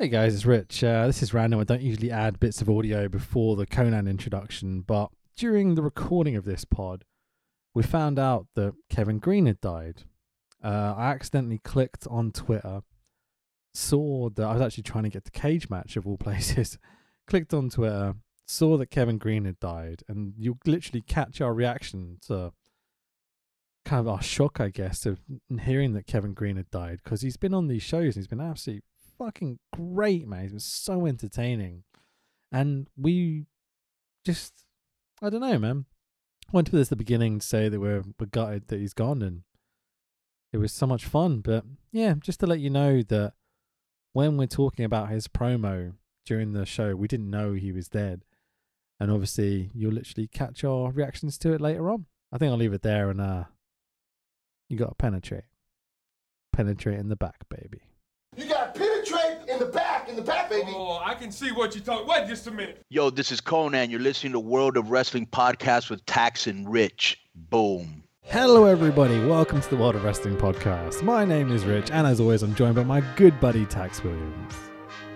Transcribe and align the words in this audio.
Hey 0.00 0.08
guys, 0.08 0.34
it's 0.34 0.44
Rich. 0.44 0.82
Uh, 0.82 1.06
this 1.06 1.22
is 1.22 1.32
random. 1.32 1.60
I 1.60 1.64
don't 1.64 1.80
usually 1.80 2.10
add 2.10 2.40
bits 2.40 2.60
of 2.60 2.68
audio 2.68 3.08
before 3.08 3.54
the 3.54 3.64
Conan 3.64 4.08
introduction, 4.08 4.80
but 4.80 5.10
during 5.36 5.76
the 5.76 5.82
recording 5.82 6.34
of 6.34 6.44
this 6.44 6.64
pod, 6.64 7.04
we 7.74 7.84
found 7.84 8.18
out 8.18 8.48
that 8.56 8.74
Kevin 8.90 9.20
Greene 9.20 9.46
had 9.46 9.60
died. 9.60 10.02
Uh, 10.62 10.94
I 10.96 11.10
accidentally 11.10 11.60
clicked 11.60 12.08
on 12.08 12.32
Twitter, 12.32 12.80
saw 13.72 14.30
that 14.30 14.42
I 14.42 14.54
was 14.54 14.62
actually 14.62 14.82
trying 14.82 15.04
to 15.04 15.10
get 15.10 15.26
the 15.26 15.30
cage 15.30 15.70
match 15.70 15.96
of 15.96 16.08
all 16.08 16.18
places. 16.18 16.76
clicked 17.28 17.54
on 17.54 17.70
Twitter, 17.70 18.14
saw 18.48 18.76
that 18.78 18.90
Kevin 18.90 19.18
Greene 19.18 19.44
had 19.44 19.60
died, 19.60 20.02
and 20.08 20.34
you'll 20.36 20.58
literally 20.66 21.02
catch 21.02 21.40
our 21.40 21.54
reaction 21.54 22.18
to 22.26 22.52
kind 23.84 24.00
of 24.00 24.08
our 24.08 24.22
shock, 24.22 24.58
I 24.58 24.70
guess, 24.70 25.06
of 25.06 25.20
hearing 25.62 25.92
that 25.92 26.08
Kevin 26.08 26.34
Greene 26.34 26.56
had 26.56 26.72
died 26.72 26.98
because 27.04 27.20
he's 27.20 27.36
been 27.36 27.54
on 27.54 27.68
these 27.68 27.84
shows 27.84 28.16
and 28.16 28.24
he's 28.24 28.26
been 28.26 28.40
absolutely 28.40 28.82
fucking 29.18 29.58
great, 29.72 30.26
man. 30.26 30.42
He's 30.42 30.50
been 30.50 30.60
so 30.60 31.06
entertaining. 31.06 31.84
And 32.52 32.88
we 32.96 33.46
just, 34.24 34.64
I 35.22 35.30
don't 35.30 35.40
know, 35.40 35.58
man. 35.58 35.86
Went 36.52 36.68
to 36.68 36.76
this 36.76 36.86
at 36.86 36.90
the 36.90 36.96
beginning 36.96 37.40
to 37.40 37.46
say 37.46 37.68
that 37.68 37.80
we're, 37.80 38.04
we're 38.18 38.26
gutted 38.26 38.68
that 38.68 38.78
he's 38.78 38.92
gone 38.92 39.22
and 39.22 39.42
it 40.52 40.58
was 40.58 40.72
so 40.72 40.86
much 40.86 41.04
fun. 41.04 41.40
But 41.40 41.64
yeah, 41.90 42.14
just 42.20 42.40
to 42.40 42.46
let 42.46 42.60
you 42.60 42.70
know 42.70 43.02
that 43.02 43.32
when 44.12 44.36
we're 44.36 44.46
talking 44.46 44.84
about 44.84 45.10
his 45.10 45.26
promo 45.26 45.94
during 46.24 46.52
the 46.52 46.64
show, 46.64 46.94
we 46.94 47.08
didn't 47.08 47.30
know 47.30 47.54
he 47.54 47.72
was 47.72 47.88
dead. 47.88 48.22
And 49.00 49.10
obviously, 49.10 49.70
you'll 49.74 49.94
literally 49.94 50.28
catch 50.28 50.62
our 50.62 50.92
reactions 50.92 51.36
to 51.38 51.52
it 51.52 51.60
later 51.60 51.90
on. 51.90 52.06
I 52.32 52.38
think 52.38 52.50
I'll 52.52 52.58
leave 52.58 52.72
it 52.72 52.82
there 52.82 53.10
and 53.10 53.20
uh, 53.20 53.44
you 54.68 54.78
got 54.78 54.90
to 54.90 54.94
penetrate. 54.94 55.44
Penetrate 56.52 57.00
in 57.00 57.08
the 57.08 57.16
back, 57.16 57.44
baby. 57.48 57.82
You 58.36 58.46
penetrate 58.46 58.93
in 59.54 59.60
the 59.60 59.66
back, 59.66 60.08
in 60.08 60.16
the 60.16 60.22
back, 60.22 60.50
baby. 60.50 60.72
Oh, 60.74 60.98
I 61.02 61.14
can 61.14 61.30
see 61.30 61.52
what 61.52 61.76
you're 61.76 61.84
talking. 61.84 62.08
Wait 62.08 62.26
just 62.26 62.46
a 62.48 62.50
minute. 62.50 62.84
Yo, 62.88 63.08
this 63.08 63.30
is 63.30 63.40
Conan. 63.40 63.88
You're 63.88 64.00
listening 64.00 64.32
to 64.32 64.40
World 64.40 64.76
of 64.76 64.90
Wrestling 64.90 65.26
podcast 65.26 65.90
with 65.90 66.04
Tax 66.06 66.48
and 66.48 66.68
Rich. 66.68 67.20
Boom. 67.36 68.02
Hello, 68.22 68.64
everybody. 68.64 69.24
Welcome 69.24 69.60
to 69.60 69.70
the 69.70 69.76
World 69.76 69.94
of 69.94 70.02
Wrestling 70.02 70.36
podcast. 70.36 71.02
My 71.04 71.24
name 71.24 71.52
is 71.52 71.64
Rich, 71.64 71.92
and 71.92 72.04
as 72.04 72.18
always, 72.18 72.42
I'm 72.42 72.54
joined 72.56 72.74
by 72.74 72.82
my 72.82 73.00
good 73.14 73.38
buddy 73.38 73.64
Tax 73.66 74.02
Williams. 74.02 74.54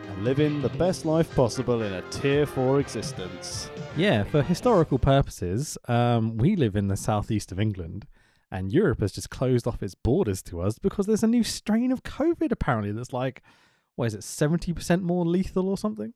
and 0.07 0.23
living 0.25 0.63
the 0.63 0.69
best 0.71 1.05
life 1.05 1.35
possible 1.35 1.83
in 1.83 1.93
a 1.93 2.03
tier 2.11 2.47
4 2.47 2.79
existence. 2.79 3.71
Yeah, 3.97 4.23
for 4.23 4.43
historical 4.43 5.01
purposes, 5.01 5.77
um, 5.89 6.37
we 6.37 6.55
live 6.55 6.77
in 6.77 6.87
the 6.87 6.97
southeast 6.97 7.51
of 7.51 7.59
England, 7.59 8.07
and 8.53 8.73
Europe 8.73 9.01
has 9.01 9.13
just 9.13 9.31
closed 9.31 9.67
off 9.67 9.83
its 9.83 9.97
borders 9.97 10.43
to 10.45 10.61
us 10.61 10.79
because 10.79 11.07
there's 11.07 11.25
a 11.25 11.27
new 11.29 11.43
strain 11.43 11.91
of 11.91 12.05
COVID 12.05 12.53
apparently 12.53 12.93
that's 12.93 13.13
like, 13.13 13.43
what 13.99 14.07
is 14.07 14.15
it, 14.15 14.21
70% 14.21 15.03
more 15.03 15.27
lethal 15.27 15.69
or 15.69 15.77
something? 15.77 16.15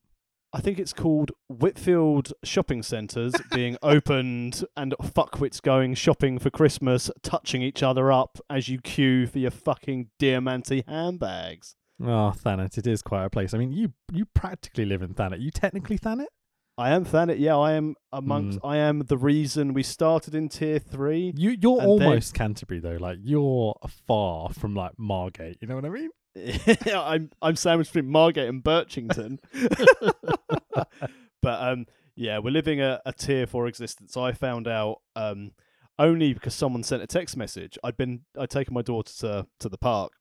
I 0.53 0.61
think 0.61 0.79
it's 0.79 0.93
called 0.93 1.33
Whitfield 1.49 2.33
shopping 2.45 2.85
centres 2.85 3.35
being 3.53 3.77
opened 3.83 4.65
and 4.77 4.95
fuckwits 5.03 5.61
going 5.61 5.95
shopping 5.95 6.39
for 6.39 6.49
Christmas, 6.49 7.11
touching 7.25 7.61
each 7.61 7.83
other 7.83 8.13
up 8.13 8.39
as 8.49 8.69
you 8.69 8.79
queue 8.81 9.27
for 9.27 9.41
your 9.41 9.51
fucking 9.51 10.11
Diamante 10.21 10.85
handbags. 10.87 11.75
Oh, 12.01 12.33
Thanet, 12.37 12.79
it 12.79 12.87
is 12.87 13.03
quite 13.03 13.25
a 13.25 13.31
place. 13.31 13.53
I 13.53 13.59
mean, 13.59 13.73
you 13.73 13.95
you 14.13 14.27
practically 14.27 14.85
live 14.85 15.03
in 15.03 15.15
Thanet. 15.15 15.41
You 15.41 15.51
technically 15.51 15.99
Thanet? 15.99 16.29
I 16.79 16.91
am 16.91 17.05
Thanet, 17.05 17.39
yeah, 17.41 17.57
I 17.57 17.73
am 17.73 17.97
amongst, 18.13 18.61
hmm. 18.61 18.67
I 18.67 18.77
am 18.77 19.01
the 19.01 19.19
reason 19.19 19.75
we 19.75 19.83
started 19.83 20.35
in 20.37 20.49
tier 20.49 20.79
3. 20.79 21.33
You 21.37 21.57
you're 21.61 21.81
And 21.81 22.01
then- 22.01 22.09
almost 22.09 22.35
Canterbury 22.35 22.79
though. 22.79 22.97
Like 23.01 23.19
you're 23.23 23.75
far 24.07 24.51
from 24.51 24.77
like 24.77 24.93
Margate. 24.99 25.59
You 25.61 25.67
know 25.67 25.75
what 25.75 25.85
I 25.85 25.89
mean? 25.89 26.11
I'm 26.95 27.31
I'm 27.41 27.57
sandwiched 27.57 27.93
between 27.93 28.11
Margate 28.11 28.49
and 28.49 28.63
Birchington. 28.63 29.39
but 31.43 31.63
um 31.63 31.87
yeah, 32.15 32.39
we're 32.39 32.51
living 32.51 32.81
a, 32.81 33.01
a 33.05 33.13
tier 33.13 33.47
four 33.47 33.67
existence. 33.67 34.17
I 34.17 34.33
found 34.33 34.67
out 34.67 34.99
um 35.15 35.53
only 35.99 36.33
because 36.33 36.55
someone 36.55 36.83
sent 36.83 37.03
a 37.03 37.07
text 37.07 37.37
message. 37.37 37.79
I'd 37.85 37.97
been 37.97 38.23
I'd 38.39 38.51
taken 38.51 38.75
my 38.75 38.83
daughter 38.83 39.13
to 39.21 39.47
to 39.61 39.69
the 39.69 39.79
park, 39.79 40.13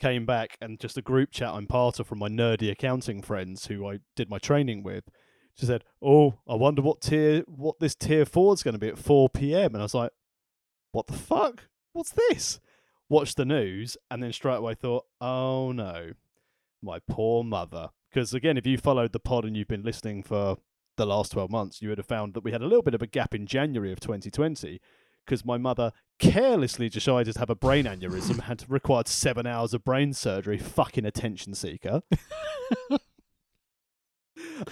came 0.00 0.24
back 0.24 0.56
and 0.60 0.78
just 0.78 0.96
a 0.96 1.02
group 1.02 1.32
chat 1.32 1.52
I'm 1.52 1.66
part 1.66 1.98
of 1.98 2.06
from 2.06 2.18
my 2.18 2.28
nerdy 2.28 2.70
accounting 2.70 3.22
friends 3.22 3.66
who 3.66 3.88
I 3.88 3.98
did 4.14 4.30
my 4.30 4.38
training 4.38 4.82
with. 4.82 5.04
She 5.54 5.66
said, 5.66 5.84
"Oh, 6.02 6.34
I 6.48 6.54
wonder 6.54 6.82
what 6.82 7.00
tier 7.00 7.42
what 7.46 7.80
this 7.80 7.94
tier 7.94 8.24
four 8.24 8.54
is 8.54 8.62
going 8.62 8.74
to 8.74 8.78
be 8.78 8.88
at 8.88 8.98
4 8.98 9.30
p.m." 9.30 9.74
And 9.74 9.78
I 9.78 9.84
was 9.84 9.94
like, 9.94 10.12
"What 10.92 11.06
the 11.06 11.14
fuck? 11.14 11.64
What's 11.92 12.12
this?" 12.12 12.60
Watched 13.08 13.36
the 13.36 13.44
news 13.44 13.96
and 14.10 14.22
then 14.22 14.32
straight 14.32 14.56
away 14.56 14.74
thought, 14.74 15.04
"Oh 15.20 15.72
no, 15.72 16.12
my 16.82 16.98
poor 17.08 17.44
mother." 17.44 17.90
Because 18.10 18.34
again, 18.34 18.56
if 18.56 18.66
you 18.66 18.78
followed 18.78 19.12
the 19.12 19.20
pod 19.20 19.44
and 19.44 19.56
you've 19.56 19.68
been 19.68 19.82
listening 19.82 20.22
for 20.22 20.56
the 20.96 21.06
last 21.06 21.32
12 21.32 21.50
months, 21.50 21.82
you 21.82 21.88
would 21.90 21.98
have 21.98 22.06
found 22.06 22.34
that 22.34 22.42
we 22.44 22.52
had 22.52 22.62
a 22.62 22.66
little 22.66 22.82
bit 22.82 22.94
of 22.94 23.02
a 23.02 23.06
gap 23.06 23.34
in 23.34 23.46
January 23.46 23.92
of 23.92 24.00
2020 24.00 24.80
because 25.24 25.44
my 25.44 25.58
mother 25.58 25.92
carelessly 26.18 26.88
decided 26.88 27.34
to 27.34 27.38
have 27.38 27.50
a 27.50 27.54
brain 27.54 27.84
aneurysm, 27.84 28.40
had 28.42 28.64
required 28.68 29.08
seven 29.08 29.46
hours 29.46 29.74
of 29.74 29.84
brain 29.84 30.12
surgery. 30.12 30.56
Fucking 30.56 31.04
attention 31.04 31.54
seeker. 31.54 32.02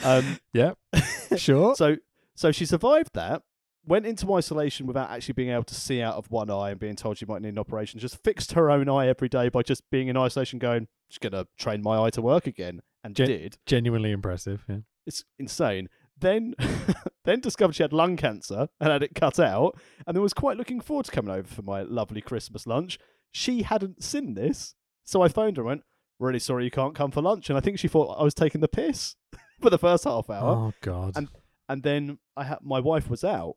um, 0.04 0.38
Yep. 0.52 0.78
sure. 1.36 1.74
so, 1.74 1.96
so 2.34 2.52
she 2.52 2.64
survived 2.64 3.10
that. 3.14 3.42
Went 3.86 4.06
into 4.06 4.32
isolation 4.34 4.86
without 4.86 5.10
actually 5.10 5.34
being 5.34 5.50
able 5.50 5.64
to 5.64 5.74
see 5.74 6.00
out 6.00 6.14
of 6.14 6.30
one 6.30 6.50
eye 6.50 6.70
and 6.70 6.80
being 6.80 6.96
told 6.96 7.18
she 7.18 7.26
might 7.26 7.42
need 7.42 7.50
an 7.50 7.58
operation. 7.58 8.00
Just 8.00 8.22
fixed 8.24 8.52
her 8.52 8.70
own 8.70 8.88
eye 8.88 9.08
every 9.08 9.28
day 9.28 9.48
by 9.50 9.62
just 9.62 9.82
being 9.90 10.08
in 10.08 10.16
isolation, 10.16 10.58
going, 10.58 10.88
"Just 11.10 11.20
gonna 11.20 11.46
train 11.58 11.82
my 11.82 11.98
eye 12.02 12.10
to 12.10 12.22
work 12.22 12.46
again," 12.46 12.80
and 13.02 13.14
Gen- 13.14 13.26
did. 13.28 13.58
Genuinely 13.66 14.10
impressive. 14.10 14.64
Yeah. 14.68 14.78
It's 15.06 15.24
insane. 15.38 15.88
Then, 16.18 16.54
then 17.24 17.40
discovered 17.40 17.74
she 17.74 17.82
had 17.82 17.92
lung 17.92 18.16
cancer 18.16 18.68
and 18.80 18.90
had 18.90 19.02
it 19.02 19.14
cut 19.14 19.38
out, 19.38 19.78
and 20.06 20.16
then 20.16 20.22
was 20.22 20.32
quite 20.32 20.56
looking 20.56 20.80
forward 20.80 21.04
to 21.06 21.12
coming 21.12 21.34
over 21.34 21.46
for 21.48 21.62
my 21.62 21.82
lovely 21.82 22.20
Christmas 22.22 22.66
lunch. 22.66 22.98
She 23.32 23.62
hadn't 23.62 24.02
seen 24.02 24.34
this, 24.34 24.74
so 25.04 25.20
I 25.22 25.28
phoned 25.28 25.56
her 25.58 25.62
and 25.62 25.66
went, 25.68 25.82
"Really 26.18 26.38
sorry 26.38 26.64
you 26.64 26.70
can't 26.70 26.94
come 26.94 27.10
for 27.10 27.20
lunch." 27.20 27.50
And 27.50 27.58
I 27.58 27.60
think 27.60 27.78
she 27.78 27.88
thought 27.88 28.18
I 28.18 28.22
was 28.22 28.32
taking 28.34 28.60
the 28.62 28.68
piss 28.68 29.16
for 29.60 29.68
the 29.68 29.78
first 29.78 30.04
half 30.04 30.30
hour. 30.30 30.68
Oh 30.68 30.72
God. 30.80 31.12
And- 31.16 31.28
And 31.68 31.82
then 31.82 32.18
I 32.36 32.44
had 32.44 32.58
my 32.62 32.78
wife 32.78 33.08
was 33.10 33.24
out, 33.24 33.56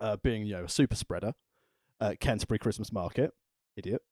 uh, 0.00 0.16
being 0.22 0.46
you 0.46 0.54
know 0.54 0.64
a 0.64 0.68
super 0.68 0.96
spreader 0.96 1.32
at 2.00 2.20
Canterbury 2.20 2.58
Christmas 2.58 2.92
Market. 2.92 3.30
Idiot. 3.76 4.02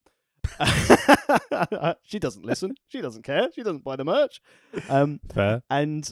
she 2.03 2.19
doesn't 2.19 2.45
listen. 2.45 2.75
She 2.89 3.01
doesn't 3.01 3.23
care. 3.23 3.49
She 3.55 3.63
doesn't 3.63 3.85
buy 3.85 3.97
the 3.97 4.05
merch. 4.05 4.41
Um, 4.89 5.21
Fair. 5.33 5.63
and 5.71 6.11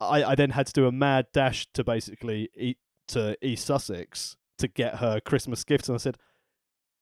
I, 0.00 0.24
I 0.24 0.34
then 0.34 0.50
had 0.50 0.66
to 0.68 0.72
do 0.72 0.86
a 0.86 0.92
mad 0.92 1.26
dash 1.32 1.66
to 1.74 1.84
basically 1.84 2.48
eat 2.56 2.78
to 3.08 3.36
East 3.42 3.66
Sussex 3.66 4.36
to 4.58 4.68
get 4.68 4.96
her 4.96 5.20
Christmas 5.20 5.64
gifts. 5.64 5.88
And 5.88 5.96
I 5.96 5.98
said, 5.98 6.16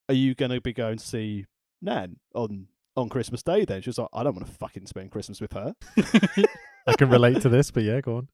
"Are 0.08 0.14
you 0.14 0.34
going 0.34 0.50
to 0.50 0.60
be 0.60 0.72
going 0.72 0.98
to 0.98 1.04
see 1.04 1.46
Nan 1.80 2.16
on 2.34 2.68
on 2.96 3.08
Christmas 3.08 3.42
Day?" 3.42 3.64
Then 3.64 3.82
she 3.82 3.90
was 3.90 3.98
like, 3.98 4.08
"I 4.12 4.22
don't 4.22 4.34
want 4.34 4.46
to 4.46 4.52
fucking 4.52 4.86
spend 4.86 5.10
Christmas 5.10 5.40
with 5.40 5.52
her." 5.52 5.74
I 6.86 6.92
can 6.98 7.08
relate 7.08 7.40
to 7.42 7.48
this, 7.48 7.70
but 7.70 7.82
yeah, 7.82 8.00
go 8.00 8.16
on. 8.16 8.28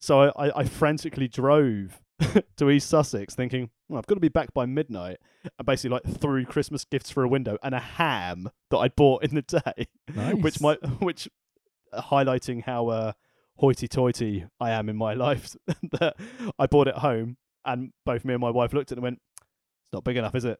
So 0.00 0.20
I, 0.20 0.48
I, 0.48 0.58
I 0.60 0.64
frantically 0.64 1.28
drove 1.28 2.00
to 2.56 2.70
East 2.70 2.88
Sussex, 2.88 3.34
thinking, 3.34 3.70
well, 3.88 3.98
I've 3.98 4.06
got 4.06 4.14
to 4.16 4.20
be 4.20 4.28
back 4.28 4.52
by 4.54 4.66
midnight. 4.66 5.18
And 5.58 5.66
basically, 5.66 5.90
like, 6.02 6.20
threw 6.20 6.44
Christmas 6.44 6.84
gifts 6.84 7.10
for 7.10 7.22
a 7.22 7.28
window 7.28 7.58
and 7.62 7.74
a 7.74 7.80
ham 7.80 8.50
that 8.70 8.78
I 8.78 8.88
bought 8.88 9.24
in 9.24 9.34
the 9.34 9.42
day, 9.42 9.86
Nice. 10.14 10.36
which 10.42 10.60
my 10.60 10.74
which 11.00 11.28
uh, 11.92 12.00
highlighting 12.02 12.62
how 12.64 12.88
uh, 12.88 13.12
hoity-toity 13.56 14.46
I 14.60 14.70
am 14.70 14.88
in 14.88 14.96
my 14.96 15.14
life. 15.26 15.54
that 16.00 16.16
I 16.58 16.66
bought 16.66 16.88
it 16.88 16.96
home, 16.96 17.36
and 17.64 17.92
both 18.06 18.24
me 18.24 18.34
and 18.34 18.40
my 18.40 18.50
wife 18.50 18.72
looked 18.72 18.92
at 18.92 18.96
it 18.96 18.98
and 18.98 19.02
went, 19.04 19.20
"It's 19.40 19.92
not 19.92 20.04
big 20.04 20.16
enough, 20.16 20.34
is 20.34 20.44
it?" 20.44 20.58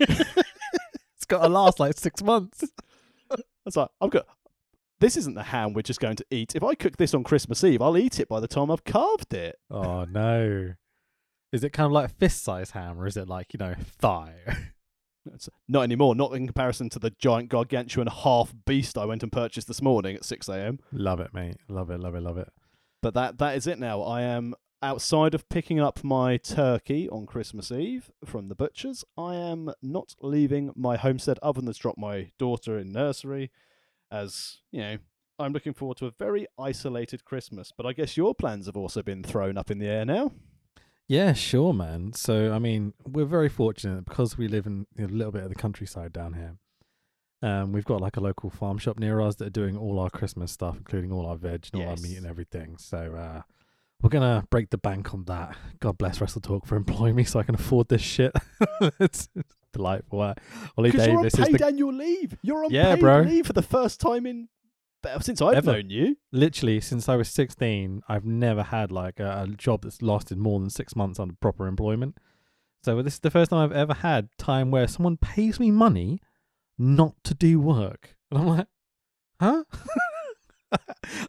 it's 0.00 1.24
got 1.26 1.42
to 1.42 1.48
last 1.48 1.80
like 1.80 1.96
six 1.98 2.22
months. 2.22 2.64
I 3.30 3.36
was 3.64 3.76
like, 3.76 3.88
"I've 4.00 4.10
got." 4.10 4.26
This 4.98 5.16
isn't 5.16 5.34
the 5.34 5.42
ham 5.42 5.74
we're 5.74 5.82
just 5.82 6.00
going 6.00 6.16
to 6.16 6.26
eat. 6.30 6.54
If 6.56 6.62
I 6.64 6.74
cook 6.74 6.96
this 6.96 7.12
on 7.12 7.22
Christmas 7.22 7.62
Eve, 7.62 7.82
I'll 7.82 7.98
eat 7.98 8.18
it 8.18 8.28
by 8.28 8.40
the 8.40 8.48
time 8.48 8.70
I've 8.70 8.84
carved 8.84 9.34
it. 9.34 9.56
Oh 9.70 10.04
no. 10.04 10.74
Is 11.52 11.64
it 11.64 11.72
kind 11.72 11.86
of 11.86 11.92
like 11.92 12.16
fist 12.18 12.42
size 12.42 12.72
ham, 12.72 12.98
or 12.98 13.06
is 13.06 13.16
it 13.16 13.28
like 13.28 13.52
you 13.52 13.58
know 13.58 13.74
thigh? 13.98 14.34
Not 15.68 15.82
anymore. 15.82 16.14
Not 16.14 16.32
in 16.34 16.46
comparison 16.46 16.88
to 16.90 16.98
the 16.98 17.10
giant 17.18 17.48
gargantuan 17.48 18.06
half 18.08 18.54
beast 18.64 18.96
I 18.96 19.04
went 19.04 19.22
and 19.22 19.32
purchased 19.32 19.68
this 19.68 19.82
morning 19.82 20.16
at 20.16 20.24
six 20.24 20.48
a.m. 20.48 20.78
love 20.92 21.20
it, 21.20 21.34
mate. 21.34 21.56
Love 21.68 21.90
it. 21.90 22.00
Love 22.00 22.14
it. 22.14 22.22
Love 22.22 22.38
it. 22.38 22.48
But 23.02 23.14
that 23.14 23.38
that 23.38 23.56
is 23.56 23.66
it 23.66 23.78
now. 23.78 24.02
I 24.02 24.22
am 24.22 24.54
outside 24.82 25.34
of 25.34 25.48
picking 25.48 25.80
up 25.80 26.04
my 26.04 26.36
turkey 26.36 27.08
on 27.08 27.26
Christmas 27.26 27.72
Eve 27.72 28.10
from 28.24 28.48
the 28.48 28.54
butchers. 28.54 29.04
I 29.16 29.34
am 29.34 29.72
not 29.82 30.14
leaving 30.20 30.72
my 30.76 30.96
homestead 30.96 31.38
other 31.42 31.60
than 31.60 31.72
to 31.72 31.78
drop 31.78 31.98
my 31.98 32.30
daughter 32.38 32.78
in 32.78 32.92
nursery, 32.92 33.50
as 34.10 34.58
you 34.72 34.80
know. 34.80 34.98
I'm 35.38 35.52
looking 35.52 35.74
forward 35.74 35.98
to 35.98 36.06
a 36.06 36.12
very 36.12 36.46
isolated 36.58 37.26
Christmas, 37.26 37.70
but 37.76 37.84
I 37.84 37.92
guess 37.92 38.16
your 38.16 38.34
plans 38.34 38.64
have 38.64 38.76
also 38.76 39.02
been 39.02 39.22
thrown 39.22 39.58
up 39.58 39.70
in 39.70 39.78
the 39.78 39.86
air 39.86 40.06
now. 40.06 40.32
Yeah, 41.08 41.34
sure, 41.34 41.72
man. 41.72 42.14
So, 42.14 42.52
I 42.52 42.58
mean, 42.58 42.94
we're 43.04 43.26
very 43.26 43.50
fortunate 43.50 44.06
because 44.06 44.36
we 44.36 44.48
live 44.48 44.66
in 44.66 44.86
a 44.98 45.02
little 45.02 45.32
bit 45.32 45.42
of 45.42 45.50
the 45.50 45.54
countryside 45.54 46.12
down 46.12 46.32
here. 46.32 46.56
Um, 47.42 47.72
we've 47.72 47.84
got 47.84 48.00
like 48.00 48.16
a 48.16 48.20
local 48.20 48.50
farm 48.50 48.78
shop 48.78 48.98
near 48.98 49.20
us 49.20 49.36
that 49.36 49.46
are 49.46 49.50
doing 49.50 49.76
all 49.76 50.00
our 50.00 50.10
Christmas 50.10 50.50
stuff, 50.50 50.76
including 50.78 51.12
all 51.12 51.26
our 51.26 51.36
veg 51.36 51.68
and 51.72 51.82
all 51.82 51.90
our 51.90 51.96
meat 51.96 52.16
and 52.16 52.26
everything. 52.26 52.76
So 52.78 53.14
uh, 53.14 53.42
we're 54.02 54.10
gonna 54.10 54.44
break 54.50 54.70
the 54.70 54.78
bank 54.78 55.14
on 55.14 55.24
that. 55.24 55.56
God 55.78 55.98
bless 55.98 56.20
Wrestle 56.20 56.40
Talk 56.40 56.66
for 56.66 56.76
employing 56.76 57.14
me 57.14 57.24
so 57.24 57.38
I 57.38 57.44
can 57.44 57.54
afford 57.54 57.88
this 57.88 58.02
shit. 58.02 58.32
it's, 58.98 59.28
it's 59.36 59.54
delightful. 59.76 60.20
Uh, 60.20 60.34
Ollie 60.76 60.90
Because 60.90 61.06
you're 61.06 61.16
on 61.18 61.22
Davis 61.24 61.38
is 61.38 61.48
paid 61.48 61.58
the, 61.58 61.66
annual 61.66 61.92
leave. 61.92 62.36
You're 62.42 62.64
on 62.64 62.70
Yeah, 62.70 62.94
paid 62.94 63.00
bro. 63.00 63.20
leave 63.22 63.46
for 63.46 63.52
the 63.52 63.62
first 63.62 64.00
time 64.00 64.26
in 64.26 64.48
since 65.20 65.40
I've 65.40 65.54
Ever. 65.54 65.74
known 65.74 65.90
you. 65.90 66.16
literally 66.32 66.80
since 66.80 67.08
I 67.08 67.14
was 67.16 67.28
16. 67.28 68.02
I've 68.08 68.24
never 68.24 68.64
had 68.64 68.90
like 68.90 69.20
a, 69.20 69.44
a 69.44 69.46
job 69.54 69.82
that's 69.82 70.02
lasted 70.02 70.36
more 70.38 70.58
than 70.58 70.68
six 70.70 70.96
months 70.96 71.20
under 71.20 71.34
proper 71.40 71.68
employment. 71.68 72.18
So 72.82 73.00
this 73.02 73.14
is 73.14 73.20
the 73.20 73.30
first 73.30 73.50
time 73.50 73.60
I've 73.60 73.76
ever 73.76 73.94
had 73.94 74.28
time 74.38 74.70
where 74.70 74.88
someone 74.88 75.16
pays 75.16 75.60
me 75.60 75.70
money 75.70 76.20
not 76.78 77.14
to 77.24 77.34
do 77.34 77.58
work, 77.60 78.16
and 78.30 78.40
I'm 78.40 78.46
like, 78.46 78.66
huh? 79.40 79.64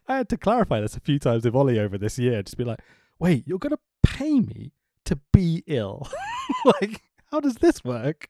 I 0.07 0.17
had 0.17 0.29
to 0.29 0.37
clarify 0.37 0.81
this 0.81 0.95
a 0.97 0.99
few 0.99 1.19
times 1.19 1.45
with 1.45 1.55
Ollie 1.55 1.79
over 1.79 1.97
this 1.97 2.17
year. 2.17 2.41
Just 2.43 2.57
be 2.57 2.63
like, 2.63 2.79
wait, 3.19 3.47
you're 3.47 3.59
gonna 3.59 3.79
pay 4.03 4.39
me 4.39 4.73
to 5.05 5.19
be 5.31 5.63
ill? 5.67 6.07
like, 6.65 7.01
how 7.31 7.39
does 7.39 7.55
this 7.55 7.83
work? 7.83 8.27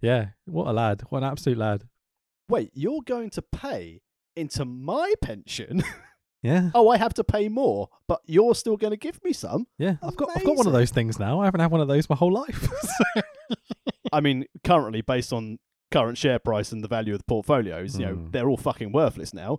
Yeah, 0.00 0.28
what 0.46 0.66
a 0.68 0.72
lad! 0.72 1.02
What 1.10 1.22
an 1.22 1.30
absolute 1.30 1.58
lad! 1.58 1.84
Wait, 2.48 2.70
you're 2.74 3.02
going 3.06 3.30
to 3.30 3.42
pay 3.42 4.02
into 4.36 4.64
my 4.64 5.14
pension? 5.22 5.82
Yeah, 6.42 6.70
oh, 6.74 6.88
I 6.88 6.96
have 6.96 7.12
to 7.14 7.22
pay 7.22 7.50
more, 7.50 7.90
but 8.08 8.22
you're 8.24 8.54
still 8.54 8.78
going 8.78 8.92
to 8.92 8.96
give 8.96 9.22
me 9.22 9.34
some. 9.34 9.66
yeah. 9.76 9.96
I've 10.02 10.16
got 10.16 10.30
I've 10.34 10.42
got 10.42 10.56
one 10.56 10.66
of 10.66 10.72
those 10.72 10.90
things 10.90 11.18
now. 11.18 11.38
I 11.38 11.44
haven't 11.44 11.60
had 11.60 11.70
one 11.70 11.82
of 11.82 11.88
those 11.88 12.08
my 12.08 12.16
whole 12.16 12.32
life. 12.32 12.66
So- 13.14 13.22
I 14.10 14.20
mean, 14.22 14.46
currently, 14.64 15.02
based 15.02 15.34
on 15.34 15.58
current 15.90 16.16
share 16.16 16.38
price 16.38 16.72
and 16.72 16.82
the 16.82 16.88
value 16.88 17.12
of 17.12 17.18
the 17.18 17.24
portfolios, 17.24 17.98
you 17.98 18.06
know, 18.06 18.14
Mm. 18.14 18.32
they're 18.32 18.48
all 18.48 18.56
fucking 18.56 18.90
worthless 18.90 19.34
now. 19.34 19.58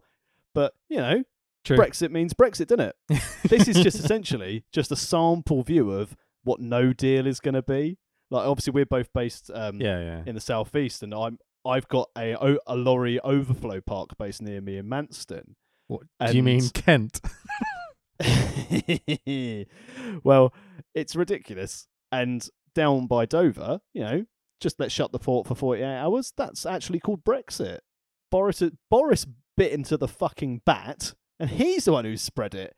But 0.56 0.74
you 0.90 0.98
know, 0.98 1.24
True. 1.64 1.78
Brexit 1.78 2.10
means 2.10 2.34
Brexit, 2.34 2.66
doesn't 2.66 2.80
it? 2.80 2.96
this 3.44 3.68
is 3.68 3.76
just 3.84 4.00
essentially 4.00 4.66
just 4.74 4.92
a 4.92 4.96
sample 4.96 5.62
view 5.62 5.92
of 5.92 6.16
what 6.44 6.60
no 6.60 6.94
deal 6.94 7.28
is 7.28 7.40
going 7.40 7.54
to 7.54 7.62
be. 7.62 8.00
Like, 8.32 8.48
obviously, 8.48 8.72
we're 8.72 8.86
both 8.86 9.12
based 9.14 9.52
um, 9.54 9.80
yeah, 9.80 10.00
yeah. 10.00 10.24
in 10.26 10.34
the 10.36 10.42
southeast, 10.42 11.04
and 11.04 11.14
I'm 11.14 11.38
I've 11.66 11.88
got 11.88 12.10
a 12.18 12.58
a 12.66 12.76
lorry 12.76 13.20
overflow 13.20 13.82
park 13.82 14.18
based 14.18 14.42
near 14.42 14.62
me 14.62 14.78
in 14.78 14.88
Manston. 14.88 15.56
What, 15.88 16.04
do 16.26 16.36
you 16.36 16.42
mean 16.42 16.70
Kent? 16.70 17.20
well, 20.24 20.54
it's 20.96 21.16
ridiculous. 21.16 21.88
And 22.14 22.48
down 22.74 23.08
by 23.08 23.26
Dover, 23.26 23.82
you 23.94 24.02
know, 24.02 24.26
just 24.62 24.80
let's 24.80 24.94
shut 24.94 25.12
the 25.12 25.20
port 25.20 25.48
for 25.48 25.56
48 25.56 25.84
hours. 25.84 26.34
That's 26.38 26.66
actually 26.66 27.00
called 27.00 27.26
Brexit. 27.26 27.80
Boris 28.30 28.64
Boris 28.90 29.28
bit 29.58 29.74
into 29.74 29.98
the 29.98 30.08
fucking 30.08 30.62
bat, 30.66 31.14
and 31.40 31.50
he's 31.50 31.86
the 31.86 31.92
one 31.92 32.06
who 32.06 32.16
spread 32.16 32.56
it. 32.56 32.74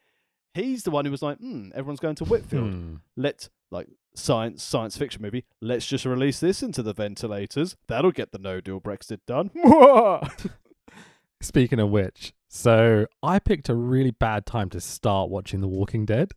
He's 0.56 0.84
the 0.84 0.92
one 0.92 1.06
who 1.06 1.12
was 1.12 1.22
like, 1.22 1.38
hmm, 1.38 1.70
everyone's 1.76 2.00
going 2.00 2.16
to 2.16 2.26
Whitfield. 2.26 2.72
Hmm. 2.72 2.96
Let 3.16 3.50
like 3.74 3.88
science 4.16 4.64
science 4.64 4.96
fiction 4.96 5.22
movie. 5.22 5.46
Let's 5.60 5.86
just 5.86 6.06
release 6.06 6.40
this 6.40 6.64
into 6.64 6.82
the 6.82 6.94
ventilators. 6.94 7.76
That'll 7.88 8.12
get 8.12 8.32
the 8.32 8.40
no 8.40 8.62
deal 8.62 8.80
Brexit 8.80 9.20
done. 9.28 9.52
Speaking 11.42 11.80
of 11.80 11.90
which, 11.90 12.34
so 12.48 13.08
I 13.22 13.40
picked 13.40 13.68
a 13.68 13.76
really 13.76 14.12
bad 14.12 14.46
time 14.46 14.70
to 14.70 14.80
start 14.80 15.30
watching 15.30 15.60
The 15.60 15.68
Walking 15.68 16.06
Dead. 16.06 16.32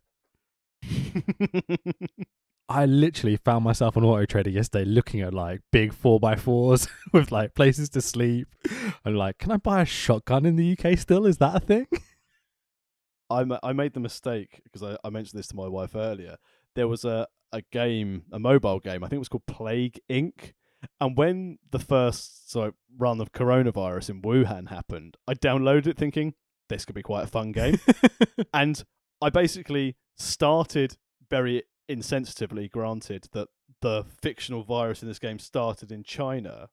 I 2.69 2.85
literally 2.85 3.37
found 3.37 3.63
myself 3.63 3.95
on 3.95 4.03
Auto 4.03 4.25
Trader 4.25 4.49
yesterday 4.49 4.83
looking 4.83 5.21
at 5.21 5.33
like 5.33 5.61
big 5.71 5.93
4x4s 5.93 6.89
with 7.13 7.31
like 7.31 7.55
places 7.55 7.87
to 7.91 8.01
sleep. 8.01 8.49
I'm 9.05 9.15
like, 9.15 9.37
can 9.37 9.53
I 9.53 9.57
buy 9.57 9.81
a 9.81 9.85
shotgun 9.85 10.45
in 10.45 10.57
the 10.57 10.77
UK 10.77 10.97
still? 10.97 11.25
Is 11.25 11.37
that 11.37 11.55
a 11.55 11.59
thing? 11.61 11.87
I 13.29 13.43
ma- 13.43 13.59
I 13.63 13.73
made 13.73 13.93
the 13.93 13.99
mistake 13.99 14.61
because 14.63 14.83
I, 14.83 14.97
I 15.05 15.09
mentioned 15.09 15.39
this 15.39 15.47
to 15.47 15.55
my 15.55 15.67
wife 15.67 15.95
earlier. 15.95 16.37
There 16.77 16.87
was 16.87 17.03
a, 17.03 17.25
a 17.51 17.63
game, 17.71 18.21
a 18.31 18.37
mobile 18.37 18.79
game. 18.79 19.03
I 19.03 19.07
think 19.07 19.17
it 19.17 19.25
was 19.25 19.29
called 19.29 19.47
Plague 19.47 19.99
Inc. 20.11 20.53
And 21.01 21.17
when 21.17 21.57
the 21.71 21.79
first 21.79 22.51
so 22.51 22.73
run 22.95 23.19
of 23.19 23.31
coronavirus 23.31 24.11
in 24.11 24.21
Wuhan 24.21 24.69
happened, 24.69 25.17
I 25.27 25.33
downloaded 25.33 25.87
it 25.87 25.97
thinking 25.97 26.35
this 26.69 26.85
could 26.85 26.93
be 26.93 27.01
quite 27.01 27.23
a 27.23 27.27
fun 27.27 27.51
game. 27.51 27.79
and 28.53 28.83
I 29.19 29.31
basically 29.31 29.95
started 30.17 30.97
very 31.31 31.63
insensitively, 31.89 32.69
granted 32.69 33.27
that 33.33 33.47
the 33.81 34.05
fictional 34.21 34.63
virus 34.63 35.01
in 35.01 35.07
this 35.07 35.17
game 35.17 35.39
started 35.39 35.91
in 35.91 36.03
China, 36.03 36.69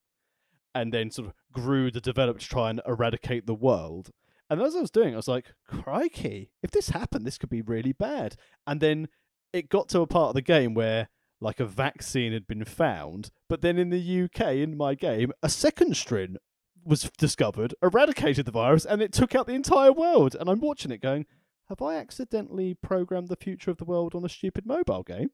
and 0.75 0.93
then 0.93 1.11
sort 1.11 1.29
of 1.29 1.35
grew 1.51 1.91
the 1.91 2.03
develop 2.03 2.41
to 2.41 2.47
try 2.47 2.69
and 2.69 2.83
eradicate 2.87 3.47
the 3.47 3.55
world. 3.55 4.11
And 4.51 4.61
as 4.61 4.77
I 4.77 4.81
was 4.81 4.91
doing, 4.91 5.15
I 5.15 5.17
was 5.17 5.29
like, 5.29 5.55
crikey, 5.67 6.51
if 6.63 6.73
this 6.73 6.91
happened, 6.91 7.27
this 7.27 7.39
could 7.39 7.49
be 7.49 7.63
really 7.63 7.93
bad. 7.93 8.37
And 8.67 8.83
then 8.83 9.09
it 9.55 9.69
got 9.69 9.89
to 9.91 10.01
a 10.01 10.07
part 10.07 10.29
of 10.31 10.35
the 10.35 10.43
game 10.43 10.75
where 10.75 11.09
like 11.41 11.61
a 11.61 11.67
vaccine 11.67 12.33
had 12.33 12.47
been 12.47 12.65
found, 12.65 13.31
but 13.49 13.61
then 13.61 13.79
in 13.79 13.91
the 13.91 14.23
UK, 14.25 14.55
in 14.57 14.77
my 14.77 14.95
game, 14.95 15.33
a 15.43 15.49
second 15.49 15.97
strain 15.97 16.37
was 16.85 17.11
discovered, 17.19 17.75
eradicated 17.83 18.47
the 18.47 18.53
virus, 18.53 18.85
and 18.85 19.01
it 19.03 19.13
took 19.13 19.35
out 19.35 19.47
the 19.47 19.55
entire 19.55 19.93
world. 19.93 20.35
And 20.39 20.49
I'm 20.51 20.61
watching 20.61 20.91
it 20.91 21.01
going, 21.03 21.27
have 21.69 21.81
I 21.83 21.97
accidentally 21.97 22.75
programmed 22.75 23.29
the 23.29 23.37
future 23.37 23.71
of 23.71 23.79
the 23.79 23.85
world 23.85 24.15
on 24.15 24.25
a 24.25 24.29
stupid 24.29 24.67
mobile 24.67 25.03
game? 25.03 25.31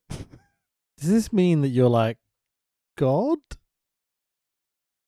Does 0.98 1.08
this 1.10 1.32
mean 1.32 1.62
that 1.62 1.68
you're 1.68 1.88
like 1.88 2.18
God? 2.96 3.38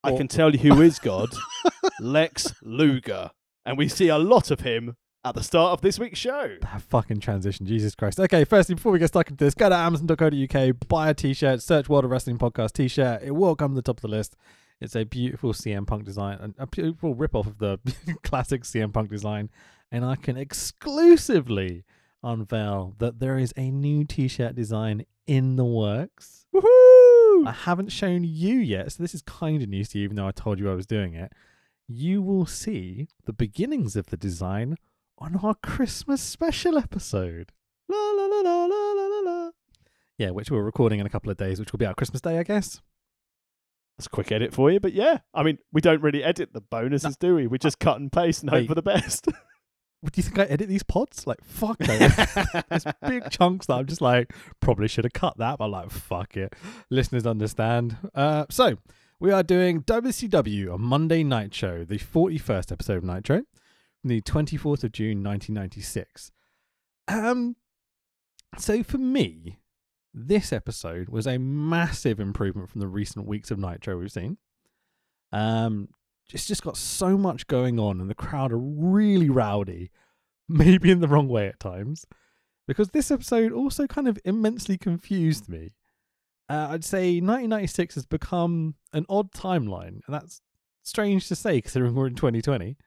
I 0.03 0.11
Or- 0.11 0.17
can 0.17 0.27
tell 0.27 0.53
you 0.53 0.59
who 0.73 0.81
is 0.81 0.99
God 0.99 1.29
Lex 1.99 2.53
Luger. 2.61 3.31
And 3.65 3.77
we 3.77 3.87
see 3.87 4.09
a 4.09 4.17
lot 4.17 4.51
of 4.51 4.61
him 4.61 4.95
at 5.25 5.35
the 5.35 5.43
start 5.43 5.71
of 5.71 5.81
this 5.81 5.97
week's 5.97 6.19
show. 6.19 6.57
That 6.61 6.81
fucking 6.81 7.21
transition, 7.21 7.65
Jesus 7.65 7.95
Christ. 7.95 8.19
Okay, 8.19 8.43
firstly, 8.43 8.75
before 8.75 8.91
we 8.91 8.99
get 8.99 9.07
stuck 9.07 9.29
into 9.29 9.43
this, 9.43 9.53
go 9.53 9.69
to 9.69 9.75
amazon.co.uk, 9.75 10.87
buy 10.87 11.09
a 11.09 11.13
t 11.13 11.33
shirt, 11.33 11.61
search 11.61 11.87
World 11.87 12.05
of 12.05 12.11
Wrestling 12.11 12.37
Podcast 12.37 12.73
t 12.73 12.87
shirt. 12.87 13.21
It 13.23 13.31
will 13.31 13.55
come 13.55 13.71
to 13.71 13.75
the 13.75 13.81
top 13.81 13.97
of 13.97 14.01
the 14.01 14.07
list. 14.09 14.35
It's 14.81 14.95
a 14.95 15.05
beautiful 15.05 15.53
CM 15.53 15.87
Punk 15.87 16.03
design, 16.03 16.39
and 16.41 16.55
a 16.57 16.67
beautiful 16.67 17.15
rip 17.15 17.35
off 17.35 17.47
of 17.47 17.59
the 17.59 17.79
classic 18.23 18.63
CM 18.63 18.91
Punk 18.91 19.09
design. 19.09 19.49
And 19.91 20.03
I 20.03 20.15
can 20.15 20.37
exclusively 20.37 21.85
unveil 22.21 22.95
that 22.97 23.19
there 23.19 23.37
is 23.37 23.53
a 23.55 23.71
new 23.71 24.03
t 24.03 24.27
shirt 24.27 24.55
design 24.55 25.05
in 25.25 25.55
the 25.55 25.65
works. 25.65 26.47
Woohoo! 26.53 27.47
I 27.47 27.55
haven't 27.63 27.91
shown 27.91 28.23
you 28.23 28.55
yet, 28.55 28.91
so 28.91 29.03
this 29.03 29.15
is 29.15 29.21
kind 29.21 29.61
of 29.61 29.69
news 29.69 29.89
to 29.89 29.99
you, 29.99 30.03
even 30.03 30.17
though 30.17 30.27
I 30.27 30.31
told 30.31 30.59
you 30.59 30.69
I 30.69 30.75
was 30.75 30.85
doing 30.85 31.13
it. 31.13 31.31
You 31.87 32.21
will 32.21 32.45
see 32.45 33.07
the 33.25 33.33
beginnings 33.33 33.95
of 33.95 34.07
the 34.07 34.17
design 34.17 34.77
on 35.17 35.39
our 35.43 35.55
Christmas 35.55 36.21
special 36.21 36.77
episode. 36.77 37.51
La 37.89 37.97
la 37.97 38.25
la 38.25 38.41
la 38.41 38.65
la 38.65 38.91
la 38.93 39.07
la 39.07 39.19
la. 39.19 39.51
Yeah, 40.17 40.31
which 40.31 40.51
we're 40.51 40.63
recording 40.63 40.99
in 40.99 41.05
a 41.05 41.09
couple 41.09 41.31
of 41.31 41.37
days, 41.37 41.59
which 41.59 41.71
will 41.71 41.79
be 41.79 41.85
out 41.85 41.95
Christmas 41.95 42.21
Day, 42.21 42.39
I 42.39 42.43
guess. 42.43 42.81
That's 43.97 44.07
a 44.07 44.09
quick 44.09 44.31
edit 44.31 44.53
for 44.53 44.71
you, 44.71 44.79
but 44.79 44.93
yeah. 44.93 45.19
I 45.33 45.43
mean, 45.43 45.59
we 45.71 45.81
don't 45.81 46.01
really 46.01 46.23
edit 46.23 46.53
the 46.53 46.61
bonuses, 46.61 47.15
do 47.17 47.35
we? 47.35 47.47
We 47.47 47.57
just 47.57 47.79
cut 47.79 47.99
and 47.99 48.11
paste 48.11 48.41
and 48.41 48.49
hope 48.49 48.67
for 48.67 48.75
the 48.75 48.81
best. 48.81 49.27
Do 50.03 50.11
you 50.15 50.23
think 50.23 50.37
I 50.37 50.43
edit 50.51 50.67
these 50.67 50.83
pods? 50.83 51.25
Like, 51.25 51.41
fuck 51.45 51.79
no. 51.79 51.97
There's 52.69 52.85
big 53.07 53.29
chunks 53.29 53.67
that 53.67 53.75
I'm 53.75 53.85
just 53.85 54.01
like, 54.01 54.33
probably 54.59 54.89
should 54.89 55.05
have 55.05 55.13
cut 55.13 55.37
that, 55.37 55.59
but 55.59 55.69
like, 55.69 55.91
fuck 55.91 56.35
it. 56.35 56.53
Listeners 56.89 57.25
understand. 57.25 57.95
Uh, 58.13 58.45
so, 58.49 58.77
we 59.21 59.31
are 59.31 59.43
doing 59.43 59.81
WCW, 59.83 60.73
a 60.73 60.77
Monday 60.77 61.23
night 61.23 61.53
show, 61.53 61.85
the 61.85 61.99
41st 61.99 62.73
episode 62.73 62.97
of 62.97 63.03
Nitro, 63.05 63.43
the 64.03 64.21
24th 64.21 64.83
of 64.83 64.91
June, 64.91 65.23
1996. 65.23 66.31
Um, 67.07 67.55
so 68.57 68.83
for 68.83 68.97
me, 68.97 69.59
this 70.13 70.53
episode 70.53 71.09
was 71.09 71.25
a 71.25 71.39
massive 71.39 72.19
improvement 72.19 72.69
from 72.69 72.81
the 72.81 72.87
recent 72.87 73.25
weeks 73.25 73.49
of 73.51 73.57
Nitro 73.57 73.97
we've 73.97 74.11
seen. 74.11 74.37
Um, 75.31 75.89
it's 76.31 76.45
just 76.45 76.63
got 76.63 76.77
so 76.77 77.17
much 77.17 77.47
going 77.47 77.79
on, 77.79 77.99
and 77.99 78.09
the 78.09 78.15
crowd 78.15 78.51
are 78.51 78.57
really 78.57 79.29
rowdy, 79.29 79.91
maybe 80.49 80.91
in 80.91 80.99
the 80.99 81.07
wrong 81.07 81.27
way 81.27 81.47
at 81.47 81.59
times, 81.59 82.05
because 82.67 82.89
this 82.89 83.11
episode 83.11 83.51
also 83.51 83.87
kind 83.87 84.07
of 84.07 84.19
immensely 84.23 84.77
confused 84.77 85.49
me. 85.49 85.71
Uh, 86.49 86.67
I'd 86.71 86.83
say 86.83 87.15
1996 87.15 87.95
has 87.95 88.05
become 88.05 88.75
an 88.93 89.05
odd 89.09 89.31
timeline, 89.31 90.01
and 90.05 90.13
that's 90.13 90.41
strange 90.83 91.27
to 91.29 91.35
say 91.35 91.61
considering 91.61 91.95
we're 91.95 92.07
in 92.07 92.15
2020. 92.15 92.77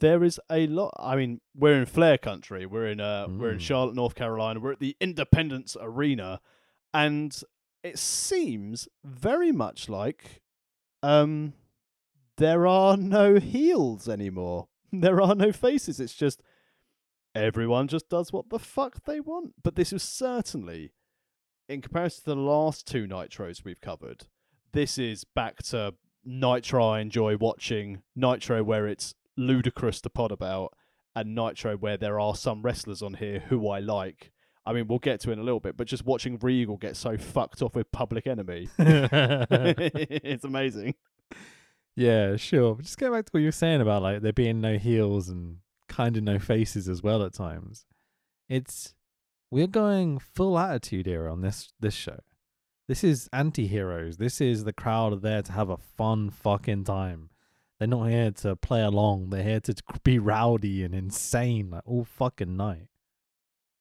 There 0.00 0.24
is 0.24 0.40
a 0.50 0.66
lot. 0.66 0.94
I 0.98 1.16
mean, 1.16 1.40
we're 1.54 1.78
in 1.78 1.86
Flair 1.86 2.18
country. 2.18 2.66
We're 2.66 2.88
in 2.88 3.00
uh, 3.00 3.26
we're 3.28 3.52
in 3.52 3.58
Mm. 3.58 3.62
Charlotte, 3.62 3.94
North 3.94 4.14
Carolina. 4.14 4.60
We're 4.60 4.72
at 4.72 4.80
the 4.80 4.96
Independence 5.00 5.76
Arena, 5.80 6.40
and 6.92 7.40
it 7.82 7.98
seems 7.98 8.88
very 9.04 9.52
much 9.52 9.88
like 9.88 10.42
um 11.02 11.54
there 12.36 12.66
are 12.66 12.96
no 12.96 13.36
heels 13.38 14.08
anymore. 14.08 14.68
There 14.92 15.20
are 15.22 15.34
no 15.36 15.52
faces. 15.52 16.00
It's 16.00 16.14
just 16.14 16.42
everyone 17.34 17.86
just 17.86 18.08
does 18.08 18.32
what 18.32 18.48
the 18.50 18.58
fuck 18.58 19.04
they 19.04 19.20
want. 19.20 19.54
But 19.62 19.76
this 19.76 19.92
is 19.92 20.02
certainly, 20.02 20.90
in 21.68 21.80
comparison 21.80 22.24
to 22.24 22.30
the 22.30 22.36
last 22.40 22.86
two 22.88 23.06
nitros 23.06 23.64
we've 23.64 23.80
covered, 23.80 24.26
this 24.72 24.98
is 24.98 25.22
back 25.22 25.62
to 25.64 25.94
Nitro 26.24 26.84
I 26.88 27.00
enjoy 27.00 27.36
watching, 27.36 28.02
Nitro 28.16 28.64
where 28.64 28.86
it's 28.88 29.14
ludicrous 29.40 30.00
to 30.02 30.10
pod 30.10 30.32
about, 30.32 30.74
and 31.14 31.34
Nitro 31.34 31.76
where 31.76 31.96
there 31.96 32.20
are 32.20 32.34
some 32.34 32.62
wrestlers 32.62 33.02
on 33.02 33.14
here 33.14 33.40
who 33.48 33.68
I 33.68 33.80
like. 33.80 34.32
I 34.66 34.72
mean, 34.72 34.86
we'll 34.86 34.98
get 34.98 35.20
to 35.20 35.32
in 35.32 35.38
a 35.38 35.42
little 35.42 35.60
bit, 35.60 35.76
but 35.76 35.86
just 35.86 36.04
watching 36.04 36.38
Regal 36.38 36.76
get 36.76 36.96
so 36.96 37.16
fucked 37.16 37.62
off 37.62 37.74
with 37.74 37.90
Public 37.92 38.26
Enemy, 38.26 38.68
it's 38.78 40.44
amazing. 40.44 40.94
Yeah, 41.96 42.36
sure. 42.36 42.76
But 42.76 42.84
just 42.84 42.98
go 42.98 43.10
back 43.12 43.26
to 43.26 43.30
what 43.30 43.40
you 43.40 43.48
were 43.48 43.52
saying 43.52 43.80
about 43.80 44.02
like 44.02 44.22
there 44.22 44.32
being 44.32 44.60
no 44.60 44.78
heels 44.78 45.28
and 45.28 45.58
kind 45.88 46.16
of 46.16 46.22
no 46.22 46.38
faces 46.38 46.88
as 46.88 47.02
well 47.02 47.22
at 47.22 47.34
times. 47.34 47.84
It's 48.48 48.94
we're 49.50 49.66
going 49.66 50.18
full 50.18 50.58
attitude 50.58 51.06
here 51.06 51.28
on 51.28 51.40
this 51.40 51.72
this 51.80 51.94
show. 51.94 52.20
This 52.88 53.04
is 53.04 53.28
anti-heroes. 53.32 54.16
This 54.16 54.40
is 54.40 54.64
the 54.64 54.72
crowd 54.72 55.12
are 55.12 55.16
there 55.16 55.42
to 55.42 55.52
have 55.52 55.70
a 55.70 55.76
fun 55.76 56.30
fucking 56.30 56.84
time. 56.84 57.30
They're 57.80 57.88
not 57.88 58.10
here 58.10 58.30
to 58.30 58.56
play 58.56 58.82
along. 58.82 59.30
They're 59.30 59.42
here 59.42 59.60
to 59.60 59.74
be 60.04 60.18
rowdy 60.18 60.84
and 60.84 60.94
insane 60.94 61.70
like 61.70 61.82
all 61.86 62.04
fucking 62.04 62.54
night. 62.56 62.88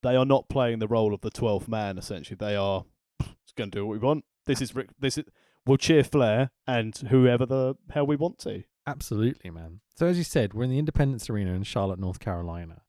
They 0.01 0.15
are 0.15 0.25
not 0.25 0.47
playing 0.47 0.79
the 0.79 0.87
role 0.87 1.13
of 1.13 1.19
the 1.19 1.29
twelfth 1.29 1.67
man. 1.67 1.97
Essentially, 1.97 2.37
they 2.39 2.55
are 2.55 2.85
just 3.21 3.57
going 3.57 3.69
to 3.71 3.79
do 3.79 3.85
what 3.85 3.91
we 3.91 3.99
want. 3.99 4.23
This 4.45 4.61
is 4.61 4.73
Rick. 4.73 4.91
This 4.97 5.17
is 5.17 5.25
we'll 5.65 5.77
cheer 5.77 6.05
Flair 6.05 6.51
and 6.65 6.95
whoever 7.09 7.45
the 7.45 7.75
hell 7.91 8.07
we 8.07 8.15
want 8.15 8.39
to. 8.39 8.63
Absolutely, 8.87 9.51
man. 9.51 9.81
So 9.97 10.05
as 10.05 10.17
you 10.17 10.23
said, 10.23 10.53
we're 10.53 10.63
in 10.63 10.69
the 10.69 10.79
Independence 10.79 11.29
Arena 11.29 11.51
in 11.51 11.63
Charlotte, 11.63 11.99
North 11.99 12.19
Carolina. 12.19 12.83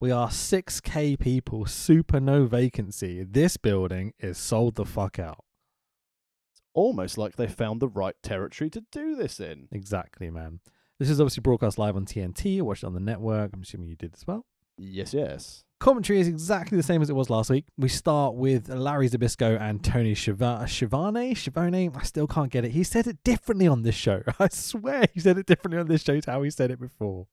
We 0.00 0.10
are 0.10 0.28
6k 0.28 1.18
people, 1.20 1.66
super 1.66 2.18
no 2.18 2.46
vacancy. 2.46 3.22
This 3.22 3.56
building 3.56 4.14
is 4.18 4.36
sold 4.36 4.74
the 4.74 4.84
fuck 4.84 5.20
out. 5.20 5.44
Almost 6.72 7.18
like 7.18 7.36
they 7.36 7.48
found 7.48 7.80
the 7.80 7.88
right 7.88 8.14
territory 8.22 8.70
to 8.70 8.84
do 8.92 9.16
this 9.16 9.40
in. 9.40 9.68
Exactly, 9.72 10.30
man. 10.30 10.60
This 10.98 11.10
is 11.10 11.20
obviously 11.20 11.40
broadcast 11.40 11.78
live 11.78 11.96
on 11.96 12.04
TNT. 12.04 12.56
You 12.56 12.64
watched 12.64 12.82
it 12.82 12.86
on 12.86 12.94
the 12.94 13.00
network. 13.00 13.50
I'm 13.52 13.62
assuming 13.62 13.88
you 13.88 13.96
did 13.96 14.14
as 14.14 14.26
well. 14.26 14.46
Yes, 14.76 15.12
yes. 15.12 15.64
Commentary 15.78 16.20
is 16.20 16.28
exactly 16.28 16.76
the 16.76 16.82
same 16.82 17.00
as 17.00 17.08
it 17.08 17.16
was 17.16 17.30
last 17.30 17.48
week. 17.48 17.64
We 17.78 17.88
start 17.88 18.34
with 18.34 18.68
Larry 18.68 19.08
Zbyszko 19.08 19.58
and 19.60 19.82
Tony 19.82 20.14
Shivane. 20.14 20.66
Shivane, 20.66 21.96
I 21.96 22.02
still 22.02 22.26
can't 22.26 22.50
get 22.50 22.64
it. 22.64 22.72
He 22.72 22.84
said 22.84 23.06
it 23.06 23.24
differently 23.24 23.66
on 23.66 23.82
this 23.82 23.94
show. 23.94 24.22
I 24.38 24.48
swear 24.48 25.06
he 25.14 25.20
said 25.20 25.38
it 25.38 25.46
differently 25.46 25.80
on 25.80 25.88
this 25.88 26.02
show 26.02 26.20
to 26.20 26.30
how 26.30 26.42
he 26.42 26.50
said 26.50 26.70
it 26.70 26.80
before. 26.80 27.26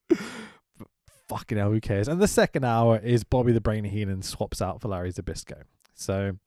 Fucking 1.27 1.57
hell, 1.57 1.71
who 1.71 1.81
cares? 1.81 2.07
And 2.07 2.21
the 2.21 2.27
second 2.27 2.63
hour 2.63 2.99
is 2.99 3.25
Bobby 3.25 3.51
the 3.51 3.59
Brain 3.59 3.83
Heenan 3.83 4.21
swaps 4.21 4.61
out 4.61 4.81
for 4.81 4.87
Larry 4.87 5.11
Zbyszko. 5.11 5.63
So 5.93 6.37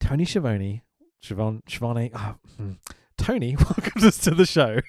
Tony 0.00 0.24
Schiavone, 0.24 0.82
Shivane, 1.24 1.62
Shivane, 1.64 2.10
oh, 2.14 2.34
hmm. 2.56 2.72
Tony 3.16 3.56
welcomes 3.58 4.04
us 4.04 4.18
to 4.18 4.32
the 4.32 4.46
show. 4.46 4.80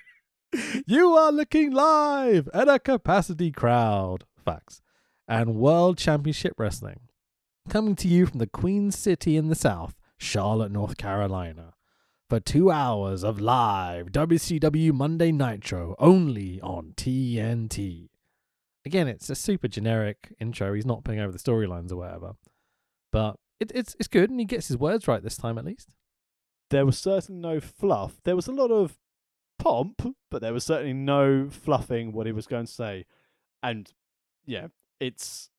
you 0.88 1.14
are 1.14 1.32
looking 1.32 1.72
live 1.72 2.50
at 2.54 2.68
a 2.68 2.80
capacity 2.80 3.52
crowd. 3.52 4.26
Facts 4.44 4.82
and 5.28 5.56
World 5.56 5.98
Championship 5.98 6.54
Wrestling. 6.58 7.02
Coming 7.70 7.96
to 7.96 8.08
you 8.08 8.26
from 8.26 8.40
the 8.40 8.48
Queen 8.48 8.92
City 8.92 9.38
in 9.38 9.48
the 9.48 9.56
South, 9.56 9.96
Charlotte, 10.18 10.72
North 10.72 10.98
Carolina, 10.98 11.76
for 12.30 12.40
two 12.40 12.70
hours 12.70 13.24
of 13.24 13.40
live 13.40 14.08
WCW 14.08 14.92
Monday 14.92 15.32
Nitro 15.32 15.96
only 15.98 16.60
on 16.62 16.94
TNT. 16.98 18.10
Again, 18.86 19.08
it's 19.08 19.30
a 19.30 19.36
super 19.36 19.70
generic 19.70 20.34
intro. 20.42 20.74
He's 20.74 20.86
not 20.86 21.06
putting 21.06 21.22
over 21.22 21.32
the 21.32 21.40
storylines 21.40 21.92
or 21.92 21.98
whatever, 21.98 22.34
but 23.14 23.38
it, 23.62 23.72
it's 23.74 23.96
it's 23.98 24.10
good, 24.10 24.30
and 24.30 24.40
he 24.42 24.46
gets 24.46 24.68
his 24.68 24.78
words 24.78 25.08
right 25.08 25.24
this 25.24 25.38
time 25.38 25.58
at 25.58 25.64
least. 25.64 25.96
There 26.74 26.88
was 26.88 26.98
certainly 26.98 27.40
no 27.40 27.60
fluff. 27.60 28.16
There 28.24 28.36
was 28.36 28.48
a 28.48 28.52
lot 28.52 28.72
of 28.72 28.98
pomp, 29.60 30.16
but 30.32 30.42
there 30.42 30.54
was 30.54 30.64
certainly 30.64 30.94
no 30.94 31.48
fluffing 31.48 32.12
what 32.12 32.26
he 32.26 32.32
was 32.32 32.48
going 32.48 32.66
to 32.66 32.72
say. 32.72 33.06
And 33.62 33.92
yeah, 34.44 34.70
it's 35.00 35.52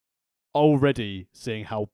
already 0.56 1.28
seeing 1.33 1.66
how 1.66 1.90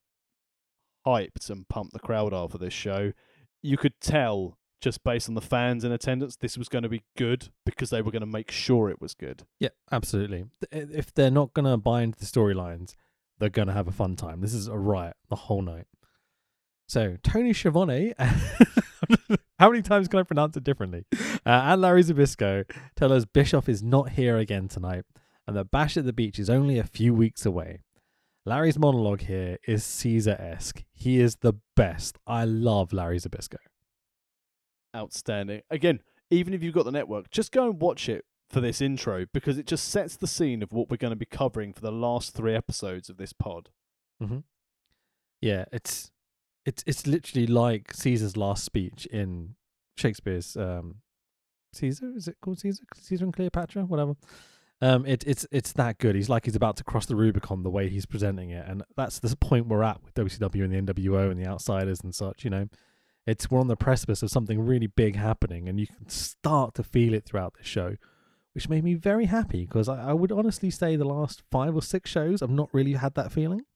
hyped 1.07 1.51
and 1.51 1.69
pumped 1.69 1.93
the 1.93 1.99
crowd 1.99 2.33
are 2.33 2.49
for 2.49 2.57
this 2.57 2.73
show. 2.73 3.13
You 3.61 3.77
could 3.77 4.01
tell 4.01 4.57
just 4.81 5.05
based 5.05 5.29
on 5.29 5.35
the 5.35 5.43
fans 5.43 5.85
in 5.85 5.93
attendance, 5.93 6.37
this 6.37 6.57
was 6.57 6.71
going 6.71 6.85
to 6.85 6.89
be 6.89 7.03
good 7.15 7.51
because 7.67 7.91
they 7.91 8.01
were 8.01 8.11
going 8.11 8.21
to 8.21 8.27
make 8.27 8.51
sure 8.51 8.89
it 8.89 9.03
was 9.03 9.13
good. 9.13 9.43
Yeah, 9.59 9.69
absolutely. 9.93 10.47
Eh, 10.73 10.87
if 10.95 11.13
they're 11.13 11.31
not 11.31 11.53
going 11.53 11.71
to 11.71 11.77
buy 11.77 12.01
into 12.01 12.19
the 12.19 12.25
storylines, 12.25 12.95
they're 13.39 13.51
going 13.51 13.69
to 13.69 13.75
have 13.75 13.87
a 13.87 13.93
fun 13.93 14.17
time. 14.17 14.41
This 14.41 14.55
is 14.55 14.67
a 14.67 14.79
riot 14.79 15.17
the 15.29 15.37
whole 15.37 15.61
night. 15.61 15.89
So, 16.89 17.19
Tony 17.23 17.53
Schiavone, 17.53 18.15
how 19.59 19.71
many 19.71 19.83
times 19.83 20.09
can 20.09 20.21
I 20.21 20.23
pronounce 20.23 20.57
it 20.57 20.65
differently? 20.65 21.05
Uh, 21.13 21.29
and 21.45 21.81
Larry 21.81 22.03
Zbyszko 22.03 22.71
tell 22.97 23.13
us 23.13 23.25
Bischoff 23.25 23.69
is 23.69 23.83
not 23.83 24.11
here 24.11 24.37
again 24.39 24.69
tonight 24.69 25.05
and 25.47 25.57
that 25.57 25.71
Bash 25.71 25.97
at 25.97 26.05
the 26.05 26.13
Beach 26.13 26.39
is 26.39 26.49
only 26.49 26.79
a 26.79 26.85
few 26.85 27.13
weeks 27.13 27.45
away. 27.45 27.81
Larry's 28.47 28.79
monologue 28.79 29.23
here 29.23 29.59
is 29.67 29.85
Caesar 29.85 30.37
esque. 30.39 30.85
He 30.93 31.21
is 31.21 31.37
the 31.37 31.55
best. 31.77 32.19
I 32.27 32.45
love 32.45 32.93
Larry 32.93 33.19
Zbyszko. 33.19 33.57
Outstanding. 34.95 35.63
Again, 35.69 36.01
even 36.31 36.55
if 36.55 36.63
you've 36.63 36.75
got 36.75 36.85
the 36.85 36.93
network, 36.93 37.31
just 37.31 37.53
go 37.53 37.69
and 37.69 37.81
watch 37.81 38.09
it 38.09 38.25
for 38.49 38.61
this 38.61 38.81
intro 38.81 39.27
because 39.33 39.59
it 39.59 39.67
just 39.67 39.89
sets 39.89 40.17
the 40.17 40.27
scene 40.27 40.63
of 40.63 40.73
what 40.73 40.89
we're 40.89 40.97
going 40.97 41.11
to 41.11 41.17
be 41.17 41.27
covering 41.27 41.73
for 41.73 41.81
the 41.81 41.93
last 41.93 42.33
three 42.33 42.55
episodes 42.55 43.09
of 43.11 43.17
this 43.17 43.33
pod. 43.33 43.71
Mm-hmm. 44.23 44.39
Yeah, 45.41 45.65
it's 45.73 46.11
it's 46.67 46.83
it's 46.87 47.07
literally 47.07 47.47
like 47.47 47.93
Caesar's 47.95 48.37
last 48.37 48.65
speech 48.65 49.07
in 49.07 49.55
Shakespeare's 49.97 50.57
um, 50.57 50.97
Caesar. 51.73 52.13
Is 52.17 52.29
it 52.29 52.37
called 52.41 52.59
Caesar? 52.61 52.83
Caesar 52.95 53.25
and 53.25 53.35
Cleopatra, 53.35 53.85
whatever. 53.85 54.15
Um, 54.83 55.05
it, 55.05 55.25
it's 55.27 55.47
it's 55.51 55.73
that 55.73 55.99
good. 55.99 56.15
He's 56.15 56.29
like 56.29 56.47
he's 56.47 56.57
about 56.57 56.77
to 56.79 56.85
cross 56.85 57.07
the 57.07 57.17
Rubicon 57.17 57.63
the 57.63 57.71
way 57.71 57.89
he's 57.89 58.07
presenting 58.07 58.51
it, 58.51 58.67
and 58.67 58.83
that's 58.97 59.19
the 59.19 59.37
point 59.37 59.69
we're 59.69 59.83
at 59.83 60.03
with 60.03 60.15
WCW 60.15 60.65
and 60.65 60.89
the 60.89 60.95
NWO 60.95 61.31
and 61.31 61.39
the 61.39 61.47
Outsiders 61.47 62.01
and 62.01 62.15
such. 62.15 62.45
You 62.45 62.51
know, 62.51 62.69
it's 63.27 63.51
we're 63.51 63.61
on 63.61 63.69
the 63.69 63.77
precipice 63.77 64.23
of 64.23 64.31
something 64.31 64.61
really 64.61 64.87
big 64.87 65.17
happening, 65.17 65.69
and 65.69 65.79
you 65.79 65.87
can 65.87 66.09
start 66.09 66.75
to 66.75 66.83
feel 66.83 67.13
it 67.13 67.27
throughout 67.27 67.55
the 67.59 67.65
show, 67.65 67.97
which 68.55 68.71
made 68.71 68.85
me 68.85 68.95
very 68.95 69.27
happy 69.27 69.67
because 69.67 69.89
I, 69.89 70.11
I 70.11 70.13
would 70.15 70.33
honestly 70.33 70.71
say 70.71 70.97
the 70.97 71.05
last 71.05 71.43
five 71.51 71.77
or 71.77 71.83
six 71.83 72.11
shows 72.11 72.41
I've 72.41 72.51
not 72.51 72.71
really 72.73 72.95
had 72.95 73.15
that 73.15 73.33
feeling. 73.33 73.67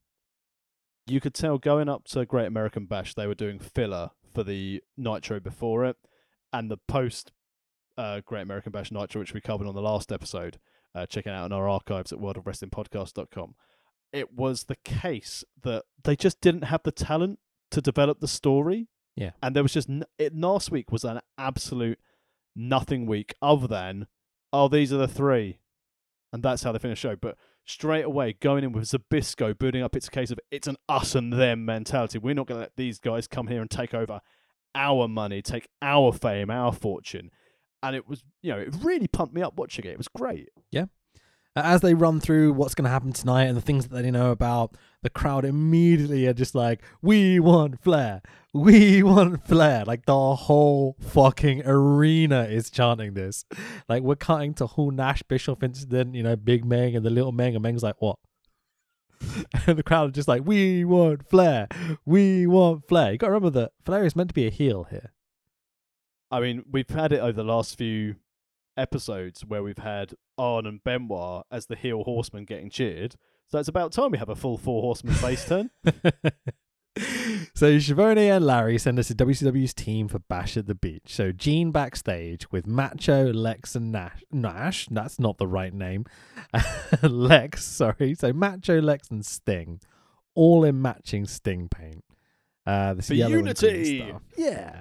You 1.07 1.21
could 1.21 1.35
tell 1.35 1.59
going 1.59 1.89
up 1.89 2.05
to 2.07 2.25
Great 2.25 2.47
American 2.47 2.87
Bash, 2.87 3.15
they 3.15 3.27
were 3.27 3.35
doing 3.35 3.59
filler 3.59 4.11
for 4.33 4.43
the 4.43 4.83
Nitro 4.97 5.39
before 5.41 5.85
it, 5.85 5.97
and 6.53 6.71
the 6.71 6.79
post 6.89 7.33
uh, 7.97 8.21
Great 8.25 8.43
American 8.43 8.73
Bash 8.73 8.91
Nitro, 8.91 9.21
which 9.21 9.35
we 9.35 9.41
covered 9.41 9.67
on 9.67 9.75
the 9.75 9.83
last 9.83 10.11
episode. 10.11 10.59
Uh, 10.95 11.07
check 11.07 11.27
it 11.27 11.31
out 11.31 11.47
in 11.47 11.53
our 11.53 11.69
archives 11.69 12.13
at 12.13 12.19
worldofwrestlingpodcast.com. 12.19 13.55
It 14.13 14.33
was 14.33 14.65
the 14.65 14.77
case 14.85 15.45
that 15.63 15.85
they 16.05 16.15
just 16.15 16.41
didn't 16.41 16.65
have 16.65 16.83
the 16.85 16.93
talent 16.93 17.41
to 17.73 17.81
develop 17.81 18.21
the 18.21 18.29
story. 18.29 18.89
Yeah. 19.17 19.31
And 19.43 19.55
there 19.55 19.63
was 19.63 19.73
just 19.73 19.91
n- 19.91 20.05
it 20.19 20.35
last 20.35 20.71
week 20.71 20.93
was 20.93 21.05
an 21.05 21.21
absolute 21.37 21.99
nothing 22.55 23.07
week 23.07 23.35
other 23.43 23.67
than 23.67 24.07
oh 24.53 24.69
these 24.69 24.93
are 24.93 24.99
the 24.99 25.09
three, 25.09 25.59
and 26.33 26.43
that's 26.43 26.63
how 26.63 26.73
they 26.73 26.79
finished 26.79 27.03
the 27.03 27.09
show. 27.11 27.17
But 27.17 27.37
straight 27.65 28.05
away 28.05 28.35
going 28.35 28.65
in 28.65 28.73
with 28.73 28.85
Zbyszko 28.85 29.59
building 29.59 29.83
up 29.83 29.97
it's 29.97 30.09
case 30.09 30.31
of 30.31 30.39
it's 30.51 30.69
an 30.69 30.77
us 30.89 31.15
and 31.15 31.33
them 31.33 31.65
mentality. 31.65 32.19
We're 32.19 32.35
not 32.35 32.47
going 32.47 32.59
to 32.59 32.63
let 32.63 32.77
these 32.77 32.99
guys 32.99 33.27
come 33.27 33.47
here 33.47 33.61
and 33.61 33.71
take 33.71 33.95
over 33.95 34.21
our 34.75 35.09
money, 35.09 35.43
take 35.43 35.69
our 35.81 36.13
fame, 36.13 36.51
our 36.51 36.73
fortune. 36.73 37.31
And 37.83 37.95
it 37.95 38.09
was, 38.09 38.23
you 38.43 38.53
know, 38.53 38.59
it 38.59 38.75
really 38.83 39.09
pumped 39.09 39.35
me 39.35 39.43
up 39.43 39.57
watching 39.57 39.85
it. 39.85 39.91
It 39.91 39.99
was 39.99 40.09
great. 40.09 40.49
As 41.57 41.81
they 41.83 41.95
run 41.95 42.21
through 42.21 42.53
what's 42.53 42.75
going 42.75 42.85
to 42.85 42.91
happen 42.91 43.13
tonight 43.13 43.45
and 43.45 43.57
the 43.57 43.61
things 43.61 43.87
that 43.87 44.03
they 44.03 44.11
know 44.11 44.31
about, 44.31 44.77
the 45.03 45.11
crowd 45.11 45.45
immediately 45.45 46.27
are 46.27 46.33
just 46.33 46.55
like, 46.55 46.83
"We 47.01 47.39
want 47.39 47.81
Flair, 47.81 48.23
we 48.53 49.03
want 49.05 49.47
Flair!" 49.47 49.85
Like 49.85 50.07
the 50.07 50.35
whole 50.35 50.97
fucking 51.01 51.63
arena 51.65 52.45
is 52.45 52.71
chanting 52.71 53.15
this. 53.15 53.45
Like 53.89 54.03
we're 54.03 54.17
cutting 54.17 54.55
to 54.55 54.67
whole 54.67 54.91
Nash 54.91 55.23
Bischoff 55.23 55.63
incident, 55.63 56.15
you 56.15 56.23
know, 56.23 56.37
Big 56.37 56.65
Meng 56.65 56.97
and 56.97 57.05
the 57.05 57.11
little 57.11 57.33
Meng, 57.33 57.55
and 57.55 57.63
Meng's 57.63 57.83
like, 57.83 58.01
"What?" 58.01 58.19
And 59.67 59.79
the 59.79 59.83
crowd 59.85 60.09
are 60.09 60.13
just 60.13 60.29
like, 60.29 60.43
"We 60.45 60.85
want 60.85 61.29
Flair, 61.29 61.69
we 62.05 62.47
want 62.49 62.89
Flair." 62.89 63.13
You 63.13 63.19
got 63.19 63.29
to 63.29 63.33
remember 63.33 63.61
that 63.61 63.73
Flair 63.85 64.05
is 64.05 64.17
meant 64.17 64.31
to 64.31 64.35
be 64.35 64.47
a 64.47 64.51
heel 64.51 64.85
here. 64.91 65.13
I 66.31 66.41
mean, 66.41 66.65
we've 66.69 66.91
had 66.91 67.13
it 67.13 67.21
over 67.21 67.33
the 67.33 67.45
last 67.45 67.79
few 67.79 68.17
episodes 68.77 69.45
where 69.45 69.63
we've 69.63 69.79
had 69.79 70.15
Arn 70.39 70.67
and 70.67 70.83
Benoit 70.83 71.45
as 71.51 71.67
the 71.67 71.77
heel 71.77 72.05
horsemen 72.05 72.45
getting 72.45 72.71
cheered. 72.71 73.17
So 73.49 73.59
it's 73.59 73.69
about 73.69 73.93
time 73.93 74.11
we 74.11 74.19
have 74.19 74.29
a 74.29 74.35
full 74.37 74.59
four 74.59 74.83
horsemen 74.83 75.15
face 75.15 75.45
turn. 75.49 75.71
so 77.55 77.79
Schiavone 77.79 78.29
and 78.29 78.45
Larry 78.45 78.79
send 78.79 78.99
us 78.99 79.09
to 79.09 79.15
WCW's 79.15 79.75
team 79.75 80.09
for 80.09 80.19
Bash 80.21 80.57
at 80.57 80.67
the 80.67 80.75
Beach. 80.75 81.03
So 81.07 81.33
Gene 81.33 81.71
backstage 81.73 82.51
with 82.51 82.67
Macho, 82.67 83.33
Lex, 83.33 83.75
and 83.75 83.93
Nash. 83.93 84.23
Nash, 84.33 84.87
that's 84.91 85.19
not 85.19 85.39
the 85.39 85.47
right 85.47 85.75
name. 85.75 86.05
Lex, 87.03 87.65
sorry. 87.65 88.15
So 88.15 88.33
Macho, 88.33 88.81
Lex, 88.81 89.11
and 89.11 89.25
Sting, 89.25 89.81
all 90.35 90.65
in 90.65 90.81
matching 90.81 91.27
Sting 91.27 91.69
paint. 91.69 92.05
Uh, 92.67 92.95
this 92.95 93.09
For 93.09 93.15
yellow 93.15 93.39
and 93.39 93.57
green 93.57 93.75
unity! 93.75 94.09
stuff. 94.09 94.23
Yeah. 94.37 94.81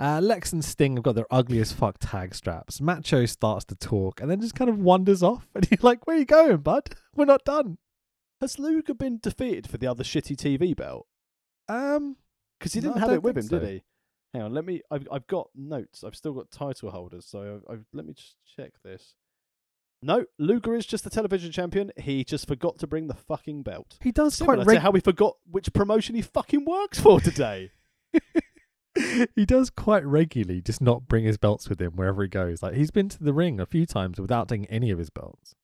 Uh, 0.00 0.20
Lex 0.20 0.52
and 0.52 0.64
Sting 0.64 0.96
have 0.96 1.04
got 1.04 1.14
their 1.14 1.32
ugliest 1.32 1.74
fuck 1.74 1.96
tag 2.00 2.34
straps. 2.34 2.80
Macho 2.80 3.26
starts 3.26 3.64
to 3.66 3.76
talk 3.76 4.20
and 4.20 4.28
then 4.30 4.40
just 4.40 4.54
kind 4.54 4.68
of 4.68 4.78
wanders 4.78 5.22
off. 5.22 5.46
And 5.54 5.64
he's 5.66 5.82
like, 5.84 6.06
Where 6.06 6.16
are 6.16 6.18
you 6.18 6.24
going, 6.24 6.56
bud? 6.58 6.90
We're 7.14 7.24
not 7.26 7.44
done. 7.44 7.78
Has 8.40 8.58
Luger 8.58 8.94
been 8.94 9.20
defeated 9.22 9.68
for 9.68 9.78
the 9.78 9.86
other 9.86 10.02
shitty 10.02 10.36
TV 10.36 10.76
belt? 10.76 11.06
Um, 11.68 12.16
Because 12.58 12.72
he 12.72 12.80
didn't 12.80 12.96
I 12.96 13.00
have 13.00 13.12
it 13.12 13.22
with 13.22 13.36
him, 13.36 13.46
think 13.46 13.62
did 13.62 13.70
he? 13.70 13.82
Hang 14.32 14.42
on, 14.42 14.52
let 14.52 14.64
me. 14.64 14.82
I've 14.90 15.06
I've 15.12 15.28
got 15.28 15.50
notes. 15.54 16.02
I've 16.02 16.16
still 16.16 16.32
got 16.32 16.50
title 16.50 16.90
holders, 16.90 17.24
so 17.24 17.60
I, 17.68 17.74
I, 17.74 17.76
let 17.92 18.04
me 18.04 18.14
just 18.14 18.34
check 18.56 18.72
this. 18.82 19.14
No, 20.02 20.24
Luger 20.40 20.74
is 20.74 20.84
just 20.86 21.04
the 21.04 21.08
television 21.08 21.52
champion. 21.52 21.92
He 21.96 22.24
just 22.24 22.48
forgot 22.48 22.80
to 22.80 22.88
bring 22.88 23.06
the 23.06 23.14
fucking 23.14 23.62
belt. 23.62 23.96
he 24.02 24.10
does 24.10 24.34
Similar 24.34 24.56
quite 24.56 24.66
reg- 24.66 24.78
how 24.80 24.90
we 24.90 24.98
forgot 24.98 25.36
which 25.48 25.72
promotion 25.72 26.16
he 26.16 26.20
fucking 26.20 26.64
works 26.64 26.98
for 26.98 27.20
today. 27.20 27.70
he 29.34 29.44
does 29.44 29.70
quite 29.70 30.04
regularly 30.04 30.60
just 30.60 30.80
not 30.80 31.08
bring 31.08 31.24
his 31.24 31.36
belts 31.36 31.68
with 31.68 31.80
him 31.80 31.92
wherever 31.92 32.22
he 32.22 32.28
goes. 32.28 32.62
Like 32.62 32.74
he's 32.74 32.90
been 32.90 33.08
to 33.10 33.22
the 33.22 33.32
ring 33.32 33.60
a 33.60 33.66
few 33.66 33.86
times 33.86 34.20
without 34.20 34.48
taking 34.48 34.66
any 34.66 34.90
of 34.90 34.98
his 34.98 35.10
belts. 35.10 35.54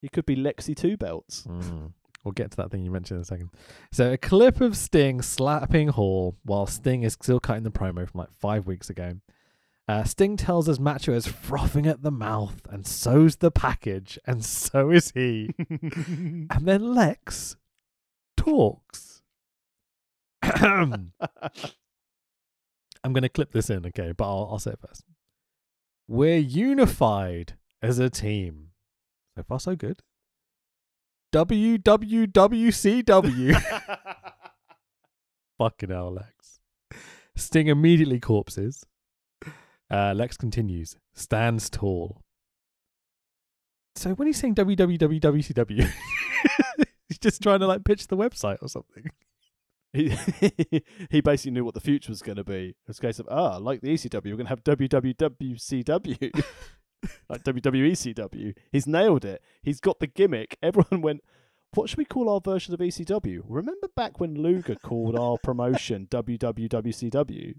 he 0.00 0.08
could 0.08 0.26
be 0.26 0.36
Lexi 0.36 0.76
two 0.76 0.96
belts. 0.96 1.44
Mm. 1.48 1.92
We'll 2.24 2.32
get 2.32 2.50
to 2.50 2.56
that 2.58 2.70
thing 2.70 2.84
you 2.84 2.90
mentioned 2.90 3.18
in 3.18 3.22
a 3.22 3.24
second. 3.24 3.50
So 3.92 4.12
a 4.12 4.18
clip 4.18 4.60
of 4.60 4.76
Sting 4.76 5.22
slapping 5.22 5.88
Hall 5.88 6.36
while 6.44 6.66
Sting 6.66 7.02
is 7.02 7.14
still 7.14 7.40
cutting 7.40 7.62
the 7.62 7.70
promo 7.70 8.08
from 8.08 8.18
like 8.20 8.32
five 8.32 8.66
weeks 8.66 8.90
ago. 8.90 9.14
Uh, 9.88 10.04
Sting 10.04 10.36
tells 10.36 10.68
us 10.68 10.78
Macho 10.78 11.14
is 11.14 11.26
frothing 11.26 11.86
at 11.86 12.02
the 12.02 12.10
mouth, 12.10 12.60
and 12.68 12.86
so's 12.86 13.36
the 13.36 13.50
package, 13.50 14.18
and 14.26 14.44
so 14.44 14.90
is 14.90 15.12
he. 15.12 15.54
and 15.70 16.60
then 16.60 16.94
Lex 16.94 17.56
talks. 18.36 19.22
I'm 23.08 23.14
going 23.14 23.22
to 23.22 23.30
clip 23.30 23.52
this 23.52 23.70
in, 23.70 23.86
okay, 23.86 24.12
but 24.12 24.24
I'll, 24.26 24.50
I'll 24.52 24.58
say 24.58 24.72
it 24.72 24.80
first. 24.86 25.02
We're 26.06 26.36
unified 26.36 27.54
as 27.80 27.98
a 27.98 28.10
team. 28.10 28.72
So 29.34 29.44
far, 29.44 29.58
so 29.58 29.74
good. 29.74 30.02
WWWCW. 31.32 32.26
Fucking 35.58 35.88
hell, 35.88 36.12
Lex. 36.12 36.60
Sting 37.34 37.68
immediately 37.68 38.20
corpses. 38.20 38.84
Uh, 39.90 40.12
Lex 40.14 40.36
continues, 40.36 40.98
stands 41.14 41.70
tall. 41.70 42.20
So 43.96 44.10
when 44.10 44.26
he's 44.26 44.38
saying 44.38 44.54
WWWCW, 44.56 45.90
he's 47.08 47.18
just 47.18 47.42
trying 47.42 47.60
to 47.60 47.66
like 47.66 47.84
pitch 47.84 48.08
the 48.08 48.18
website 48.18 48.58
or 48.60 48.68
something. 48.68 49.10
He 49.92 50.14
he 51.10 51.20
basically 51.20 51.52
knew 51.52 51.64
what 51.64 51.74
the 51.74 51.80
future 51.80 52.10
was 52.10 52.22
going 52.22 52.36
to 52.36 52.44
be. 52.44 52.74
It's 52.86 52.98
a 52.98 53.02
case 53.02 53.18
of 53.18 53.28
ah, 53.30 53.56
like 53.56 53.80
the 53.80 53.94
ECW, 53.94 54.24
we're 54.24 54.36
going 54.36 54.46
to 54.46 54.50
have 54.50 54.64
WWWCW, 54.64 56.32
like 57.28 57.44
WWECW. 57.44 58.54
He's 58.72 58.86
nailed 58.86 59.24
it. 59.24 59.42
He's 59.62 59.80
got 59.80 60.00
the 60.00 60.06
gimmick. 60.06 60.56
Everyone 60.62 61.00
went. 61.02 61.20
What 61.74 61.90
should 61.90 61.98
we 61.98 62.06
call 62.06 62.30
our 62.30 62.40
version 62.40 62.72
of 62.72 62.80
ECW? 62.80 63.42
Remember 63.46 63.88
back 63.94 64.18
when 64.20 64.34
Luger 64.34 64.74
called 64.74 65.18
our 65.18 65.36
promotion 65.36 66.06
WWWCW? 66.10 67.56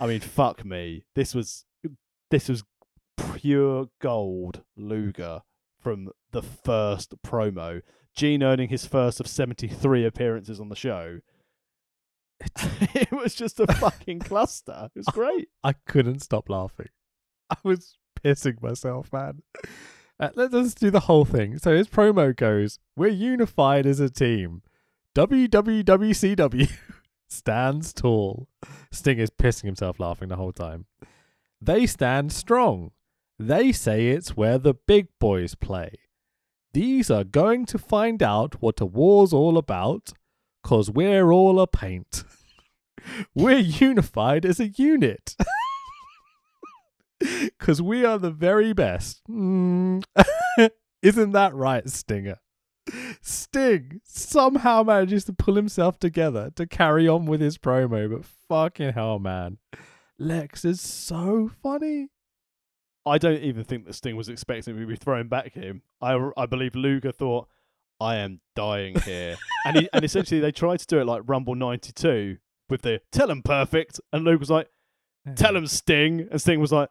I 0.00 0.06
mean, 0.06 0.20
fuck 0.20 0.64
me. 0.64 1.04
This 1.16 1.34
was 1.34 1.64
this 2.30 2.48
was 2.48 2.62
pure 3.34 3.88
gold 4.00 4.62
Luger 4.76 5.42
from 5.80 6.10
the 6.30 6.42
first 6.42 7.14
promo. 7.22 7.82
Gene 8.14 8.42
earning 8.42 8.68
his 8.68 8.86
first 8.86 9.20
of 9.20 9.26
73 9.26 10.04
appearances 10.04 10.60
on 10.60 10.68
the 10.68 10.76
show. 10.76 11.20
it 12.94 13.12
was 13.12 13.34
just 13.34 13.60
a 13.60 13.66
fucking 13.66 14.20
cluster. 14.20 14.88
It 14.94 14.98
was 14.98 15.06
great. 15.12 15.48
I 15.62 15.72
couldn't 15.86 16.20
stop 16.20 16.48
laughing. 16.48 16.88
I 17.50 17.56
was 17.62 17.98
pissing 18.22 18.62
myself, 18.62 19.12
man. 19.12 19.42
Uh, 20.18 20.30
let's, 20.34 20.52
let's 20.52 20.74
do 20.74 20.90
the 20.90 21.00
whole 21.00 21.24
thing. 21.24 21.58
So 21.58 21.76
his 21.76 21.88
promo 21.88 22.34
goes, 22.34 22.78
We're 22.96 23.08
unified 23.08 23.86
as 23.86 24.00
a 24.00 24.10
team. 24.10 24.62
WWWCW 25.14 26.70
stands 27.28 27.92
tall. 27.92 28.48
Sting 28.90 29.18
is 29.18 29.30
pissing 29.30 29.64
himself 29.64 29.98
laughing 29.98 30.28
the 30.28 30.36
whole 30.36 30.52
time. 30.52 30.86
They 31.60 31.86
stand 31.86 32.32
strong. 32.32 32.92
They 33.38 33.72
say 33.72 34.08
it's 34.08 34.36
where 34.36 34.58
the 34.58 34.74
big 34.74 35.08
boys 35.18 35.54
play. 35.54 35.94
These 36.74 37.08
are 37.08 37.22
going 37.22 37.66
to 37.66 37.78
find 37.78 38.20
out 38.20 38.60
what 38.60 38.80
a 38.80 38.84
war's 38.84 39.32
all 39.32 39.56
about, 39.56 40.12
cause 40.64 40.90
we're 40.90 41.30
all 41.30 41.60
a 41.60 41.68
paint. 41.68 42.24
we're 43.34 43.58
unified 43.58 44.44
as 44.44 44.58
a 44.58 44.68
unit. 44.68 45.36
Cause 47.60 47.80
we 47.80 48.04
are 48.04 48.18
the 48.18 48.32
very 48.32 48.72
best. 48.72 49.22
Mm. 49.30 50.02
Isn't 51.02 51.30
that 51.30 51.54
right, 51.54 51.88
Stinger? 51.88 52.38
Sting 53.22 54.00
somehow 54.04 54.82
manages 54.82 55.24
to 55.26 55.32
pull 55.32 55.54
himself 55.54 56.00
together 56.00 56.50
to 56.56 56.66
carry 56.66 57.06
on 57.06 57.26
with 57.26 57.40
his 57.40 57.56
promo, 57.56 58.10
but 58.10 58.24
fucking 58.24 58.94
hell, 58.94 59.20
man. 59.20 59.58
Lex 60.18 60.64
is 60.64 60.80
so 60.80 61.52
funny. 61.62 62.08
I 63.06 63.18
don't 63.18 63.42
even 63.42 63.64
think 63.64 63.86
that 63.86 63.94
Sting 63.94 64.16
was 64.16 64.28
expecting 64.28 64.74
me 64.74 64.82
to 64.82 64.86
be 64.86 64.96
thrown 64.96 65.28
back 65.28 65.52
him. 65.54 65.82
I, 66.00 66.30
I 66.36 66.46
believe 66.46 66.74
Luger 66.74 67.12
thought, 67.12 67.48
I 68.00 68.16
am 68.16 68.40
dying 68.56 68.98
here. 69.00 69.36
and 69.66 69.76
he, 69.76 69.88
and 69.92 70.04
essentially 70.04 70.40
they 70.40 70.52
tried 70.52 70.80
to 70.80 70.86
do 70.86 71.00
it 71.00 71.06
like 71.06 71.22
Rumble 71.26 71.54
92 71.54 72.38
with 72.68 72.82
the 72.82 73.00
tell 73.12 73.30
him 73.30 73.42
perfect. 73.42 74.00
And 74.12 74.24
Luke 74.24 74.40
was 74.40 74.50
like, 74.50 74.68
tell 75.36 75.54
him 75.54 75.66
Sting. 75.66 76.28
And 76.30 76.40
Sting 76.40 76.60
was 76.60 76.72
like, 76.72 76.90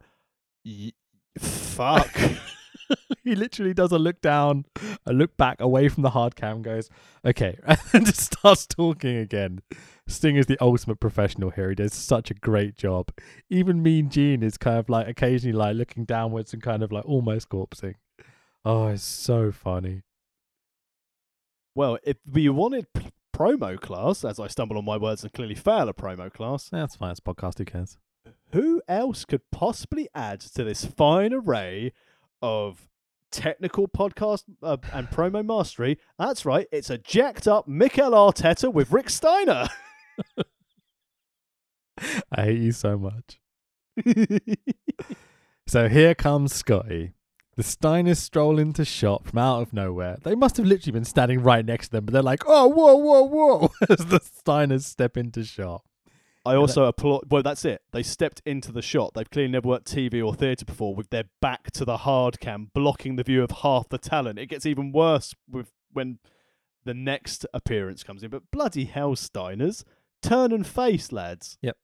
fuck. 1.40 2.16
he 3.24 3.36
literally 3.36 3.74
does 3.74 3.92
a 3.92 4.00
look 4.00 4.22
down, 4.22 4.66
a 5.06 5.14
look 5.14 5.36
back 5.38 5.62
away 5.62 5.90
from 5.90 6.04
the 6.04 6.10
hard 6.12 6.36
cam, 6.36 6.62
goes, 6.62 6.90
okay, 7.26 7.58
and 7.94 8.06
just 8.06 8.34
starts 8.34 8.66
talking 8.66 9.18
again. 9.18 9.62
Sting 10.08 10.36
is 10.36 10.46
the 10.48 10.58
ultimate 10.62 11.00
professional 11.00 11.50
here. 11.52 11.70
He 11.70 11.76
does 11.76 11.94
such 11.94 12.30
a 12.30 12.34
great 12.34 12.76
job. 12.76 13.10
Even 13.50 13.82
Mean 13.82 14.10
Gene 14.10 14.44
is 14.44 14.58
kind 14.58 14.78
of 14.78 14.90
like 14.90 15.08
occasionally 15.08 15.54
like 15.58 15.76
looking 15.76 16.04
downwards 16.06 16.54
and 16.54 16.62
kind 16.62 16.84
of 16.84 16.92
like 16.92 17.06
almost 17.06 17.50
corpsing. 17.50 17.96
Oh, 18.66 18.88
it's 18.88 19.04
so 19.04 19.52
funny. 19.52 20.02
well, 21.76 21.98
if 22.04 22.18
we 22.32 22.48
wanted 22.50 22.88
p- 22.94 23.12
promo 23.36 23.80
class, 23.80 24.24
as 24.24 24.40
I 24.40 24.48
stumble 24.48 24.78
on 24.78 24.86
my 24.86 24.98
words 24.98 25.24
and 25.24 25.34
clearly 25.34 25.56
fail 25.56 25.90
a 25.90 25.94
promo 25.94 26.32
class, 26.32 26.70
That's 26.70 26.96
fine. 26.98 27.12
It's 27.12 27.20
a 27.20 27.24
podcast. 27.24 27.58
Who 27.60 27.66
cares? 27.66 27.98
who 28.52 28.82
else 28.88 29.26
could 29.26 29.42
possibly 29.52 30.08
add 30.14 30.40
to 30.40 30.64
this 30.64 30.86
fine 30.86 31.34
array 31.34 31.92
of 32.42 32.88
technical 33.32 33.88
podcast 33.88 34.44
uh, 34.62 34.78
and 34.94 35.08
promo 35.10 35.44
mastery? 35.46 35.98
That's 36.20 36.46
right, 36.46 36.68
it's 36.72 36.90
a 36.90 36.98
jacked 36.98 37.48
up 37.48 37.68
Mikel 37.68 38.12
Arteta 38.12 38.72
with 38.72 38.92
Rick 38.92 39.10
Steiner. 39.10 39.68
I 42.32 42.42
hate 42.44 42.60
you 42.60 42.72
so 42.72 42.98
much. 42.98 43.40
So 45.68 45.88
here 45.88 46.14
comes 46.14 46.54
Scotty. 46.54 47.14
The 47.56 47.64
Steiners 47.64 48.18
stroll 48.18 48.58
into 48.58 48.84
shop 48.84 49.28
from 49.28 49.40
out 49.40 49.62
of 49.62 49.74
nowhere. 49.74 50.18
They 50.22 50.36
must 50.36 50.58
have 50.58 50.66
literally 50.66 50.92
been 50.92 51.06
standing 51.06 51.42
right 51.42 51.66
next 51.66 51.88
to 51.88 51.92
them, 51.94 52.06
but 52.06 52.14
they're 52.14 52.22
like, 52.22 52.44
oh, 52.48 52.68
whoa, 52.68 52.96
whoa, 52.96 53.24
whoa, 53.24 53.72
as 53.90 54.06
the 54.06 54.20
Steiners 54.20 54.84
step 54.84 55.18
into 55.18 55.44
shop. 55.44 55.86
I 56.46 56.56
also 56.56 56.86
applaud. 56.86 57.32
Well, 57.32 57.42
that's 57.42 57.64
it. 57.64 57.82
They 57.94 58.04
stepped 58.04 58.42
into 58.46 58.74
the 58.74 58.82
shot. 58.82 59.14
They've 59.14 59.30
clearly 59.30 59.52
never 59.52 59.70
worked 59.70 59.92
TV 59.92 60.26
or 60.26 60.36
theatre 60.36 60.66
before 60.66 60.94
with 60.94 61.10
their 61.10 61.26
back 61.42 61.72
to 61.72 61.86
the 61.86 61.98
hard 61.98 62.42
cam, 62.42 62.70
blocking 62.74 63.16
the 63.16 63.24
view 63.24 63.44
of 63.44 63.52
half 63.62 63.88
the 63.88 63.98
talent. 63.98 64.40
It 64.40 64.48
gets 64.48 64.66
even 64.66 64.92
worse 64.92 65.34
with 65.50 65.72
when 65.94 66.20
the 66.84 66.94
next 66.94 67.46
appearance 67.54 68.04
comes 68.04 68.24
in. 68.24 68.30
But 68.30 68.52
bloody 68.52 68.86
hell, 68.86 69.16
Steiners, 69.16 69.86
turn 70.24 70.52
and 70.52 70.66
face, 70.66 71.12
lads. 71.12 71.58
Yep. 71.62 71.78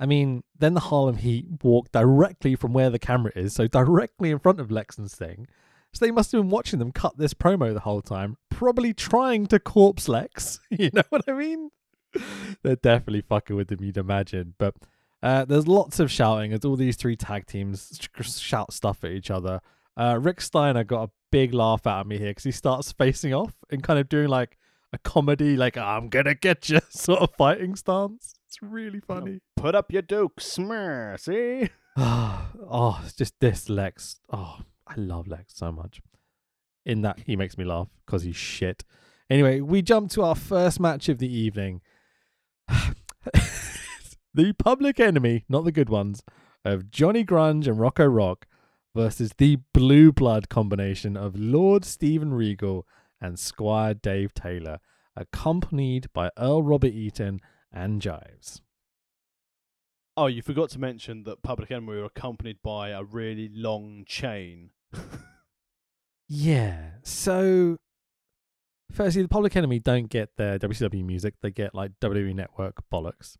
I 0.00 0.06
mean, 0.06 0.42
then 0.58 0.74
the 0.74 0.80
Harlem 0.80 1.16
Heat 1.16 1.46
walk 1.62 1.92
directly 1.92 2.56
from 2.56 2.72
where 2.72 2.90
the 2.90 2.98
camera 2.98 3.32
is, 3.36 3.54
so 3.54 3.66
directly 3.68 4.30
in 4.30 4.38
front 4.38 4.60
of 4.60 4.70
Lex 4.70 4.98
and 4.98 5.10
Sting. 5.10 5.46
So 5.92 6.04
they 6.04 6.10
must 6.10 6.32
have 6.32 6.40
been 6.40 6.50
watching 6.50 6.80
them 6.80 6.90
cut 6.90 7.16
this 7.16 7.34
promo 7.34 7.72
the 7.72 7.80
whole 7.80 8.02
time, 8.02 8.36
probably 8.50 8.92
trying 8.92 9.46
to 9.46 9.60
corpse 9.60 10.08
Lex. 10.08 10.58
You 10.70 10.90
know 10.92 11.04
what 11.10 11.22
I 11.28 11.32
mean? 11.32 11.70
They're 12.62 12.74
definitely 12.76 13.22
fucking 13.22 13.54
with 13.54 13.70
him, 13.70 13.84
you'd 13.84 13.96
imagine. 13.96 14.54
But 14.58 14.74
uh, 15.22 15.44
there's 15.44 15.68
lots 15.68 16.00
of 16.00 16.10
shouting 16.10 16.52
as 16.52 16.64
all 16.64 16.74
these 16.74 16.96
three 16.96 17.16
tag 17.16 17.46
teams 17.46 18.00
shout 18.22 18.72
stuff 18.72 19.04
at 19.04 19.12
each 19.12 19.30
other. 19.30 19.60
Uh, 19.96 20.18
Rick 20.20 20.40
Steiner 20.40 20.82
got 20.82 21.08
a 21.08 21.10
big 21.30 21.54
laugh 21.54 21.86
out 21.86 22.00
of 22.00 22.06
me 22.08 22.18
here 22.18 22.30
because 22.30 22.44
he 22.44 22.50
starts 22.50 22.90
facing 22.90 23.32
off 23.32 23.54
and 23.70 23.82
kind 23.82 24.00
of 24.00 24.08
doing 24.08 24.28
like 24.28 24.58
a 24.94 24.98
comedy, 24.98 25.56
like 25.56 25.76
I'm 25.76 26.08
gonna 26.08 26.34
get 26.34 26.68
you 26.68 26.80
sort 26.88 27.20
of 27.20 27.34
fighting 27.36 27.74
stance. 27.74 28.34
It's 28.46 28.62
really 28.62 29.00
funny. 29.00 29.40
Put 29.56 29.74
up 29.74 29.92
your 29.92 30.02
duke, 30.02 30.40
smear, 30.40 31.16
see? 31.18 31.68
oh, 31.96 33.00
it's 33.04 33.14
just 33.14 33.34
this 33.40 33.68
Lex. 33.68 34.20
Oh, 34.32 34.60
I 34.86 34.94
love 34.96 35.26
Lex 35.26 35.56
so 35.56 35.72
much. 35.72 36.00
In 36.86 37.02
that 37.02 37.20
he 37.26 37.36
makes 37.36 37.58
me 37.58 37.64
laugh 37.64 37.88
because 38.06 38.22
he's 38.22 38.36
shit. 38.36 38.84
Anyway, 39.28 39.60
we 39.60 39.82
jump 39.82 40.10
to 40.10 40.22
our 40.22 40.34
first 40.34 40.78
match 40.78 41.08
of 41.08 41.18
the 41.18 41.32
evening. 41.32 41.80
the 44.34 44.52
public 44.58 45.00
enemy, 45.00 45.44
not 45.48 45.64
the 45.64 45.72
good 45.72 45.88
ones, 45.88 46.22
of 46.64 46.90
Johnny 46.90 47.24
Grunge 47.24 47.66
and 47.66 47.80
Rocco 47.80 48.06
Rock 48.06 48.46
versus 48.94 49.32
the 49.38 49.58
blue 49.72 50.12
blood 50.12 50.48
combination 50.48 51.16
of 51.16 51.36
Lord 51.36 51.84
Steven 51.84 52.32
Regal 52.32 52.86
and 53.20 53.38
Squire 53.38 53.94
Dave 53.94 54.34
Taylor, 54.34 54.78
accompanied 55.16 56.12
by 56.12 56.30
Earl 56.38 56.62
Robert 56.62 56.92
Eaton 56.92 57.40
and 57.72 58.00
Jeeves. 58.00 58.62
Oh, 60.16 60.26
you 60.26 60.42
forgot 60.42 60.70
to 60.70 60.78
mention 60.78 61.24
that 61.24 61.42
Public 61.42 61.70
Enemy 61.70 61.88
were 61.88 62.04
accompanied 62.04 62.58
by 62.62 62.90
a 62.90 63.02
really 63.02 63.50
long 63.52 64.04
chain. 64.06 64.70
Yeah. 66.28 66.90
So, 67.02 67.76
firstly, 68.90 69.22
the 69.22 69.28
Public 69.28 69.56
Enemy 69.56 69.80
don't 69.80 70.08
get 70.08 70.30
their 70.36 70.58
WCW 70.58 71.04
music; 71.04 71.34
they 71.42 71.50
get 71.50 71.74
like 71.74 71.92
WWE 72.00 72.34
Network 72.34 72.82
bollocks. 72.92 73.36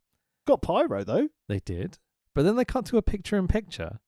Got 0.47 0.63
pyro 0.63 1.05
though. 1.05 1.29
They 1.49 1.61
did, 1.61 1.99
but 2.35 2.43
then 2.43 2.57
they 2.57 2.65
cut 2.65 2.85
to 2.87 2.99
a 2.99 3.03
picture-in-picture 3.03 4.01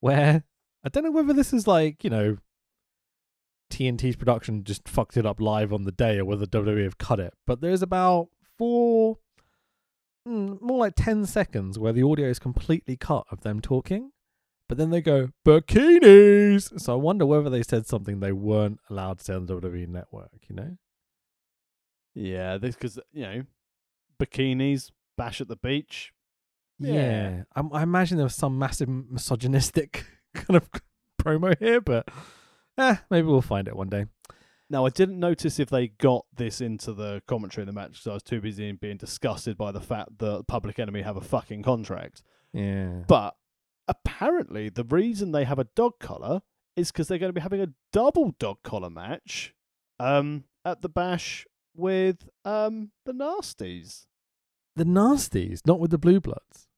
where 0.00 0.44
I 0.84 0.88
don't 0.88 1.04
know 1.04 1.10
whether 1.10 1.32
this 1.32 1.52
is 1.52 1.66
like 1.66 2.04
you 2.04 2.10
know 2.10 2.36
TNT's 3.70 4.16
production 4.16 4.64
just 4.64 4.88
fucked 4.88 5.16
it 5.16 5.24
up 5.24 5.40
live 5.40 5.72
on 5.72 5.84
the 5.84 5.92
day, 5.92 6.18
or 6.18 6.24
whether 6.24 6.46
WWE 6.46 6.84
have 6.84 6.98
cut 6.98 7.20
it. 7.20 7.34
But 7.46 7.60
there's 7.60 7.82
about 7.82 8.28
four, 8.58 9.18
mm, 10.26 10.60
more 10.60 10.78
like 10.78 10.94
ten 10.96 11.24
seconds 11.26 11.78
where 11.78 11.92
the 11.92 12.02
audio 12.02 12.28
is 12.28 12.38
completely 12.38 12.96
cut 12.96 13.24
of 13.30 13.42
them 13.42 13.60
talking. 13.60 14.12
But 14.68 14.78
then 14.78 14.90
they 14.90 15.00
go 15.00 15.30
bikinis. 15.44 16.80
So 16.80 16.92
I 16.92 16.96
wonder 16.96 17.26
whether 17.26 17.50
they 17.50 17.62
said 17.62 17.86
something 17.86 18.20
they 18.20 18.32
weren't 18.32 18.78
allowed 18.88 19.18
to 19.18 19.24
say 19.24 19.34
on 19.34 19.46
the 19.46 19.56
WWE 19.56 19.88
network. 19.88 20.30
You 20.48 20.56
know? 20.56 20.76
Yeah, 22.14 22.58
this 22.58 22.76
because 22.76 22.98
you 23.12 23.22
know, 23.22 23.42
bikinis, 24.20 24.90
bash 25.16 25.40
at 25.40 25.48
the 25.48 25.56
beach. 25.56 26.12
Yeah. 26.78 27.42
I, 27.54 27.62
I 27.72 27.82
imagine 27.82 28.16
there 28.16 28.24
was 28.24 28.34
some 28.34 28.58
massive 28.58 28.88
misogynistic 28.88 30.06
kind 30.34 30.56
of 30.56 30.68
promo 31.22 31.56
here, 31.58 31.80
but 31.80 32.08
eh, 32.78 32.96
maybe 33.10 33.26
we'll 33.26 33.42
find 33.42 33.68
it 33.68 33.76
one 33.76 33.88
day. 33.88 34.06
Now, 34.68 34.86
I 34.86 34.90
didn't 34.90 35.18
notice 35.18 35.58
if 35.58 35.68
they 35.68 35.88
got 35.88 36.26
this 36.34 36.60
into 36.60 36.92
the 36.92 37.22
commentary 37.26 37.62
in 37.62 37.66
the 37.66 37.72
match 37.72 37.92
because 37.92 38.06
I 38.06 38.14
was 38.14 38.22
too 38.22 38.40
busy 38.40 38.70
being 38.72 38.98
disgusted 38.98 39.58
by 39.58 39.72
the 39.72 39.80
fact 39.80 40.18
that 40.18 40.44
Public 40.46 40.78
Enemy 40.78 41.02
have 41.02 41.16
a 41.16 41.20
fucking 41.20 41.62
contract. 41.64 42.22
Yeah. 42.52 43.02
But 43.08 43.34
apparently, 43.88 44.68
the 44.68 44.84
reason 44.84 45.32
they 45.32 45.44
have 45.44 45.58
a 45.58 45.66
dog 45.74 45.98
collar 45.98 46.42
is 46.76 46.92
because 46.92 47.08
they're 47.08 47.18
going 47.18 47.30
to 47.30 47.34
be 47.34 47.40
having 47.40 47.60
a 47.60 47.72
double 47.92 48.36
dog 48.38 48.58
collar 48.62 48.90
match 48.90 49.54
um, 49.98 50.44
at 50.64 50.82
the 50.82 50.88
bash 50.88 51.46
with 51.74 52.28
um, 52.44 52.92
the 53.04 53.12
Nasties. 53.12 54.06
the 54.76 54.84
Nasties, 54.84 55.66
not 55.66 55.80
with 55.80 55.90
the 55.90 55.98
Blue 55.98 56.20
Bloods. 56.20 56.68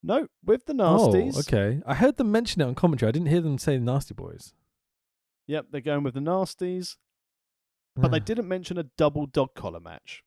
No, 0.00 0.28
with 0.44 0.66
the 0.66 0.74
Nasties. 0.74 1.34
Oh, 1.36 1.40
okay. 1.40 1.80
I 1.86 1.94
heard 1.94 2.18
them 2.18 2.30
mention 2.30 2.62
it 2.62 2.66
on 2.66 2.74
commentary. 2.76 3.08
I 3.08 3.12
didn't 3.12 3.28
hear 3.28 3.40
them 3.40 3.58
say 3.58 3.78
Nasty 3.78 4.14
Boys. 4.14 4.52
Yep, 5.46 5.66
they're 5.70 5.80
going 5.80 6.02
with 6.04 6.14
the 6.14 6.20
Nasties, 6.20 6.96
but 7.96 8.10
they 8.10 8.20
didn't 8.20 8.48
mention 8.48 8.78
a 8.78 8.84
double 8.96 9.26
dog 9.26 9.54
collar 9.54 9.80
match. 9.80 10.22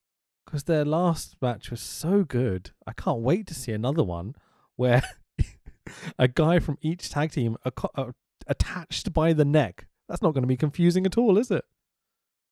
because 0.45 0.63
their 0.63 0.86
last 0.86 1.36
match 1.41 1.71
was 1.71 1.82
so 1.82 2.23
good. 2.23 2.71
I 2.86 2.93
can't 2.93 3.21
wait 3.21 3.47
to 3.47 3.54
see 3.56 3.71
another 3.71 4.04
one 4.04 4.36
where 4.75 5.01
a 6.19 6.28
guy 6.28 6.60
from 6.60 6.78
each 6.82 7.10
tag 7.10 7.32
team 7.32 7.58
are 7.65 7.71
co- 7.71 7.89
are 7.95 8.10
uh, 8.10 8.12
attached 8.47 9.13
by 9.13 9.34
the 9.34 9.45
neck. 9.45 9.88
That's 10.08 10.21
not 10.21 10.34
going 10.34 10.43
to 10.43 10.47
be 10.47 10.58
confusing 10.58 11.06
at 11.06 11.17
all, 11.17 11.38
is 11.38 11.49
it? 11.49 11.65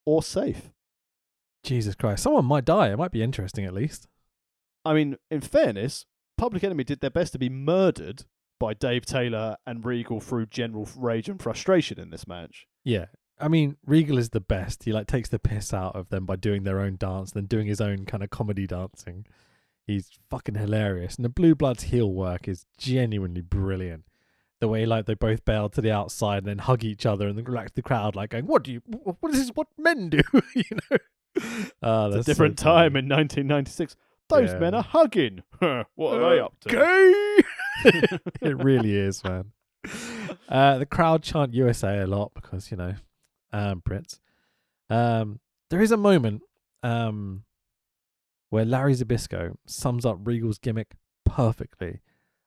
Or 0.05 0.23
safe. 0.23 0.71
Jesus 1.63 1.95
Christ! 1.95 2.23
Someone 2.23 2.45
might 2.45 2.65
die. 2.65 2.91
It 2.91 2.97
might 2.97 3.11
be 3.11 3.21
interesting 3.23 3.65
at 3.65 3.73
least. 3.73 4.07
I 4.83 4.93
mean, 4.93 5.17
in 5.29 5.41
fairness, 5.41 6.05
Public 6.37 6.63
Enemy 6.63 6.83
did 6.85 6.99
their 7.01 7.09
best 7.09 7.33
to 7.33 7.39
be 7.39 7.49
murdered 7.49 8.25
by 8.59 8.73
Dave 8.73 9.05
Taylor 9.05 9.57
and 9.65 9.83
Regal 9.85 10.19
through 10.19 10.45
general 10.47 10.87
rage 10.97 11.27
and 11.29 11.41
frustration 11.41 11.99
in 11.99 12.09
this 12.11 12.27
match. 12.27 12.65
Yeah. 12.83 13.05
I 13.39 13.47
mean, 13.47 13.77
Regal 13.85 14.17
is 14.17 14.29
the 14.29 14.39
best. 14.39 14.83
He 14.83 14.93
like 14.93 15.07
takes 15.07 15.29
the 15.29 15.39
piss 15.39 15.73
out 15.73 15.95
of 15.95 16.09
them 16.09 16.25
by 16.25 16.35
doing 16.35 16.63
their 16.63 16.79
own 16.79 16.95
dance, 16.97 17.31
then 17.31 17.45
doing 17.45 17.67
his 17.67 17.81
own 17.81 18.05
kind 18.05 18.23
of 18.23 18.29
comedy 18.29 18.67
dancing. 18.67 19.25
He's 19.85 20.11
fucking 20.29 20.55
hilarious, 20.55 21.15
and 21.15 21.25
the 21.25 21.29
Blue 21.29 21.55
Bloods 21.55 21.83
heel 21.83 22.09
work 22.13 22.47
is 22.47 22.65
genuinely 22.77 23.41
brilliant. 23.41 24.05
The 24.61 24.69
way 24.69 24.85
like 24.85 25.07
they 25.07 25.13
both 25.15 25.43
bail 25.43 25.67
to 25.69 25.81
the 25.81 25.91
outside 25.91 26.37
and 26.39 26.47
then 26.47 26.59
hug 26.59 26.85
each 26.85 27.05
other, 27.05 27.27
and 27.27 27.37
the 27.37 27.51
like 27.51 27.73
the 27.73 27.81
crowd 27.81 28.15
like 28.15 28.29
going, 28.29 28.45
"What 28.47 28.63
do 28.63 28.71
you? 28.71 28.81
What 28.85 29.33
is 29.33 29.39
this? 29.39 29.49
What 29.49 29.67
men 29.77 30.09
do?" 30.09 30.21
you 30.55 30.63
know. 30.71 30.97
Ah, 31.83 32.05
It's 32.05 32.15
that's 32.15 32.27
a 32.27 32.31
different 32.31 32.59
so 32.59 32.65
time 32.65 32.95
in 32.95 33.09
1996. 33.09 33.97
Those 34.29 34.51
Yeah. 34.51 34.59
men 34.59 34.73
are 34.75 34.83
hugging. 34.83 35.43
what 35.95 36.13
are 36.21 36.29
they 36.35 36.39
up 36.39 36.53
to? 36.61 36.69
Gay! 36.69 37.42
it 38.41 38.63
really 38.63 38.95
is, 38.95 39.23
man. 39.23 39.51
Uh, 40.47 40.77
the 40.77 40.85
crowd 40.85 41.23
chant 41.23 41.53
USA 41.53 41.99
a 41.99 42.07
lot 42.07 42.31
because 42.33 42.71
you 42.71 42.77
know, 42.77 42.95
um, 43.51 43.81
Brits. 43.81 44.19
Um, 44.89 45.39
there 45.69 45.81
is 45.81 45.91
a 45.91 45.97
moment 45.97 46.43
um, 46.83 47.43
where 48.49 48.65
Larry 48.65 48.93
Zbyszko 48.93 49.55
sums 49.65 50.05
up 50.05 50.19
Regal's 50.23 50.57
gimmick 50.57 50.93
perfectly. 51.25 52.01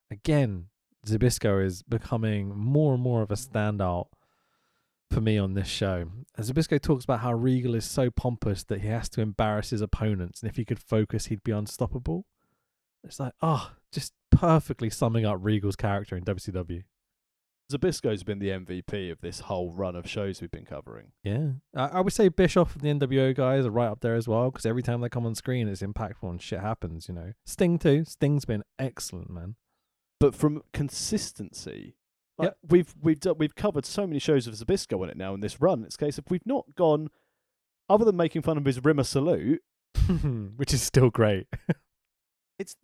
Again, 0.09 0.67
Zbyszko 1.05 1.63
is 1.63 1.83
becoming 1.83 2.55
more 2.55 2.93
and 2.93 3.03
more 3.03 3.21
of 3.21 3.31
a 3.31 3.35
standout 3.35 4.07
for 5.09 5.21
me 5.21 5.37
on 5.37 5.53
this 5.53 5.67
show. 5.67 6.05
As 6.37 6.51
Zbyszko 6.51 6.81
talks 6.81 7.03
about 7.03 7.21
how 7.21 7.33
Regal 7.33 7.75
is 7.75 7.85
so 7.85 8.09
pompous 8.09 8.63
that 8.65 8.81
he 8.81 8.87
has 8.87 9.09
to 9.09 9.21
embarrass 9.21 9.69
his 9.69 9.81
opponents, 9.81 10.41
and 10.41 10.49
if 10.49 10.57
he 10.57 10.65
could 10.65 10.79
focus, 10.79 11.27
he'd 11.27 11.43
be 11.43 11.51
unstoppable. 11.51 12.25
It's 13.03 13.19
like, 13.19 13.33
oh, 13.41 13.71
just 13.91 14.13
perfectly 14.37 14.89
summing 14.89 15.25
up 15.25 15.37
Regal's 15.41 15.75
character 15.75 16.15
in 16.15 16.23
WCW. 16.23 16.83
Zbyszko's 17.71 18.23
been 18.23 18.39
the 18.39 18.49
MVP 18.49 19.11
of 19.11 19.19
this 19.19 19.41
whole 19.41 19.71
run 19.71 19.95
of 19.97 20.07
shows 20.07 20.39
we've 20.39 20.51
been 20.51 20.63
covering. 20.63 21.11
Yeah, 21.23 21.49
I, 21.75 21.87
I 21.97 22.01
would 22.01 22.13
say 22.13 22.29
Bischoff 22.29 22.75
and 22.77 22.99
the 23.01 23.07
NWO 23.07 23.35
guys 23.35 23.65
are 23.65 23.71
right 23.71 23.87
up 23.89 23.99
there 23.99 24.15
as 24.15 24.27
well 24.27 24.51
because 24.51 24.65
every 24.65 24.81
time 24.83 25.01
they 25.01 25.09
come 25.09 25.25
on 25.25 25.35
screen, 25.35 25.67
it's 25.67 25.81
impactful 25.81 26.29
and 26.29 26.41
shit 26.41 26.61
happens. 26.61 27.09
You 27.09 27.15
know, 27.15 27.33
Sting 27.45 27.77
too. 27.77 28.05
Sting's 28.05 28.45
been 28.45 28.63
excellent, 28.79 29.29
man. 29.29 29.55
But 30.19 30.33
from 30.33 30.61
consistency, 30.71 31.95
like 32.37 32.47
Yep. 32.47 32.57
we've 32.69 32.95
we've 33.01 33.19
done, 33.19 33.35
we've 33.37 33.55
covered 33.55 33.85
so 33.85 34.07
many 34.07 34.19
shows 34.19 34.47
of 34.47 34.53
Zbyszko 34.53 35.01
on 35.01 35.09
it 35.09 35.17
now 35.17 35.33
in 35.33 35.41
this 35.41 35.59
run. 35.59 35.83
It's 35.83 35.97
case 35.97 36.17
of 36.17 36.23
we've 36.29 36.45
not 36.45 36.65
gone, 36.75 37.09
other 37.89 38.05
than 38.05 38.15
making 38.15 38.43
fun 38.43 38.57
of 38.57 38.63
his 38.65 38.81
Rimmer 38.83 39.03
salute. 39.03 39.61
Which 40.55 40.73
is 40.73 40.81
still 40.81 41.09
great. 41.09 41.47
It's 42.59 42.75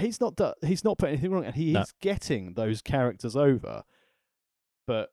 he's 0.00 0.20
not 0.20 0.36
do, 0.36 0.52
he's 0.64 0.84
not 0.84 0.98
put 0.98 1.08
anything 1.10 1.30
wrong, 1.30 1.44
and 1.44 1.54
he 1.54 1.72
No. 1.72 1.80
is 1.82 1.92
getting 2.00 2.54
those 2.54 2.82
characters 2.82 3.36
over. 3.36 3.84
But 4.86 5.10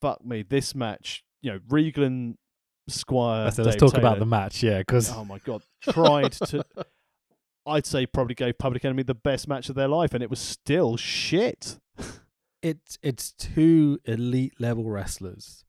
fuck 0.00 0.24
me, 0.24 0.42
this 0.42 0.74
match, 0.74 1.24
you 1.40 1.52
know, 1.52 1.60
Regal 1.68 2.04
and 2.04 2.36
Squire. 2.88 3.50
so 3.50 3.62
let's 3.62 3.76
Dave 3.76 3.90
talk 3.90 3.98
about 3.98 4.18
the 4.18 4.26
match, 4.26 4.62
yeah, 4.62 4.78
because 4.78 5.10
Oh 5.10 5.24
my 5.24 5.38
god, 5.38 5.62
tried 5.82 6.32
to. 6.32 6.64
I'd 7.66 7.86
say 7.86 8.04
probably 8.04 8.34
gave 8.34 8.58
Public 8.58 8.84
Enemy 8.84 9.04
the 9.04 9.14
best 9.14 9.48
match 9.48 9.70
of 9.70 9.74
their 9.74 9.88
life, 9.88 10.12
and 10.12 10.22
it 10.22 10.28
was 10.28 10.38
still 10.40 10.98
shit. 10.98 11.78
it's 12.62 12.98
it's 13.02 13.32
two 13.32 13.98
elite 14.04 14.60
level 14.60 14.90
wrestlers 14.90 15.64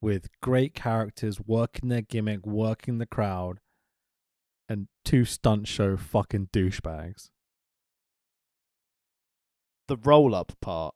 with 0.00 0.28
great 0.42 0.74
characters, 0.74 1.40
working 1.46 1.88
their 1.88 2.02
gimmick, 2.02 2.44
working 2.44 2.98
the 2.98 3.06
crowd, 3.06 3.60
and 4.68 4.88
two 5.04 5.24
stunt 5.24 5.68
show 5.68 5.96
fucking 5.96 6.48
douchebags. 6.52 7.30
The 9.88 9.96
roll 9.96 10.34
up 10.34 10.52
part, 10.60 10.94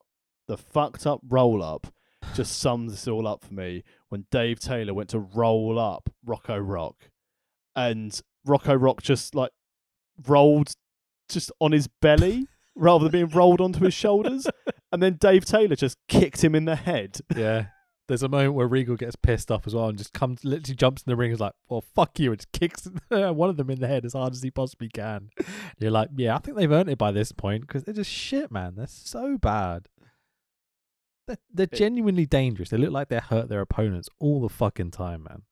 the 0.48 0.56
fucked 0.56 1.06
up 1.06 1.20
roll 1.28 1.62
up, 1.62 1.88
just 2.34 2.58
sums 2.58 2.92
this 2.92 3.08
all 3.08 3.26
up 3.26 3.44
for 3.44 3.54
me. 3.54 3.82
When 4.08 4.26
Dave 4.30 4.60
Taylor 4.60 4.94
went 4.94 5.10
to 5.10 5.18
roll 5.18 5.78
up 5.78 6.10
Rocco 6.24 6.58
Rock, 6.58 7.10
and 7.76 8.20
Rocco 8.44 8.74
Rock 8.74 9.02
just 9.02 9.34
like 9.34 9.52
rolled 10.26 10.72
just 11.28 11.52
on 11.60 11.72
his 11.72 11.88
belly 12.00 12.46
rather 12.74 13.04
than 13.04 13.12
being 13.12 13.28
rolled 13.28 13.60
onto 13.60 13.84
his 13.84 13.94
shoulders, 13.94 14.46
and 14.92 15.02
then 15.02 15.14
Dave 15.14 15.44
Taylor 15.44 15.76
just 15.76 15.96
kicked 16.08 16.42
him 16.42 16.54
in 16.54 16.64
the 16.64 16.76
head. 16.76 17.20
Yeah. 17.36 17.66
There's 18.10 18.24
a 18.24 18.28
moment 18.28 18.54
where 18.54 18.66
Regal 18.66 18.96
gets 18.96 19.14
pissed 19.14 19.52
off 19.52 19.68
as 19.68 19.74
well 19.76 19.88
and 19.88 19.96
just 19.96 20.12
comes, 20.12 20.44
literally 20.44 20.74
jumps 20.74 21.02
in 21.02 21.12
the 21.12 21.14
ring 21.14 21.30
and 21.30 21.34
is 21.34 21.40
like, 21.40 21.52
well, 21.68 21.80
fuck 21.94 22.18
you, 22.18 22.32
and 22.32 22.40
just 22.40 22.50
kicks 22.50 22.88
one 23.08 23.48
of 23.48 23.56
them 23.56 23.70
in 23.70 23.78
the 23.78 23.86
head 23.86 24.04
as 24.04 24.14
hard 24.14 24.32
as 24.32 24.42
he 24.42 24.50
possibly 24.50 24.88
can. 24.88 25.30
You're 25.78 25.92
like, 25.92 26.08
yeah, 26.16 26.34
I 26.34 26.40
think 26.40 26.56
they've 26.56 26.72
earned 26.72 26.90
it 26.90 26.98
by 26.98 27.12
this 27.12 27.30
point 27.30 27.68
because 27.68 27.84
they're 27.84 27.94
just 27.94 28.10
shit, 28.10 28.50
man. 28.50 28.74
They're 28.74 28.88
so 28.88 29.38
bad. 29.38 29.86
They're, 31.28 31.38
they're 31.54 31.66
genuinely 31.66 32.26
dangerous. 32.26 32.70
They 32.70 32.78
look 32.78 32.90
like 32.90 33.10
they 33.10 33.20
hurt 33.20 33.48
their 33.48 33.60
opponents 33.60 34.08
all 34.18 34.40
the 34.40 34.48
fucking 34.48 34.90
time, 34.90 35.22
man. 35.22 35.42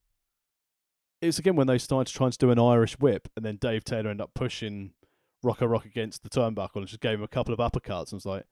It's 1.23 1.39
again 1.39 1.55
when 1.55 1.69
they 1.69 1.79
started 1.79 2.13
trying 2.13 2.33
to 2.33 2.39
do 2.39 2.51
an 2.51 2.59
Irish 2.59 2.99
whip, 2.99 3.29
and 3.37 3.45
then 3.45 3.59
Dave 3.59 3.85
Taylor 3.85 4.11
ended 4.11 4.23
up 4.23 4.35
pushing 4.35 4.95
Rocco 5.45 5.67
Rock 5.67 5.85
against 5.85 6.25
the 6.25 6.29
turnbuckle 6.29 6.79
and 6.79 6.89
just 6.89 6.99
gave 6.99 7.21
him 7.21 7.23
a 7.23 7.29
couple 7.29 7.55
of 7.55 7.61
uppercuts 7.61 8.11
and 8.11 8.17
was 8.17 8.27
like, 8.27 8.47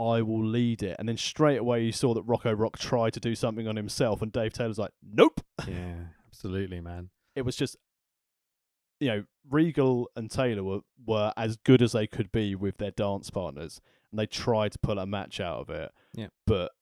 I 0.00 0.22
will 0.22 0.44
lead 0.44 0.82
it. 0.82 0.96
And 0.98 1.08
then 1.08 1.16
straight 1.16 1.58
away 1.58 1.84
you 1.84 1.92
saw 1.92 2.14
that 2.14 2.22
Rocco 2.22 2.52
Rock 2.52 2.78
tried 2.78 3.12
to 3.14 3.20
do 3.20 3.34
something 3.34 3.68
on 3.68 3.76
himself, 3.76 4.22
and 4.22 4.32
Dave 4.32 4.52
Taylor's 4.52 4.78
like, 4.78 4.92
Nope. 5.02 5.40
Yeah, 5.68 5.94
absolutely, 6.26 6.80
man. 6.80 7.10
It 7.36 7.42
was 7.42 7.56
just 7.56 7.76
you 9.00 9.08
know, 9.08 9.24
Regal 9.48 10.10
and 10.14 10.30
Taylor 10.30 10.62
were, 10.62 10.80
were 11.04 11.32
as 11.36 11.56
good 11.56 11.82
as 11.82 11.92
they 11.92 12.06
could 12.06 12.30
be 12.30 12.54
with 12.54 12.76
their 12.76 12.90
dance 12.90 13.30
partners, 13.30 13.80
and 14.12 14.18
they 14.18 14.26
tried 14.26 14.72
to 14.72 14.78
pull 14.78 14.98
a 14.98 15.06
match 15.06 15.40
out 15.40 15.60
of 15.60 15.70
it. 15.70 15.90
Yeah. 16.14 16.28
But 16.46 16.72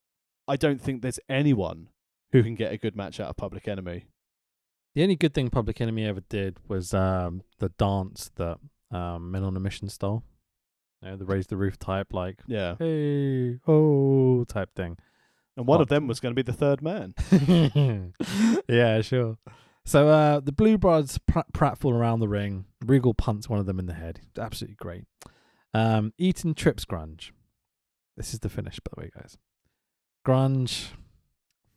I 0.46 0.57
don't 0.57 0.81
think 0.81 1.00
there's 1.00 1.20
anyone 1.28 1.88
who 2.33 2.42
can 2.42 2.57
get 2.57 2.72
a 2.72 2.76
good 2.76 2.96
match 2.96 3.20
out 3.20 3.31
of 3.31 3.37
Public 3.37 3.68
Enemy. 3.68 4.09
The 4.94 5.02
only 5.02 5.16
good 5.16 5.33
thing 5.33 5.48
Public 5.48 5.81
Enemy 5.81 6.04
ever 6.07 6.22
did 6.28 6.59
was 6.66 6.92
um, 6.92 7.42
the 7.59 7.68
dance 7.70 8.31
that 8.35 8.59
um, 8.90 9.31
Men 9.31 9.44
on 9.44 9.57
a 9.57 9.61
Mission 9.61 9.88
stole. 9.88 10.24
You 11.02 11.11
know, 11.11 11.16
the 11.16 11.24
raise 11.24 11.46
the 11.46 11.56
roof 11.56 11.78
type, 11.78 12.12
like 12.12 12.40
Yeah. 12.46 12.74
hey 12.78 13.58
oh 13.66 14.44
type 14.44 14.74
thing. 14.74 14.98
And 15.56 15.66
one 15.66 15.80
of 15.80 15.88
them 15.88 16.06
was 16.06 16.20
going 16.20 16.34
to 16.34 16.37
be 16.42 16.48
the 16.48 16.56
third 16.56 16.82
man. 16.82 17.14
yeah, 18.68 19.00
sure. 19.00 19.37
So 19.84 20.08
uh, 20.08 20.40
the 20.40 20.52
Blue 20.52 20.78
Bloods 20.78 21.18
prat- 21.18 21.52
pratfall 21.52 21.92
around 21.94 22.20
the 22.20 22.28
ring. 22.28 22.66
Regal 22.84 23.12
punts 23.14 23.48
one 23.48 23.58
of 23.58 23.66
them 23.66 23.78
in 23.80 23.87
the 23.87 23.94
head. 23.94 24.20
Absolutely 24.38 24.76
great. 24.76 25.04
Um, 25.74 26.12
Eaton 26.18 26.54
trips 26.54 26.84
Grunge. 26.84 27.30
This 28.16 28.32
is 28.34 28.40
the 28.40 28.48
finish, 28.48 28.78
by 28.80 28.90
the 28.94 29.00
way, 29.02 29.11
guys. 29.16 29.37
Grunge 30.26 30.88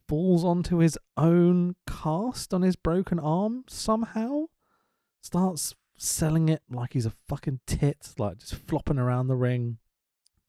falls 0.07 0.43
onto 0.43 0.77
his 0.77 0.97
own 1.17 1.75
cast 1.87 2.53
on 2.53 2.61
his 2.63 2.75
broken 2.75 3.19
arm 3.19 3.63
somehow. 3.67 4.45
Starts 5.21 5.73
selling 6.01 6.49
it 6.49 6.63
like 6.69 6.93
he's 6.93 7.05
a 7.05 7.13
fucking 7.27 7.59
tit, 7.67 8.13
like 8.17 8.39
just 8.39 8.55
flopping 8.55 8.97
around 8.97 9.27
the 9.27 9.35
ring, 9.35 9.77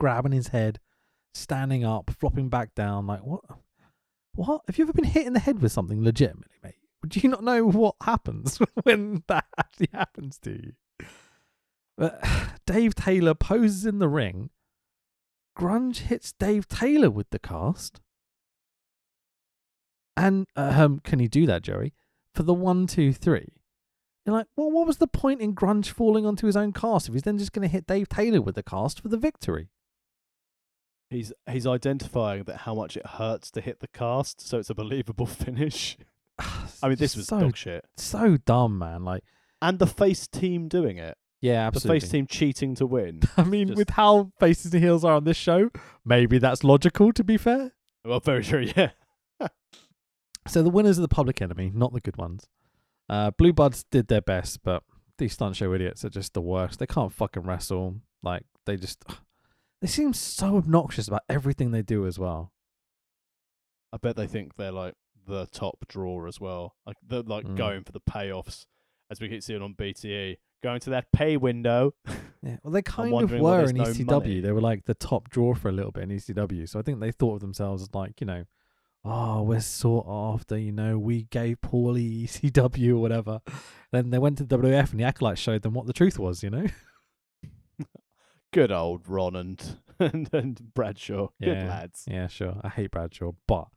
grabbing 0.01 0.33
his 0.33 0.49
head, 0.49 0.81
standing 1.35 1.85
up, 1.85 2.11
flopping 2.19 2.49
back 2.49 2.75
down. 2.75 3.07
Like, 3.07 3.21
what? 3.21 3.43
What? 4.35 4.63
Have 4.67 4.79
you 4.79 4.85
ever 4.85 4.95
been 4.95 5.05
hit 5.05 5.27
in 5.27 5.35
the 5.35 5.41
head 5.41 5.61
with 5.61 5.73
something 5.73 6.03
legitimately, 6.03 6.57
mate? 6.63 6.77
Would 7.03 7.23
you 7.23 7.29
not 7.29 7.45
know 7.45 7.67
what 7.67 7.97
happens 8.03 8.59
when 8.85 9.25
that 9.29 9.45
actually 9.59 9.91
happens 9.93 10.39
to 10.39 10.51
you? 10.53 10.73
But 11.99 12.25
Dave 12.67 12.95
Taylor 12.95 13.35
poses 13.35 13.85
in 13.85 13.99
the 13.99 14.09
ring. 14.09 14.51
Grunge 15.59 15.99
hits 15.99 16.33
Dave 16.33 16.67
Taylor 16.67 17.11
with 17.11 17.29
the 17.31 17.39
cast. 17.39 18.01
And 20.17 20.47
um, 20.57 21.01
can 21.01 21.19
you 21.19 21.29
do 21.29 21.45
that, 21.47 21.63
Joey? 21.63 21.93
For 22.35 22.43
the 22.43 22.55
one, 22.55 22.87
two, 22.87 23.13
three. 23.13 23.62
You're 24.25 24.37
like, 24.37 24.47
well, 24.57 24.71
what 24.71 24.87
was 24.87 24.99
the 24.99 25.09
point 25.09 25.41
in 25.41 25.55
Grunge 25.55 25.89
falling 25.89 26.25
onto 26.25 26.47
his 26.47 26.57
own 26.57 26.73
cast 26.73 27.09
if 27.09 27.15
he's 27.15 27.23
then 27.25 27.39
just 27.39 27.53
going 27.53 27.67
to 27.67 27.73
hit 27.73 27.87
Dave 27.87 28.09
Taylor 28.09 28.41
with 28.41 28.55
the 28.55 28.63
cast 28.63 29.01
for 29.01 29.09
the 29.09 29.17
victory? 29.17 29.69
He's 31.11 31.33
he's 31.51 31.67
identifying 31.67 32.45
that 32.45 32.59
how 32.59 32.75
much 32.75 32.97
it 32.97 33.05
hurts 33.07 33.51
to 33.53 33.61
hit 33.61 33.81
the 33.81 33.89
cast, 33.89 34.41
so 34.41 34.59
it's 34.59 34.71
a 34.71 34.75
believable 34.75 35.27
finish. 35.45 35.99
I 36.39 36.89
mean, 36.89 36.97
this 36.97 37.17
was 37.17 37.27
so 37.27 37.41
dog 37.41 37.57
shit. 37.57 37.85
so 37.97 38.37
dumb, 38.39 38.79
man. 38.79 39.05
Like, 39.05 39.25
And 39.61 39.79
the 39.79 39.87
face 39.87 40.27
team 40.27 40.69
doing 40.69 40.97
it. 40.99 41.19
yeah, 41.43 41.67
absolutely. 41.67 41.99
The 41.99 42.01
face 42.07 42.11
team 42.13 42.27
cheating 42.27 42.75
to 42.77 42.87
win. 42.87 43.21
I 43.37 43.45
mean, 43.45 43.69
Just- 43.69 43.79
with 43.79 43.91
how 43.91 44.33
faces 44.41 44.73
and 44.73 44.83
heels 44.83 45.05
are 45.05 45.15
on 45.17 45.25
this 45.25 45.37
show, 45.37 45.69
maybe 46.05 46.39
that's 46.39 46.65
logical. 46.65 47.13
To 47.13 47.23
be 47.25 47.37
fair, 47.37 47.73
well, 48.05 48.21
very 48.21 48.43
true, 48.45 48.67
yeah. 48.77 48.91
so 50.47 50.63
the 50.63 50.71
winners 50.71 50.99
are 50.99 51.03
the 51.03 51.09
Public 51.09 51.43
Enemy, 51.43 51.73
not 51.75 51.93
the 51.93 52.01
good 52.01 52.17
ones. 52.17 52.49
Uh, 53.09 53.31
Blue 53.33 53.53
Bloods 53.53 53.85
did 53.91 54.09
their 54.09 54.21
best, 54.23 54.63
but 54.63 54.83
these 55.19 55.33
stunt 55.35 55.57
show 55.57 55.73
idiots 55.75 56.05
are 56.05 56.09
just 56.11 56.35
the 56.35 56.41
worst. 56.41 56.79
They 56.79 56.87
can't 56.87 57.13
fucking 57.13 57.43
wrestle. 57.43 57.97
Like 58.23 58.45
they 58.67 58.77
just, 58.77 59.05
they 59.81 59.89
seem 59.89 60.13
so 60.15 60.57
obnoxious 60.57 61.09
about 61.09 61.23
everything 61.29 61.71
they 61.73 61.83
do 61.83 62.07
as 62.07 62.19
well. 62.19 62.53
I 63.93 63.99
bet 63.99 64.17
they 64.17 64.27
think 64.27 64.57
they're 64.57 64.73
like 64.73 64.95
the 65.27 65.47
top 65.47 65.85
draw 65.89 66.27
as 66.27 66.41
well. 66.41 66.75
Like 66.87 66.97
they're 67.07 67.23
like 67.23 67.45
Mm. 67.47 67.57
going 67.57 67.85
for 67.85 67.93
the 67.93 68.01
payoffs, 68.01 68.67
as 69.11 69.21
we 69.21 69.29
keep 69.29 69.43
seeing 69.43 69.61
on 69.63 69.75
BTE, 69.75 70.39
going 70.63 70.81
to 70.81 70.91
that 70.91 71.11
pay 71.13 71.37
window. 71.37 71.95
Yeah, 72.45 72.57
well, 72.65 72.73
they 72.73 72.83
kind 72.83 73.15
of 73.15 73.31
were 73.31 73.63
in 73.67 73.77
no 73.77 73.85
ECW. 73.85 74.05
money. 74.07 74.41
They 74.41 74.51
were 74.51 74.61
like 74.61 74.85
the 74.87 74.95
top 74.95 75.31
draw 75.31 75.55
for 75.55 75.69
a 75.69 75.73
little 75.73 75.93
bit 75.93 76.03
in 76.03 76.09
ECW. 76.11 76.69
So 76.69 76.81
I 76.81 76.83
think 76.83 76.99
they 76.99 77.13
thought 77.13 77.35
of 77.35 77.41
themselves 77.41 77.83
as 77.83 77.95
like, 77.95 78.21
you 78.21 78.27
know, 78.27 78.43
oh, 79.05 79.43
we're 79.43 79.61
sought 79.61 80.07
after, 80.09 80.57
you 80.57 80.73
know, 80.73 80.99
we 80.99 81.25
gave 81.25 81.61
Paulie 81.61 82.25
ECW 82.25 82.91
or 82.93 82.99
whatever. 82.99 83.41
Then 83.91 84.11
they 84.11 84.19
went 84.19 84.39
to 84.39 84.45
WF 84.45 84.91
and 84.93 85.01
the 85.01 85.05
acolytes 85.05 85.41
showed 85.41 85.63
them 85.63 85.75
what 85.75 85.87
the 85.87 85.93
truth 85.93 86.19
was, 86.19 86.43
you 86.43 86.51
know? 86.51 86.67
Good 88.53 88.71
old 88.71 89.09
Ron 89.09 89.35
and 89.35 89.77
and, 89.99 90.29
and 90.33 90.75
Bradshaw. 90.75 91.29
Good 91.41 91.57
Yeah. 91.57 91.69
lads. 91.69 92.05
Yeah, 92.09 92.27
sure. 92.27 92.61
I 92.63 92.69
hate 92.69 92.91
Bradshaw, 92.91 93.33
but 93.47 93.69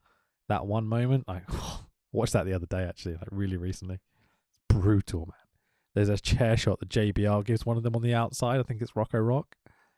that 0.49 0.65
one 0.65 0.85
moment, 0.85 1.27
like, 1.27 1.43
watched 2.11 2.33
that 2.33 2.45
the 2.45 2.53
other 2.53 2.65
day 2.65 2.83
actually, 2.83 3.13
like 3.15 3.27
really 3.31 3.57
recently. 3.57 3.99
It's 4.49 4.59
brutal, 4.67 5.21
man. 5.27 5.35
There's 5.93 6.09
a 6.09 6.17
chair 6.17 6.57
shot 6.57 6.81
that 6.81 6.89
JBL 6.89 7.45
gives 7.45 7.65
one 7.65 7.77
of 7.77 7.83
them 7.83 7.95
on 7.95 8.01
the 8.01 8.13
outside. 8.13 8.59
I 8.59 8.63
think 8.63 8.81
it's 8.81 8.95
Rocco 8.97 9.17
Rock. 9.19 9.55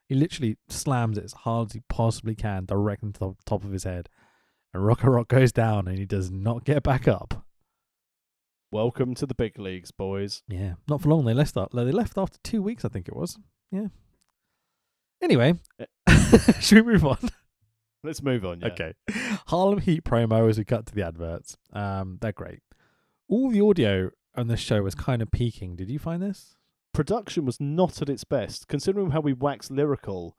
He 0.07 0.13
literally 0.15 0.57
slams 0.69 1.17
it 1.17 1.23
as 1.25 1.33
hard 1.33 1.69
as 1.69 1.73
he 1.73 1.81
possibly 1.89 2.35
can, 2.35 2.65
direct 2.65 3.01
into 3.03 3.19
the 3.19 3.33
top 3.45 3.63
of 3.63 3.71
his 3.71 3.83
head. 3.83 4.07
And 4.73 4.85
Rocco 4.85 5.07
Rock 5.07 5.27
goes 5.29 5.51
down 5.51 5.87
and 5.87 5.97
he 5.97 6.05
does 6.05 6.29
not 6.29 6.65
get 6.65 6.83
back 6.83 7.07
up. 7.07 7.45
Welcome 8.71 9.15
to 9.15 9.25
the 9.25 9.33
big 9.33 9.57
leagues, 9.57 9.91
boys. 9.91 10.43
Yeah, 10.47 10.73
not 10.89 11.01
for 11.01 11.09
long. 11.09 11.25
They 11.25 11.33
left. 11.33 11.55
Up, 11.55 11.71
they 11.71 11.83
left 11.83 12.17
after 12.17 12.37
two 12.43 12.61
weeks, 12.61 12.83
I 12.83 12.89
think 12.89 13.07
it 13.07 13.15
was. 13.15 13.39
Yeah. 13.71 13.87
Anyway, 15.21 15.55
should 16.59 16.85
we 16.85 16.93
move 16.93 17.05
on? 17.05 17.17
Let's 18.03 18.21
move 18.21 18.45
on. 18.45 18.61
Yeah. 18.61 18.67
Okay. 18.67 18.93
Harlem 19.47 19.79
Heat 19.79 20.03
promo 20.03 20.49
as 20.49 20.57
we 20.57 20.65
cut 20.65 20.85
to 20.87 20.93
the 20.95 21.03
adverts. 21.03 21.57
Um, 21.73 22.17
they're 22.21 22.31
great. 22.31 22.59
All 23.29 23.49
the 23.49 23.61
audio 23.61 24.11
on 24.35 24.47
this 24.47 24.59
show 24.59 24.81
was 24.83 24.95
kind 24.95 25.21
of 25.21 25.31
peaking. 25.31 25.75
Did 25.75 25.89
you 25.89 25.97
find 25.99 26.21
this? 26.21 26.55
Production 26.93 27.45
was 27.45 27.59
not 27.59 28.01
at 28.01 28.09
its 28.09 28.23
best, 28.23 28.67
considering 28.67 29.11
how 29.11 29.21
we 29.21 29.33
wax 29.33 29.71
lyrical 29.71 30.37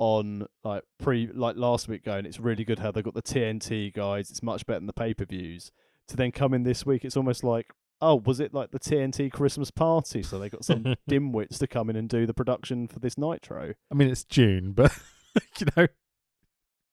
on 0.00 0.46
like 0.64 0.82
pre 0.98 1.28
like 1.32 1.54
last 1.56 1.86
week 1.86 2.04
going. 2.04 2.26
It's 2.26 2.40
really 2.40 2.64
good 2.64 2.80
how 2.80 2.90
they 2.90 3.02
got 3.02 3.14
the 3.14 3.22
TNT 3.22 3.92
guys. 3.94 4.30
It's 4.30 4.42
much 4.42 4.66
better 4.66 4.80
than 4.80 4.86
the 4.88 4.92
pay 4.92 5.14
per 5.14 5.24
views. 5.24 5.70
To 6.08 6.16
then 6.16 6.32
come 6.32 6.52
in 6.54 6.64
this 6.64 6.84
week, 6.84 7.04
it's 7.04 7.16
almost 7.16 7.44
like 7.44 7.66
oh, 8.02 8.16
was 8.24 8.40
it 8.40 8.54
like 8.54 8.70
the 8.70 8.80
TNT 8.80 9.30
Christmas 9.30 9.70
party? 9.70 10.22
So 10.22 10.38
they 10.38 10.48
got 10.48 10.64
some 10.64 10.84
dimwits 11.10 11.58
to 11.58 11.66
come 11.66 11.90
in 11.90 11.96
and 11.96 12.08
do 12.08 12.26
the 12.26 12.34
production 12.34 12.88
for 12.88 12.98
this 12.98 13.18
Nitro. 13.18 13.74
I 13.90 13.94
mean, 13.94 14.08
it's 14.08 14.24
June, 14.24 14.72
but 14.72 14.98
you 15.58 15.66
know, 15.76 15.86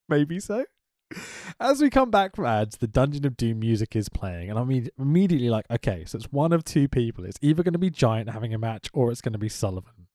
maybe 0.08 0.38
so. 0.38 0.66
As 1.58 1.80
we 1.80 1.88
come 1.88 2.10
back 2.10 2.36
from 2.36 2.44
ads, 2.44 2.76
the 2.76 2.86
Dungeon 2.86 3.24
of 3.24 3.38
Doom 3.38 3.60
music 3.60 3.96
is 3.96 4.10
playing, 4.10 4.50
and 4.50 4.58
I'm 4.58 4.86
immediately 4.98 5.48
like, 5.48 5.64
okay, 5.70 6.04
so 6.04 6.16
it's 6.16 6.30
one 6.30 6.52
of 6.52 6.64
two 6.64 6.86
people. 6.86 7.24
It's 7.24 7.38
either 7.40 7.62
going 7.62 7.72
to 7.72 7.78
be 7.78 7.88
Giant 7.88 8.28
having 8.28 8.52
a 8.52 8.58
match, 8.58 8.90
or 8.92 9.10
it's 9.10 9.22
going 9.22 9.32
to 9.32 9.38
be 9.38 9.48
Sullivan. 9.48 10.07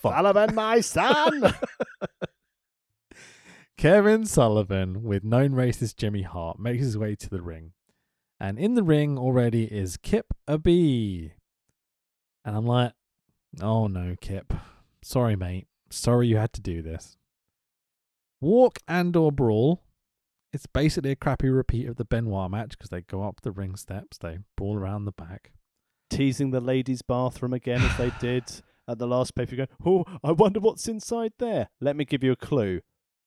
Fuck. 0.00 0.14
Sullivan, 0.14 0.54
my 0.54 0.80
son. 0.80 1.54
Kevin 3.76 4.26
Sullivan, 4.26 5.02
with 5.02 5.24
known 5.24 5.50
racist 5.50 5.96
Jimmy 5.96 6.22
Hart, 6.22 6.58
makes 6.58 6.82
his 6.82 6.98
way 6.98 7.14
to 7.16 7.28
the 7.28 7.42
ring. 7.42 7.72
And 8.40 8.58
in 8.58 8.74
the 8.74 8.82
ring 8.82 9.18
already 9.18 9.64
is 9.64 9.96
Kip 9.96 10.26
Abee. 10.46 11.32
And 12.44 12.56
I'm 12.56 12.66
like, 12.66 12.92
oh 13.60 13.88
no, 13.88 14.14
Kip. 14.20 14.52
Sorry, 15.02 15.36
mate. 15.36 15.66
Sorry 15.90 16.28
you 16.28 16.36
had 16.36 16.52
to 16.52 16.60
do 16.60 16.82
this. 16.82 17.16
Walk 18.40 18.78
and 18.86 19.16
or 19.16 19.32
brawl. 19.32 19.82
It's 20.52 20.66
basically 20.66 21.10
a 21.10 21.16
crappy 21.16 21.48
repeat 21.48 21.88
of 21.88 21.96
the 21.96 22.04
Benoit 22.04 22.50
match 22.50 22.70
because 22.70 22.90
they 22.90 23.02
go 23.02 23.22
up 23.22 23.40
the 23.42 23.50
ring 23.50 23.76
steps, 23.76 24.16
they 24.16 24.38
brawl 24.56 24.76
around 24.76 25.04
the 25.04 25.12
back. 25.12 25.52
Teasing 26.08 26.52
the 26.52 26.60
ladies' 26.60 27.02
bathroom 27.02 27.52
again 27.52 27.82
as 27.82 27.96
they 27.96 28.12
did 28.20 28.44
at 28.88 28.98
the 28.98 29.06
last 29.06 29.34
paper. 29.34 29.54
Going, 29.54 29.68
oh, 29.84 30.04
I 30.24 30.32
wonder 30.32 30.58
what's 30.58 30.88
inside 30.88 31.32
there. 31.38 31.68
Let 31.80 31.94
me 31.94 32.04
give 32.04 32.24
you 32.24 32.32
a 32.32 32.36
clue. 32.36 32.80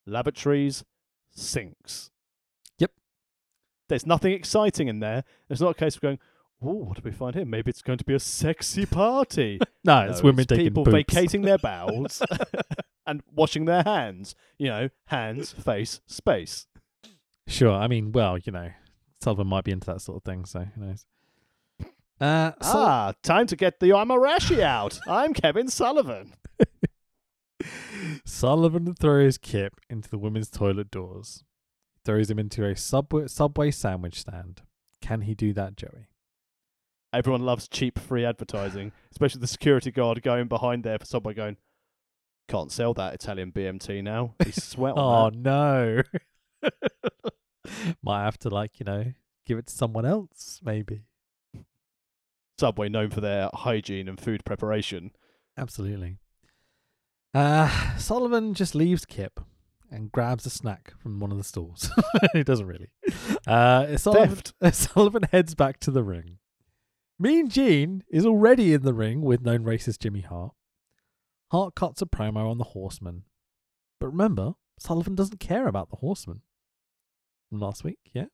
Lavatories, 0.05 0.83
sinks. 1.29 2.09
Yep. 2.79 2.91
There's 3.87 4.05
nothing 4.05 4.33
exciting 4.33 4.87
in 4.87 4.99
there. 4.99 5.23
It's 5.49 5.61
not 5.61 5.71
a 5.71 5.75
case 5.75 5.95
of 5.95 6.01
going, 6.01 6.19
oh, 6.61 6.73
what 6.73 6.97
do 6.97 7.01
we 7.05 7.11
find 7.11 7.35
here? 7.35 7.45
Maybe 7.45 7.69
it's 7.69 7.81
going 7.81 7.99
to 7.99 8.03
be 8.05 8.15
a 8.15 8.19
sexy 8.19 8.85
party. 8.85 9.59
No, 9.83 10.03
No, 10.05 10.09
it's 10.11 10.23
women 10.23 10.45
taking 10.45 10.65
people 10.65 10.85
boops. 10.85 10.91
vacating 10.91 11.43
their 11.43 11.57
bowels 11.57 12.21
and 13.07 13.21
washing 13.33 13.65
their 13.65 13.83
hands. 13.83 14.35
You 14.57 14.67
know, 14.67 14.89
hands, 15.05 15.51
face, 15.51 16.01
space. 16.07 16.67
Sure. 17.47 17.73
I 17.73 17.87
mean, 17.87 18.11
well, 18.11 18.37
you 18.37 18.51
know, 18.51 18.69
Sullivan 19.21 19.47
might 19.47 19.63
be 19.63 19.71
into 19.71 19.87
that 19.87 20.01
sort 20.01 20.17
of 20.17 20.23
thing, 20.23 20.45
so 20.45 20.61
who 20.75 20.85
knows. 20.85 21.05
Uh, 22.21 22.51
so- 22.61 22.77
ah, 22.77 23.13
time 23.23 23.47
to 23.47 23.55
get 23.55 23.79
the 23.79 23.87
Amarashi 23.87 24.59
out. 24.61 24.99
I'm 25.07 25.33
Kevin 25.33 25.67
Sullivan. 25.69 26.33
Sullivan 28.25 28.93
throws 28.93 29.37
Kip 29.37 29.79
into 29.89 30.09
the 30.09 30.17
women's 30.17 30.49
toilet 30.49 30.91
doors. 30.91 31.43
Throws 32.05 32.29
him 32.29 32.39
into 32.39 32.65
a 32.65 32.75
subway 32.75 33.27
subway 33.27 33.71
sandwich 33.71 34.19
stand. 34.19 34.61
Can 35.01 35.21
he 35.21 35.33
do 35.35 35.51
that, 35.53 35.75
Joey? 35.75 36.07
Everyone 37.13 37.41
loves 37.41 37.67
cheap 37.67 37.99
free 37.99 38.23
advertising, 38.25 38.91
especially 39.11 39.41
the 39.41 39.47
security 39.47 39.91
guard 39.91 40.21
going 40.21 40.47
behind 40.47 40.83
there 40.83 40.97
for 40.97 41.05
Subway 41.05 41.33
going, 41.33 41.57
can't 42.47 42.71
sell 42.71 42.93
that 42.93 43.13
Italian 43.13 43.51
BMT 43.51 44.01
now. 44.03 44.33
He's 44.45 44.63
sweat 44.63 44.93
Oh 44.97 45.29
no. 45.29 46.01
Might 48.01 48.23
have 48.23 48.37
to 48.39 48.49
like, 48.49 48.79
you 48.79 48.85
know, 48.85 49.13
give 49.45 49.57
it 49.57 49.67
to 49.67 49.73
someone 49.73 50.05
else, 50.05 50.61
maybe. 50.63 51.01
Subway 52.61 52.89
known 52.89 53.09
for 53.09 53.21
their 53.21 53.49
hygiene 53.55 54.07
and 54.07 54.19
food 54.19 54.45
preparation. 54.45 55.13
Absolutely. 55.57 56.19
Uh, 57.33 57.97
Sullivan 57.97 58.53
just 58.53 58.75
leaves 58.75 59.03
Kip 59.03 59.39
and 59.89 60.11
grabs 60.11 60.45
a 60.45 60.51
snack 60.51 60.93
from 61.01 61.19
one 61.19 61.31
of 61.31 61.39
the 61.39 61.43
stalls. 61.43 61.89
he 62.33 62.43
doesn't 62.43 62.67
really. 62.67 62.89
Uh, 63.47 63.97
Sullivan, 63.97 64.43
Sullivan 64.71 65.23
heads 65.31 65.55
back 65.55 65.79
to 65.79 65.89
the 65.89 66.03
ring. 66.03 66.37
Mean 67.17 67.49
Gene 67.49 68.03
is 68.11 68.27
already 68.27 68.75
in 68.75 68.83
the 68.83 68.93
ring 68.93 69.23
with 69.23 69.41
known 69.41 69.63
racist 69.63 69.97
Jimmy 69.97 70.21
Hart. 70.21 70.53
Hart 71.49 71.73
cuts 71.73 72.03
a 72.03 72.05
promo 72.05 72.47
on 72.47 72.59
the 72.59 72.63
Horseman. 72.63 73.23
But 73.99 74.09
remember, 74.09 74.53
Sullivan 74.77 75.15
doesn't 75.15 75.39
care 75.39 75.65
about 75.67 75.89
the 75.89 75.95
Horseman. 75.95 76.41
From 77.49 77.59
last 77.59 77.83
week, 77.83 78.11
yeah? 78.13 78.27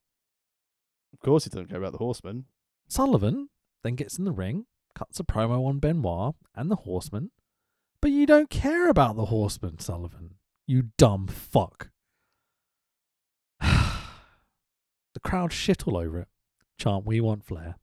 Of 1.13 1.19
course, 1.23 1.45
he 1.45 1.49
doesn't 1.49 1.69
care 1.69 1.79
about 1.79 1.93
the 1.93 1.99
Horseman. 1.99 2.47
Sullivan 2.89 3.47
then 3.83 3.95
gets 3.95 4.17
in 4.17 4.25
the 4.25 4.31
ring, 4.31 4.65
cuts 4.95 5.19
a 5.19 5.23
promo 5.23 5.67
on 5.67 5.79
Benoit 5.79 6.35
and 6.55 6.71
the 6.71 6.77
Horseman. 6.77 7.31
But 8.01 8.11
you 8.11 8.25
don't 8.25 8.49
care 8.49 8.89
about 8.89 9.15
the 9.15 9.25
Horseman, 9.25 9.79
Sullivan. 9.79 10.35
You 10.67 10.89
dumb 10.97 11.27
fuck. 11.27 11.89
the 13.61 15.19
crowd 15.23 15.51
shit 15.51 15.87
all 15.87 15.97
over 15.97 16.19
it. 16.19 16.27
Chant, 16.77 17.05
we 17.05 17.19
want 17.21 17.43
Flair. 17.43 17.75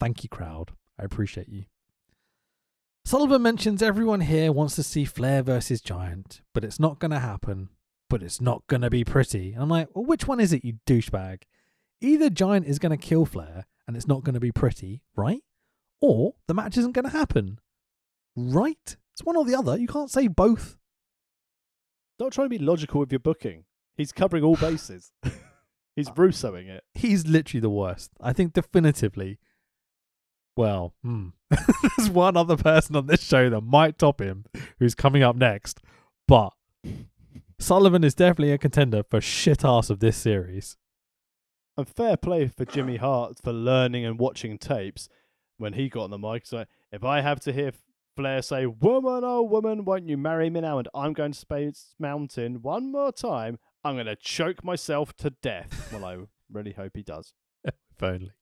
Thank 0.00 0.22
you, 0.22 0.28
crowd. 0.28 0.72
I 0.98 1.04
appreciate 1.04 1.48
you. 1.48 1.64
Sullivan 3.04 3.42
mentions 3.42 3.82
everyone 3.82 4.20
here 4.20 4.52
wants 4.52 4.74
to 4.76 4.82
see 4.82 5.04
Flair 5.04 5.42
versus 5.42 5.80
Giant, 5.80 6.42
but 6.52 6.64
it's 6.64 6.78
not 6.78 6.98
going 6.98 7.10
to 7.10 7.18
happen. 7.18 7.70
But 8.10 8.22
it's 8.22 8.40
not 8.40 8.66
going 8.68 8.80
to 8.80 8.90
be 8.90 9.04
pretty. 9.04 9.52
And 9.52 9.62
I'm 9.62 9.68
like, 9.68 9.88
well, 9.94 10.04
which 10.04 10.26
one 10.26 10.40
is 10.40 10.52
it, 10.52 10.64
you 10.64 10.78
douchebag? 10.86 11.42
Either 12.00 12.30
Giant 12.30 12.66
is 12.66 12.78
going 12.78 12.96
to 12.96 13.06
kill 13.06 13.26
Flair 13.26 13.66
and 13.88 13.96
it's 13.96 14.06
not 14.06 14.22
going 14.22 14.34
to 14.34 14.40
be 14.40 14.52
pretty, 14.52 15.02
right? 15.16 15.42
Or 16.00 16.34
the 16.46 16.54
match 16.54 16.76
isn't 16.76 16.92
going 16.92 17.06
to 17.06 17.10
happen, 17.10 17.58
right? 18.36 18.96
It's 19.14 19.24
one 19.24 19.36
or 19.36 19.44
the 19.44 19.56
other. 19.56 19.76
You 19.76 19.88
can't 19.88 20.10
say 20.10 20.28
both. 20.28 20.76
Don't 22.18 22.32
trying 22.32 22.50
to 22.50 22.58
be 22.58 22.64
logical 22.64 23.00
with 23.00 23.10
your 23.10 23.18
booking. 23.18 23.64
He's 23.96 24.12
covering 24.12 24.44
all 24.44 24.56
bases. 24.56 25.10
He's 25.96 26.10
Russoing 26.10 26.68
it. 26.68 26.84
He's 26.94 27.26
literally 27.26 27.60
the 27.60 27.70
worst. 27.70 28.10
I 28.20 28.32
think 28.32 28.52
definitively. 28.52 29.38
Well, 30.56 30.94
hmm. 31.02 31.28
there's 31.50 32.10
one 32.10 32.36
other 32.36 32.56
person 32.56 32.94
on 32.94 33.06
this 33.06 33.22
show 33.22 33.48
that 33.48 33.60
might 33.62 33.98
top 33.98 34.20
him, 34.20 34.44
who's 34.78 34.94
coming 34.94 35.22
up 35.22 35.34
next, 35.34 35.80
but 36.26 36.52
Sullivan 37.58 38.04
is 38.04 38.14
definitely 38.14 38.52
a 38.52 38.58
contender 38.58 39.02
for 39.08 39.20
shit 39.20 39.64
ass 39.64 39.88
of 39.88 40.00
this 40.00 40.16
series. 40.16 40.76
And 41.78 41.88
fair 41.88 42.16
play 42.16 42.48
for 42.48 42.64
Jimmy 42.64 42.96
Hart 42.96 43.38
for 43.40 43.52
learning 43.52 44.04
and 44.04 44.18
watching 44.18 44.58
tapes 44.58 45.08
when 45.58 45.74
he 45.74 45.88
got 45.88 46.02
on 46.02 46.10
the 46.10 46.18
mic. 46.18 46.44
So 46.44 46.64
if 46.90 47.04
I 47.04 47.20
have 47.20 47.38
to 47.42 47.52
hear 47.52 47.70
Flair 48.16 48.42
say, 48.42 48.66
Woman, 48.66 49.22
oh 49.22 49.44
woman, 49.44 49.84
won't 49.84 50.08
you 50.08 50.16
marry 50.16 50.50
me 50.50 50.60
now? 50.60 50.78
And 50.78 50.88
I'm 50.92 51.12
going 51.12 51.30
to 51.30 51.38
Space 51.38 51.94
Mountain 51.96 52.62
one 52.62 52.90
more 52.90 53.12
time, 53.12 53.60
I'm 53.84 53.94
going 53.94 54.06
to 54.06 54.16
choke 54.16 54.64
myself 54.64 55.16
to 55.18 55.30
death. 55.30 55.92
well, 55.92 56.04
I 56.04 56.16
really 56.52 56.72
hope 56.72 56.96
he 56.96 57.04
does. 57.04 57.32
if 57.64 57.74
only. 58.02 58.32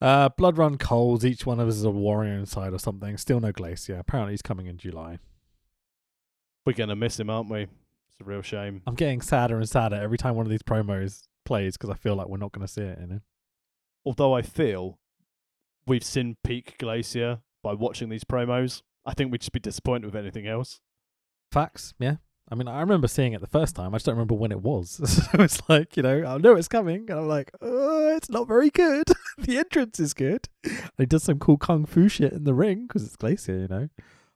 Uh, 0.00 0.28
Blood 0.28 0.58
Run 0.58 0.78
Coles, 0.78 1.24
each 1.24 1.44
one 1.44 1.58
of 1.58 1.66
us 1.66 1.74
is 1.74 1.82
a 1.82 1.90
warrior 1.90 2.34
inside 2.34 2.72
or 2.72 2.78
something. 2.78 3.16
Still 3.16 3.40
no 3.40 3.50
Glacier. 3.50 3.98
Apparently 3.98 4.34
he's 4.34 4.42
coming 4.42 4.66
in 4.66 4.78
July. 4.78 5.18
We're 6.64 6.74
going 6.74 6.88
to 6.90 6.94
miss 6.94 7.18
him, 7.18 7.30
aren't 7.30 7.50
we? 7.50 7.62
It's 7.62 8.20
a 8.20 8.24
real 8.24 8.42
shame. 8.42 8.80
I'm 8.86 8.94
getting 8.94 9.20
sadder 9.20 9.56
and 9.56 9.68
sadder 9.68 9.96
every 9.96 10.18
time 10.18 10.36
one 10.36 10.46
of 10.46 10.50
these 10.50 10.62
promos 10.62 11.26
plays 11.50 11.76
because 11.76 11.90
I 11.90 11.94
feel 11.94 12.14
like 12.14 12.28
we're 12.28 12.36
not 12.36 12.52
going 12.52 12.64
to 12.64 12.72
see 12.72 12.82
it 12.82 12.96
in 12.98 13.10
it. 13.10 13.22
Although 14.04 14.34
I 14.34 14.42
feel 14.42 15.00
we've 15.84 16.04
seen 16.04 16.36
peak 16.44 16.76
Glacier 16.78 17.40
by 17.60 17.72
watching 17.74 18.08
these 18.08 18.22
promos. 18.22 18.82
I 19.04 19.14
think 19.14 19.32
we'd 19.32 19.40
just 19.40 19.50
be 19.50 19.58
disappointed 19.58 20.06
with 20.06 20.14
anything 20.14 20.46
else. 20.46 20.80
Facts, 21.50 21.92
yeah. 21.98 22.16
I 22.48 22.54
mean, 22.54 22.68
I 22.68 22.78
remember 22.78 23.08
seeing 23.08 23.32
it 23.32 23.40
the 23.40 23.48
first 23.48 23.74
time. 23.74 23.92
I 23.92 23.96
just 23.96 24.06
don't 24.06 24.14
remember 24.14 24.36
when 24.36 24.52
it 24.52 24.62
was. 24.62 24.90
so 25.32 25.42
it's 25.42 25.60
like, 25.68 25.96
you 25.96 26.04
know, 26.04 26.24
I 26.24 26.38
know 26.38 26.54
it's 26.54 26.68
coming. 26.68 27.06
And 27.10 27.18
I'm 27.18 27.28
like, 27.28 27.50
oh, 27.60 28.14
it's 28.16 28.30
not 28.30 28.46
very 28.46 28.70
good. 28.70 29.08
the 29.38 29.58
entrance 29.58 29.98
is 29.98 30.14
good. 30.14 30.48
And 30.62 30.92
he 30.98 31.06
does 31.06 31.24
some 31.24 31.40
cool 31.40 31.58
kung 31.58 31.84
fu 31.84 32.08
shit 32.08 32.32
in 32.32 32.44
the 32.44 32.54
ring 32.54 32.86
because 32.86 33.04
it's 33.04 33.16
Glacier, 33.16 33.58
you 33.58 33.68
know. 33.68 33.88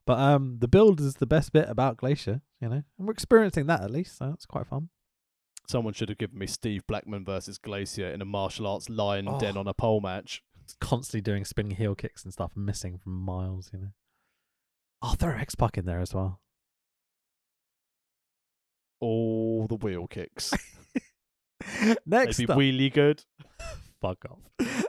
But 0.05 0.19
um, 0.19 0.57
the 0.59 0.69
build 0.69 1.01
is 1.01 1.15
the 1.15 1.27
best 1.27 1.53
bit 1.53 1.69
about 1.69 1.97
Glacier, 1.97 2.41
you 2.61 2.69
know. 2.69 2.83
And 2.99 3.07
we're 3.07 3.13
experiencing 3.13 3.67
that 3.67 3.83
at 3.83 3.91
least. 3.93 4.19
So 4.19 4.33
it's 4.35 4.47
quite 4.47 4.67
fun. 4.67 4.89
Someone 5.67 5.95
should 5.95 6.09
have 6.11 6.19
given 6.19 6.39
me 6.39 6.47
Steve 6.47 6.87
Blackman 6.87 7.25
versus 7.25 7.57
Glacier 7.59 8.09
in 8.09 8.21
a 8.21 8.25
martial 8.27 8.67
arts 8.67 8.91
lion 8.91 9.27
Oh. 9.29 9.39
den 9.39 9.57
on 9.57 9.67
a 9.67 9.75
pole 9.75 10.01
match. 10.01 10.43
constantly 10.81 11.21
doing 11.21 11.45
spinning 11.45 11.77
heel 11.77 11.95
kicks 11.95 12.25
and 12.25 12.33
stuff 12.33 12.53
missing 12.57 12.99
from 12.99 13.13
miles, 13.13 13.71
you 13.73 13.79
know. 13.79 13.89
I'll 15.03 15.15
throw 15.15 15.35
X 15.37 15.55
Pac 15.55 15.77
in 15.79 15.85
there 15.85 16.01
as 16.01 16.15
well. 16.15 16.41
All 19.01 19.67
the 19.67 19.75
wheel 19.77 20.07
kicks. 20.07 20.53
next 22.07 22.39
Maybe 22.39 22.53
up, 22.53 22.59
wheelie 22.59 22.93
good. 22.93 23.25
fuck 24.01 24.25
off. 24.31 24.39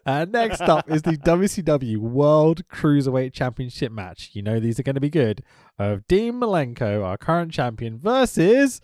Uh, 0.05 0.25
next 0.29 0.61
up 0.61 0.89
is 0.89 1.01
the 1.01 1.11
WCW 1.17 1.97
World 1.97 2.67
Cruiserweight 2.67 3.33
Championship 3.33 3.91
match. 3.91 4.31
You 4.33 4.41
know 4.41 4.59
these 4.59 4.79
are 4.79 4.83
going 4.83 4.95
to 4.95 5.01
be 5.01 5.09
good. 5.09 5.43
Of 5.77 6.07
Dean 6.07 6.35
Malenko, 6.35 7.03
our 7.03 7.17
current 7.17 7.51
champion, 7.51 7.97
versus 7.99 8.79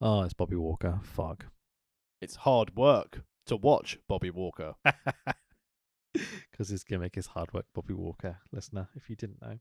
oh, 0.00 0.22
it's 0.22 0.34
Bobby 0.34 0.56
Walker. 0.56 1.00
Fuck. 1.02 1.46
It's 2.20 2.36
hard 2.36 2.76
work 2.76 3.22
to 3.46 3.56
watch 3.56 3.98
Bobby 4.08 4.30
Walker. 4.30 4.74
Because 6.50 6.68
his 6.68 6.84
gimmick 6.84 7.16
is 7.16 7.28
hard 7.28 7.52
work, 7.52 7.66
Bobby 7.74 7.94
Walker, 7.94 8.38
listener. 8.52 8.88
If 8.94 9.08
you 9.08 9.16
didn't 9.16 9.40
know, 9.40 9.58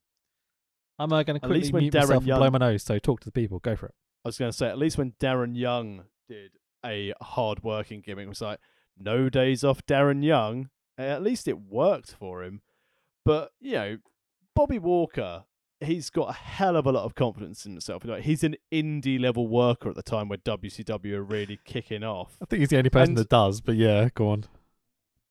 I'm 0.97 1.13
uh, 1.13 1.23
going 1.23 1.39
to 1.39 1.47
quickly 1.47 1.71
mute 1.71 1.93
Darren 1.93 2.01
myself 2.01 2.23
and 2.23 2.25
blow 2.25 2.49
my 2.49 2.57
nose. 2.57 2.83
So 2.83 2.99
talk 2.99 3.21
to 3.21 3.25
the 3.25 3.31
people. 3.31 3.59
Go 3.59 3.75
for 3.75 3.85
it. 3.85 3.95
I 4.25 4.27
was 4.27 4.37
going 4.37 4.51
to 4.51 4.57
say, 4.57 4.67
at 4.67 4.77
least 4.77 4.97
when 4.97 5.13
Darren 5.19 5.55
Young 5.55 6.03
did 6.27 6.51
a 6.85 7.13
hard 7.21 7.63
working 7.63 8.01
gimmick, 8.01 8.25
it 8.25 8.29
was 8.29 8.41
like, 8.41 8.59
no 8.97 9.29
days 9.29 9.63
off 9.63 9.85
Darren 9.85 10.23
Young. 10.23 10.69
At 10.97 11.23
least 11.23 11.47
it 11.47 11.59
worked 11.59 12.11
for 12.11 12.43
him. 12.43 12.61
But, 13.23 13.51
you 13.61 13.73
know, 13.73 13.97
Bobby 14.55 14.79
Walker, 14.79 15.45
he's 15.81 16.09
got 16.09 16.29
a 16.29 16.33
hell 16.33 16.75
of 16.75 16.85
a 16.85 16.91
lot 16.91 17.05
of 17.05 17.15
confidence 17.15 17.65
in 17.65 17.71
himself. 17.73 18.03
Like, 18.05 18.23
he's 18.23 18.43
an 18.43 18.55
indie 18.71 19.19
level 19.19 19.47
worker 19.47 19.89
at 19.89 19.95
the 19.95 20.03
time 20.03 20.27
where 20.29 20.37
WCW 20.37 21.13
are 21.13 21.23
really 21.23 21.59
kicking 21.65 22.03
off. 22.03 22.37
I 22.41 22.45
think 22.45 22.59
he's 22.61 22.69
the 22.69 22.77
only 22.77 22.89
person 22.89 23.11
And- 23.11 23.17
that 23.17 23.29
does. 23.29 23.61
But 23.61 23.75
yeah, 23.75 24.09
go 24.13 24.29
on. 24.29 24.45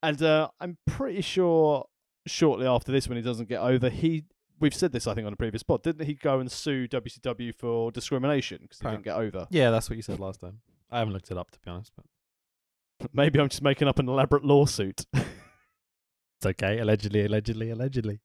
And 0.02 0.22
uh, 0.22 0.48
I'm 0.60 0.78
pretty 0.86 1.20
sure 1.22 1.86
shortly 2.26 2.66
after 2.66 2.92
this, 2.92 3.08
when 3.08 3.16
he 3.16 3.22
doesn't 3.22 3.48
get 3.48 3.60
over, 3.60 3.88
he. 3.88 4.24
We've 4.60 4.74
said 4.74 4.90
this, 4.90 5.06
I 5.06 5.14
think, 5.14 5.24
on 5.26 5.32
a 5.32 5.36
previous 5.36 5.62
pod. 5.62 5.82
Didn't 5.84 6.04
he 6.06 6.14
go 6.14 6.40
and 6.40 6.50
sue 6.50 6.88
WCW 6.88 7.54
for 7.54 7.92
discrimination 7.92 8.58
because 8.62 8.80
he 8.80 8.88
didn't 8.88 9.04
get 9.04 9.16
over? 9.16 9.46
Yeah, 9.50 9.70
that's 9.70 9.88
what 9.88 9.94
you 9.96 10.02
said 10.02 10.18
last 10.18 10.40
time. 10.40 10.58
I 10.90 10.98
haven't 10.98 11.12
looked 11.14 11.30
it 11.30 11.38
up 11.38 11.50
to 11.52 11.60
be 11.60 11.70
honest, 11.70 11.92
but 11.96 13.10
Maybe 13.14 13.38
I'm 13.38 13.48
just 13.48 13.62
making 13.62 13.86
up 13.86 13.98
an 14.00 14.08
elaborate 14.08 14.44
lawsuit. 14.44 15.04
it's 15.14 16.46
okay. 16.46 16.78
Allegedly, 16.80 17.24
allegedly, 17.24 17.70
allegedly. 17.70 18.18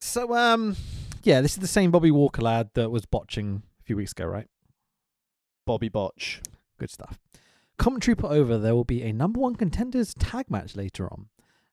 So, 0.00 0.34
um, 0.34 0.76
yeah, 1.22 1.40
this 1.40 1.52
is 1.52 1.58
the 1.58 1.66
same 1.66 1.90
Bobby 1.90 2.10
Walker 2.10 2.42
lad 2.42 2.70
that 2.74 2.90
was 2.90 3.06
botching 3.06 3.62
a 3.80 3.82
few 3.82 3.96
weeks 3.96 4.12
ago, 4.12 4.26
right? 4.26 4.46
Bobby 5.66 5.88
Botch. 5.88 6.40
Good 6.78 6.90
stuff. 6.90 7.18
Commentary 7.78 8.14
put 8.14 8.30
over 8.30 8.58
there 8.58 8.74
will 8.74 8.84
be 8.84 9.02
a 9.02 9.12
number 9.12 9.40
one 9.40 9.56
contenders 9.56 10.14
tag 10.14 10.50
match 10.50 10.76
later 10.76 11.12
on, 11.12 11.26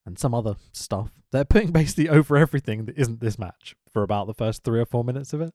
and 0.06 0.20
some 0.20 0.34
other 0.34 0.56
stuff. 0.72 1.12
They're 1.32 1.46
putting 1.46 1.72
basically 1.72 2.10
over 2.10 2.36
everything 2.38 2.86
that 2.86 2.98
isn't 2.98 3.22
this 3.22 3.40
match 3.40 3.76
for 3.92 4.04
about 4.04 4.28
the 4.28 4.34
first 4.34 4.64
three 4.64 4.80
or 4.80 4.86
four 4.86 5.04
minutes 5.04 5.34
of 5.34 5.42
it. 5.42 5.54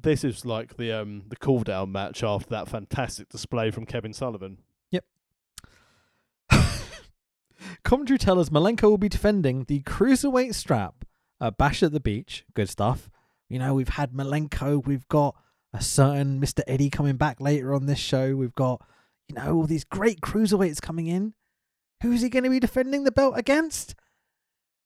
This 0.00 0.24
is 0.24 0.44
like 0.44 0.76
the 0.76 0.92
um 0.92 1.22
the 1.28 1.36
cool 1.36 1.62
down 1.62 1.92
match 1.92 2.22
after 2.22 2.50
that 2.50 2.68
fantastic 2.68 3.28
display 3.28 3.70
from 3.70 3.86
Kevin 3.86 4.12
Sullivan. 4.12 4.58
Yep. 4.90 5.04
Commentary 7.84 8.18
tell 8.18 8.40
us 8.40 8.48
Malenko 8.48 8.82
will 8.90 8.98
be 8.98 9.08
defending 9.08 9.64
the 9.64 9.80
cruiserweight 9.82 10.54
strap 10.54 11.04
at 11.40 11.58
Bash 11.58 11.82
at 11.82 11.92
the 11.92 12.00
Beach. 12.00 12.44
Good 12.54 12.68
stuff. 12.68 13.10
You 13.48 13.58
know, 13.58 13.74
we've 13.74 13.90
had 13.90 14.12
Malenko, 14.12 14.84
we've 14.84 15.06
got 15.08 15.36
a 15.72 15.82
certain 15.82 16.40
Mr. 16.40 16.60
Eddie 16.66 16.90
coming 16.90 17.16
back 17.16 17.40
later 17.40 17.74
on 17.74 17.86
this 17.86 17.98
show. 17.98 18.36
We've 18.36 18.54
got, 18.54 18.80
you 19.28 19.34
know, 19.34 19.54
all 19.54 19.66
these 19.66 19.84
great 19.84 20.20
cruiserweights 20.20 20.80
coming 20.80 21.06
in. 21.06 21.34
Who's 22.02 22.22
he 22.22 22.28
going 22.28 22.44
to 22.44 22.50
be 22.50 22.60
defending 22.60 23.04
the 23.04 23.12
belt 23.12 23.34
against? 23.36 23.94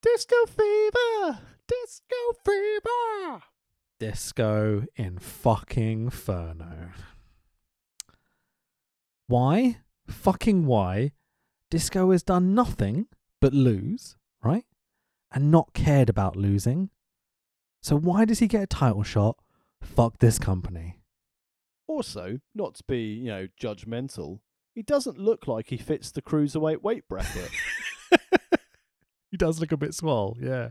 Disco 0.03 0.37
Fever! 0.47 1.41
Disco 1.67 2.17
Fever! 2.45 3.43
Disco 3.99 4.85
in 4.97 5.19
fucking 5.19 6.05
Inferno. 6.05 6.91
Why? 9.27 9.79
Fucking 10.09 10.67
why? 10.67 11.13
Disco 11.71 12.13
has 12.13 12.23
done 12.23 12.55
nothing 12.55 13.07
but 13.41 13.53
lose? 13.53 14.17
And 15.33 15.51
not 15.51 15.75
cared 15.75 16.09
about 16.09 16.37
losing. 16.37 16.91
So 17.83 17.97
why 17.97 18.25
does 18.25 18.39
he 18.39 18.47
get 18.47 18.63
a 18.63 18.67
title 18.67 19.03
shot? 19.03 19.37
Fuck 19.83 20.19
this 20.19 20.39
company. 20.39 20.99
Also, 21.87 22.39
not 22.55 22.75
to 22.77 22.85
be, 22.85 23.15
you 23.15 23.29
know, 23.29 23.49
judgmental, 23.61 24.41
he 24.75 24.83
doesn't 24.83 25.19
look 25.19 25.47
like 25.47 25.71
he 25.71 25.77
fits 25.77 26.11
the 26.11 26.23
cruiserweight 26.23 26.83
weight 26.83 27.09
bracket. 27.09 27.51
he 29.31 29.37
does 29.37 29.61
look 29.61 29.73
a 29.73 29.77
bit 29.77 29.95
swole, 29.95 30.37
yeah. 30.41 30.71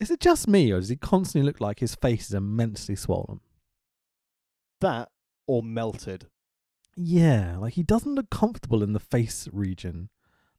Is 0.00 0.10
it 0.10 0.20
just 0.20 0.48
me, 0.48 0.72
or 0.72 0.80
does 0.80 0.88
he 0.88 0.96
constantly 0.96 1.46
look 1.46 1.60
like 1.60 1.78
his 1.78 1.94
face 1.94 2.26
is 2.26 2.34
immensely 2.34 2.96
swollen? 2.96 3.40
That 4.80 5.10
or 5.46 5.62
melted. 5.62 6.26
Yeah, 6.96 7.56
like 7.58 7.74
he 7.74 7.82
doesn't 7.82 8.14
look 8.14 8.30
comfortable 8.30 8.82
in 8.82 8.92
the 8.92 9.00
face 9.00 9.48
region. 9.52 10.08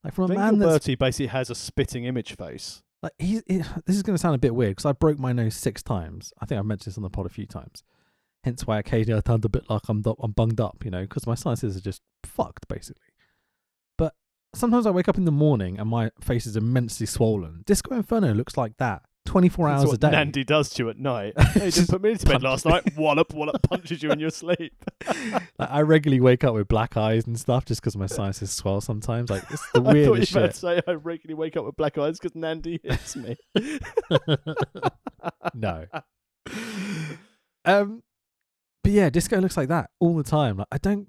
Like 0.03 0.13
from 0.13 0.31
a 0.31 0.35
man 0.35 0.59
that's 0.59 0.85
Gilberti 0.85 0.99
basically 0.99 1.27
has 1.27 1.49
a 1.49 1.55
spitting 1.55 2.05
image 2.05 2.35
face. 2.35 2.83
like 3.01 3.13
he's. 3.17 3.43
He, 3.47 3.57
this 3.85 3.95
is 3.95 4.03
going 4.03 4.15
to 4.15 4.21
sound 4.21 4.35
a 4.35 4.39
bit 4.39 4.55
weird 4.55 4.71
because 4.71 4.85
I 4.85 4.91
broke 4.91 5.19
my 5.19 5.33
nose 5.33 5.55
six 5.55 5.81
times. 5.81 6.33
I 6.39 6.45
think 6.45 6.59
I've 6.59 6.65
mentioned 6.65 6.91
this 6.91 6.97
on 6.97 7.03
the 7.03 7.09
pod 7.09 7.25
a 7.25 7.29
few 7.29 7.45
times. 7.45 7.83
Hence 8.43 8.67
why 8.67 8.79
occasionally 8.79 9.21
I 9.25 9.27
sound 9.27 9.45
a 9.45 9.49
bit 9.49 9.69
like 9.69 9.83
I'm 9.87 10.01
du- 10.01 10.15
I'm 10.19 10.31
bunged 10.31 10.59
up, 10.59 10.83
you 10.83 10.91
know, 10.91 11.03
because 11.03 11.25
my 11.25 11.35
sinuses 11.35 11.77
are 11.77 11.81
just 11.81 12.01
fucked 12.25 12.67
basically. 12.67 13.01
But 13.97 14.15
sometimes 14.53 14.85
I 14.85 14.91
wake 14.91 15.07
up 15.07 15.17
in 15.17 15.23
the 15.23 15.31
morning 15.31 15.79
and 15.79 15.89
my 15.89 16.11
face 16.19 16.45
is 16.45 16.57
immensely 16.57 17.05
swollen. 17.05 17.63
Disco 17.65 17.95
Inferno 17.95 18.33
looks 18.33 18.57
like 18.57 18.75
that, 18.77 19.03
24 19.34 19.67
hours 19.67 19.93
a 19.93 19.97
day. 19.97 20.11
Nandy 20.11 20.43
does 20.43 20.69
to 20.69 20.84
you 20.84 20.89
at 20.89 20.99
night. 20.99 21.34
You 21.55 21.71
Just 21.71 21.89
put 21.89 22.03
me 22.03 22.15
to 22.15 22.25
bed 22.25 22.43
last 22.43 22.65
night. 22.67 22.95
Wallop, 22.95 23.34
wallop, 23.34 23.61
punches 23.63 24.03
you 24.03 24.11
in 24.11 24.19
your 24.19 24.29
sleep. 24.29 24.73
Like, 25.59 25.69
I 25.71 25.81
regularly 25.81 26.19
wake 26.21 26.43
up 26.43 26.53
with 26.53 26.67
black 26.67 26.97
eyes 26.97 27.25
and 27.25 27.39
stuff 27.39 27.65
just 27.65 27.81
because 27.81 27.95
my 27.95 28.05
sinuses 28.05 28.51
swell 28.51 28.81
sometimes. 28.81 29.29
Like 29.29 29.43
it's 29.49 29.71
the 29.71 29.81
I 29.81 29.84
thought 29.84 29.95
you 29.95 30.11
weirdest 30.11 30.31
about 30.31 30.41
shit. 30.45 30.51
to 30.51 30.57
say 30.59 30.81
I 30.88 30.91
regularly 30.93 31.34
wake 31.36 31.57
up 31.57 31.65
with 31.65 31.75
black 31.75 31.97
eyes 31.97 32.19
because 32.19 32.36
Nandy 32.36 32.79
hits 32.84 33.15
me. 33.15 33.38
no. 35.53 35.86
Um, 37.65 38.03
but 38.84 38.91
yeah, 38.91 39.09
Disco 39.09 39.39
looks 39.39 39.57
like 39.57 39.69
that 39.69 39.89
all 39.99 40.15
the 40.15 40.23
time. 40.23 40.57
Like 40.57 40.67
I 40.71 40.77
don't. 40.77 41.07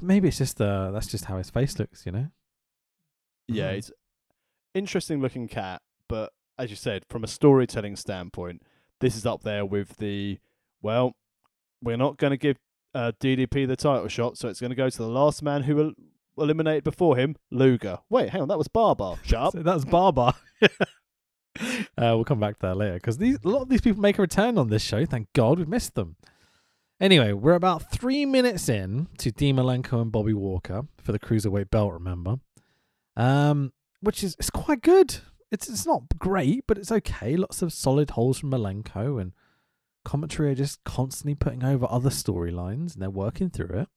Maybe 0.00 0.28
it's 0.28 0.38
just 0.38 0.60
uh, 0.60 0.90
that's 0.90 1.06
just 1.06 1.26
how 1.26 1.38
his 1.38 1.50
face 1.50 1.78
looks, 1.78 2.04
you 2.06 2.12
know. 2.12 2.28
Yeah, 3.46 3.70
it's 3.70 3.90
interesting 4.74 5.20
looking 5.20 5.48
cat, 5.48 5.82
but 6.08 6.32
as 6.58 6.70
you 6.70 6.76
said, 6.76 7.04
from 7.08 7.24
a 7.24 7.28
storytelling 7.28 7.96
standpoint, 7.96 8.62
this 9.00 9.16
is 9.16 9.24
up 9.24 9.42
there 9.42 9.64
with 9.64 9.96
the 9.98 10.38
well, 10.82 11.14
we're 11.82 11.96
not 11.96 12.16
going 12.16 12.32
to 12.32 12.36
give 12.36 12.56
uh, 12.94 13.12
DDP 13.20 13.66
the 13.66 13.76
title 13.76 14.08
shot, 14.08 14.38
so 14.38 14.48
it's 14.48 14.60
going 14.60 14.70
to 14.70 14.76
go 14.76 14.90
to 14.90 14.98
the 14.98 15.08
last 15.08 15.42
man 15.42 15.62
who 15.62 15.80
el- 15.80 15.94
eliminated 16.36 16.84
before 16.84 17.16
him, 17.16 17.36
Luger. 17.50 17.98
Wait, 18.08 18.30
hang 18.30 18.42
on, 18.42 18.48
that 18.48 18.58
was 18.58 18.68
Barbar. 18.68 19.16
Shut 19.24 19.40
up. 19.40 19.52
So 19.52 19.62
that's 19.62 19.84
Barbar. 19.84 20.34
uh, 20.62 20.66
we'll 21.96 22.24
come 22.24 22.40
back 22.40 22.58
to 22.58 22.66
that 22.66 22.76
later 22.76 22.94
because 22.94 23.18
these 23.18 23.38
a 23.44 23.48
lot 23.48 23.62
of 23.62 23.68
these 23.68 23.80
people 23.80 24.00
make 24.00 24.18
a 24.18 24.22
return 24.22 24.58
on 24.58 24.68
this 24.68 24.82
show. 24.82 25.04
Thank 25.04 25.32
God 25.32 25.58
we've 25.58 25.68
missed 25.68 25.94
them. 25.94 26.16
Anyway, 27.00 27.32
we're 27.32 27.54
about 27.54 27.92
three 27.92 28.26
minutes 28.26 28.68
in 28.68 29.06
to 29.18 29.30
Dean 29.30 29.56
Malenko 29.56 30.02
and 30.02 30.10
Bobby 30.10 30.34
Walker 30.34 30.86
for 31.00 31.12
the 31.12 31.18
cruiserweight 31.18 31.70
belt. 31.70 31.92
Remember, 31.92 32.36
um, 33.16 33.72
which 34.00 34.24
is 34.24 34.34
it's 34.38 34.50
quite 34.50 34.82
good. 34.82 35.18
It's 35.50 35.68
it's 35.68 35.86
not 35.86 36.02
great, 36.18 36.64
but 36.66 36.78
it's 36.78 36.92
okay. 36.92 37.36
Lots 37.36 37.62
of 37.62 37.72
solid 37.72 38.10
holes 38.10 38.38
from 38.38 38.50
Malenko 38.50 39.20
and 39.20 39.32
commentary 40.04 40.52
are 40.52 40.54
just 40.54 40.82
constantly 40.84 41.34
putting 41.34 41.64
over 41.64 41.86
other 41.88 42.10
storylines 42.10 42.94
and 42.94 43.02
they're 43.02 43.10
working 43.10 43.50
through 43.50 43.80
it. 43.80 43.88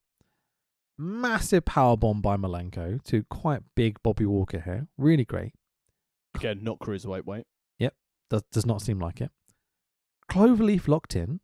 Massive 0.97 1.65
power 1.65 1.97
bomb 1.97 2.21
by 2.21 2.37
Malenko 2.37 3.03
to 3.03 3.23
quite 3.29 3.61
big 3.75 4.01
Bobby 4.03 4.25
Walker 4.25 4.59
here. 4.59 4.87
Really 4.97 5.25
great. 5.25 5.53
Again, 6.35 6.59
not 6.63 6.79
cruiserweight 6.79 7.25
weight. 7.25 7.47
Yep, 7.79 7.95
does 8.29 8.43
does 8.51 8.65
not 8.65 8.81
seem 8.81 8.99
like 8.99 9.19
it. 9.19 9.31
Cloverleaf 10.29 10.87
locked 10.87 11.15
in, 11.15 11.41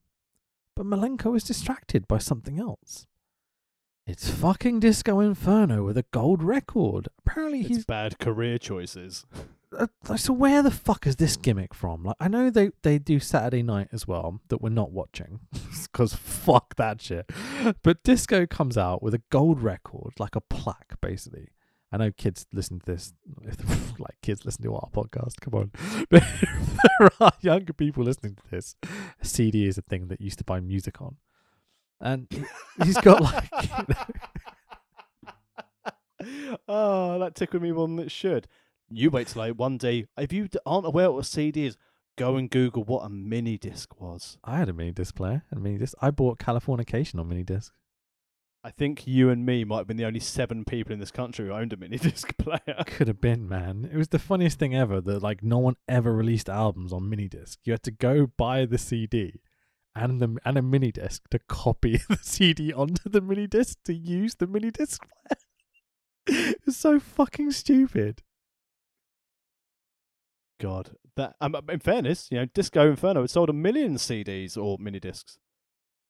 but 0.76 0.86
Malenko 0.86 1.36
is 1.36 1.43
distracted 1.43 2.08
by 2.08 2.20
something 2.20 2.60
else. 2.60 3.08
It's 4.05 4.30
fucking 4.30 4.80
Disco 4.80 5.20
Inferno 5.20 5.84
with 5.84 5.97
a 5.97 6.05
gold 6.12 6.41
record. 6.41 7.10
Apparently 7.20 7.60
It's 7.60 7.68
he's 7.68 7.86
bad 7.86 8.20
career 8.20 8.58
choices. 8.58 9.26
uh, 9.78 10.15
so 10.15 10.32
where 10.34 10.61
the 10.63 10.72
fuck 10.72 11.05
is 11.07 11.15
this 11.18 11.36
gimmick 11.38 11.74
from? 11.74 12.03
Like, 12.03 12.15
I 12.20 12.28
know 12.28 12.49
they 12.49 12.72
they 12.84 12.99
do 12.99 13.20
Saturday 13.20 13.63
night 13.63 13.89
as 13.91 14.07
well 14.07 14.39
that 14.49 14.61
we're 14.61 14.70
not 14.70 14.91
watching 14.91 15.39
because 15.84 16.13
fuck 16.13 16.76
that 16.76 17.01
shit. 17.01 17.30
But 17.84 18.03
Disco 18.03 18.45
comes 18.45 18.78
out 18.78 19.01
with 19.03 19.13
a 19.13 19.22
gold 19.30 19.61
record, 19.61 20.13
like 20.20 20.36
a 20.36 20.41
plaque, 20.41 20.95
basically. 21.01 21.49
I 21.91 21.97
know 21.97 22.11
kids 22.11 22.45
listen 22.51 22.80
to 22.80 22.86
this, 22.86 23.13
like 23.99 24.15
kids 24.22 24.43
listen 24.45 24.63
to 24.63 24.76
our 24.76 24.89
podcast. 24.93 25.39
Come 25.41 25.53
on, 25.53 25.72
but 26.09 26.24
there 26.99 27.09
are 27.22 27.32
younger 27.41 27.74
people 27.74 28.03
listening 28.03 28.36
to 28.36 28.43
this. 28.51 28.76
A 29.22 29.26
CD 29.26 29.68
is 29.68 29.78
a 29.78 29.82
thing 29.82 30.07
that 30.09 30.20
used 30.22 30.38
to 30.39 30.43
buy 30.43 30.59
music 30.59 31.01
on, 31.01 31.15
and 32.01 32.28
he- 32.30 32.43
he's 32.84 32.97
got 32.97 33.22
like. 33.22 33.49
you 33.51 33.86
know, 36.49 36.57
oh, 36.68 37.20
that 37.20 37.36
tickled 37.36 37.63
me 37.63 37.72
more 37.72 37.88
than 37.88 37.99
it 37.99 38.11
should. 38.11 38.47
You 38.89 39.09
wait 39.09 39.27
till 39.27 39.41
I 39.41 39.51
one 39.51 39.77
day. 39.77 40.07
If 40.17 40.31
you 40.31 40.47
aren't 40.65 40.85
aware 40.85 41.11
what 41.11 41.19
a 41.19 41.23
CD 41.23 41.65
is, 41.65 41.77
go 42.17 42.35
and 42.35 42.49
Google 42.49 42.83
what 42.83 43.05
a 43.05 43.09
mini 43.09 43.57
disc 43.57 43.99
was. 43.99 44.38
I 44.43 44.57
had 44.57 44.69
a 44.69 44.73
mini 44.73 44.91
disc 44.91 45.15
player, 45.15 45.43
and 45.51 45.61
mini 45.61 45.77
disc. 45.77 45.95
I 46.01 46.11
bought 46.11 46.39
Californication 46.39 47.19
on 47.19 47.29
mini 47.29 47.43
disc. 47.43 47.73
I 48.63 48.71
think 48.71 49.07
you 49.07 49.29
and 49.29 49.45
me 49.45 49.63
might 49.63 49.77
have 49.77 49.88
been 49.88 49.97
the 49.97 50.05
only 50.05 50.19
seven 50.19 50.65
people 50.65 50.91
in 50.91 50.99
this 50.99 51.11
country 51.11 51.47
who 51.47 51.53
owned 51.53 51.71
a 51.73 51.77
mini 51.77 51.97
disc 51.97 52.35
player. 52.38 52.83
Could 52.85 53.07
have 53.07 53.21
been, 53.21 53.47
man. 53.47 53.89
It 53.91 53.97
was 53.97 54.09
the 54.09 54.19
funniest 54.19 54.59
thing 54.59 54.75
ever 54.75 54.99
that 54.99 55.23
like 55.23 55.43
no 55.43 55.57
one 55.57 55.75
ever 55.88 56.13
released 56.13 56.49
albums 56.49 56.91
on 56.91 57.09
mini 57.09 57.27
disc. 57.27 57.59
You 57.63 57.73
had 57.73 57.83
to 57.83 57.91
go 57.91 58.27
buy 58.27 58.65
the 58.65 58.77
CD 58.77 59.41
and 59.95 60.19
the 60.19 60.38
and 60.45 60.57
a 60.57 60.61
mini 60.61 60.91
disc 60.91 61.23
to 61.29 61.39
copy 61.39 61.97
the 62.09 62.19
CD 62.21 62.73
onto 62.73 63.09
the 63.09 63.21
mini 63.21 63.47
disc 63.47 63.77
to 63.85 63.93
use 63.93 64.35
the 64.35 64.47
mini 64.47 64.71
disc 64.71 65.05
player. 65.07 66.55
it's 66.67 66.77
so 66.77 66.99
fucking 66.99 67.51
stupid. 67.51 68.21
God, 70.60 70.91
that. 71.16 71.36
Um, 71.41 71.55
in 71.70 71.80
fairness, 71.80 72.28
you 72.32 72.38
know, 72.39 72.45
Disco 72.45 72.89
Inferno 72.89 73.22
had 73.22 73.30
sold 73.30 73.49
a 73.49 73.53
million 73.53 73.95
CDs 73.95 74.58
or 74.58 74.78
mini 74.80 74.99
discs. 74.99 75.38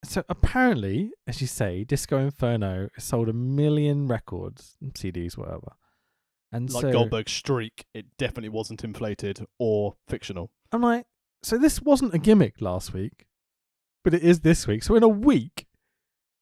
So 0.03 0.23
apparently, 0.29 1.11
as 1.25 1.41
you 1.41 1.47
say, 1.47 1.83
Disco 1.83 2.17
Inferno 2.19 2.89
sold 2.97 3.29
a 3.29 3.33
million 3.33 4.07
records, 4.07 4.77
CDs, 4.93 5.37
whatever. 5.37 5.73
And 6.51 6.71
Like 6.71 6.81
so 6.81 6.91
Goldberg's 6.91 7.31
streak, 7.31 7.85
it 7.93 8.05
definitely 8.17 8.49
wasn't 8.49 8.83
inflated 8.83 9.45
or 9.59 9.95
fictional. 10.07 10.51
I'm 10.71 10.81
like, 10.81 11.05
so 11.43 11.57
this 11.57 11.81
wasn't 11.81 12.13
a 12.13 12.19
gimmick 12.19 12.61
last 12.61 12.93
week, 12.93 13.25
but 14.03 14.13
it 14.13 14.23
is 14.23 14.41
this 14.41 14.67
week. 14.67 14.83
So 14.83 14.95
in 14.95 15.03
a 15.03 15.09
week, 15.09 15.67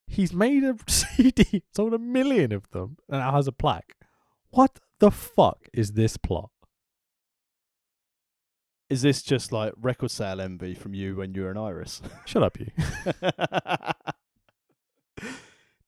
he's 0.07 0.33
made 0.33 0.63
a 0.63 0.75
CD, 0.87 1.63
sold 1.73 1.93
a 1.93 1.99
million 1.99 2.51
of 2.51 2.69
them, 2.71 2.97
and 3.09 3.19
now 3.19 3.31
has 3.31 3.47
a 3.47 3.51
plaque. 3.51 3.95
What 4.51 4.79
the 4.99 5.11
fuck 5.11 5.67
is 5.73 5.93
this 5.93 6.17
plot? 6.17 6.51
Is 8.89 9.01
this 9.01 9.23
just 9.23 9.51
like 9.51 9.73
record 9.81 10.11
sale 10.11 10.39
envy 10.39 10.75
from 10.75 10.93
you 10.93 11.15
when 11.15 11.33
you 11.33 11.43
were 11.43 11.51
an 11.51 11.57
Iris? 11.57 12.01
Shut 12.25 12.43
up, 12.43 12.59
you. 12.59 12.67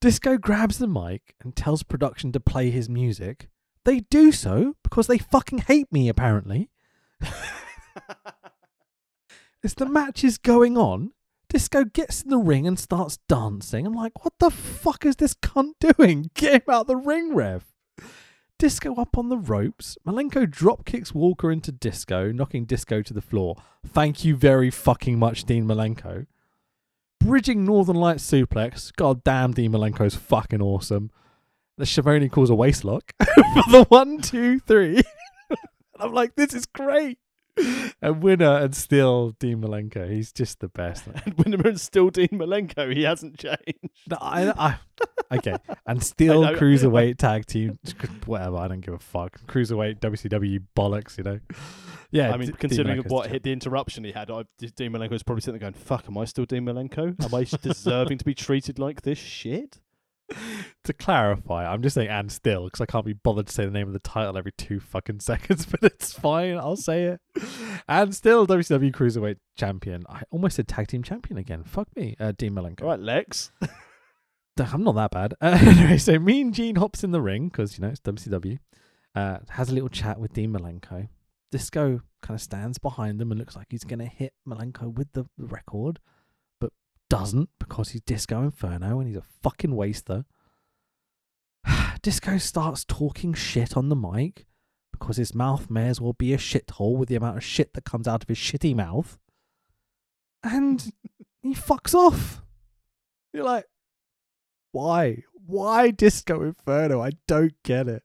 Disco 0.01 0.37
grabs 0.37 0.79
the 0.79 0.87
mic 0.87 1.35
and 1.41 1.55
tells 1.55 1.83
production 1.83 2.31
to 2.31 2.39
play 2.39 2.71
his 2.71 2.89
music. 2.89 3.49
They 3.85 3.99
do 4.01 4.31
so 4.31 4.75
because 4.83 5.07
they 5.07 5.19
fucking 5.19 5.59
hate 5.59 5.91
me, 5.91 6.09
apparently. 6.09 6.69
As 9.63 9.73
the 9.75 9.85
match 9.85 10.23
is 10.23 10.37
going 10.37 10.77
on, 10.77 11.11
Disco 11.49 11.83
gets 11.83 12.23
in 12.23 12.29
the 12.29 12.37
ring 12.37 12.67
and 12.67 12.79
starts 12.79 13.19
dancing. 13.29 13.85
I'm 13.85 13.93
like, 13.93 14.23
what 14.23 14.33
the 14.39 14.49
fuck 14.49 15.05
is 15.05 15.17
this 15.17 15.35
cunt 15.35 15.73
doing? 15.79 16.31
Get 16.33 16.53
him 16.53 16.73
out 16.73 16.81
of 16.81 16.87
the 16.87 16.97
ring, 16.97 17.35
Rev. 17.35 17.63
Disco 18.59 18.95
up 18.95 19.17
on 19.17 19.29
the 19.29 19.37
ropes. 19.37 19.97
Malenko 20.05 20.49
drop 20.49 20.83
kicks 20.83 21.13
Walker 21.13 21.51
into 21.51 21.71
Disco, 21.71 22.31
knocking 22.31 22.65
Disco 22.65 23.03
to 23.03 23.13
the 23.13 23.21
floor. 23.21 23.55
Thank 23.85 24.25
you 24.25 24.35
very 24.35 24.71
fucking 24.71 25.19
much, 25.19 25.43
Dean 25.43 25.65
Malenko. 25.65 26.25
Bridging 27.19 27.65
Northern 27.65 27.97
Light 27.97 28.17
suplex. 28.17 28.91
God 28.95 29.23
damn, 29.23 29.53
Dean 29.53 29.71
Malenko's 29.71 30.15
fucking 30.15 30.61
awesome. 30.61 31.11
The 31.77 31.85
Schiavone 31.85 32.29
calls 32.29 32.49
a 32.49 32.53
waistlock 32.53 33.11
for 33.19 33.71
the 33.71 33.85
one, 33.89 34.21
two, 34.21 34.59
three. 34.59 35.01
I'm 35.99 36.13
like, 36.13 36.35
this 36.35 36.55
is 36.55 36.65
great. 36.65 37.19
And 37.99 38.21
winner 38.21 38.57
and 38.57 38.75
still 38.75 39.31
Dean 39.39 39.59
Malenko. 39.59 40.07
He's 40.09 40.31
just 40.31 40.59
the 40.59 40.67
best. 40.67 41.07
and 41.25 41.35
Winnerman's 41.37 41.81
still 41.81 42.11
Dean 42.11 42.27
Malenko. 42.27 42.95
He 42.95 43.03
hasn't 43.03 43.39
changed. 43.39 43.89
No, 44.07 44.17
I, 44.21 44.51
I, 44.51 44.77
okay, 45.37 45.55
and 45.87 46.03
still 46.03 46.43
cruiserweight 46.43 47.17
tag 47.17 47.47
team, 47.47 47.79
whatever. 48.27 48.57
I 48.57 48.67
don't 48.67 48.81
give 48.81 48.93
a 48.93 48.99
fuck. 48.99 49.41
Cruiserweight 49.47 49.99
WCW 49.99 50.63
bollocks, 50.75 51.17
you 51.17 51.23
know. 51.23 51.39
Yeah, 52.11 52.31
I 52.31 52.37
mean, 52.37 52.51
D- 52.51 52.55
considering 52.57 53.01
what 53.07 53.31
hit 53.31 53.41
the 53.41 53.51
interruption 53.51 54.03
he 54.03 54.11
had, 54.11 54.29
I, 54.29 54.43
Dean 54.75 54.91
Malenko's 54.91 55.23
probably 55.23 55.41
sitting 55.41 55.59
there 55.59 55.71
going, 55.71 55.81
"Fuck, 55.81 56.05
am 56.07 56.17
I 56.19 56.25
still 56.25 56.45
Dean 56.45 56.65
Malenko? 56.65 57.15
Am 57.23 57.33
I 57.33 57.45
deserving 57.61 58.19
to 58.19 58.25
be 58.25 58.35
treated 58.35 58.77
like 58.77 59.01
this 59.01 59.17
shit?" 59.17 59.79
to 60.84 60.93
clarify, 60.93 61.65
I'm 61.65 61.82
just 61.82 61.93
saying 61.95 62.09
and 62.09 62.32
still 62.32 62.65
because 62.65 62.82
I 62.82 62.86
can't 62.86 63.05
be 63.05 63.13
bothered 63.13 63.47
to 63.47 63.53
say 63.53 63.65
the 63.65 63.71
name 63.71 63.88
of 63.88 63.93
the 63.93 63.99
title 63.99 64.38
every 64.38 64.51
two 64.57 64.80
fucking 64.80 65.19
seconds, 65.21 65.65
but 65.65 65.84
it's 65.84 66.13
fine. 66.13 66.57
I'll 66.57 66.75
say 66.75 67.03
it. 67.05 67.21
And 67.88 68.13
still 68.15 68.45
WCW 68.47 68.91
Cruiserweight 68.91 69.38
Champion. 69.57 70.03
I 70.09 70.23
almost 70.32 70.55
said 70.57 70.67
Tag 70.67 70.88
Team 70.88 71.03
Champion 71.03 71.38
again. 71.38 71.63
Fuck 71.63 71.95
me, 71.95 72.15
uh, 72.19 72.34
Dean 72.38 72.53
Malenko. 72.53 72.84
All 72.84 72.89
right, 72.89 72.99
Lex. 72.99 73.51
I'm 74.59 74.84
not 74.84 74.95
that 74.95 75.11
bad. 75.11 75.34
Uh, 75.39 75.57
anyway, 75.61 75.97
so 75.97 76.17
Mean 76.17 76.51
Gene 76.51 76.78
hops 76.78 77.03
in 77.03 77.11
the 77.11 77.21
ring 77.21 77.47
because 77.49 77.78
you 77.78 77.84
know 77.84 77.89
it's 77.89 77.99
WCW. 78.01 78.57
uh, 79.15 79.38
has 79.49 79.69
a 79.69 79.73
little 79.73 79.89
chat 79.89 80.19
with 80.19 80.34
Dean 80.34 80.51
Malenko. 80.51 81.09
Disco 81.51 82.01
kind 82.21 82.36
of 82.36 82.41
stands 82.41 82.78
behind 82.78 83.19
them 83.19 83.32
and 83.32 83.39
looks 83.39 83.55
like 83.55 83.67
he's 83.69 83.84
going 83.84 83.99
to 83.99 84.05
hit 84.05 84.34
Malenko 84.47 84.93
with 84.93 85.13
the 85.13 85.25
record, 85.38 85.99
doesn't 87.09 87.49
because 87.59 87.89
he's 87.89 88.01
Disco 88.01 88.41
Inferno 88.41 88.99
and 88.99 89.07
he's 89.07 89.17
a 89.17 89.23
fucking 89.43 89.75
waster. 89.75 90.25
Disco 92.01 92.37
starts 92.37 92.85
talking 92.85 93.33
shit 93.33 93.75
on 93.75 93.89
the 93.89 93.95
mic 93.95 94.45
because 94.91 95.17
his 95.17 95.35
mouth 95.35 95.69
may 95.69 95.87
as 95.87 96.01
well 96.01 96.13
be 96.13 96.33
a 96.33 96.37
shithole 96.37 96.97
with 96.97 97.09
the 97.09 97.15
amount 97.15 97.37
of 97.37 97.43
shit 97.43 97.73
that 97.73 97.85
comes 97.85 98.07
out 98.07 98.23
of 98.23 98.29
his 98.29 98.37
shitty 98.37 98.75
mouth. 98.75 99.17
And 100.43 100.91
he 101.41 101.53
fucks 101.53 101.93
off. 101.93 102.41
You're 103.33 103.43
like, 103.43 103.65
why? 104.71 105.23
Why 105.45 105.91
Disco 105.91 106.41
Inferno? 106.43 107.01
I 107.01 107.11
don't 107.27 107.53
get 107.63 107.87
it. 107.87 108.03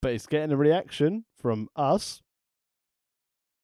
But 0.00 0.12
it's 0.12 0.26
getting 0.26 0.52
a 0.52 0.56
reaction 0.56 1.24
from 1.40 1.68
us. 1.74 2.22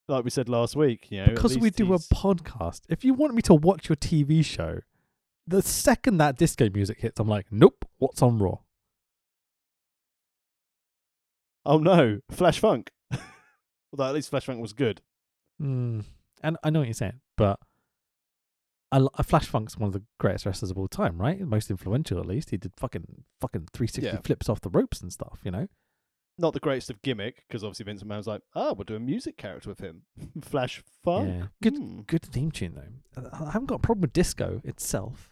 Like 0.08 0.24
we 0.24 0.30
said 0.30 0.48
last 0.48 0.76
week, 0.76 1.06
you 1.10 1.20
know. 1.24 1.32
Because 1.34 1.56
we 1.58 1.70
do 1.70 1.92
a 1.94 1.98
podcast. 1.98 2.82
If 2.88 3.04
you 3.04 3.14
want 3.14 3.34
me 3.34 3.42
to 3.42 3.54
watch 3.54 3.88
your 3.88 3.96
TV 3.96 4.44
show, 4.44 4.80
the 5.46 5.62
second 5.62 6.18
that 6.18 6.36
disco 6.36 6.68
music 6.72 7.00
hits, 7.00 7.18
I'm 7.18 7.28
like, 7.28 7.46
nope, 7.50 7.84
what's 7.98 8.20
on 8.22 8.38
Raw? 8.38 8.58
Oh 11.66 11.78
no, 11.78 12.20
Flash 12.30 12.58
Funk. 12.60 12.90
Although 13.92 14.08
at 14.08 14.14
least 14.14 14.30
Flash 14.30 14.44
Funk 14.44 14.60
was 14.60 14.72
good. 14.74 15.00
Mm. 15.62 16.04
And 16.42 16.56
I 16.62 16.70
know 16.70 16.80
what 16.80 16.88
you're 16.88 16.94
saying, 16.94 17.20
but 17.38 17.58
I, 18.92 18.98
l- 18.98 19.10
Flash 19.24 19.46
Funk's 19.46 19.78
one 19.78 19.86
of 19.86 19.92
the 19.94 20.02
greatest 20.20 20.44
wrestlers 20.44 20.70
of 20.70 20.76
all 20.78 20.88
time, 20.88 21.18
right? 21.18 21.40
Most 21.40 21.70
influential, 21.70 22.18
at 22.20 22.26
least. 22.26 22.50
He 22.50 22.58
did 22.58 22.72
fucking 22.76 23.24
fucking 23.40 23.68
360 23.72 24.02
Yeah. 24.02 24.20
flips 24.22 24.48
off 24.50 24.60
the 24.60 24.68
ropes 24.68 25.00
and 25.00 25.10
stuff, 25.12 25.38
you 25.42 25.50
know? 25.50 25.68
Not 26.36 26.52
the 26.52 26.60
greatest 26.60 26.90
of 26.90 27.00
gimmick, 27.02 27.44
because 27.46 27.62
obviously 27.62 27.84
Vince 27.84 28.02
McMahon 28.02 28.16
was 28.16 28.26
like, 28.26 28.42
"Oh, 28.56 28.72
we'll 28.74 28.84
do 28.84 28.96
a 28.96 29.00
music 29.00 29.36
character 29.36 29.68
with 29.68 29.78
him." 29.80 30.02
Flash 30.42 30.82
Funk. 31.04 31.28
Yeah. 31.28 31.46
Good, 31.62 31.76
Hmm. 31.76 32.00
good 32.02 32.22
theme 32.22 32.50
tune 32.50 32.74
though. 32.74 33.28
I 33.32 33.50
haven't 33.52 33.66
got 33.66 33.76
a 33.76 33.78
problem 33.78 34.00
with 34.02 34.12
disco 34.12 34.60
itself. 34.64 35.30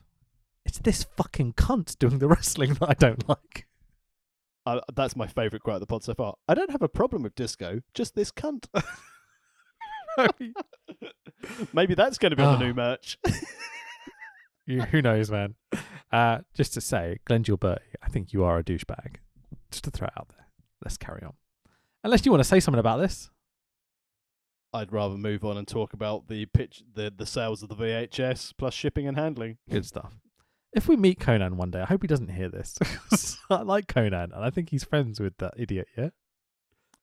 It's 0.65 0.79
this 0.79 1.05
fucking 1.17 1.55
cunt 1.55 1.99
doing 1.99 2.21
the 2.21 2.29
wrestling 2.29 2.75
that 2.75 2.89
I 2.91 2.95
don't 2.95 3.29
like. 3.29 3.67
Uh, 4.65 4.79
that's 4.95 5.17
my 5.17 5.27
favourite 5.27 5.61
quote 5.65 5.75
of 5.75 5.81
the 5.81 5.87
pod 5.87 6.05
so 6.05 6.15
far. 6.15 6.37
I 6.47 6.55
don't 6.55 6.71
have 6.71 6.83
a 6.83 6.89
problem 6.89 7.25
with 7.25 7.35
disco, 7.35 7.81
just 7.95 8.15
this 8.15 8.31
cunt. 8.31 8.67
Maybe 11.73 11.95
that's 11.95 12.19
going 12.19 12.31
to 12.31 12.37
be 12.37 12.43
on 12.45 12.61
the 12.61 12.67
new 12.67 12.75
merch. 12.75 13.19
You- 14.67 14.83
Who 14.83 15.03
knows, 15.03 15.33
man? 15.33 15.57
Uh, 16.13 16.39
just 16.55 16.75
to 16.75 16.81
say, 16.81 17.19
Glenn 17.25 17.43
Gilberti, 17.43 17.79
I 18.03 18.09
think 18.09 18.33
you 18.33 18.45
are 18.45 18.59
a 18.59 18.63
douchebag. 18.63 19.17
Just 19.73 19.83
to 19.85 19.91
throw 19.91 20.07
it 20.07 20.13
out 20.17 20.29
there. 20.29 20.41
Let's 20.83 20.97
carry 20.97 21.22
on. 21.22 21.35
Unless 22.05 22.26
you 22.26 22.33
want 22.33 22.43
to 22.43 22.49
say 22.49 22.61
something 22.61 22.80
about 22.80 22.99
this. 22.99 23.30
I'd 24.74 24.93
rather 24.93 25.16
move 25.16 25.45
on 25.45 25.57
and 25.57 25.68
talk 25.68 25.93
about 25.93 26.28
the 26.28 26.47
pitch, 26.47 26.83
the 26.95 27.12
the 27.14 27.26
sales 27.26 27.62
of 27.62 27.68
the 27.68 27.74
VHS 27.74 28.55
plus 28.57 28.72
shipping 28.72 29.07
and 29.07 29.16
handling. 29.16 29.59
Good 29.70 29.85
stuff. 29.85 30.14
If 30.72 30.89
we 30.89 30.97
meet 30.97 31.20
Konnan 31.20 31.55
one 31.55 31.70
day, 31.70 31.83
I 31.83 31.85
hope 31.85 32.03
he 32.03 32.09
doesn't 32.09 32.30
hear 32.30 32.49
this. 32.49 32.78
I 33.51 33.61
like 33.61 33.87
Konnan, 33.87 34.35
and 34.35 34.43
I 34.43 34.49
think 34.49 34.70
he's 34.70 34.85
friends 34.85 35.20
with 35.20 35.37
that 35.37 35.53
idiot, 35.59 35.87
yeah? 35.99 36.09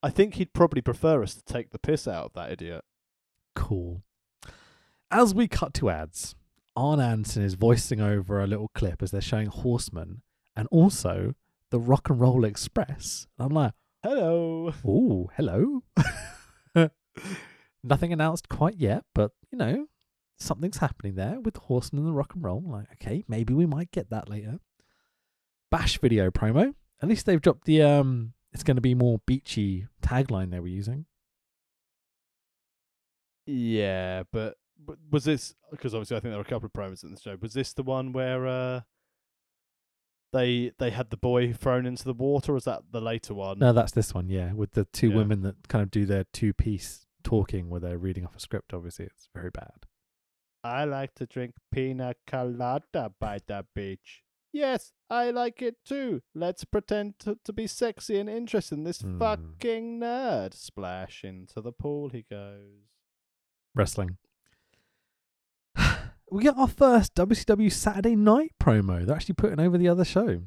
I 0.02 0.10
think 0.10 0.36
he'd 0.36 0.54
probably 0.54 0.82
prefer 0.82 1.22
us 1.22 1.36
to 1.36 1.44
take 1.44 1.70
the 1.70 1.78
piss 1.78 2.08
out 2.08 2.26
of 2.26 2.34
that 2.34 2.52
idiot. 2.52 2.84
Cool. 3.56 4.02
As 5.12 5.36
we 5.36 5.48
cut 5.48 5.76
to 5.76 5.92
ads, 5.92 6.36
Arn 6.76 7.00
Anderson 7.00 7.44
is 7.44 7.56
voicing 7.56 8.02
over 8.02 8.42
a 8.42 8.48
little 8.48 8.70
clip 8.74 9.04
as 9.04 9.12
they're 9.12 9.22
showing 9.22 9.48
Horseman 9.48 10.22
and 10.56 10.68
also 10.72 11.36
the 11.72 11.80
Rock 11.80 12.10
and 12.10 12.20
Roll 12.20 12.44
Express. 12.44 13.28
And 13.38 13.46
I'm 13.48 13.54
like, 13.54 13.74
Hello. 14.04 14.74
ooh, 14.86 15.30
hello. 15.36 15.84
Nothing 17.84 18.14
announced 18.14 18.50
quite 18.50 18.78
yet, 18.78 19.04
but 19.14 19.32
you 19.52 19.58
know, 19.58 19.88
something's 20.38 20.78
happening 20.78 21.16
there 21.16 21.40
with 21.40 21.56
the 21.56 21.60
Horseman 21.62 22.04
and 22.04 22.10
the 22.10 22.14
Rock 22.18 22.34
and 22.36 22.44
Roll. 22.44 22.64
Like, 22.66 22.88
okay, 22.94 23.24
maybe 23.28 23.54
we 23.54 23.66
might 23.66 23.92
get 23.92 24.10
that 24.10 24.30
later. 24.30 24.60
Bash 25.72 26.00
video 26.00 26.32
promo. 26.32 26.74
At 27.02 27.10
least 27.10 27.26
they've 27.26 27.42
dropped 27.42 27.66
the 27.66 27.82
um 27.82 28.34
it's 28.52 28.64
gonna 28.64 28.82
be 28.82 28.96
more 28.96 29.22
beachy 29.26 29.88
tagline 30.02 30.52
they 30.52 30.60
were 30.60 30.68
using. 30.68 31.06
Yeah, 33.46 34.24
but 34.32 34.56
was 35.12 35.24
this 35.24 35.56
because 35.72 35.94
obviously 35.94 36.18
I 36.18 36.20
think 36.20 36.32
there 36.32 36.38
were 36.40 36.46
a 36.46 36.50
couple 36.50 36.68
of 36.68 36.74
promos 36.74 37.04
in 37.04 37.14
the 37.14 37.20
show. 37.20 37.38
Was 37.42 37.54
this 37.54 37.74
the 37.74 37.84
one 37.84 38.12
where 38.12 38.48
uh, 38.48 38.82
they 40.34 40.72
they 40.80 40.90
had 40.92 41.10
the 41.10 41.18
boy 41.18 41.54
thrown 41.54 41.86
into 41.86 42.04
the 42.04 42.14
water? 42.14 42.52
Or 42.52 42.56
was 42.56 42.66
that 42.66 42.84
the 42.92 43.02
later 43.02 43.34
one? 43.34 43.60
No, 43.60 43.74
that's 43.74 43.92
this 43.94 44.14
one, 44.14 44.30
yeah, 44.30 44.54
with 44.54 44.72
the 44.72 44.86
two 44.86 45.10
Yeah. 45.10 45.16
women 45.16 45.42
that 45.44 45.68
kind 45.68 45.82
of 45.84 45.92
do 45.92 46.06
their 46.06 46.26
two 46.34 46.54
piece 46.54 47.06
talking 47.24 47.70
where 47.70 47.80
they're 47.80 47.98
reading 47.98 48.26
off 48.26 48.36
a 48.36 48.40
script. 48.40 48.74
Obviously, 48.74 49.06
it's 49.06 49.28
very 49.34 49.50
bad. 49.50 49.86
I 50.64 50.84
like 50.86 51.16
to 51.16 51.26
drink 51.26 51.54
pina 51.72 52.16
colada 52.28 53.12
by 53.20 53.40
the 53.48 53.66
beach. 53.74 54.24
Yes, 54.52 54.94
I 55.10 55.30
like 55.30 55.62
it 55.62 55.76
too. 55.86 56.22
Let's 56.34 56.66
pretend 56.66 57.20
to, 57.20 57.38
to 57.46 57.54
be 57.54 57.68
sexy 57.68 58.18
and 58.20 58.30
interested 58.30 58.78
in 58.78 58.84
this 58.84 59.02
Hmm. 59.02 59.20
fucking 59.20 60.00
nerd. 60.00 60.54
Splash 60.56 61.24
into 61.24 61.62
the 61.62 61.72
pool 61.72 62.10
he 62.10 62.24
goes. 62.30 62.88
Wrestling. 63.76 64.18
We 66.32 66.44
get 66.44 66.58
our 66.58 66.68
first 66.68 67.16
WCW 67.16 67.72
Saturday 67.72 68.16
Night 68.16 68.52
promo. 68.62 69.06
They're 69.06 69.16
actually 69.16 69.36
putting 69.36 69.60
over 69.60 69.78
the 69.78 69.88
other 69.88 70.06
show. 70.06 70.44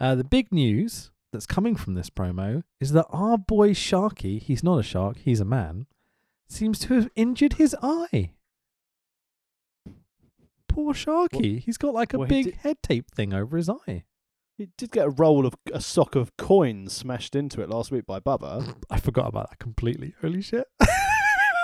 Uh, 0.00 0.14
the 0.14 0.24
big 0.24 0.52
news 0.52 1.10
that's 1.32 1.46
coming 1.46 1.76
from 1.76 1.94
this 1.94 2.10
promo 2.10 2.62
is 2.80 2.92
that 2.92 3.06
our 3.10 3.38
boy 3.38 3.70
Sharky, 3.70 4.40
he's 4.40 4.62
not 4.62 4.78
a 4.78 4.82
shark, 4.82 5.18
he's 5.18 5.40
a 5.40 5.44
man, 5.44 5.86
seems 6.48 6.78
to 6.80 6.94
have 6.94 7.08
injured 7.16 7.54
his 7.54 7.74
eye. 7.82 8.32
Poor 10.68 10.92
Sharky. 10.92 11.60
he's 11.60 11.78
got 11.78 11.94
like 11.94 12.12
a 12.14 12.18
well, 12.18 12.28
he 12.28 12.34
big 12.34 12.44
did- 12.46 12.54
head 12.56 12.82
tape 12.82 13.10
thing 13.10 13.32
over 13.32 13.56
his 13.56 13.68
eye. 13.68 14.04
He 14.56 14.68
did 14.76 14.92
get 14.92 15.06
a 15.06 15.10
roll 15.10 15.46
of 15.46 15.54
a 15.72 15.80
sock 15.80 16.14
of 16.14 16.36
coins 16.36 16.92
smashed 16.92 17.34
into 17.34 17.60
it 17.60 17.68
last 17.68 17.90
week 17.90 18.06
by 18.06 18.20
Bubba. 18.20 18.76
I 18.90 19.00
forgot 19.00 19.26
about 19.26 19.50
that 19.50 19.58
completely. 19.58 20.14
Holy 20.20 20.42
shit. 20.42 20.66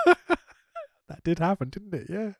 that 0.05 1.23
did 1.23 1.39
happen, 1.39 1.69
didn't 1.69 1.93
it? 1.93 2.07
Yeah. 2.09 2.31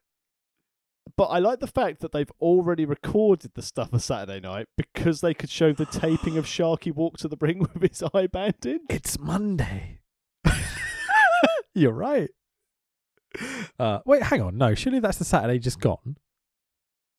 But 1.18 1.26
I 1.26 1.40
like 1.40 1.60
the 1.60 1.68
fact 1.68 2.00
that 2.02 2.12
they've 2.12 2.32
already 2.40 2.86
recorded 2.86 3.52
the 3.54 3.62
stuff 3.62 3.90
for 3.92 4.00
Saturday 4.00 4.40
night 4.40 4.68
because 4.78 5.22
they 5.22 5.34
could 5.34 5.50
show 5.50 5.74
the 5.74 5.86
taping 5.86 6.38
of 6.38 6.46
Sharky 6.48 6.94
walk 6.94 7.18
to 7.20 7.28
the 7.28 7.38
ring 7.40 7.60
with 7.74 7.82
his 7.90 8.04
eye 8.14 8.28
bandage. 8.28 8.82
It's 8.90 9.20
Monday. 9.20 10.00
You're 11.76 11.94
right. 11.94 12.30
Uh, 13.80 14.00
wait, 14.06 14.24
hang 14.24 14.42
on. 14.42 14.58
No, 14.58 14.74
surely 14.76 15.00
that's 15.00 15.18
the 15.18 15.24
Saturday 15.26 15.58
just 15.60 15.80
gone. 15.80 16.18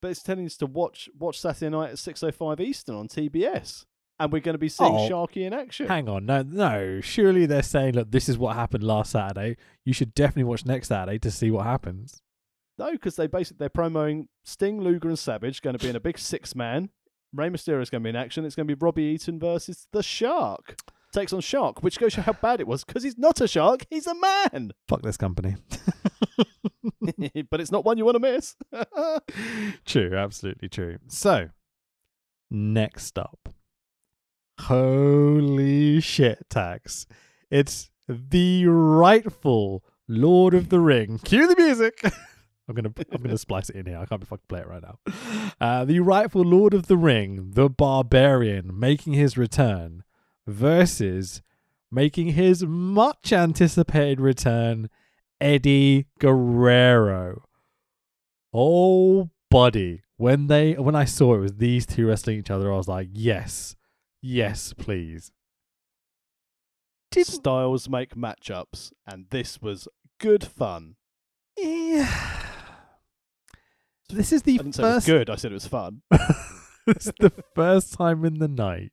But 0.01 0.11
it's 0.11 0.21
telling 0.21 0.45
us 0.45 0.57
to 0.57 0.65
watch 0.65 1.09
watch 1.17 1.39
Saturday 1.39 1.69
night 1.69 1.91
at 1.91 1.99
six 1.99 2.21
oh 2.23 2.31
five 2.31 2.59
Eastern 2.59 2.95
on 2.95 3.07
TBS. 3.07 3.85
And 4.19 4.31
we're 4.31 4.41
going 4.41 4.53
to 4.53 4.59
be 4.59 4.69
seeing 4.69 4.93
Oh, 4.93 5.09
Sharky 5.09 5.37
in 5.45 5.53
action. 5.53 5.87
Hang 5.87 6.07
on. 6.07 6.25
No, 6.27 6.43
no. 6.43 7.01
Surely 7.01 7.47
they're 7.47 7.63
saying, 7.63 7.95
look, 7.95 8.11
this 8.11 8.29
is 8.29 8.37
what 8.37 8.55
happened 8.55 8.83
last 8.83 9.11
Saturday. 9.11 9.57
You 9.85 9.91
should 9.93 10.13
definitely 10.13 10.43
watch 10.43 10.65
next 10.65 10.89
Saturday 10.89 11.17
to 11.19 11.31
see 11.31 11.49
what 11.49 11.65
happens. 11.65 12.21
No, 12.77 12.91
because 12.91 13.15
they 13.15 13.27
basically 13.27 13.57
they're 13.59 13.69
promoting 13.69 14.27
Sting, 14.43 14.81
Luger, 14.81 15.09
and 15.09 15.19
Savage 15.19 15.61
going 15.61 15.77
to 15.77 15.83
be 15.83 15.89
in 15.89 15.95
a 15.95 15.99
big 15.99 16.17
six 16.17 16.55
man. 16.55 16.89
Rey 17.33 17.49
Mysterio 17.49 17.81
is 17.81 17.89
going 17.89 18.01
to 18.01 18.05
be 18.05 18.09
in 18.09 18.15
action. 18.15 18.45
It's 18.45 18.55
going 18.55 18.67
to 18.67 18.75
be 18.75 18.77
Bobby 18.77 19.03
Eaton 19.03 19.39
versus 19.39 19.87
the 19.91 20.03
Shark. 20.03 20.75
Takes 21.11 21.33
on 21.33 21.41
Shark, 21.41 21.83
which 21.83 21.99
goes 21.99 22.15
to 22.15 22.23
how 22.23 22.33
bad 22.33 22.59
it 22.59 22.67
was 22.67 22.83
because 22.83 23.03
he's 23.03 23.19
not 23.19 23.39
a 23.39 23.47
shark, 23.47 23.85
he's 23.91 24.07
a 24.07 24.15
man. 24.15 24.71
Fuck 24.87 25.03
this 25.03 25.15
company. 25.15 25.57
but 27.51 27.61
it's 27.61 27.71
not 27.71 27.85
one 27.85 27.99
you 27.99 28.05
want 28.05 28.15
to 28.15 28.19
miss. 28.19 28.55
true, 29.85 30.15
absolutely 30.15 30.69
true. 30.69 30.97
So, 31.07 31.49
next 32.49 33.19
up. 33.19 33.49
Holy 34.61 35.99
shit, 35.99 36.49
Tax. 36.49 37.05
It's 37.51 37.91
the 38.07 38.65
rightful 38.65 39.83
Lord 40.07 40.53
of 40.53 40.69
the 40.69 40.79
Ring. 40.79 41.19
Cue 41.23 41.47
the 41.47 41.55
music. 41.55 42.01
I'm 42.67 42.75
gonna 42.75 42.93
I'm 43.11 43.21
gonna 43.21 43.37
splice 43.49 43.69
it 43.69 43.75
in 43.75 43.85
here. 43.85 43.97
I 43.97 44.05
can't 44.05 44.21
be 44.21 44.25
fucking 44.25 44.45
play 44.47 44.61
it 44.61 44.67
right 44.67 44.81
now. 44.81 44.99
Uh, 45.59 45.85
the 45.85 45.99
rightful 45.99 46.43
Lord 46.43 46.73
of 46.73 46.87
the 46.87 46.97
Ring, 46.97 47.51
the 47.51 47.69
Barbarian, 47.69 48.77
making 48.79 49.13
his 49.13 49.37
return 49.37 50.03
versus 50.47 51.41
making 51.91 52.29
his 52.29 52.63
much 52.63 53.31
anticipated 53.31 54.19
return, 54.19 54.89
Eddie 55.39 56.07
Guerrero. 56.19 57.43
Oh, 58.53 59.29
buddy. 59.49 60.01
When 60.17 60.47
they 60.47 60.73
when 60.73 60.95
I 60.95 61.05
saw 61.05 61.35
it 61.35 61.39
was 61.39 61.55
these 61.57 61.85
two 61.85 62.07
wrestling 62.07 62.39
each 62.39 62.51
other, 62.51 62.71
I 62.71 62.77
was 62.77 62.87
like, 62.87 63.09
yes, 63.11 63.75
yes, 64.21 64.73
please. 64.73 65.31
Did 67.11 67.27
Styles 67.27 67.89
make 67.89 68.15
matchups, 68.15 68.91
and 69.05 69.25
this 69.29 69.61
was 69.61 69.87
good 70.19 70.43
fun. 70.45 70.95
yeah. 71.57 72.39
This 74.13 74.31
is 74.31 74.43
the 74.43 74.53
I 74.53 74.57
didn't 74.57 74.73
say 74.73 74.83
it 74.83 74.85
was 74.85 74.93
first. 74.95 75.07
good. 75.07 75.29
I 75.29 75.35
said 75.35 75.51
it 75.51 75.55
was 75.55 75.67
fun. 75.67 76.01
is 76.87 77.11
the 77.19 77.31
first 77.55 77.93
time 77.93 78.25
in 78.25 78.39
the 78.39 78.47
night 78.47 78.91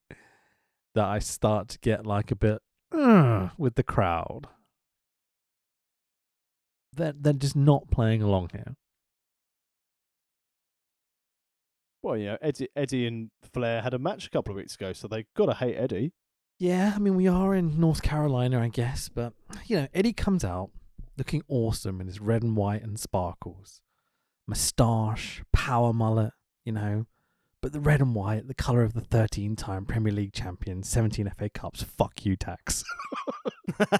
that 0.94 1.04
I 1.04 1.18
start 1.18 1.68
to 1.68 1.78
get 1.80 2.06
like 2.06 2.30
a 2.30 2.36
bit 2.36 2.62
"Ugh," 2.92 3.50
with 3.58 3.74
the 3.74 3.82
crowd. 3.82 4.48
They're, 6.92 7.14
they're 7.16 7.32
just 7.32 7.54
not 7.56 7.90
playing 7.90 8.22
along 8.22 8.50
here. 8.52 8.74
Well, 12.02 12.16
you 12.16 12.26
know, 12.26 12.38
Eddie, 12.40 12.68
Eddie 12.74 13.06
and 13.06 13.30
Flair 13.52 13.82
had 13.82 13.94
a 13.94 13.98
match 13.98 14.26
a 14.26 14.30
couple 14.30 14.52
of 14.52 14.56
weeks 14.56 14.74
ago, 14.74 14.92
so 14.92 15.06
they 15.06 15.26
gotta 15.36 15.54
hate 15.54 15.76
Eddie. 15.76 16.12
Yeah, 16.58 16.92
I 16.94 16.98
mean, 16.98 17.14
we 17.14 17.28
are 17.28 17.54
in 17.54 17.78
North 17.78 18.02
Carolina, 18.02 18.60
I 18.60 18.68
guess, 18.68 19.08
but, 19.08 19.32
you 19.66 19.76
know, 19.76 19.88
Eddie 19.94 20.12
comes 20.12 20.44
out 20.44 20.70
looking 21.16 21.42
awesome 21.48 22.00
in 22.00 22.06
his 22.06 22.20
red 22.20 22.42
and 22.42 22.56
white 22.56 22.82
and 22.82 22.98
sparkles. 22.98 23.80
Moustache, 24.46 25.42
power 25.52 25.92
mullet, 25.92 26.32
you 26.64 26.72
know. 26.72 27.06
But 27.62 27.72
the 27.72 27.80
red 27.80 28.00
and 28.00 28.14
white, 28.14 28.48
the 28.48 28.54
colour 28.54 28.82
of 28.82 28.94
the 28.94 29.02
13 29.02 29.54
time 29.54 29.84
Premier 29.84 30.12
League 30.12 30.32
champion, 30.32 30.82
17 30.82 31.30
FA 31.36 31.50
Cups, 31.50 31.82
fuck 31.82 32.24
you, 32.24 32.34
tax. 32.36 32.82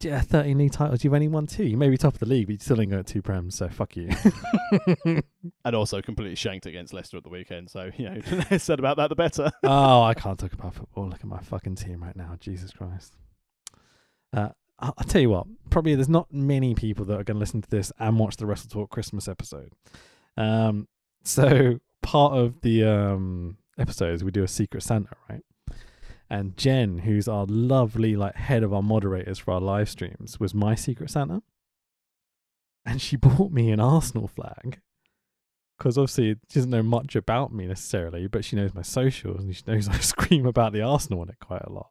yeah, 0.00 0.20
13 0.20 0.56
league 0.56 0.70
titles. 0.70 1.02
You've 1.02 1.14
only 1.14 1.26
won 1.26 1.48
two. 1.48 1.64
You 1.64 1.76
may 1.76 1.88
be 1.88 1.96
top 1.96 2.14
of 2.14 2.20
the 2.20 2.26
league, 2.26 2.46
but 2.46 2.52
you 2.52 2.58
still 2.60 2.80
ain't 2.80 2.92
got 2.92 3.06
two 3.06 3.22
prems, 3.22 3.54
so 3.54 3.68
fuck 3.68 3.96
you. 3.96 4.08
and 5.64 5.74
also 5.74 6.00
completely 6.00 6.36
shanked 6.36 6.66
against 6.66 6.94
Leicester 6.94 7.16
at 7.16 7.24
the 7.24 7.28
weekend. 7.28 7.70
So 7.70 7.90
you 7.96 8.08
know, 8.08 8.20
the 8.20 8.46
less 8.50 8.62
said 8.62 8.78
about 8.78 8.98
that, 8.98 9.08
the 9.08 9.16
better. 9.16 9.50
oh, 9.64 10.02
I 10.02 10.14
can't 10.14 10.38
talk 10.38 10.52
about 10.52 10.74
football. 10.74 11.08
Look 11.08 11.20
at 11.20 11.26
my 11.26 11.40
fucking 11.40 11.74
team 11.74 12.02
right 12.02 12.16
now. 12.16 12.36
Jesus 12.38 12.70
Christ. 12.70 13.14
Uh, 14.32 14.50
I'll, 14.78 14.94
I'll 14.98 15.06
tell 15.06 15.20
you 15.20 15.30
what. 15.30 15.46
Probably 15.70 15.94
there's 15.94 16.08
not 16.08 16.32
many 16.32 16.74
people 16.74 17.04
that 17.06 17.14
are 17.14 17.24
going 17.24 17.36
to 17.36 17.40
listen 17.40 17.62
to 17.62 17.70
this 17.70 17.92
and 17.98 18.18
watch 18.18 18.36
the 18.36 18.46
Wrestle 18.46 18.70
Talk 18.70 18.90
Christmas 18.90 19.28
episode. 19.28 19.72
Um, 20.36 20.88
so 21.24 21.80
part 22.02 22.32
of 22.32 22.60
the 22.62 22.84
um 22.84 23.58
episode 23.78 24.14
is 24.14 24.24
we 24.24 24.30
do 24.30 24.44
a 24.44 24.48
Secret 24.48 24.82
Santa, 24.82 25.14
right? 25.28 25.42
And 26.30 26.56
Jen, 26.56 26.98
who's 26.98 27.26
our 27.26 27.46
lovely 27.46 28.14
like 28.14 28.34
head 28.34 28.62
of 28.62 28.72
our 28.72 28.82
moderators 28.82 29.38
for 29.38 29.52
our 29.52 29.60
live 29.60 29.88
streams, 29.88 30.38
was 30.38 30.54
my 30.54 30.74
Secret 30.74 31.10
Santa. 31.10 31.42
And 32.84 33.00
she 33.00 33.16
bought 33.16 33.52
me 33.52 33.70
an 33.70 33.80
Arsenal 33.80 34.28
flag 34.28 34.80
because 35.78 35.96
obviously 35.96 36.36
she 36.48 36.58
doesn't 36.58 36.70
know 36.70 36.82
much 36.82 37.14
about 37.16 37.52
me 37.52 37.66
necessarily, 37.66 38.26
but 38.26 38.44
she 38.44 38.56
knows 38.56 38.74
my 38.74 38.82
socials 38.82 39.44
and 39.44 39.54
she 39.54 39.62
knows 39.66 39.88
I 39.88 39.98
scream 39.98 40.46
about 40.46 40.72
the 40.72 40.82
Arsenal 40.82 41.20
on 41.20 41.30
it 41.30 41.36
quite 41.40 41.62
a 41.62 41.72
lot. 41.72 41.90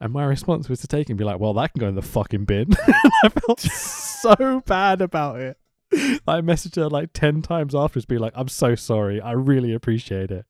And 0.00 0.12
my 0.12 0.24
response 0.24 0.68
was 0.68 0.80
to 0.80 0.86
take 0.86 1.08
it 1.08 1.12
and 1.12 1.18
be 1.18 1.24
like, 1.24 1.40
well, 1.40 1.54
that 1.54 1.72
can 1.72 1.80
go 1.80 1.88
in 1.88 1.94
the 1.94 2.02
fucking 2.02 2.44
bin. 2.44 2.74
I 3.24 3.28
felt 3.30 3.60
so 3.60 4.62
bad 4.66 5.00
about 5.00 5.40
it. 5.40 5.58
I 5.92 6.40
messaged 6.40 6.76
her 6.76 6.88
like 6.88 7.12
10 7.14 7.42
times 7.42 7.74
afterwards, 7.74 8.04
be 8.04 8.18
like, 8.18 8.34
I'm 8.36 8.48
so 8.48 8.74
sorry. 8.74 9.20
I 9.20 9.32
really 9.32 9.72
appreciate 9.72 10.30
it. 10.30 10.44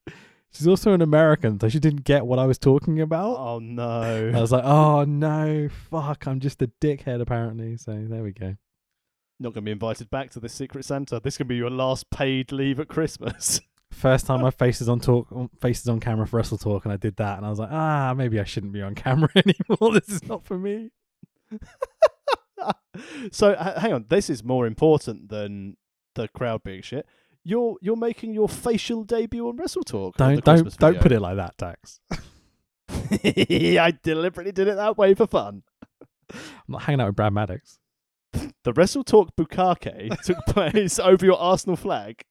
She's 0.51 0.66
also 0.66 0.94
an 0.94 1.03
American, 1.03 1.61
so 1.61 1.68
she 1.68 1.78
didn't 1.78 2.05
get 2.05 2.26
what 2.26 2.38
I 2.38 2.47
was 2.47 2.59
talking 2.59 3.01
about. 3.01 3.36
Oh 3.36 3.59
no! 3.59 4.32
I 4.34 4.40
was 4.40 4.53
like, 4.53 4.64
oh 4.64 5.05
no, 5.05 5.68
fuck, 5.68 6.26
I'm 6.26 6.40
just 6.40 6.62
a 6.62 6.70
dickhead 6.80 7.20
apparently. 7.20 7.76
So 7.76 7.92
there 8.09 8.22
we 8.22 8.32
go. 8.32 8.57
Not 9.38 9.53
going 9.53 9.55
to 9.55 9.61
be 9.62 9.70
invited 9.72 10.09
back 10.09 10.30
to 10.30 10.40
the 10.40 10.49
Secret 10.49 10.86
Santa. 10.86 11.20
This 11.22 11.36
can 11.36 11.47
be 11.47 11.57
your 11.57 11.68
last 11.68 12.09
paid 12.11 12.53
leave 12.53 12.80
at 12.80 12.88
Christmas. 12.88 13.61
First 13.97 14.26
time 14.26 14.42
my 14.42 14.51
face 14.51 14.82
is 14.82 14.90
on 14.90 15.01
talk, 15.01 15.26
faces 15.59 15.88
on 15.88 16.01
camera 16.01 16.26
for 16.26 16.36
Wrestle 16.36 16.59
Talk, 16.59 16.84
and 16.84 16.92
I 16.92 16.99
did 16.99 17.16
that, 17.16 17.38
and 17.38 17.47
I 17.47 17.49
was 17.49 17.59
like, 17.59 17.70
ah, 17.72 18.12
maybe 18.14 18.38
I 18.38 18.44
shouldn't 18.44 18.74
be 18.74 18.82
on 18.82 18.94
camera 18.94 19.30
anymore. 19.36 19.94
this 19.94 20.11
is 20.11 20.22
not 20.28 20.44
for 20.44 20.59
me. 20.59 20.90
so 23.32 23.53
h- 23.53 23.78
hang 23.78 23.94
on, 23.94 24.05
this 24.11 24.28
is 24.28 24.44
more 24.44 24.66
important 24.66 25.30
than 25.30 25.78
the 26.14 26.28
crowd 26.28 26.62
being 26.62 26.82
shit. 26.82 27.07
You're 27.42 27.76
you're 27.80 27.97
making 27.97 28.34
your 28.34 28.51
facial 28.51 29.03
debut 29.03 29.49
on 29.49 29.57
Wrestle 29.57 29.82
Talk. 29.82 30.16
Don't 30.18 30.44
don't 30.44 30.76
don't 30.76 31.01
put 31.01 31.12
it 31.12 31.20
like 31.20 31.36
that, 31.36 31.57
Dax. 31.57 32.01
I 32.90 33.94
deliberately 34.03 34.53
did 34.53 34.68
it 34.68 34.76
that 34.76 34.99
way 34.99 35.14
for 35.14 35.26
fun. 35.26 35.62
I'm 36.34 36.40
not 36.68 36.82
hanging 36.82 37.01
out 37.01 37.07
with 37.07 37.16
Brad 37.16 37.32
Maddox. 37.32 37.78
The 38.64 38.74
Wrestle 38.74 39.05
Talk 39.05 39.34
Bukake 39.36 40.20
took 40.20 40.36
place 40.49 40.99
over 40.99 41.24
your 41.24 41.38
Arsenal 41.38 41.76
flag. 41.76 42.24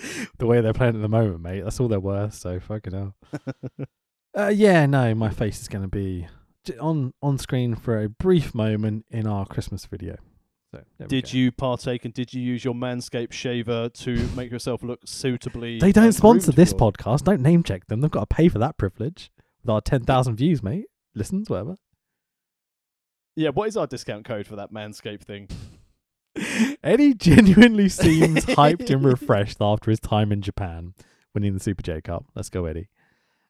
The 0.38 0.46
way 0.46 0.60
they're 0.60 0.72
playing 0.72 0.96
at 0.96 1.02
the 1.02 1.08
moment, 1.08 1.40
mate, 1.40 1.62
that's 1.62 1.80
all 1.80 1.88
they're 1.88 2.00
worth. 2.00 2.34
So 2.34 2.60
fucking 2.60 2.92
hell. 2.92 3.14
uh, 4.36 4.48
yeah, 4.48 4.86
no, 4.86 5.14
my 5.14 5.30
face 5.30 5.60
is 5.60 5.68
going 5.68 5.82
to 5.82 5.88
be 5.88 6.26
on 6.80 7.12
on 7.22 7.38
screen 7.38 7.74
for 7.74 8.02
a 8.02 8.08
brief 8.08 8.54
moment 8.54 9.06
in 9.10 9.26
our 9.26 9.46
Christmas 9.46 9.86
video. 9.86 10.16
So 10.72 11.06
Did 11.08 11.32
you 11.32 11.50
partake 11.50 12.04
and 12.04 12.14
did 12.14 12.32
you 12.32 12.40
use 12.40 12.64
your 12.64 12.74
Manscaped 12.74 13.32
shaver 13.32 13.88
to 13.88 14.28
make 14.36 14.52
yourself 14.52 14.84
look 14.84 15.00
suitably? 15.04 15.80
They 15.80 15.90
don't 15.90 16.12
sponsor 16.12 16.52
this 16.52 16.72
podcast. 16.72 17.24
Don't 17.24 17.40
name 17.40 17.64
check 17.64 17.88
them. 17.88 18.00
They've 18.00 18.10
got 18.10 18.28
to 18.28 18.34
pay 18.34 18.48
for 18.48 18.60
that 18.60 18.78
privilege 18.78 19.32
with 19.62 19.70
our 19.70 19.80
ten 19.80 20.04
thousand 20.04 20.36
views, 20.36 20.62
mate. 20.62 20.86
Listens, 21.14 21.50
whatever. 21.50 21.76
Yeah, 23.34 23.50
what 23.50 23.68
is 23.68 23.76
our 23.76 23.86
discount 23.86 24.24
code 24.24 24.46
for 24.46 24.56
that 24.56 24.72
Manscaped 24.72 25.24
thing? 25.24 25.48
Eddie 26.82 27.14
genuinely 27.14 27.88
seems 27.88 28.44
hyped 28.46 28.90
and 28.90 29.04
refreshed 29.04 29.58
after 29.60 29.90
his 29.90 30.00
time 30.00 30.32
in 30.32 30.42
Japan, 30.42 30.94
winning 31.34 31.54
the 31.54 31.60
Super 31.60 31.82
J 31.82 32.00
Cup. 32.00 32.26
Let's 32.34 32.48
go, 32.50 32.66
Eddie. 32.66 32.88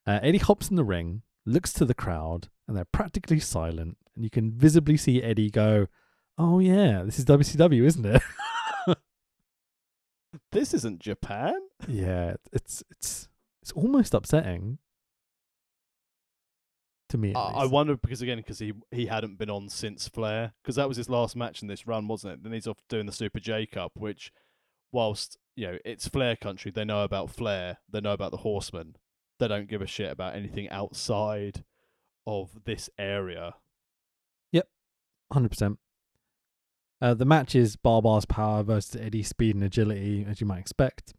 Uh, 0.05 0.19
Eddie 0.21 0.39
hops 0.39 0.69
in 0.69 0.75
the 0.75 0.83
ring, 0.83 1.21
looks 1.45 1.73
to 1.73 1.85
the 1.85 1.93
crowd, 1.93 2.49
and 2.67 2.75
they're 2.75 2.85
practically 2.85 3.39
silent. 3.39 3.97
And 4.15 4.23
you 4.23 4.29
can 4.29 4.51
visibly 4.51 4.97
see 4.97 5.21
Eddie 5.21 5.49
go, 5.49 5.87
"Oh 6.37 6.59
yeah, 6.59 7.03
this 7.03 7.19
is 7.19 7.25
WCW, 7.25 7.83
isn't 7.83 8.05
it?" 8.05 8.21
This 10.51 10.73
isn't 10.73 10.99
Japan. 10.99 11.55
yeah, 11.87 12.35
it's 12.53 12.83
it's 12.89 13.27
it's 13.61 13.71
almost 13.73 14.13
upsetting 14.13 14.77
to 17.11 17.17
me. 17.17 17.33
I 17.35 17.39
I 17.39 17.65
wonder 17.65 17.95
because 17.95 18.21
again 18.21 18.37
because 18.37 18.59
he 18.59 18.73
he 18.91 19.05
hadn't 19.05 19.37
been 19.37 19.49
on 19.49 19.69
since 19.69 20.07
Flair 20.07 20.53
because 20.61 20.75
that 20.75 20.87
was 20.87 20.97
his 20.97 21.09
last 21.09 21.35
match 21.35 21.61
in 21.61 21.67
this 21.67 21.87
run, 21.87 22.07
wasn't 22.07 22.33
it? 22.33 22.43
Then 22.43 22.53
he's 22.53 22.67
off 22.67 22.81
doing 22.89 23.05
the 23.05 23.11
Super 23.11 23.39
J 23.39 23.65
Cup, 23.65 23.93
which 23.95 24.31
whilst 24.91 25.37
you 25.55 25.67
know 25.67 25.77
it's 25.85 26.07
Flair 26.07 26.35
country, 26.35 26.71
they 26.71 26.85
know 26.85 27.03
about 27.03 27.29
Flair, 27.29 27.77
they 27.89 28.01
know 28.01 28.13
about 28.13 28.31
the 28.31 28.37
Horsemen. 28.37 28.95
They 29.39 29.47
don't 29.47 29.69
give 29.69 29.81
a 29.81 29.87
shit 29.87 30.11
about 30.11 30.35
anything 30.35 30.69
outside 30.69 31.63
of 32.27 32.63
this 32.65 32.89
area. 32.99 33.55
Yep, 34.51 34.67
Hundred 35.31 35.49
percent. 35.49 35.79
Uh, 37.01 37.15
the 37.15 37.25
match 37.25 37.55
is 37.55 37.75
Barbar's 37.75 38.25
power 38.25 38.61
versus 38.61 38.95
Eddie's 38.95 39.27
speed 39.27 39.55
and 39.55 39.63
agility, 39.63 40.23
as 40.29 40.39
you 40.39 40.45
might 40.45 40.59
expect. 40.59 41.15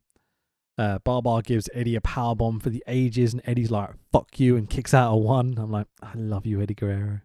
Uh, 0.83 0.99
Barbar 0.99 1.43
gives 1.43 1.69
Eddie 1.75 1.95
a 1.95 2.01
power 2.01 2.35
bomb 2.35 2.59
for 2.59 2.71
the 2.71 2.83
ages, 2.89 3.33
and 3.33 3.41
Eddie's 3.45 3.71
like 3.71 3.91
"fuck 4.11 4.41
you" 4.41 4.57
and 4.57 4.69
kicks 4.69 4.93
out 4.93 5.13
a 5.13 5.17
one. 5.17 5.55
I'm 5.57 5.71
like, 5.71 5.87
I 6.03 6.13
love 6.15 6.45
you, 6.45 6.61
Eddie 6.61 6.75
Guerrero. 6.75 7.21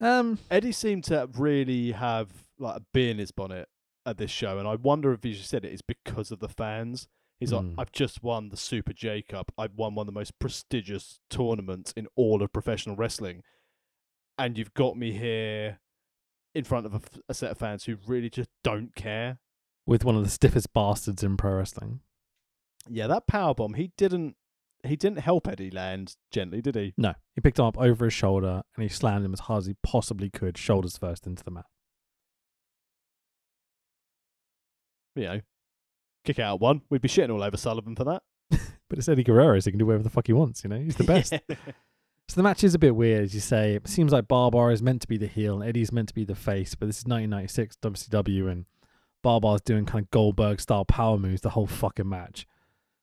Um, 0.00 0.38
Eddie 0.50 0.72
seemed 0.72 1.04
to 1.04 1.28
really 1.36 1.92
have 1.92 2.28
like 2.58 2.76
a 2.76 2.82
bee 2.92 3.10
in 3.10 3.18
his 3.18 3.32
bonnet 3.32 3.68
at 4.06 4.16
this 4.18 4.30
show, 4.30 4.58
and 4.58 4.68
I 4.68 4.76
wonder 4.76 5.12
if 5.12 5.22
he 5.24 5.32
just 5.32 5.50
said 5.50 5.64
it 5.64 5.72
is 5.72 5.82
because 5.82 6.30
of 6.30 6.38
the 6.38 6.48
fans. 6.48 7.08
He's 7.40 7.52
Mm. 7.52 7.70
like, 7.70 7.74
I've 7.78 7.92
just 7.92 8.22
won 8.22 8.48
the 8.50 8.56
Super 8.56 8.92
J 8.92 9.22
Cup. 9.22 9.50
I've 9.58 9.74
won 9.74 9.94
one 9.94 10.06
of 10.08 10.14
the 10.14 10.18
most 10.18 10.38
prestigious 10.38 11.20
tournaments 11.30 11.92
in 11.96 12.06
all 12.16 12.42
of 12.42 12.52
professional 12.52 12.96
wrestling, 12.96 13.42
and 14.36 14.56
you've 14.56 14.74
got 14.74 14.96
me 14.96 15.12
here 15.12 15.80
in 16.54 16.64
front 16.64 16.86
of 16.86 17.04
a 17.28 17.34
set 17.34 17.50
of 17.50 17.58
fans 17.58 17.84
who 17.84 17.96
really 18.06 18.30
just 18.30 18.50
don't 18.62 18.94
care. 18.94 19.38
With 19.88 20.04
one 20.04 20.14
of 20.14 20.22
the 20.22 20.28
stiffest 20.28 20.74
bastards 20.74 21.24
in 21.24 21.38
pro 21.38 21.54
wrestling. 21.54 22.00
Yeah, 22.90 23.06
that 23.06 23.26
power 23.26 23.54
bomb. 23.54 23.74
He 23.74 23.90
didn't. 23.96 24.36
He 24.84 24.94
didn't 24.94 25.18
help 25.18 25.48
Eddie 25.48 25.72
land 25.72 26.14
gently, 26.30 26.60
did 26.60 26.76
he? 26.76 26.94
No, 26.96 27.14
he 27.34 27.40
picked 27.40 27.58
him 27.58 27.64
up 27.64 27.76
over 27.78 28.04
his 28.04 28.14
shoulder 28.14 28.62
and 28.76 28.82
he 28.82 28.88
slammed 28.88 29.24
him 29.24 29.32
as 29.32 29.40
hard 29.40 29.62
as 29.62 29.66
he 29.66 29.74
possibly 29.82 30.30
could, 30.30 30.56
shoulders 30.56 30.96
first, 30.96 31.26
into 31.26 31.42
the 31.42 31.50
mat. 31.50 31.64
You 35.16 35.22
know, 35.24 35.40
kick 36.24 36.38
out 36.38 36.60
one. 36.60 36.82
We'd 36.90 37.02
be 37.02 37.08
shitting 37.08 37.32
all 37.32 37.42
over 37.42 37.56
Sullivan 37.56 37.96
for 37.96 38.04
that. 38.04 38.22
But 38.88 38.98
it's 38.98 39.06
Eddie 39.06 39.22
Guerrero, 39.22 39.60
so 39.60 39.66
he 39.66 39.72
can 39.72 39.78
do 39.78 39.84
whatever 39.84 40.02
the 40.02 40.08
fuck 40.08 40.28
he 40.28 40.32
wants. 40.32 40.64
You 40.64 40.70
know, 40.70 40.78
he's 40.78 40.96
the 40.96 41.04
best. 41.04 41.34
So 42.28 42.36
the 42.36 42.42
match 42.42 42.64
is 42.64 42.74
a 42.74 42.78
bit 42.78 42.96
weird, 42.96 43.24
as 43.24 43.34
you 43.34 43.40
say. 43.40 43.74
It 43.74 43.86
seems 43.86 44.12
like 44.12 44.28
Barbar 44.28 44.70
is 44.70 44.80
meant 44.80 45.02
to 45.02 45.08
be 45.08 45.18
the 45.18 45.26
heel 45.26 45.60
and 45.60 45.68
Eddie's 45.68 45.92
meant 45.92 46.08
to 46.08 46.14
be 46.14 46.24
the 46.24 46.34
face, 46.34 46.74
but 46.74 46.86
this 46.86 47.00
is 47.00 47.04
1996 47.04 47.76
WCW 47.82 48.50
and 48.50 48.64
Barbar's 49.22 49.60
doing 49.60 49.84
kind 49.86 50.04
of 50.04 50.10
Goldberg 50.10 50.60
style 50.60 50.84
power 50.84 51.18
moves 51.18 51.40
the 51.40 51.50
whole 51.50 51.66
fucking 51.66 52.08
match. 52.08 52.46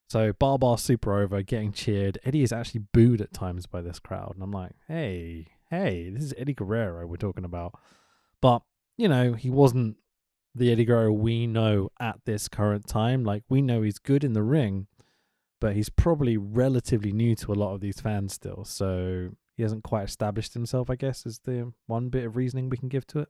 So 0.08 0.34
Barbar's 0.34 0.82
super 0.82 1.20
over, 1.20 1.42
getting 1.42 1.72
cheered. 1.72 2.20
Eddie 2.24 2.44
is 2.44 2.54
actually 2.54 2.84
booed 2.94 3.22
at 3.22 3.34
times 3.34 3.66
by 3.66 3.82
this 3.82 4.00
crowd, 4.00 4.34
and 4.36 4.44
I'm 4.44 4.52
like, 4.52 4.74
hey, 4.88 5.48
hey, 5.70 6.10
this 6.10 6.24
is 6.24 6.34
Eddie 6.38 6.54
Guerrero 6.54 7.08
we're 7.08 7.18
talking 7.18 7.46
about. 7.46 7.74
But 8.42 8.62
you 8.98 9.08
know, 9.08 9.34
he 9.34 9.50
wasn't 9.50 9.98
the 10.54 10.72
Eddie 10.72 10.86
Guerrero 10.86 11.12
we 11.12 11.48
know 11.48 11.90
at 12.00 12.20
this 12.26 12.48
current 12.48 12.88
time. 12.88 13.24
Like 13.24 13.44
we 13.50 13.62
know 13.62 13.82
he's 13.82 14.00
good 14.00 14.24
in 14.24 14.34
the 14.34 14.44
ring, 14.44 14.88
but 15.60 15.76
he's 15.76 15.90
probably 15.90 16.38
relatively 16.38 17.12
new 17.12 17.36
to 17.38 17.52
a 17.52 17.56
lot 17.56 17.74
of 17.74 17.82
these 17.82 18.00
fans 18.00 18.34
still. 18.34 18.64
So 18.64 19.32
he 19.58 19.64
hasn't 19.64 19.84
quite 19.84 20.06
established 20.06 20.54
himself, 20.54 20.90
I 20.90 20.96
guess, 20.96 21.26
is 21.26 21.40
the 21.40 21.74
one 21.88 22.10
bit 22.10 22.26
of 22.26 22.36
reasoning 22.36 22.70
we 22.70 22.78
can 22.78 22.90
give 22.90 23.06
to 23.08 23.20
it. 23.20 23.30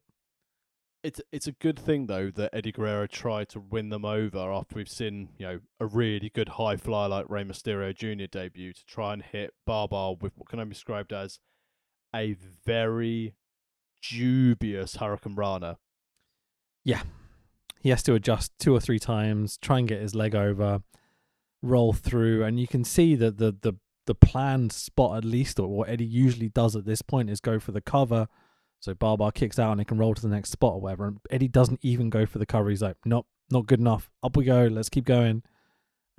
It's 1.05 1.21
it's 1.31 1.45
a 1.45 1.51
good 1.51 1.77
thing 1.77 2.07
though 2.07 2.31
that 2.31 2.49
Eddie 2.51 2.71
Guerrero 2.71 3.05
tried 3.05 3.47
to 3.49 3.59
win 3.59 3.89
them 3.89 4.03
over 4.03 4.51
after 4.51 4.75
we've 4.75 4.89
seen 4.89 5.29
you 5.37 5.45
know 5.45 5.59
a 5.79 5.85
really 5.85 6.31
good 6.33 6.49
high 6.49 6.77
flyer 6.77 7.07
like 7.07 7.29
Rey 7.29 7.43
Mysterio 7.43 7.95
Jr. 7.95 8.25
debut 8.25 8.73
to 8.73 8.85
try 8.87 9.13
and 9.13 9.21
hit 9.21 9.53
Barbar 9.67 10.15
with 10.19 10.33
what 10.35 10.49
can 10.49 10.59
only 10.59 10.69
be 10.69 10.73
described 10.73 11.13
as 11.13 11.37
a 12.15 12.35
very 12.65 13.35
dubious 14.09 14.97
hurricanrana. 14.97 15.75
Yeah, 16.83 17.03
he 17.81 17.89
has 17.89 18.01
to 18.01 18.15
adjust 18.15 18.53
two 18.57 18.73
or 18.73 18.79
three 18.79 18.97
times, 18.97 19.59
try 19.59 19.77
and 19.77 19.87
get 19.87 20.01
his 20.01 20.15
leg 20.15 20.33
over, 20.33 20.81
roll 21.61 21.93
through, 21.93 22.43
and 22.43 22.59
you 22.59 22.67
can 22.67 22.83
see 22.83 23.13
that 23.13 23.37
the 23.37 23.55
the 23.61 23.73
the 24.07 24.15
planned 24.15 24.71
spot 24.71 25.17
at 25.17 25.23
least, 25.23 25.59
or 25.59 25.67
what 25.67 25.87
Eddie 25.87 26.03
usually 26.03 26.49
does 26.49 26.75
at 26.75 26.85
this 26.85 27.03
point, 27.03 27.29
is 27.29 27.39
go 27.39 27.59
for 27.59 27.73
the 27.73 27.81
cover. 27.81 28.27
So 28.85 28.93
Barbar 28.93 29.31
kicks 29.31 29.57
out 29.57 29.71
and 29.71 29.81
it 29.81 29.87
can 29.87 29.97
roll 29.97 30.13
to 30.13 30.21
the 30.21 30.27
next 30.27 30.51
spot 30.51 30.73
or 30.73 30.81
whatever. 30.81 31.07
And 31.07 31.17
Eddie 31.31 31.47
doesn't 31.47 31.79
even 31.81 32.11
go 32.11 32.27
for 32.27 32.37
the 32.37 32.45
cover. 32.45 32.69
He's 32.69 32.83
like, 32.83 32.97
nope, 33.03 33.25
not 33.49 33.65
good 33.65 33.79
enough. 33.79 34.11
Up 34.21 34.37
we 34.37 34.45
go. 34.45 34.67
Let's 34.67 34.89
keep 34.89 35.05
going. 35.05 35.41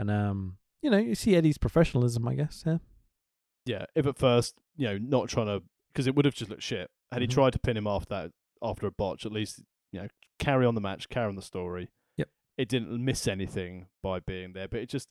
And 0.01 0.11
um, 0.11 0.57
you 0.83 0.91
know, 0.91 0.99
you 0.99 1.15
see 1.15 1.37
Eddie's 1.37 1.59
professionalism, 1.59 2.27
I 2.27 2.35
guess. 2.35 2.65
Yeah. 2.67 2.79
Yeah, 3.67 3.85
if 3.95 4.07
at 4.07 4.19
first 4.19 4.55
you 4.77 4.87
know 4.89 4.99
not 4.99 5.29
trying 5.29 5.47
to 5.47 5.63
because 5.93 6.07
it 6.09 6.15
would 6.17 6.25
have 6.25 6.35
just 6.35 6.51
looked 6.51 6.63
shit 6.63 6.91
had 7.13 7.23
he 7.23 7.29
Mhm. 7.29 7.33
tried 7.33 7.53
to 7.53 7.59
pin 7.61 7.77
him 7.77 7.87
after 7.87 8.09
that 8.15 8.33
after 8.63 8.87
a 8.87 8.91
botch. 8.91 9.25
At 9.25 9.33
least 9.33 9.63
you 9.93 10.01
know 10.03 10.09
carry 10.41 10.67
on 10.67 10.75
the 10.75 10.81
match, 10.81 11.09
carry 11.09 11.29
on 11.29 11.37
the 11.37 11.43
story. 11.43 11.91
Yep. 12.17 12.29
It 12.59 12.69
didn't 12.69 13.05
miss 13.05 13.27
anything 13.29 13.87
by 14.03 14.19
being 14.21 14.53
there, 14.55 14.67
but 14.69 14.81
it 14.81 14.89
just 14.89 15.09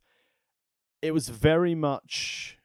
it 1.02 1.12
was 1.14 1.30
very 1.30 1.74
much 1.76 2.58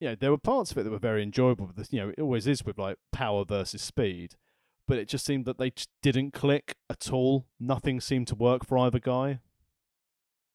you 0.00 0.08
know 0.08 0.14
there 0.14 0.30
were 0.30 0.38
parts 0.38 0.72
of 0.72 0.78
it 0.78 0.84
that 0.84 0.90
were 0.90 0.98
very 0.98 1.22
enjoyable. 1.22 1.66
But 1.66 1.76
this, 1.76 1.92
you 1.92 2.00
know 2.00 2.08
it 2.08 2.20
always 2.20 2.46
is 2.46 2.64
with 2.64 2.78
like 2.78 2.96
power 3.12 3.44
versus 3.44 3.82
speed, 3.82 4.34
but 4.88 4.98
it 4.98 5.08
just 5.08 5.24
seemed 5.24 5.44
that 5.44 5.58
they 5.58 5.70
just 5.70 5.90
didn't 6.02 6.32
click 6.32 6.76
at 6.88 7.12
all. 7.12 7.46
Nothing 7.60 8.00
seemed 8.00 8.26
to 8.28 8.34
work 8.34 8.66
for 8.66 8.78
either 8.78 8.98
guy. 8.98 9.40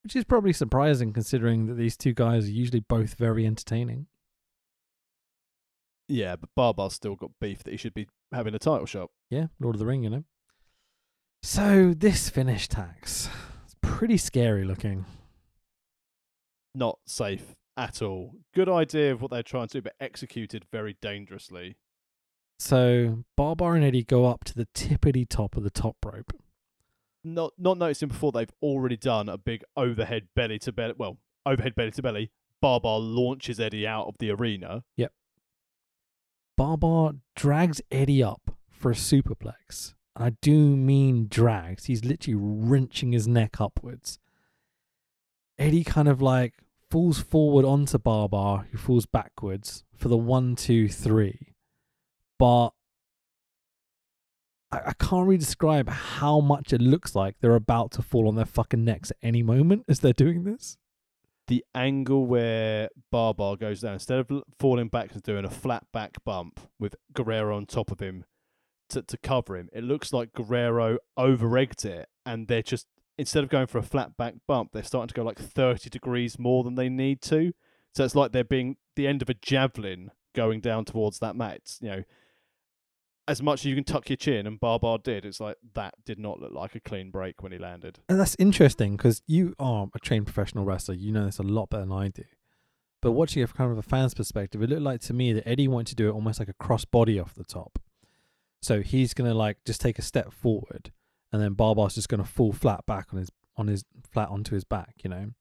Which 0.04 0.16
is 0.16 0.24
probably 0.24 0.54
surprising 0.54 1.14
considering 1.14 1.66
that 1.68 1.76
these 1.76 1.98
two 1.98 2.14
guys 2.14 2.46
are 2.48 2.52
usually 2.52 2.82
both 2.82 3.16
very 3.16 3.46
entertaining. 3.46 4.08
Yeah, 6.08 6.36
but 6.36 6.50
Barbar's 6.56 6.94
still 6.94 7.16
got 7.16 7.32
beef 7.42 7.64
that 7.64 7.72
he 7.72 7.78
should 7.78 7.96
be 7.96 8.08
having 8.32 8.54
a 8.54 8.60
title 8.60 8.86
shot. 8.86 9.10
Yeah, 9.32 9.48
Lord 9.60 9.76
of 9.76 9.80
the 9.80 9.88
Ring, 9.88 10.04
you 10.04 10.12
know. 10.12 10.24
So 11.42 11.94
this 11.96 12.30
finish 12.30 12.68
tax, 12.68 13.30
it's 13.64 13.76
pretty 13.82 14.18
scary 14.18 14.64
looking. 14.64 15.06
not 16.76 17.00
safe 17.08 17.56
at 17.78 18.02
all. 18.02 18.36
Good 18.54 18.70
idea 18.70 19.12
of 19.12 19.22
what 19.22 19.32
they're 19.32 19.44
trying 19.44 19.68
to 19.68 19.78
do, 19.78 19.82
but 19.82 19.96
executed 20.00 20.66
very 20.72 20.98
dangerously. 21.02 21.78
So 22.60 23.26
Barbar 23.36 23.76
and 23.76 23.84
Eddie 23.84 24.04
go 24.04 24.26
up 24.26 24.44
to 24.46 24.56
the 24.56 24.68
tippity 24.74 25.28
top 25.28 25.58
of 25.58 25.64
the 25.64 25.70
top 25.70 25.98
rope. 26.06 26.34
Not 27.24 27.54
not 27.58 27.78
noticing 27.78 28.10
before 28.10 28.32
they've 28.32 28.54
already 28.62 28.98
done 28.98 29.28
a 29.30 29.38
big 29.38 29.64
overhead 29.76 30.28
belly 30.36 30.60
to 30.60 30.72
belly. 30.72 30.94
Well, 30.98 31.18
overhead 31.46 31.76
belly 31.76 31.92
to 31.92 32.02
belly. 32.02 32.32
Barbar 32.62 33.00
launches 33.00 33.60
Eddie 33.60 33.86
out 33.88 34.08
of 34.08 34.18
the 34.20 34.32
arena. 34.32 34.84
Yep. 34.96 35.12
Barbar 36.58 37.14
drags 37.36 37.82
Eddie 37.92 38.24
up 38.24 38.56
for 38.70 38.92
a 38.92 38.96
superplex. 38.96 39.94
And 40.16 40.26
I 40.26 40.30
do 40.42 40.76
mean 40.76 41.28
drags. 41.30 41.86
He's 41.86 42.06
literally 42.06 42.40
wrenching 42.40 43.12
his 43.12 43.28
neck 43.28 43.60
upwards. 43.60 44.20
Eddie 45.58 45.84
kind 45.84 46.08
of 46.08 46.22
like 46.22 46.54
falls 46.96 47.20
forward 47.20 47.66
onto 47.66 47.98
Barbar, 47.98 48.68
who 48.72 48.78
falls 48.78 49.06
backwards 49.06 49.84
for 49.98 50.08
the 50.08 50.16
one, 50.16 50.56
two, 50.56 50.88
three. 50.88 51.52
But 52.40 52.70
I, 54.72 54.78
I 54.78 54.94
can't 54.98 55.28
really 55.28 55.38
describe 55.38 55.90
how 55.90 56.40
much 56.40 56.72
it 56.72 56.80
looks 56.80 57.14
like 57.14 57.36
they're 57.42 57.54
about 57.54 57.92
to 57.92 58.02
fall 58.02 58.30
on 58.30 58.36
their 58.36 58.46
fucking 58.46 58.86
necks 58.86 59.12
at 59.12 59.18
any 59.22 59.44
moment 59.44 59.84
as 59.90 60.00
they're 60.00 60.14
doing 60.14 60.46
this. 60.46 60.78
The 61.50 61.66
angle 61.76 62.28
where 62.28 62.88
Barbar 63.12 63.58
goes 63.58 63.82
down, 63.82 63.96
instead 63.96 64.20
of 64.20 64.44
falling 64.58 64.88
back 64.88 65.12
and 65.12 65.22
doing 65.22 65.44
a 65.44 65.50
flat 65.50 65.84
back 65.92 66.24
bump 66.24 66.62
with 66.80 66.96
Guerrero 67.14 67.58
on 67.58 67.66
top 67.66 67.92
of 67.92 68.00
him 68.00 68.24
to, 68.92 69.02
to 69.02 69.18
cover 69.18 69.58
him, 69.58 69.68
it 69.74 69.84
looks 69.84 70.14
like 70.14 70.32
Guerrero 70.32 71.00
over 71.18 71.58
egged 71.58 71.84
it 71.84 72.08
and 72.26 72.48
they're 72.48 72.62
just 72.62 72.88
instead 73.18 73.44
of 73.44 73.50
going 73.50 73.68
for 73.68 73.78
a 73.78 73.84
flat 73.84 74.18
back 74.18 74.36
bump, 74.48 74.72
they're 74.74 74.84
starting 74.84 75.08
to 75.10 75.14
go 75.14 75.24
like 75.24 75.40
30 75.40 75.90
degrees 75.90 76.38
more 76.38 76.64
than 76.64 76.76
they 76.76 76.90
need 76.90 77.22
to. 77.24 77.54
So 77.94 78.04
it's 78.04 78.16
like 78.16 78.32
they're 78.32 78.44
being 78.44 78.78
the 78.96 79.08
end 79.08 79.22
of 79.22 79.30
a 79.30 79.34
javelin 79.34 80.12
going 80.34 80.60
down 80.60 80.86
towards 80.86 81.20
that 81.20 81.36
mat. 81.36 81.62
You 81.82 81.90
know, 81.90 82.04
as 83.28 83.42
much 83.42 83.62
as 83.62 83.66
you 83.66 83.76
can 83.76 83.84
tuck 83.84 84.10
your 84.10 84.18
chin, 84.18 84.46
and 84.46 84.60
Barbar 84.60 85.00
did, 85.00 85.26
it's 85.26 85.40
like 85.40 85.58
that 85.74 85.96
did 86.06 86.20
not 86.20 86.40
look 86.40 86.52
like 86.52 86.76
a 86.76 86.80
clean 86.80 87.10
break 87.10 87.42
when 87.42 87.52
he 87.52 87.58
landed. 87.58 88.00
And 88.10 88.20
that's 88.20 88.36
interesting 88.38 88.98
because 88.98 89.22
you 89.26 89.56
are 89.58 89.88
a 89.96 90.00
trained 90.00 90.26
professional 90.26 90.66
wrestler. 90.66 90.96
You 90.96 91.12
know 91.12 91.26
this 91.26 91.40
a 91.40 91.44
lot 91.44 91.70
better 91.70 91.86
than 91.86 91.92
I 91.92 92.10
do. 92.10 92.24
But 93.02 93.12
watching 93.12 93.44
it 93.44 93.50
from 93.50 93.58
kind 93.58 93.72
of 93.72 93.78
a 93.78 93.84
fan's 93.84 94.14
perspective, 94.14 94.62
it 94.62 94.70
looked 94.70 94.82
like 94.82 95.02
to 95.02 95.14
me 95.14 95.32
that 95.34 95.48
Eddie 95.48 95.68
wanted 95.68 95.88
to 95.88 95.96
do 95.96 96.10
it 96.10 96.14
almost 96.14 96.40
like 96.40 96.50
a 96.50 96.54
cross 96.54 96.86
body 96.86 97.20
off 97.20 97.36
the 97.36 97.44
top. 97.44 97.80
So 98.62 98.82
he's 98.82 99.14
gonna 99.14 99.34
like 99.34 99.58
just 99.66 99.80
take 99.80 100.00
a 100.00 100.02
step 100.02 100.34
forward, 100.34 100.92
and 101.36 101.44
then 101.44 101.54
Barbar's 101.54 101.96
just 101.96 102.08
gonna 102.08 102.24
fall 102.24 102.54
flat 102.54 102.86
back 102.86 103.08
on 103.12 103.20
his 103.20 103.30
on 103.58 103.68
his 103.68 103.84
flat 104.10 104.30
onto 104.30 104.56
his 104.56 104.64
back, 104.64 104.96
you 105.04 105.10
know. 105.10 105.32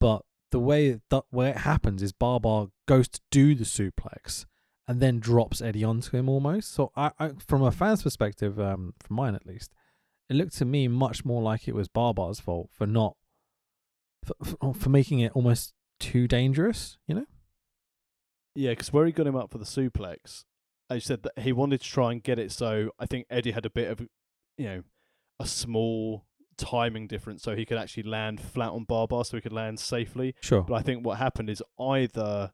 But 0.00 0.22
the 0.50 0.58
way 0.58 1.00
that 1.10 1.24
way 1.30 1.50
it 1.50 1.58
happens 1.58 2.02
is 2.02 2.12
Barbar 2.12 2.68
goes 2.86 3.08
to 3.08 3.20
do 3.30 3.54
the 3.54 3.64
suplex 3.64 4.46
and 4.86 5.00
then 5.00 5.20
drops 5.20 5.60
Eddie 5.60 5.84
onto 5.84 6.16
him 6.16 6.30
almost. 6.30 6.72
So 6.72 6.92
I, 6.96 7.10
I 7.18 7.32
from 7.46 7.62
a 7.62 7.70
fan's 7.70 8.02
perspective, 8.02 8.58
um, 8.58 8.94
from 8.98 9.16
mine 9.16 9.34
at 9.34 9.44
least, 9.44 9.74
it 10.30 10.36
looked 10.36 10.56
to 10.56 10.64
me 10.64 10.88
much 10.88 11.26
more 11.26 11.42
like 11.42 11.68
it 11.68 11.74
was 11.74 11.88
Barbar's 11.88 12.40
fault 12.40 12.70
for 12.72 12.86
not 12.86 13.14
for, 14.24 14.34
for, 14.42 14.72
for 14.72 14.88
making 14.88 15.20
it 15.20 15.32
almost 15.34 15.74
too 16.00 16.26
dangerous, 16.26 16.96
you 17.06 17.14
know? 17.14 17.26
Yeah, 18.54 18.70
because 18.70 18.94
where 18.94 19.04
he 19.04 19.12
got 19.12 19.26
him 19.26 19.36
up 19.36 19.50
for 19.50 19.58
the 19.58 19.66
suplex, 19.66 20.44
you 20.90 21.00
said 21.00 21.22
that 21.24 21.38
he 21.38 21.52
wanted 21.52 21.82
to 21.82 21.86
try 21.86 22.12
and 22.12 22.22
get 22.22 22.38
it 22.38 22.50
so 22.50 22.92
I 22.98 23.04
think 23.04 23.26
Eddie 23.28 23.50
had 23.50 23.66
a 23.66 23.70
bit 23.70 23.90
of, 23.90 24.00
you 24.56 24.64
know, 24.64 24.82
a 25.40 25.46
small 25.46 26.24
timing 26.56 27.06
difference 27.06 27.42
so 27.42 27.54
he 27.54 27.64
could 27.64 27.78
actually 27.78 28.02
land 28.02 28.40
flat 28.40 28.70
on 28.70 28.84
Barbar 28.84 29.24
so 29.24 29.36
he 29.36 29.40
could 29.40 29.52
land 29.52 29.78
safely. 29.78 30.34
Sure. 30.40 30.62
But 30.62 30.74
I 30.74 30.82
think 30.82 31.06
what 31.06 31.18
happened 31.18 31.48
is 31.48 31.62
either 31.78 32.52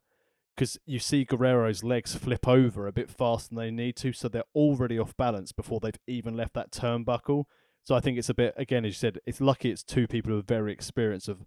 because 0.54 0.78
you 0.86 1.00
see 1.00 1.24
Guerrero's 1.24 1.82
legs 1.82 2.14
flip 2.14 2.46
over 2.46 2.86
a 2.86 2.92
bit 2.92 3.10
faster 3.10 3.48
than 3.48 3.58
they 3.58 3.70
need 3.70 3.96
to, 3.96 4.12
so 4.12 4.28
they're 4.28 4.44
already 4.54 4.98
off 4.98 5.16
balance 5.16 5.50
before 5.50 5.80
they've 5.80 5.98
even 6.06 6.36
left 6.36 6.54
that 6.54 6.70
turnbuckle. 6.70 7.44
So 7.82 7.94
I 7.94 8.00
think 8.00 8.18
it's 8.18 8.28
a 8.28 8.34
bit 8.34 8.54
again, 8.56 8.84
as 8.84 8.90
you 8.90 8.94
said, 8.94 9.18
it's 9.26 9.40
lucky 9.40 9.70
it's 9.70 9.82
two 9.82 10.06
people 10.06 10.30
who 10.30 10.38
are 10.38 10.42
very 10.42 10.72
experienced 10.72 11.28
of 11.28 11.44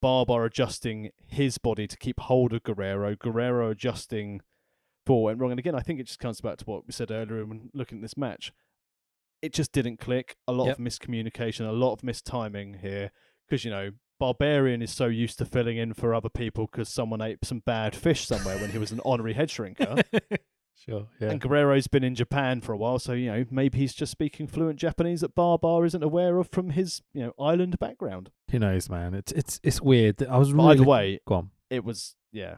Barbar 0.00 0.44
adjusting 0.44 1.10
his 1.26 1.58
body 1.58 1.86
to 1.86 1.96
keep 1.96 2.20
hold 2.20 2.52
of 2.52 2.62
Guerrero, 2.62 3.16
Guerrero 3.16 3.70
adjusting 3.70 4.40
for 5.04 5.22
what 5.22 5.30
went 5.30 5.40
wrong. 5.40 5.50
And 5.50 5.58
again, 5.58 5.74
I 5.74 5.80
think 5.80 6.00
it 6.00 6.06
just 6.06 6.20
comes 6.20 6.40
back 6.40 6.58
to 6.58 6.64
what 6.64 6.86
we 6.86 6.92
said 6.92 7.10
earlier 7.10 7.44
when 7.44 7.70
looking 7.74 7.98
at 7.98 8.02
this 8.02 8.16
match. 8.16 8.52
It 9.42 9.52
just 9.52 9.72
didn't 9.72 9.98
click. 9.98 10.36
A 10.46 10.52
lot 10.52 10.66
Yep. 10.66 10.78
of 10.78 10.84
miscommunication, 10.84 11.68
a 11.68 11.72
lot 11.72 11.92
of 11.92 12.00
mistiming 12.00 12.80
here. 12.80 13.12
Because, 13.46 13.64
you 13.64 13.70
know, 13.70 13.90
Barbarian 14.18 14.82
is 14.82 14.90
so 14.92 15.06
used 15.06 15.38
to 15.38 15.44
filling 15.44 15.76
in 15.76 15.94
for 15.94 16.12
other 16.14 16.28
people 16.28 16.66
because 16.66 16.88
someone 16.88 17.20
ate 17.20 17.44
some 17.44 17.60
bad 17.60 17.94
fish 17.94 18.26
somewhere 18.26 18.58
when 18.58 18.70
he 18.70 18.78
was 18.78 18.90
an 18.90 19.00
honorary 19.04 19.34
head 19.34 19.48
shrinker. 19.48 20.02
sure. 20.74 21.06
Yeah. 21.20 21.30
And 21.30 21.40
Guerrero's 21.40 21.86
been 21.86 22.02
in 22.02 22.16
Japan 22.16 22.60
for 22.60 22.72
a 22.72 22.76
while, 22.76 22.98
so 22.98 23.12
you 23.12 23.30
know 23.30 23.44
maybe 23.48 23.78
he's 23.78 23.94
just 23.94 24.10
speaking 24.10 24.48
fluent 24.48 24.78
Japanese 24.80 25.20
that 25.20 25.36
Barbar 25.36 25.84
isn't 25.84 26.02
aware 26.02 26.38
of 26.38 26.48
from 26.50 26.70
his 26.70 27.00
you 27.14 27.22
know 27.26 27.32
island 27.38 27.78
background. 27.78 28.30
Who 28.50 28.58
knows, 28.58 28.90
man? 28.90 29.14
It's 29.14 29.30
it's 29.32 29.60
it's 29.62 29.80
weird. 29.80 30.20
I 30.24 30.36
was 30.36 30.52
really 30.52 30.70
either 30.72 30.84
way, 30.84 31.20
go 31.26 31.34
on. 31.36 31.50
it 31.70 31.84
was 31.84 32.16
yeah. 32.32 32.56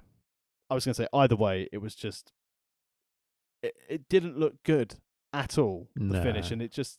I 0.70 0.74
was 0.74 0.86
gonna 0.86 0.94
say 0.94 1.08
either 1.12 1.36
way, 1.36 1.68
it 1.72 1.78
was 1.78 1.94
just 1.94 2.32
it, 3.62 3.74
it 3.88 4.08
didn't 4.08 4.38
look 4.38 4.54
good 4.64 4.94
at 5.32 5.58
all 5.58 5.88
the 5.94 6.22
finish, 6.22 6.50
and 6.50 6.62
it 6.62 6.72
just 6.72 6.98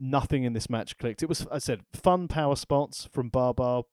nothing 0.00 0.44
in 0.44 0.52
this 0.52 0.70
match 0.70 0.96
clicked. 0.98 1.22
It 1.22 1.28
was 1.28 1.46
I 1.50 1.58
said 1.58 1.82
fun 1.92 2.28
power 2.28 2.56
spots 2.56 3.08
from 3.10 3.28
Barbar. 3.28 3.84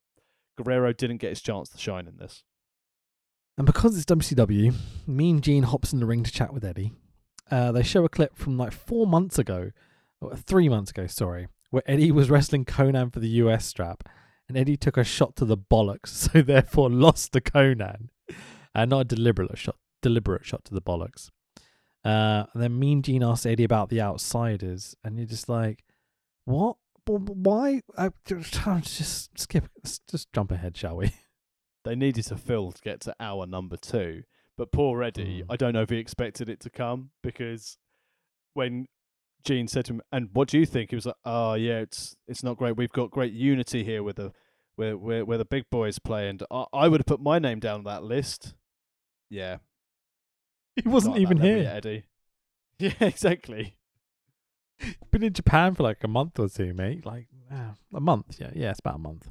Guerrero 0.58 0.94
didn't 0.94 1.18
get 1.18 1.32
his 1.32 1.42
chance 1.42 1.70
to 1.70 1.78
shine 1.78 2.08
in 2.08 2.18
this. 2.18 2.44
And 3.58 3.66
because 3.66 3.96
it's 3.96 4.06
WCW, 4.06 4.74
Mean 5.08 5.42
Gene 5.42 5.64
hops 5.64 5.94
in 5.94 6.00
the 6.00 6.06
ring 6.06 6.24
to 6.24 6.32
chat 6.32 6.54
with 6.54 6.66
Eddie. 6.66 6.94
Uh, 7.50 7.72
they 7.72 7.84
show 7.84 8.04
a 8.04 8.10
clip 8.10 8.36
from 8.36 8.58
like 8.58 8.74
four 8.74 9.08
months 9.08 9.38
ago, 9.38 9.72
or 10.20 10.36
three 10.36 10.68
months 10.68 10.92
ago, 10.92 11.08
sorry, 11.08 11.48
where 11.70 11.84
Eddie 11.86 12.12
was 12.12 12.30
wrestling 12.30 12.66
Konnan 12.66 13.14
for 13.14 13.20
the 13.20 13.30
US 13.30 13.66
strap, 13.66 14.10
and 14.48 14.58
Eddie 14.58 14.78
took 14.78 14.98
a 14.98 15.04
shot 15.04 15.36
to 15.38 15.46
the 15.46 15.58
bollocks, 15.58 16.08
so 16.08 16.42
therefore 16.42 16.90
lost 16.90 17.34
to 17.34 17.42
Konnan, 17.42 18.10
and 18.74 18.90
not 18.90 19.02
a 19.02 19.06
deliberate 19.06 19.58
shot, 19.58 19.78
deliberate 20.02 20.46
shot 20.46 20.66
to 20.66 20.74
the 20.74 20.82
bollocks. 20.82 21.30
Uh, 22.06 22.46
and 22.54 22.62
then 22.62 22.78
Mean 22.78 23.02
Gene 23.02 23.24
asks 23.24 23.46
Eddie 23.46 23.64
about 23.64 23.90
the 23.90 24.00
outsiders, 24.02 24.96
and 25.04 25.18
you're 25.18 25.26
just 25.26 25.50
like, 25.50 25.84
what? 26.46 26.78
W- 27.08 27.26
w- 27.26 27.42
Why? 27.44 27.82
Uh, 27.98 28.12
just 28.82 29.38
skip, 29.40 29.66
let's 29.78 30.00
just 30.10 30.32
jump 30.32 30.52
ahead, 30.52 30.78
shall 30.78 30.98
we? 30.98 31.12
they 31.84 31.96
needed 31.96 32.26
to 32.26 32.36
fill 32.38 32.72
to 32.72 32.82
get 32.82 33.00
to 33.02 33.16
hour 33.20 33.46
number 33.46 33.78
two. 33.78 34.24
But 34.58 34.72
poor 34.72 35.04
Eddie, 35.04 35.42
Mm. 35.42 35.46
I 35.50 35.56
don't 35.58 35.74
know 35.74 35.82
if 35.82 35.90
he 35.90 35.98
expected 35.98 36.48
it 36.50 36.60
to 36.62 36.70
come 36.70 37.10
because 37.22 37.78
when 38.54 38.88
Gene 39.44 39.68
said 39.68 39.86
to 39.86 39.94
him, 39.96 40.02
"And 40.12 40.30
what 40.34 40.48
do 40.48 40.58
you 40.58 40.66
think?" 40.66 40.92
He 40.92 40.96
was 40.96 41.06
like, 41.06 41.16
"Oh 41.26 41.56
yeah, 41.56 41.80
it's 41.80 42.16
it's 42.28 42.42
not 42.44 42.58
great. 42.58 42.78
We've 42.78 42.92
got 42.92 43.12
great 43.12 43.34
unity 43.34 43.84
here 43.84 44.02
with 44.02 44.16
the 44.16 44.32
where 44.78 44.96
where 44.98 45.26
where 45.26 45.38
the 45.38 45.46
big 45.46 45.66
boys 45.70 46.00
play, 46.00 46.30
and 46.30 46.42
I, 46.50 46.66
I 46.74 46.88
would 46.88 47.02
have 47.02 47.06
put 47.06 47.20
my 47.22 47.38
name 47.38 47.60
down 47.60 47.80
on 47.80 47.84
that 47.84 48.04
list." 48.04 48.54
Yeah, 49.30 49.58
He 50.84 50.90
wasn't 50.90 51.18
even 51.18 51.38
here. 51.38 51.58
yet, 51.58 51.76
Eddie. 51.78 52.04
Yeah, 52.78 52.92
exactly. 53.00 53.78
Been 55.10 55.24
in 55.24 55.32
Japan 55.32 55.76
for 55.76 55.84
like 55.84 56.04
a 56.04 56.10
month 56.10 56.38
or 56.38 56.50
two, 56.50 56.74
mate. 56.74 57.06
Like 57.06 57.28
ah, 57.50 57.76
a 57.94 58.02
month. 58.02 58.36
Yeah, 58.38 58.50
yeah, 58.54 58.72
it's 58.72 58.80
about 58.80 58.96
a 58.96 59.00
month. 59.00 59.30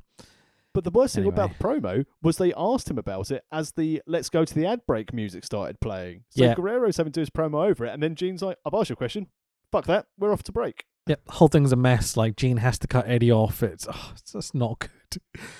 But 0.73 0.85
the 0.85 0.91
worst 0.91 1.15
thing 1.15 1.27
about 1.27 1.59
the 1.59 1.63
promo 1.63 2.07
was 2.23 2.39
they 2.39 2.55
asked 2.57 2.91
him 2.91 2.97
about 2.97 3.31
it 3.31 3.45
as 3.53 3.73
the 3.73 4.01
"Let's 4.07 4.31
go 4.31 4.47
to 4.47 4.55
the 4.55 4.65
ad 4.65 4.81
break" 4.87 5.13
music 5.13 5.45
started 5.45 5.79
playing. 5.81 6.25
So 6.31 6.45
Yeah. 6.45 6.55
Guerrero's 6.55 6.97
having 6.97 7.13
to 7.13 7.19
do 7.19 7.21
his 7.21 7.29
promo 7.31 7.69
over 7.69 7.85
it, 7.85 7.93
and 7.93 8.03
then 8.03 8.15
Gene's 8.15 8.41
like, 8.41 8.57
"I've 8.65 8.73
asked 8.73 8.89
you 8.89 8.95
a 8.95 8.97
question. 8.97 9.27
Fuck 9.71 9.85
that. 9.87 10.07
We're 10.19 10.33
off 10.33 10.43
to 10.45 10.53
break." 10.53 10.87
Yep, 11.07 11.27
the 11.27 11.33
whole 11.33 11.49
thing's 11.49 11.73
a 11.73 11.77
mess. 11.77 12.17
Like 12.17 12.37
Gene 12.37 12.57
has 12.57 12.79
to 12.79 12.87
cut 12.89 13.07
Eddie 13.07 13.31
off. 13.31 13.63
It's 13.63 13.87
oh, 13.87 14.13
it's 14.15 14.33
just 14.33 14.55
not 14.55 14.79
good. 14.79 15.21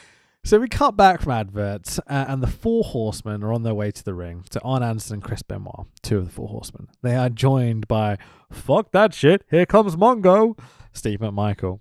So 0.47 0.61
we 0.61 0.69
cut 0.69 0.95
back 0.95 1.23
from 1.23 1.33
adverts, 1.33 1.99
uh, 2.01 2.27
and 2.29 2.43
the 2.43 2.47
four 2.47 2.85
horsemen 2.85 3.43
are 3.43 3.51
on 3.51 3.63
their 3.63 3.73
way 3.73 3.91
to 3.91 4.05
the 4.05 4.13
ring. 4.13 4.45
So 4.53 4.61
Arn 4.63 4.83
Anderson 4.83 5.15
and 5.15 5.23
Chris 5.25 5.41
Benoit, 5.43 5.87
two 6.03 6.19
of 6.19 6.27
the 6.27 6.31
four 6.31 6.49
horsemen. 6.49 6.89
They 7.03 7.17
are 7.17 7.31
joined 7.31 7.89
by 7.89 8.19
fuck 8.53 8.93
that 8.93 9.15
shit. 9.15 9.43
Here 9.51 9.65
comes 9.65 9.97
Mongo, 9.97 10.59
Steve 10.93 11.21
McMichael. 11.21 11.81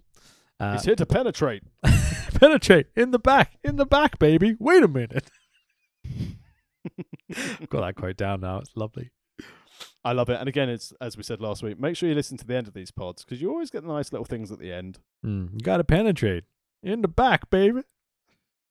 Uh, 0.61 0.73
He's 0.73 0.85
here 0.85 0.95
to 0.95 1.05
penetrate. 1.05 1.63
penetrate 2.35 2.87
in 2.95 3.11
the 3.11 3.19
back, 3.19 3.57
in 3.65 3.75
the 3.75 3.85
back, 3.85 4.17
baby. 4.17 4.55
Wait 4.59 4.81
a 4.81 4.87
minute. 4.87 5.29
Got 7.69 7.81
that 7.81 7.95
quote 7.97 8.15
down 8.15 8.39
now. 8.39 8.59
It's 8.59 8.71
lovely. 8.77 9.11
I 10.05 10.13
love 10.13 10.29
it. 10.29 10.39
And 10.39 10.47
again, 10.47 10.69
it's 10.69 10.93
as 11.01 11.17
we 11.17 11.23
said 11.23 11.41
last 11.41 11.63
week. 11.63 11.77
Make 11.77 11.97
sure 11.97 12.07
you 12.07 12.15
listen 12.15 12.37
to 12.37 12.47
the 12.47 12.55
end 12.55 12.69
of 12.69 12.73
these 12.73 12.91
pods 12.91 13.25
because 13.25 13.41
you 13.41 13.49
always 13.49 13.71
get 13.71 13.81
the 13.81 13.89
nice 13.89 14.13
little 14.13 14.25
things 14.25 14.53
at 14.53 14.59
the 14.59 14.71
end. 14.71 14.99
Mm, 15.25 15.51
you 15.51 15.59
got 15.59 15.77
to 15.77 15.83
penetrate 15.83 16.45
in 16.81 17.01
the 17.01 17.09
back, 17.09 17.49
baby. 17.49 17.81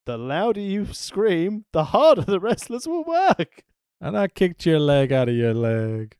The 0.05 0.17
louder 0.17 0.59
you 0.59 0.85
scream, 0.93 1.65
the 1.71 1.85
harder 1.85 2.21
the 2.27 2.39
wrestlers 2.39 2.87
will 2.87 3.03
work. 3.03 3.63
And 4.01 4.17
I 4.17 4.27
kicked 4.27 4.65
your 4.65 4.79
leg 4.79 5.11
out 5.13 5.29
of 5.29 5.35
your 5.35 5.53
leg. 5.53 6.17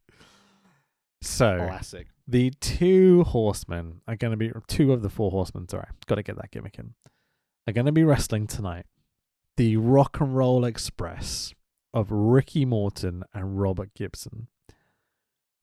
So 1.21 1.57
Classic. 1.57 2.07
the 2.27 2.51
two 2.59 3.23
horsemen 3.23 4.01
are 4.07 4.15
going 4.15 4.31
to 4.31 4.37
be 4.37 4.51
two 4.67 4.93
of 4.93 5.01
the 5.01 5.09
four 5.09 5.31
horsemen. 5.31 5.67
Sorry, 5.67 5.87
got 6.05 6.15
to 6.15 6.23
get 6.23 6.37
that 6.37 6.51
gimmick 6.51 6.77
in. 6.77 6.93
Are 7.67 7.73
going 7.73 7.85
to 7.85 7.91
be 7.91 8.03
wrestling 8.03 8.47
tonight. 8.47 8.85
The 9.55 9.77
Rock 9.77 10.19
and 10.19 10.35
Roll 10.35 10.65
Express 10.65 11.53
of 11.93 12.11
Ricky 12.11 12.65
Morton 12.65 13.23
and 13.33 13.59
Robert 13.59 13.93
Gibson. 13.93 14.47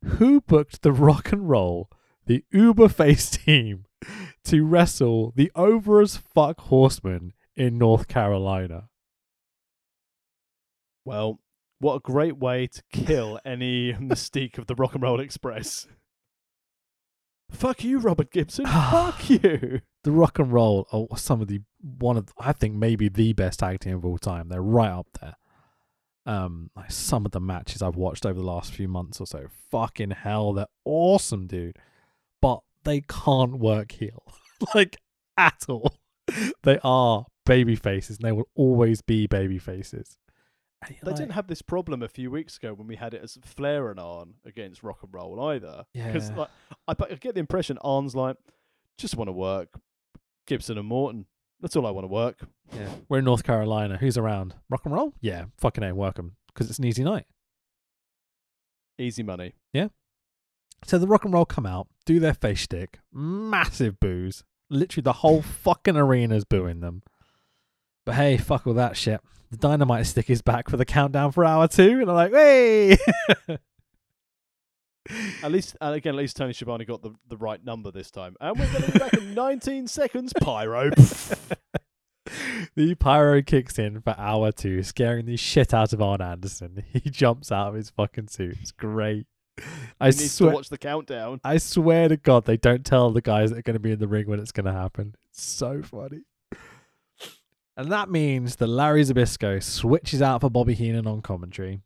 Who 0.04 0.40
booked 0.40 0.82
the 0.82 0.92
Rock 0.92 1.32
and 1.32 1.48
Roll, 1.48 1.90
the 2.26 2.44
Uber 2.52 2.88
face 2.90 3.30
team, 3.30 3.84
to 4.44 4.64
wrestle 4.64 5.32
the 5.36 5.50
over 5.54 6.00
as 6.00 6.16
fuck 6.16 6.60
horsemen 6.60 7.32
in 7.56 7.78
North 7.78 8.08
Carolina? 8.08 8.88
Well, 11.04 11.40
what 11.78 11.94
a 11.94 12.00
great 12.00 12.36
way 12.38 12.66
to 12.66 12.82
kill 12.92 13.40
any 13.44 13.92
mystique 13.94 14.58
of 14.58 14.66
the 14.66 14.74
Rock 14.74 14.94
and 14.94 15.02
Roll 15.02 15.20
Express. 15.20 15.86
Fuck 17.50 17.82
you, 17.82 17.98
Robert 17.98 18.30
Gibson. 18.30 18.66
Fuck 18.66 19.28
you. 19.30 19.80
the 20.04 20.12
rock 20.12 20.38
and 20.38 20.52
roll 20.52 20.86
are 20.92 21.16
some 21.16 21.40
of 21.40 21.48
the 21.48 21.60
one 21.80 22.16
of 22.16 22.28
I 22.38 22.52
think 22.52 22.76
maybe 22.76 23.08
the 23.08 23.32
best 23.32 23.60
tag 23.60 23.80
team 23.80 23.96
of 23.96 24.04
all 24.04 24.18
time. 24.18 24.48
They're 24.48 24.62
right 24.62 24.90
up 24.90 25.08
there. 25.20 25.36
Um, 26.26 26.70
like 26.76 26.90
some 26.90 27.26
of 27.26 27.32
the 27.32 27.40
matches 27.40 27.82
I've 27.82 27.96
watched 27.96 28.24
over 28.24 28.38
the 28.38 28.46
last 28.46 28.72
few 28.72 28.86
months 28.88 29.20
or 29.20 29.26
so, 29.26 29.46
fucking 29.70 30.10
hell, 30.10 30.52
they're 30.52 30.66
awesome, 30.84 31.46
dude. 31.46 31.78
But 32.40 32.60
they 32.84 33.00
can't 33.00 33.58
work 33.58 33.92
heel, 33.92 34.22
like 34.74 34.98
at 35.36 35.64
all. 35.68 35.94
They 36.62 36.78
are 36.84 37.26
baby 37.46 37.76
faces, 37.76 38.18
and 38.18 38.24
they 38.26 38.32
will 38.32 38.48
always 38.54 39.00
be 39.02 39.26
baby 39.26 39.58
faces. 39.58 40.16
They 40.88 40.96
like, 41.02 41.16
didn't 41.16 41.32
have 41.32 41.46
this 41.46 41.60
problem 41.60 42.02
a 42.02 42.08
few 42.08 42.30
weeks 42.30 42.56
ago 42.56 42.72
when 42.72 42.86
we 42.86 42.96
had 42.96 43.12
it 43.12 43.20
as 43.22 43.38
Flair 43.44 43.90
and 43.90 44.00
Arn 44.00 44.34
against 44.46 44.82
Rock 44.82 45.00
and 45.02 45.12
Roll 45.12 45.38
either. 45.48 45.84
Because 45.92 46.30
Yeah. 46.30 46.36
like, 46.36 46.48
I, 46.88 46.94
I 47.10 47.14
get 47.16 47.34
the 47.34 47.40
impression 47.40 47.76
Arn's 47.82 48.16
like, 48.16 48.36
just 48.96 49.14
want 49.16 49.28
to 49.28 49.32
work. 49.32 49.78
Gibson 50.46 50.78
and 50.78 50.86
Morton. 50.88 51.26
That's 51.60 51.76
all 51.76 51.86
I 51.86 51.90
want 51.90 52.04
to 52.04 52.08
work. 52.12 52.40
yeah. 52.74 52.88
We're 53.10 53.18
in 53.18 53.26
North 53.26 53.44
Carolina. 53.44 53.98
Who's 53.98 54.16
around? 54.16 54.54
Rock 54.70 54.82
and 54.86 54.94
roll? 54.94 55.12
Yeah, 55.20 55.44
fucking 55.58 55.84
a 55.84 55.94
work 55.94 56.18
'em 56.18 56.36
because 56.46 56.70
it's 56.70 56.78
an 56.78 56.86
easy 56.86 57.04
night. 57.04 57.26
Easy 58.98 59.22
money. 59.22 59.54
Yeah. 59.72 59.88
So 60.84 60.98
the 60.98 61.06
rock 61.06 61.24
and 61.24 61.34
roll 61.34 61.44
come 61.44 61.66
out, 61.66 61.88
do 62.06 62.20
their 62.20 62.34
face 62.34 62.62
stick, 62.62 63.00
massive 63.12 64.00
booze. 64.00 64.44
Literally 64.70 65.02
the 65.02 65.14
whole 65.14 65.42
fucking 65.62 65.96
arena's 65.96 66.44
booing 66.44 66.80
them. 66.80 67.02
But 68.10 68.16
hey, 68.16 68.38
fuck 68.38 68.66
all 68.66 68.74
that 68.74 68.96
shit. 68.96 69.20
The 69.52 69.56
dynamite 69.56 70.04
stick 70.04 70.28
is 70.30 70.42
back 70.42 70.68
for 70.68 70.76
the 70.76 70.84
countdown 70.84 71.30
for 71.30 71.44
hour 71.44 71.68
two, 71.68 72.00
and 72.00 72.10
I'm 72.10 72.16
like, 72.16 72.32
hey! 72.32 72.98
At 75.44 75.52
least, 75.52 75.76
and 75.80 75.94
again, 75.94 76.14
at 76.14 76.18
least 76.18 76.36
Tony 76.36 76.52
Schiavone 76.52 76.84
got 76.84 77.02
the, 77.02 77.12
the 77.28 77.36
right 77.36 77.64
number 77.64 77.92
this 77.92 78.10
time. 78.10 78.34
And 78.40 78.58
we're 78.58 78.66
going 78.72 78.82
to 78.82 78.90
be 78.90 78.98
back 78.98 79.12
in 79.14 79.32
19 79.32 79.86
seconds. 79.86 80.32
Pyro. 80.40 80.90
the 82.74 82.96
pyro 82.96 83.42
kicks 83.42 83.78
in 83.78 84.00
for 84.00 84.16
hour 84.18 84.50
two, 84.50 84.82
scaring 84.82 85.26
the 85.26 85.36
shit 85.36 85.72
out 85.72 85.92
of 85.92 86.02
Arn 86.02 86.20
Anderson. 86.20 86.82
He 86.92 87.10
jumps 87.10 87.52
out 87.52 87.68
of 87.68 87.74
his 87.74 87.90
fucking 87.90 88.26
suit. 88.26 88.56
It's 88.60 88.72
great. 88.72 89.28
I 90.00 90.06
need 90.06 90.14
to 90.14 90.28
swear, 90.28 90.52
watch 90.52 90.68
the 90.68 90.78
countdown. 90.78 91.40
I 91.44 91.58
swear 91.58 92.08
to 92.08 92.16
God, 92.16 92.44
they 92.44 92.56
don't 92.56 92.84
tell 92.84 93.12
the 93.12 93.22
guys 93.22 93.50
that 93.50 93.58
are 93.60 93.62
going 93.62 93.74
to 93.74 93.80
be 93.80 93.92
in 93.92 94.00
the 94.00 94.08
ring 94.08 94.26
when 94.26 94.40
it's 94.40 94.50
going 94.50 94.66
to 94.66 94.72
happen. 94.72 95.14
It's 95.30 95.44
so 95.44 95.82
funny. 95.82 96.22
And 97.80 97.90
that 97.92 98.10
means 98.10 98.56
that 98.56 98.66
Larry 98.66 99.02
Zbyszko 99.02 99.62
switches 99.62 100.20
out 100.20 100.42
for 100.42 100.50
Bobby 100.50 100.74
Heenan 100.74 101.06
on 101.06 101.22
commentary. 101.22 101.80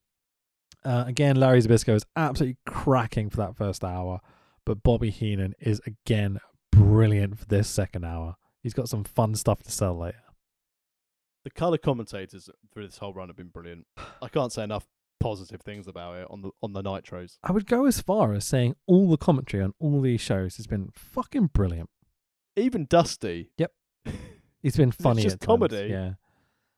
Uh, 0.84 1.04
again, 1.06 1.36
Larry 1.36 1.62
Zbyszko 1.62 1.94
is 1.94 2.04
absolutely 2.16 2.56
cracking 2.66 3.30
for 3.30 3.36
that 3.36 3.56
first 3.56 3.84
hour, 3.84 4.18
but 4.66 4.82
Bobby 4.82 5.10
Heenan 5.10 5.54
is 5.60 5.80
again 5.86 6.40
brilliant 6.72 7.38
for 7.38 7.44
this 7.44 7.68
second 7.68 8.04
hour. 8.04 8.34
He's 8.60 8.74
got 8.74 8.88
some 8.88 9.04
fun 9.04 9.36
stuff 9.36 9.62
to 9.62 9.70
sell 9.70 9.96
later. 9.96 10.18
The 11.44 11.50
color 11.50 11.78
commentators 11.78 12.50
through 12.72 12.88
this 12.88 12.98
whole 12.98 13.14
run 13.14 13.28
have 13.28 13.36
been 13.36 13.50
brilliant. 13.50 13.86
I 14.20 14.26
can't 14.26 14.50
say 14.50 14.64
enough 14.64 14.88
positive 15.20 15.60
things 15.60 15.86
about 15.86 16.16
it 16.16 16.26
on 16.28 16.42
the 16.42 16.50
on 16.60 16.72
the 16.72 16.82
nitros. 16.82 17.38
I 17.44 17.52
would 17.52 17.68
go 17.68 17.86
as 17.86 18.00
far 18.00 18.34
as 18.34 18.44
saying 18.44 18.74
all 18.88 19.10
the 19.10 19.16
commentary 19.16 19.62
on 19.62 19.74
all 19.78 20.00
these 20.00 20.20
shows 20.20 20.56
has 20.56 20.66
been 20.66 20.90
fucking 20.92 21.50
brilliant. 21.54 21.88
Even 22.56 22.86
Dusty. 22.86 23.52
It's 24.64 24.76
been 24.76 24.90
funny. 24.90 25.22
just 25.22 25.34
at 25.34 25.40
times, 25.40 25.46
comedy. 25.46 25.86
Yeah. 25.90 26.14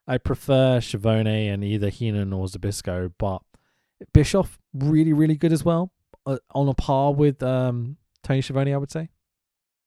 I 0.07 0.19
prefer 0.19 0.81
Schiavone 0.81 1.49
and 1.49 1.65
either 1.65 1.89
Heenan 1.89 2.33
or 2.33 2.47
Zbyszko, 2.47 3.13
but 3.19 3.41
Bischoff 4.13 4.59
really, 4.75 5.13
really 5.15 5.37
good 5.37 5.53
as 5.53 5.65
well. 5.65 5.91
Uh, 6.27 6.39
on 6.55 6.69
a 6.69 6.75
par 6.75 7.15
with 7.15 7.43
um, 7.43 7.97
Tony 8.23 8.43
Schiavone, 8.43 8.75
I 8.75 8.77
would 8.77 8.91
say. 8.91 9.09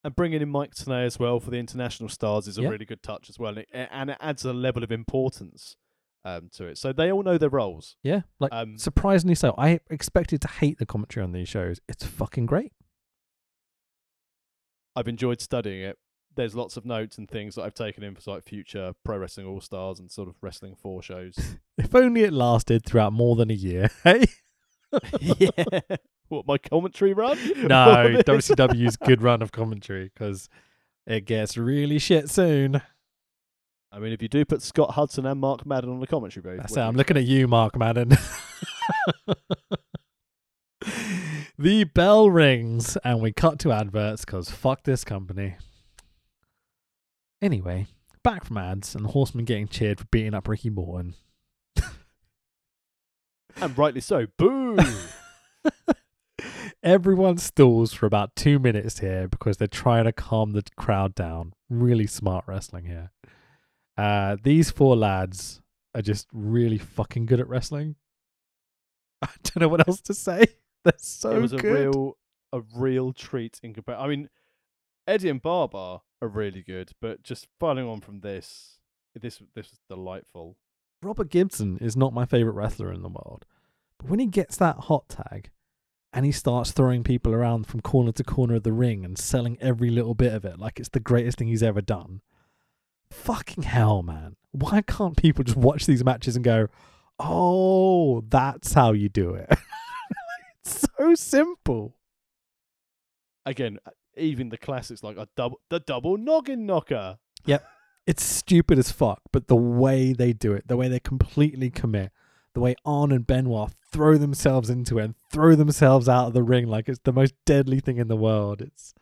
And 0.04 0.16
bringing 0.16 0.42
in 0.42 0.50
Mike 0.50 0.74
Tenay 0.74 1.06
as 1.06 1.20
well 1.20 1.40
for 1.42 1.52
the 1.52 1.58
international 1.58 2.08
stars 2.10 2.48
is 2.48 2.58
a 2.58 2.62
Yeah. 2.62 2.70
really 2.70 2.86
good 2.86 3.04
touch 3.04 3.30
as 3.30 3.38
well. 3.38 3.50
And 3.50 3.60
it, 3.60 3.90
and 3.92 4.10
it 4.10 4.18
adds 4.22 4.46
a 4.46 4.54
level 4.54 4.82
of 4.84 4.92
importance 4.94 5.76
um, 6.26 6.50
to 6.54 6.66
it. 6.68 6.78
So 6.78 6.92
they 6.94 7.12
all 7.12 7.24
know 7.24 7.38
their 7.38 7.50
roles. 7.50 7.98
Yeah, 8.04 8.22
like 8.40 8.52
Um, 8.54 8.78
surprisingly 8.78 9.36
so. 9.36 9.54
I 9.58 9.80
expected 9.90 10.42
to 10.42 10.48
hate 10.48 10.80
the 10.80 10.86
commentary 10.86 11.24
on 11.26 11.34
these 11.34 11.50
shows. 11.50 11.80
It's 11.90 12.06
fucking 12.06 12.46
great. 12.46 12.72
I've 14.96 15.08
enjoyed 15.08 15.42
studying 15.42 15.82
it. 15.82 15.98
There's 16.36 16.56
lots 16.56 16.78
of 16.78 16.86
notes 16.86 17.18
and 17.18 17.30
things 17.30 17.56
that 17.56 17.64
I've 17.64 17.74
taken 17.74 18.04
in 18.04 18.16
for 18.16 18.32
like 18.32 18.44
future 18.44 18.94
Pro 19.04 19.18
Wrestling 19.18 19.48
All 19.48 19.60
Stars 19.62 20.00
and 20.00 20.10
sort 20.12 20.30
of 20.30 20.36
Wrestling 20.42 20.76
4 20.76 21.02
shows. 21.02 21.58
If 21.78 21.96
only 21.96 22.24
it 22.24 22.34
lasted 22.34 22.86
throughout 22.86 23.14
more 23.14 23.36
than 23.36 23.50
a 23.50 23.56
year. 23.56 23.90
Hey, 24.04 24.26
yeah. 25.20 25.50
What, 26.30 26.46
my 26.48 26.58
commentary 26.58 27.14
run? 27.14 27.38
no, 27.68 28.18
For? 28.18 28.24
WCW's 28.24 28.98
good 28.98 29.22
run 29.22 29.42
of 29.42 29.52
commentary 29.52 30.12
because 30.14 30.50
it 31.06 31.26
gets 31.26 31.58
really 31.58 32.00
shit 32.00 32.30
soon. 32.30 32.82
I 33.92 34.00
mean, 34.00 34.14
if 34.14 34.22
you 34.22 34.28
do 34.28 34.46
put 34.46 34.62
Scott 34.62 34.92
Hudson 34.92 35.26
and 35.26 35.40
Mark 35.40 35.66
Madden 35.66 35.90
on 35.90 36.00
the 36.00 36.08
commentary 36.08 36.44
booth. 36.44 36.58
That's 36.58 36.78
it. 36.78 36.82
I'm 36.82 36.96
looking 36.96 37.18
at 37.18 37.26
you, 37.26 37.48
Mark 37.48 37.78
Madden. 37.78 38.12
the 41.58 41.84
bell 41.86 42.30
rings 42.30 42.98
and 43.04 43.22
we 43.22 43.32
cut 43.32 43.60
to 43.60 43.72
adverts 43.72 44.26
because 44.26 44.50
fuck 44.52 44.84
this 44.84 45.04
company. 45.04 45.56
Anyway, 47.42 47.88
back 48.24 48.44
from 48.44 48.58
ads 48.58 48.96
and 48.96 49.06
the 49.06 49.10
Horseman 49.10 49.46
getting 49.46 49.68
cheered 49.68 50.00
for 50.00 50.06
beating 50.12 50.34
up 50.34 50.48
Ricky 50.48 50.70
Morton. 50.70 51.16
And 53.62 53.78
rightly 53.78 54.02
so. 54.02 54.28
Boo! 54.38 54.78
Everyone 56.84 57.38
stalls 57.38 57.94
for 57.94 58.06
about 58.06 58.36
two 58.36 58.58
minutes 58.58 59.00
here 59.00 59.28
because 59.28 59.58
they're 59.58 59.68
trying 59.68 60.06
to 60.06 60.14
calm 60.14 60.54
the 60.54 60.64
crowd 60.78 61.14
down. 61.14 61.54
Really 61.70 62.08
smart 62.08 62.46
wrestling 62.48 62.86
here. 62.86 63.12
Uh, 63.98 64.38
these 64.42 64.72
four 64.72 64.96
lads 64.96 65.62
are 65.94 66.02
just 66.02 66.28
really 66.32 66.78
fucking 66.78 67.26
good 67.26 67.42
at 67.42 67.50
wrestling. 67.50 67.96
I 69.22 69.28
don't 69.44 69.60
know 69.60 69.68
what 69.68 69.86
else 69.86 70.00
to 70.02 70.14
say. 70.14 70.46
They're 70.86 70.94
so 70.98 71.32
it 71.32 71.42
was 71.42 71.52
a 71.52 71.58
real 71.58 72.18
a 72.54 72.62
real 72.74 73.12
treat 73.12 73.60
in 73.62 73.74
comparison. 73.74 74.06
I 74.06 74.08
mean, 74.08 74.30
Eddie 75.06 75.28
and 75.28 75.42
Barbar 75.42 76.04
are 76.22 76.28
really 76.28 76.62
good, 76.62 76.92
but 77.02 77.24
just 77.24 77.48
following 77.60 77.88
on 77.88 78.02
from 78.02 78.22
this, 78.22 78.80
this 79.20 79.42
this 79.56 79.72
was 79.72 79.80
delightful. 79.90 80.58
Robert 81.02 81.30
Gibson 81.30 81.78
is 81.78 81.96
not 81.96 82.14
my 82.14 82.26
favorite 82.26 82.54
wrestler 82.54 82.92
in 82.92 83.02
the 83.02 83.10
world, 83.10 83.46
but 83.98 84.10
when 84.10 84.20
he 84.20 84.26
gets 84.26 84.58
that 84.58 84.76
hot 84.76 85.08
tag 85.08 85.50
and 86.12 86.26
he 86.26 86.32
starts 86.32 86.72
throwing 86.72 87.04
people 87.04 87.34
around 87.34 87.68
from 87.68 87.82
corner 87.82 88.12
to 88.12 88.24
corner 88.24 88.56
of 88.56 88.64
the 88.64 88.74
ring 88.74 89.06
and 89.06 89.18
selling 89.18 89.58
every 89.62 89.90
little 89.90 90.16
bit 90.16 90.34
of 90.34 90.44
it 90.44 90.60
like 90.60 90.80
it's 90.80 90.90
the 90.90 91.00
greatest 91.00 91.38
thing 91.38 91.48
he's 91.48 91.64
ever 91.64 91.82
done. 91.82 92.22
Fucking 93.12 93.64
hell, 93.64 94.04
man. 94.04 94.36
Why 94.52 94.82
can't 94.82 95.18
people 95.18 95.44
just 95.44 95.58
watch 95.58 95.86
these 95.86 96.04
matches 96.04 96.36
and 96.36 96.44
go, 96.44 96.68
oh, 97.20 98.22
that's 98.22 98.74
how 98.74 98.92
you 98.92 99.10
do 99.10 99.34
it? 99.36 99.50
it's 100.64 100.88
so 100.98 101.16
simple. 101.16 101.96
Again, 103.46 103.80
even 104.20 104.50
the 104.50 104.58
classics 104.58 105.04
like 105.04 105.18
a 105.18 105.28
double 105.36 105.60
the 105.70 105.80
double 105.80 106.18
noggin 106.18 106.66
knocker. 106.66 107.18
Yep. 107.46 107.66
It's 108.06 108.24
stupid 108.24 108.80
as 108.80 108.92
fuck, 108.92 109.22
but 109.32 109.48
the 109.48 109.56
way 109.56 110.14
they 110.14 110.34
do 110.34 110.54
it, 110.54 110.68
the 110.68 110.78
way 110.78 110.88
they 110.88 111.00
completely 111.00 111.70
commit, 111.70 112.12
the 112.54 112.60
way 112.60 112.76
Arn 112.84 113.12
and 113.12 113.26
Benoit 113.26 113.72
throw 113.92 114.18
themselves 114.18 114.70
into 114.70 114.98
it 114.98 115.06
and 115.06 115.16
throw 115.32 115.56
themselves 115.56 116.10
out 116.10 116.28
of 116.28 116.34
the 116.34 116.44
ring 116.44 116.68
like 116.68 116.90
it's 116.90 117.00
the 117.04 117.14
most 117.14 117.34
deadly 117.46 117.80
thing 117.80 117.98
in 117.98 118.08
the 118.08 118.16
world. 118.16 118.62
It's 118.62 118.94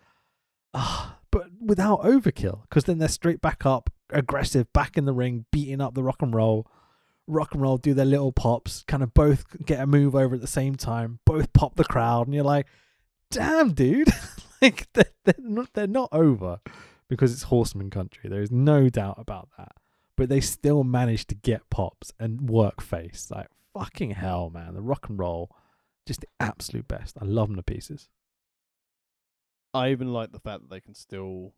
ah, 0.74 1.20
but 1.32 1.48
without 1.62 2.02
overkill, 2.02 2.64
because 2.64 2.86
then 2.86 2.98
they're 2.98 3.08
straight 3.08 3.42
back 3.42 3.66
up, 3.66 3.90
aggressive, 4.10 4.72
back 4.74 4.98
in 4.98 5.06
the 5.06 5.14
ring, 5.14 5.46
beating 5.52 5.82
up 5.82 5.94
the 5.94 6.04
rock 6.04 6.22
and 6.22 6.34
roll. 6.34 6.68
Rock 7.30 7.54
and 7.54 7.62
roll 7.62 7.78
do 7.78 7.94
their 7.94 8.06
little 8.06 8.32
pops, 8.32 8.84
kind 8.88 9.04
of 9.04 9.14
both 9.14 9.46
get 9.66 9.82
a 9.82 9.88
move 9.88 10.16
over 10.16 10.36
at 10.36 10.42
the 10.42 10.48
same 10.48 10.76
time, 10.76 11.20
both 11.26 11.52
pop 11.52 11.76
the 11.76 11.84
crowd, 11.84 12.26
and 12.28 12.34
you're 12.34 12.44
like, 12.44 12.68
damn, 13.32 13.74
dude, 13.74 14.08
like 14.62 14.88
they're, 14.94 15.12
they're 15.26 15.36
not 15.40 15.74
they're 15.74 15.88
not 15.88 16.10
over 16.12 16.60
because 17.10 17.32
it's 17.32 17.44
horseman 17.44 17.90
country. 17.90 18.30
There 18.30 18.42
is 18.42 18.52
no 18.52 18.90
doubt 18.90 19.16
about 19.18 19.50
that. 19.58 19.74
But 20.16 20.30
they 20.30 20.42
still 20.42 20.84
manage 20.84 21.28
to 21.28 21.36
get 21.36 21.70
pops 21.70 22.12
and 22.20 22.50
work 22.50 22.82
face. 22.82 23.28
Like 23.30 23.48
fucking 23.78 24.12
hell, 24.12 24.50
man. 24.50 24.74
The 24.74 24.82
rock 24.82 25.10
and 25.10 25.20
roll, 25.20 25.52
just 26.06 26.22
the 26.22 26.28
absolute 26.40 26.88
best. 26.88 27.18
I 27.22 27.26
love 27.26 27.50
them 27.50 27.58
to 27.58 27.64
pieces. 27.64 28.10
I 29.74 29.92
even 29.92 30.12
like 30.12 30.32
the 30.32 30.40
fact 30.40 30.62
that 30.62 30.70
they 30.70 30.80
can 30.80 30.96
still 30.96 31.54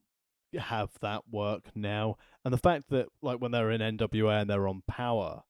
have 0.58 0.90
that 1.02 1.24
work 1.32 1.66
now, 1.76 2.18
and 2.44 2.54
the 2.54 2.58
fact 2.58 2.90
that 2.90 3.08
like 3.22 3.40
when 3.40 3.52
they're 3.52 3.72
in 3.72 3.82
NWA 3.82 4.42
and 4.42 4.50
they're 4.50 4.68
on 4.68 4.84
Power, 4.88 5.44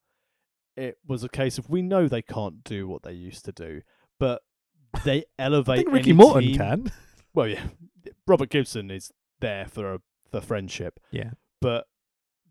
it 0.78 0.98
was 1.08 1.24
a 1.24 1.30
case 1.30 1.58
of 1.58 1.70
we 1.70 1.82
know 1.82 2.08
they 2.08 2.22
can't 2.22 2.64
do 2.64 2.88
what 2.88 3.04
they 3.04 3.14
used 3.14 3.46
to 3.46 3.52
do, 3.52 3.82
but 4.20 4.44
they 5.04 5.26
elevate. 5.40 5.74
I 5.80 5.84
think 5.84 5.94
Ricky 5.94 6.14
Morton 6.14 6.44
team- 6.44 6.58
can. 6.58 6.92
Well, 7.34 7.48
yeah, 7.48 7.64
Robert 8.28 8.50
Gibson 8.50 8.90
is 8.92 9.12
there 9.40 9.66
for 9.66 9.94
a, 9.96 10.00
for 10.32 10.42
friendship, 10.42 11.00
Yeah. 11.12 11.32
but 11.62 11.86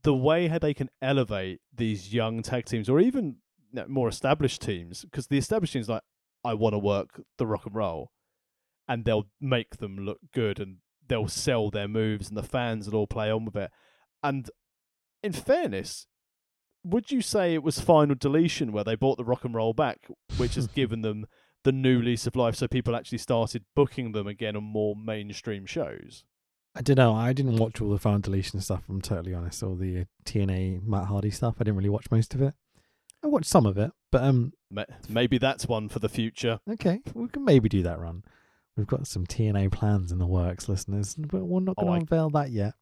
the 0.03 0.15
way 0.15 0.49
how 0.49 0.59
they 0.59 0.75
can 0.75 0.89
elevate 1.03 1.61
these 1.75 2.15
young 2.15 2.43
tag 2.43 2.65
teams 2.67 2.89
or 2.89 3.01
even 3.01 3.37
you 3.73 3.75
know, 3.83 3.87
more 3.89 4.09
established 4.09 4.63
teams, 4.63 5.03
because 5.03 5.27
the 5.27 5.39
established 5.39 5.73
teams 5.73 5.89
like 5.89 6.03
I 6.45 6.55
want 6.55 6.75
to 6.75 6.79
work 6.79 7.21
the 7.37 7.47
rock 7.47 7.67
and 7.67 7.75
roll, 7.75 8.13
and 8.87 9.05
they'll 9.05 9.27
make 9.41 9.79
them 9.79 9.97
look 9.99 10.19
good 10.33 10.61
and 10.61 10.77
they'll 11.07 11.29
sell 11.29 11.71
their 11.71 11.89
moves 11.89 12.29
and 12.29 12.37
the 12.37 12.43
fans 12.43 12.87
will 12.89 13.01
all 13.01 13.07
play 13.07 13.31
on 13.31 13.45
with 13.45 13.57
it. 13.57 13.71
And 14.23 14.49
in 15.23 15.33
fairness, 15.33 16.07
would 16.85 17.11
you 17.11 17.21
say 17.21 17.53
it 17.55 17.63
was 17.63 17.81
final 17.81 18.15
deletion 18.15 18.73
where 18.73 18.85
they 18.85 18.95
brought 18.95 19.19
the 19.19 19.25
rock 19.25 19.45
and 19.45 19.55
roll 19.55 19.75
back, 19.75 20.07
which 20.37 20.55
has 20.55 20.67
given 20.75 21.03
them 21.03 21.27
the 21.65 21.73
new 21.73 22.01
lease 22.01 22.27
of 22.27 22.37
life, 22.37 22.55
so 22.55 22.69
people 22.69 22.95
actually 22.97 23.19
started 23.19 23.65
booking 23.75 24.13
them 24.13 24.27
again 24.27 24.57
on 24.57 24.65
more 24.65 24.95
mainstream 24.97 25.67
shows? 25.67 26.25
I 26.75 26.83
don't 26.83 26.97
know. 26.97 27.15
I 27.15 27.33
didn't 27.33 27.57
watch 27.57 27.81
all 27.81 27.91
the 27.91 27.99
found 27.99 28.23
deletion 28.25 28.61
stuff. 28.61 28.85
I'm 28.89 29.01
totally 29.01 29.35
honest. 29.35 29.63
All 29.63 29.75
the 29.75 30.01
uh, 30.01 30.05
TNA 30.25 30.85
Matt 30.87 31.07
Hardy 31.07 31.31
stuff. 31.31 31.57
I 31.59 31.65
didn't 31.65 31.77
really 31.77 31.89
watch 31.89 32.11
most 32.11 32.35
of 32.35 32.43
it. 32.43 32.55
I 33.25 33.27
watched 33.27 33.47
some 33.51 33.67
of 33.67 33.77
it, 33.79 33.91
but 34.13 34.23
um, 34.23 34.53
Maybe 35.09 35.39
that's 35.39 35.67
one 35.67 35.89
for 35.89 35.99
the 35.99 36.09
future. 36.09 36.61
okay, 36.71 37.01
we 37.15 37.27
can 37.29 37.45
maybe 37.45 37.69
do 37.69 37.83
that 37.83 37.99
run. 37.99 38.23
We've 38.77 38.87
got 38.87 39.09
some 39.09 39.27
TNA 39.27 39.73
plans 39.73 40.13
in 40.13 40.19
the 40.19 40.27
works, 40.27 40.69
listeners, 40.69 41.17
but 41.17 41.45
we're 41.45 41.59
not 41.61 41.75
Oh, 41.79 41.83
going 41.87 42.07
to 42.07 42.15
I- 42.15 42.19
unveil 42.19 42.31
that 42.31 42.51
yet. 42.53 42.75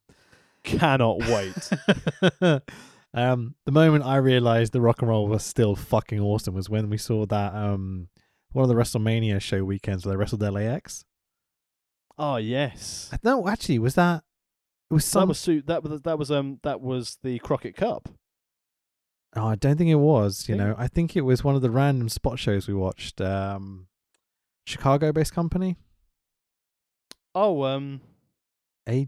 Cannot 0.63 1.19
wait. 1.29 1.71
um, 3.15 3.55
the 3.65 3.73
moment 3.73 4.05
I 4.05 4.17
realized 4.17 4.73
the 4.73 4.81
rock 4.81 5.01
and 5.01 5.09
roll 5.09 5.27
was 5.27 5.45
still 5.45 5.75
fucking 5.75 6.21
awesome 6.21 6.55
was 6.55 6.69
when 6.69 6.91
we 6.91 6.99
saw 6.99 7.25
that 7.27 7.55
um 7.55 8.09
one 8.57 8.69
of 8.69 8.75
the 8.75 8.75
WrestleMania 8.83 9.41
show 9.41 9.65
weekends 9.65 10.05
where 10.07 10.13
they 10.13 10.17
wrestled 10.17 10.41
LAX. 10.43 11.05
oh 12.19 12.37
yes. 12.37 13.11
No, 13.23 13.47
actually, 13.49 13.79
was 13.79 13.95
that? 13.95 14.25
It 14.91 14.95
was 14.95 15.05
that 15.05 15.11
some. 15.11 15.29
was 15.29 15.39
su- 15.39 15.63
that 15.67 15.83
was 15.83 16.01
that 16.03 16.19
was 16.19 16.31
um 16.31 16.59
that 16.63 16.81
was 16.81 17.19
the 17.23 17.39
Crockett 17.41 17.77
Cup. 17.77 18.09
oh, 19.37 19.47
I 19.47 19.57
don't 19.57 19.77
think 19.77 19.91
it 19.91 19.97
was. 19.97 20.49
You 20.49 20.57
Think- 20.57 20.67
know, 20.69 20.75
I 20.79 20.89
think 20.89 21.17
it 21.17 21.21
was 21.23 21.45
one 21.45 21.55
of 21.55 21.63
the 21.63 21.71
random 21.71 22.09
spot 22.09 22.39
shows 22.39 22.67
we 22.69 22.75
watched. 22.75 23.21
Um, 23.21 23.89
Chicago-based 24.67 25.33
company, 25.33 25.77
Oh, 27.35 27.63
um, 27.65 28.01
AWA, 28.89 29.03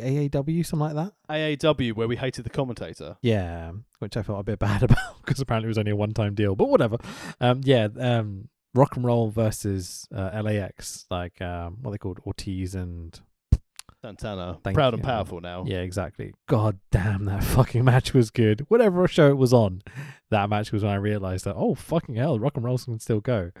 AAW, 0.00 0.66
something 0.66 0.94
like 0.94 0.94
that. 0.94 1.12
AAW 1.30 1.92
where 1.94 2.06
we 2.08 2.16
hated 2.16 2.44
the 2.44 2.50
commentator. 2.50 3.16
Yeah, 3.22 3.72
which 4.00 4.16
I 4.16 4.22
felt 4.22 4.40
a 4.40 4.44
bit 4.44 4.58
bad 4.68 4.82
about 4.82 5.24
because 5.24 5.40
apparently 5.40 5.66
it 5.68 5.68
was 5.68 5.78
only 5.78 5.92
a 5.92 5.96
one-time 5.96 6.34
deal. 6.34 6.54
But 6.54 6.68
whatever. 6.68 6.98
Um, 7.40 7.60
yeah, 7.64 7.88
um, 7.98 8.48
rock 8.74 8.96
and 8.96 9.04
roll 9.04 9.30
versus 9.30 10.06
uh, 10.14 10.40
LAX, 10.42 11.06
like 11.10 11.40
um, 11.40 11.78
what 11.80 11.90
are 11.90 11.92
they 11.92 11.98
called, 11.98 12.20
Ortiz 12.26 12.74
and 12.74 13.18
Santana, 14.02 14.58
Thank 14.62 14.74
proud 14.74 14.92
and 14.94 15.02
powerful 15.02 15.40
now. 15.40 15.64
yeah, 15.66 15.78
exactly. 15.78 16.34
God 16.46 16.78
damn, 16.90 17.24
that 17.24 17.42
fucking 17.56 17.84
match 17.84 18.12
was 18.12 18.30
good. 18.30 18.66
Whatever 18.68 19.08
show 19.08 19.30
it 19.30 19.38
was 19.38 19.52
on, 19.52 19.82
that 20.30 20.50
match 20.50 20.72
was 20.72 20.82
when 20.82 20.92
I 20.92 20.96
realized 20.96 21.44
that 21.46 21.56
oh 21.56 21.74
fucking 21.74 22.16
hell, 22.16 22.38
rock 22.38 22.56
and 22.56 22.64
roll 22.64 22.78
can 22.78 22.98
still 22.98 23.20
go. 23.20 23.52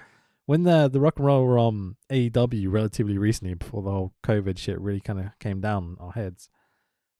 When 0.46 0.64
the 0.64 0.88
the 0.88 1.00
rock 1.00 1.14
and 1.16 1.26
roll 1.26 1.44
were 1.44 1.58
on 1.58 1.96
AEW 2.10 2.70
relatively 2.70 3.16
recently, 3.16 3.54
before 3.54 3.82
the 3.82 3.90
whole 3.90 4.12
COVID 4.22 4.58
shit 4.58 4.78
really 4.78 5.00
kind 5.00 5.18
of 5.18 5.26
came 5.38 5.62
down 5.62 5.96
our 5.98 6.12
heads, 6.12 6.50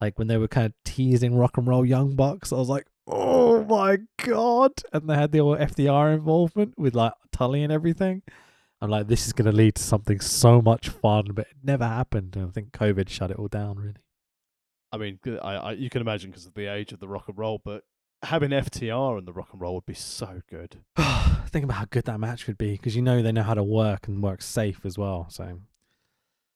like 0.00 0.18
when 0.18 0.28
they 0.28 0.36
were 0.36 0.48
kind 0.48 0.66
of 0.66 0.72
teasing 0.84 1.34
rock 1.34 1.56
and 1.56 1.66
roll 1.66 1.86
young 1.86 2.16
bucks, 2.16 2.52
I 2.52 2.56
was 2.56 2.68
like, 2.68 2.86
oh 3.06 3.64
my 3.64 3.98
god! 4.22 4.72
And 4.92 5.08
they 5.08 5.14
had 5.14 5.32
the 5.32 5.38
whole 5.38 5.56
FTR 5.56 6.14
involvement 6.14 6.78
with 6.78 6.94
like 6.94 7.12
Tully 7.32 7.62
and 7.62 7.72
everything. 7.72 8.22
I'm 8.80 8.90
like, 8.90 9.06
this 9.06 9.26
is 9.26 9.32
going 9.32 9.50
to 9.50 9.56
lead 9.56 9.76
to 9.76 9.82
something 9.82 10.20
so 10.20 10.60
much 10.60 10.90
fun, 10.90 11.28
but 11.32 11.46
it 11.46 11.56
never 11.62 11.86
happened. 11.86 12.36
And 12.36 12.48
I 12.48 12.50
think 12.50 12.72
COVID 12.72 13.08
shut 13.08 13.30
it 13.30 13.38
all 13.38 13.48
down, 13.48 13.78
really. 13.78 13.94
I 14.92 14.96
mean, 14.98 15.18
I, 15.42 15.54
I 15.54 15.72
you 15.72 15.90
can 15.90 16.02
imagine 16.02 16.30
because 16.30 16.46
of 16.46 16.54
the 16.54 16.66
age 16.66 16.92
of 16.92 17.00
the 17.00 17.08
rock 17.08 17.24
and 17.28 17.38
roll, 17.38 17.60
but 17.64 17.84
having 18.22 18.50
FTR 18.50 19.18
and 19.18 19.26
the 19.26 19.32
rock 19.32 19.48
and 19.52 19.60
roll 19.60 19.74
would 19.74 19.86
be 19.86 19.94
so 19.94 20.42
good. 20.48 20.78
Think 21.46 21.64
about 21.64 21.78
how 21.78 21.86
good 21.86 22.04
that 22.04 22.20
match 22.20 22.46
would 22.46 22.58
be 22.58 22.72
because 22.72 22.94
you 22.94 23.02
know 23.02 23.22
they 23.22 23.32
know 23.32 23.42
how 23.42 23.54
to 23.54 23.62
work 23.62 24.06
and 24.06 24.22
work 24.22 24.42
safe 24.42 24.80
as 24.84 24.98
well. 24.98 25.26
So, 25.30 25.60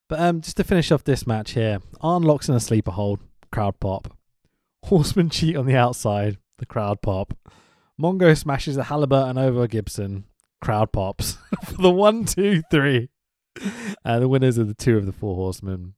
but 0.08 0.20
um, 0.20 0.40
just 0.40 0.56
to 0.58 0.64
finish 0.64 0.92
off 0.92 1.04
this 1.04 1.26
match 1.26 1.52
here, 1.52 1.78
Arn 2.00 2.22
locks 2.22 2.48
in 2.48 2.54
a 2.54 2.60
sleeper 2.60 2.92
hold, 2.92 3.20
crowd 3.50 3.80
pop. 3.80 4.17
Horseman 4.88 5.28
cheat 5.28 5.54
on 5.54 5.66
the 5.66 5.76
outside, 5.76 6.38
the 6.56 6.64
crowd 6.64 7.02
pop. 7.02 7.34
Mongo 8.00 8.34
smashes 8.34 8.78
a 8.78 8.84
Halliburton 8.84 9.36
over 9.36 9.66
Gibson, 9.66 10.24
crowd 10.62 10.92
pops 10.92 11.36
for 11.66 11.82
the 11.82 11.90
one, 11.90 12.24
two, 12.24 12.62
three. 12.70 13.10
Uh, 14.02 14.18
the 14.18 14.28
winners 14.28 14.58
are 14.58 14.64
the 14.64 14.72
two 14.72 14.96
of 14.96 15.04
the 15.04 15.12
four 15.12 15.34
horsemen. 15.34 15.92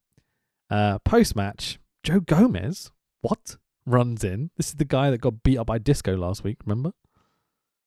Uh, 0.68 0.98
Post 1.00 1.36
match, 1.36 1.78
Joe 2.02 2.18
Gomez, 2.18 2.90
what? 3.20 3.56
Runs 3.86 4.24
in. 4.24 4.50
This 4.56 4.68
is 4.68 4.74
the 4.74 4.84
guy 4.84 5.10
that 5.10 5.20
got 5.20 5.44
beat 5.44 5.58
up 5.58 5.68
by 5.68 5.78
Disco 5.78 6.16
last 6.16 6.42
week, 6.42 6.58
remember? 6.64 6.92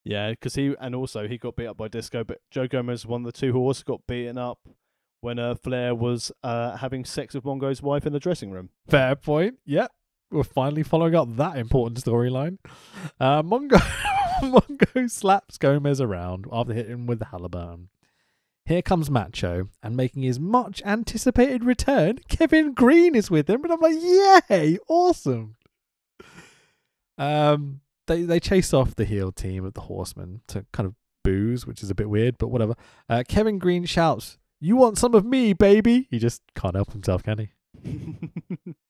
Yeah, 0.06 0.32
because 0.32 0.56
he 0.56 0.74
and 0.80 0.96
also 0.96 1.28
he 1.28 1.38
got 1.38 1.58
beat 1.58 1.68
up 1.68 1.78
by 1.78 1.90
Disco, 1.90 2.24
but 2.24 2.40
Joe 2.50 2.68
Gomez 2.68 3.06
one 3.06 3.26
of 3.26 3.26
the 3.26 3.38
two 3.38 3.56
also 3.58 3.84
got 3.86 4.08
beaten 4.08 4.38
up 4.38 4.60
when 5.20 5.38
uh, 5.38 5.56
Flair 5.56 5.96
was 5.96 6.32
uh, 6.44 6.78
having 6.78 7.04
sex 7.04 7.34
with 7.34 7.44
Mongo's 7.44 7.82
wife 7.82 8.06
in 8.06 8.14
the 8.14 8.20
dressing 8.20 8.52
room. 8.52 8.70
Fair 8.88 9.16
point. 9.16 9.56
Yep. 9.66 9.92
We're 10.34 10.44
finally 10.44 10.82
following 10.82 11.14
up 11.14 11.36
that 11.38 11.58
important 11.58 12.04
storyline. 12.04 12.58
Uh, 13.20 13.44
Mongo, 13.44 13.78
Mongo 14.42 15.10
slaps 15.10 15.60
Gomez 15.60 16.02
around 16.02 16.48
after 16.52 16.74
hitting 16.74 16.92
him 16.92 17.06
with 17.06 17.20
the 17.20 17.26
Halliburton. 17.26 17.90
Here 18.66 18.82
comes 18.82 19.12
Macho, 19.12 19.70
and 19.84 19.96
making 19.96 20.24
his 20.24 20.40
much 20.40 20.82
anticipated 20.84 21.64
return, 21.64 22.18
Kevin 22.30 22.74
Greene 22.74 23.14
is 23.14 23.30
with 23.30 23.48
him, 23.48 23.64
and 23.64 23.74
I'm 23.74 23.80
like, 23.80 23.98
yay, 24.50 24.80
awesome. 24.88 25.56
Um, 27.20 27.82
they 28.08 28.24
they 28.24 28.40
chase 28.40 28.74
off 28.74 28.96
the 28.96 29.06
heel 29.06 29.32
team 29.32 29.66
of 29.66 29.76
the 29.76 29.82
Horsemen 29.82 30.42
to 30.48 30.66
kind 30.74 30.88
of 30.88 30.96
booze, 31.24 31.68
which 31.68 31.84
is 31.84 31.92
a 31.92 31.96
bit 31.96 32.10
weird, 32.10 32.40
but 32.40 32.48
whatever. 32.48 32.74
Uh, 33.08 33.24
Kevin 33.28 33.60
Greene 33.60 33.86
shouts, 33.86 34.40
"You 34.60 34.78
want 34.78 34.98
some 34.98 35.14
of 35.14 35.26
me, 35.26 35.54
baby?" 35.54 36.08
He 36.10 36.18
just 36.18 36.42
can't 36.56 36.76
help 36.76 36.92
himself, 36.92 37.22
can 37.22 37.38
he? 37.38 38.74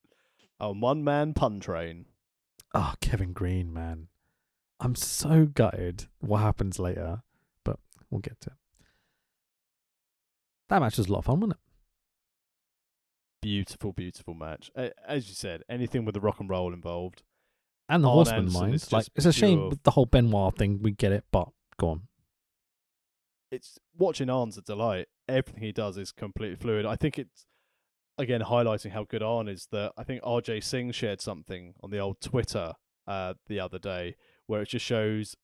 a 0.59 0.71
one 0.71 1.03
man 1.03 1.33
pun 1.33 1.59
train. 1.59 2.05
Oh, 2.73 2.93
Kevin 3.01 3.33
Greene, 3.33 3.71
man. 3.73 4.07
I'm 4.79 4.95
so 4.95 5.45
gutted 5.45 6.07
what 6.19 6.39
happens 6.39 6.79
later, 6.79 7.21
but 7.63 7.79
we'll 8.09 8.19
get 8.19 8.41
to 8.41 8.49
it. 8.49 8.55
That 10.69 10.79
match 10.79 10.97
was 10.97 11.07
a 11.07 11.11
lot 11.11 11.19
of 11.19 11.25
fun, 11.25 11.39
wasn't 11.39 11.53
it? 11.53 11.59
Beautiful, 13.41 13.93
beautiful 13.93 14.33
match. 14.33 14.71
As 15.07 15.27
you 15.27 15.35
said, 15.35 15.63
anything 15.69 16.05
with 16.05 16.15
the 16.15 16.21
rock 16.21 16.39
and 16.39 16.49
roll 16.49 16.73
involved. 16.73 17.23
And 17.89 18.03
the 18.03 18.07
Arn 18.07 18.15
Horseman 18.15 18.39
Anderson 18.39 18.61
mind. 18.61 18.87
Like 18.91 19.07
it's 19.15 19.25
a 19.25 19.33
shame 19.33 19.69
with 19.69 19.83
the 19.83 19.91
whole 19.91 20.05
Benoit 20.05 20.55
thing. 20.57 20.79
We 20.81 20.91
get 20.91 21.11
it, 21.11 21.25
but 21.31 21.49
go 21.77 21.89
on. 21.89 22.01
It's 23.51 23.77
watching 23.95 24.29
Arn's 24.29 24.57
a 24.57 24.61
delight. 24.61 25.07
Everything 25.27 25.61
he 25.61 25.71
does 25.71 25.97
is 25.97 26.11
completely 26.11 26.55
fluid. 26.55 26.85
I 26.85 26.95
think 26.95 27.19
it's 27.19 27.45
again 28.17 28.41
highlighting 28.41 28.91
how 28.91 29.03
good 29.03 29.23
Arn 29.23 29.47
is. 29.47 29.67
That 29.71 29.93
I 29.97 30.03
think 30.03 30.21
RJ 30.23 30.63
Singh 30.63 30.91
shared 30.91 31.21
something 31.21 31.73
on 31.81 31.89
the 31.89 31.99
old 31.99 32.21
Twitter 32.21 32.73
uh, 33.07 33.33
the 33.47 33.59
other 33.59 33.79
day 33.79 34.15
where 34.47 34.61
it 34.61 34.69
just 34.69 34.85
shows 34.85 35.35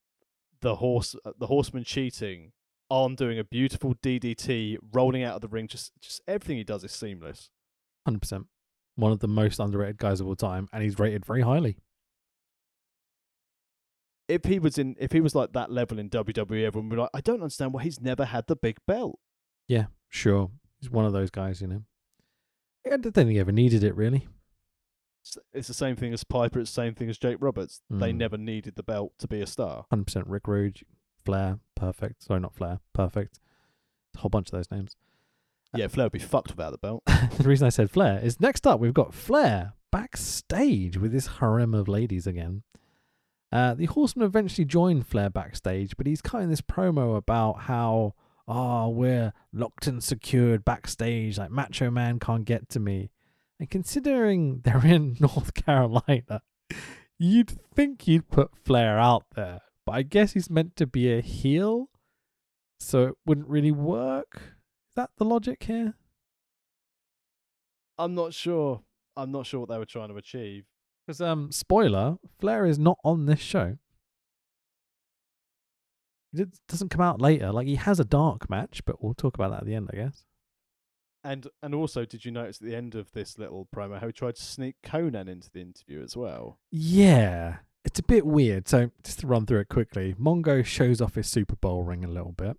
the 0.61 0.75
horse, 0.75 1.15
uh, 1.25 1.31
the 1.39 1.47
horseman 1.47 1.83
cheating, 1.83 2.51
Arn 2.89 3.15
doing 3.15 3.39
a 3.39 3.43
beautiful 3.43 3.95
DDT, 3.95 4.77
rolling 4.93 5.23
out 5.23 5.35
of 5.35 5.41
the 5.41 5.47
ring. 5.47 5.67
Just, 5.67 5.93
just 6.01 6.21
everything 6.27 6.57
he 6.57 6.63
does 6.63 6.83
is 6.83 6.91
seamless. 6.91 7.49
Hundred 8.05 8.21
percent. 8.21 8.47
One 8.95 9.11
of 9.11 9.19
the 9.19 9.27
most 9.27 9.59
underrated 9.59 9.97
guys 9.97 10.19
of 10.19 10.27
all 10.27 10.35
time, 10.35 10.67
and 10.73 10.83
he's 10.83 10.99
rated 10.99 11.25
very 11.25 11.41
highly. 11.41 11.77
if 14.27 14.45
he 14.45 14.59
was 14.59 14.77
in 14.77 14.95
if 14.99 15.11
he 15.11 15.21
was 15.21 15.33
like 15.35 15.53
that 15.53 15.71
level 15.71 15.99
in 15.99 16.09
WWE, 16.09 16.65
everyone 16.65 16.89
would 16.89 16.95
be 16.95 17.01
like, 17.01 17.09
I 17.13 17.21
don't 17.21 17.41
understand 17.41 17.73
why 17.73 17.83
he's 17.83 17.99
never 17.99 18.25
had 18.25 18.45
the 18.47 18.55
big 18.55 18.77
belt. 18.87 19.19
Yeah, 19.67 19.85
sure. 20.09 20.51
He's 20.79 20.89
one 20.89 21.05
of 21.05 21.13
those 21.13 21.31
guys, 21.31 21.61
you 21.61 21.67
know. 21.67 21.83
I 22.85 22.97
don't 22.97 23.11
think 23.11 23.29
he 23.29 23.39
ever 23.39 23.51
needed 23.51 23.83
it 23.83 23.95
really. 23.95 24.27
It's, 25.21 25.37
it's 25.53 25.67
the 25.67 25.73
same 25.73 25.95
thing 25.95 26.13
as 26.13 26.23
Piper. 26.23 26.59
It's 26.59 26.71
the 26.71 26.81
same 26.81 26.95
thing 26.95 27.09
as 27.09 27.17
Jake 27.17 27.37
Roberts. 27.39 27.81
They 27.89 28.11
Mm. 28.13 28.17
never 28.17 28.37
needed 28.37 28.75
the 28.75 28.83
belt 28.83 29.13
to 29.19 29.27
be 29.27 29.41
a 29.41 29.47
star. 29.47 29.85
Hundred 29.89 30.05
percent. 30.05 30.27
Rick 30.27 30.47
Rude, 30.47 30.79
Flair, 31.25 31.59
perfect. 31.75 32.23
Sorry, 32.23 32.39
not 32.39 32.55
Flair, 32.55 32.79
perfect. 32.93 33.39
A 34.15 34.19
whole 34.19 34.29
bunch 34.29 34.47
of 34.47 34.51
those 34.53 34.71
names. 34.71 34.95
Yeah, 35.75 35.87
Flair 35.87 36.05
would 36.05 36.13
be 36.13 36.19
fucked 36.19 36.49
without 36.51 36.71
the 36.71 36.77
belt. 36.79 37.03
the 37.37 37.47
reason 37.47 37.67
I 37.67 37.69
said 37.69 37.91
Flair 37.91 38.19
is 38.23 38.39
next 38.39 38.65
up 38.65 38.79
we've 38.79 38.93
got 38.93 39.13
Flair 39.13 39.73
backstage 39.91 40.97
with 40.97 41.13
his 41.13 41.27
harem 41.27 41.73
of 41.75 41.87
ladies 41.87 42.25
again. 42.25 42.63
Uh, 43.51 43.73
the 43.73 43.85
Horseman 43.85 44.25
eventually 44.25 44.65
joined 44.65 45.05
Flair 45.07 45.29
backstage, 45.29 45.97
but 45.97 46.05
he's 46.07 46.21
cutting 46.21 46.49
this 46.49 46.61
promo 46.61 47.17
about 47.17 47.61
how, 47.61 48.13
oh, 48.49 48.89
we're 48.89 49.31
locked 49.53 49.87
and 49.87 50.03
secured 50.03 50.65
backstage, 50.65 51.37
like 51.37 51.51
Macho 51.51 51.91
Man 51.91 52.19
can't 52.19 52.45
get 52.45 52.67
to 52.69 52.79
me. 52.79 53.11
And 53.59 53.69
considering 53.69 54.61
they're 54.63 54.85
in 54.85 55.15
North 55.19 55.53
Carolina, 55.53 56.41
you'd 57.17 57.51
think 57.73 58.07
you'd 58.07 58.29
put 58.29 58.57
Flair 58.65 58.99
out 58.99 59.25
there, 59.35 59.61
but 59.85 59.93
I 59.93 60.01
guess 60.01 60.33
he's 60.33 60.49
meant 60.49 60.75
to 60.77 60.87
be 60.87 61.13
a 61.13 61.21
heel, 61.21 61.89
so 62.79 63.07
it 63.07 63.15
wouldn't 63.25 63.47
really 63.47 63.71
work. 63.71 64.35
Is 64.35 64.95
that 64.95 65.11
the 65.17 65.25
logic 65.25 65.63
here? 65.63 65.93
I'm 67.97 68.15
not 68.15 68.33
sure. 68.33 68.81
I'm 69.15 69.31
not 69.31 69.45
sure 69.45 69.59
what 69.59 69.69
they 69.69 69.77
were 69.77 69.85
trying 69.85 70.09
to 70.09 70.15
achieve. 70.15 70.65
Because 71.05 71.21
um, 71.21 71.51
spoiler, 71.51 72.17
Flair 72.39 72.65
is 72.65 72.79
not 72.79 72.97
on 73.03 73.25
this 73.25 73.39
show. 73.39 73.77
Did, 76.33 76.53
doesn't 76.67 76.89
come 76.89 77.01
out 77.01 77.19
later. 77.21 77.51
Like 77.51 77.67
he 77.67 77.75
has 77.75 77.99
a 77.99 78.05
dark 78.05 78.49
match, 78.49 78.83
but 78.85 79.03
we'll 79.03 79.13
talk 79.15 79.35
about 79.35 79.51
that 79.51 79.61
at 79.61 79.65
the 79.65 79.75
end, 79.75 79.89
I 79.91 79.95
guess. 79.95 80.25
And 81.23 81.47
and 81.61 81.75
also, 81.75 82.05
did 82.05 82.23
you 82.23 82.31
notice 82.31 82.61
at 82.61 82.67
the 82.67 82.75
end 82.75 82.95
of 82.95 83.11
this 83.11 83.37
little 83.37 83.67
promo 83.75 83.99
how 83.99 84.07
he 84.07 84.13
tried 84.13 84.35
to 84.35 84.43
sneak 84.43 84.75
Konnan 84.83 85.27
into 85.27 85.49
the 85.51 85.59
interview 85.61 86.01
as 86.03 86.15
well? 86.15 86.59
Yeah, 86.71 87.57
it's 87.83 87.99
a 87.99 88.03
bit 88.03 88.25
weird. 88.25 88.67
So 88.67 88.91
just 89.03 89.19
to 89.19 89.27
run 89.27 89.45
through 89.45 89.59
it 89.61 89.69
quickly, 89.69 90.15
Mongo 90.19 90.65
shows 90.65 91.01
off 91.01 91.15
his 91.15 91.27
Super 91.27 91.55
Bowl 91.55 91.83
ring 91.83 92.05
a 92.05 92.09
little 92.09 92.31
bit. 92.31 92.57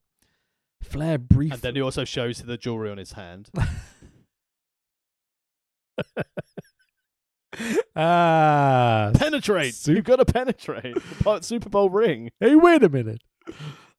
Flair 0.82 1.18
briefly. 1.18 1.54
And 1.54 1.62
then 1.62 1.74
he 1.74 1.80
also 1.80 2.04
shows 2.04 2.42
the 2.42 2.56
jewelry 2.56 2.90
on 2.90 2.98
his 2.98 3.12
hand. 3.12 3.50
ah, 7.96 9.10
penetrate. 9.14 9.74
Sup- 9.74 9.94
You've 9.94 10.04
got 10.04 10.16
to 10.16 10.24
penetrate 10.24 10.96
the 11.22 11.40
Super 11.42 11.68
Bowl 11.68 11.90
ring. 11.90 12.30
hey, 12.40 12.56
wait 12.56 12.82
a 12.82 12.88
minute. 12.88 13.22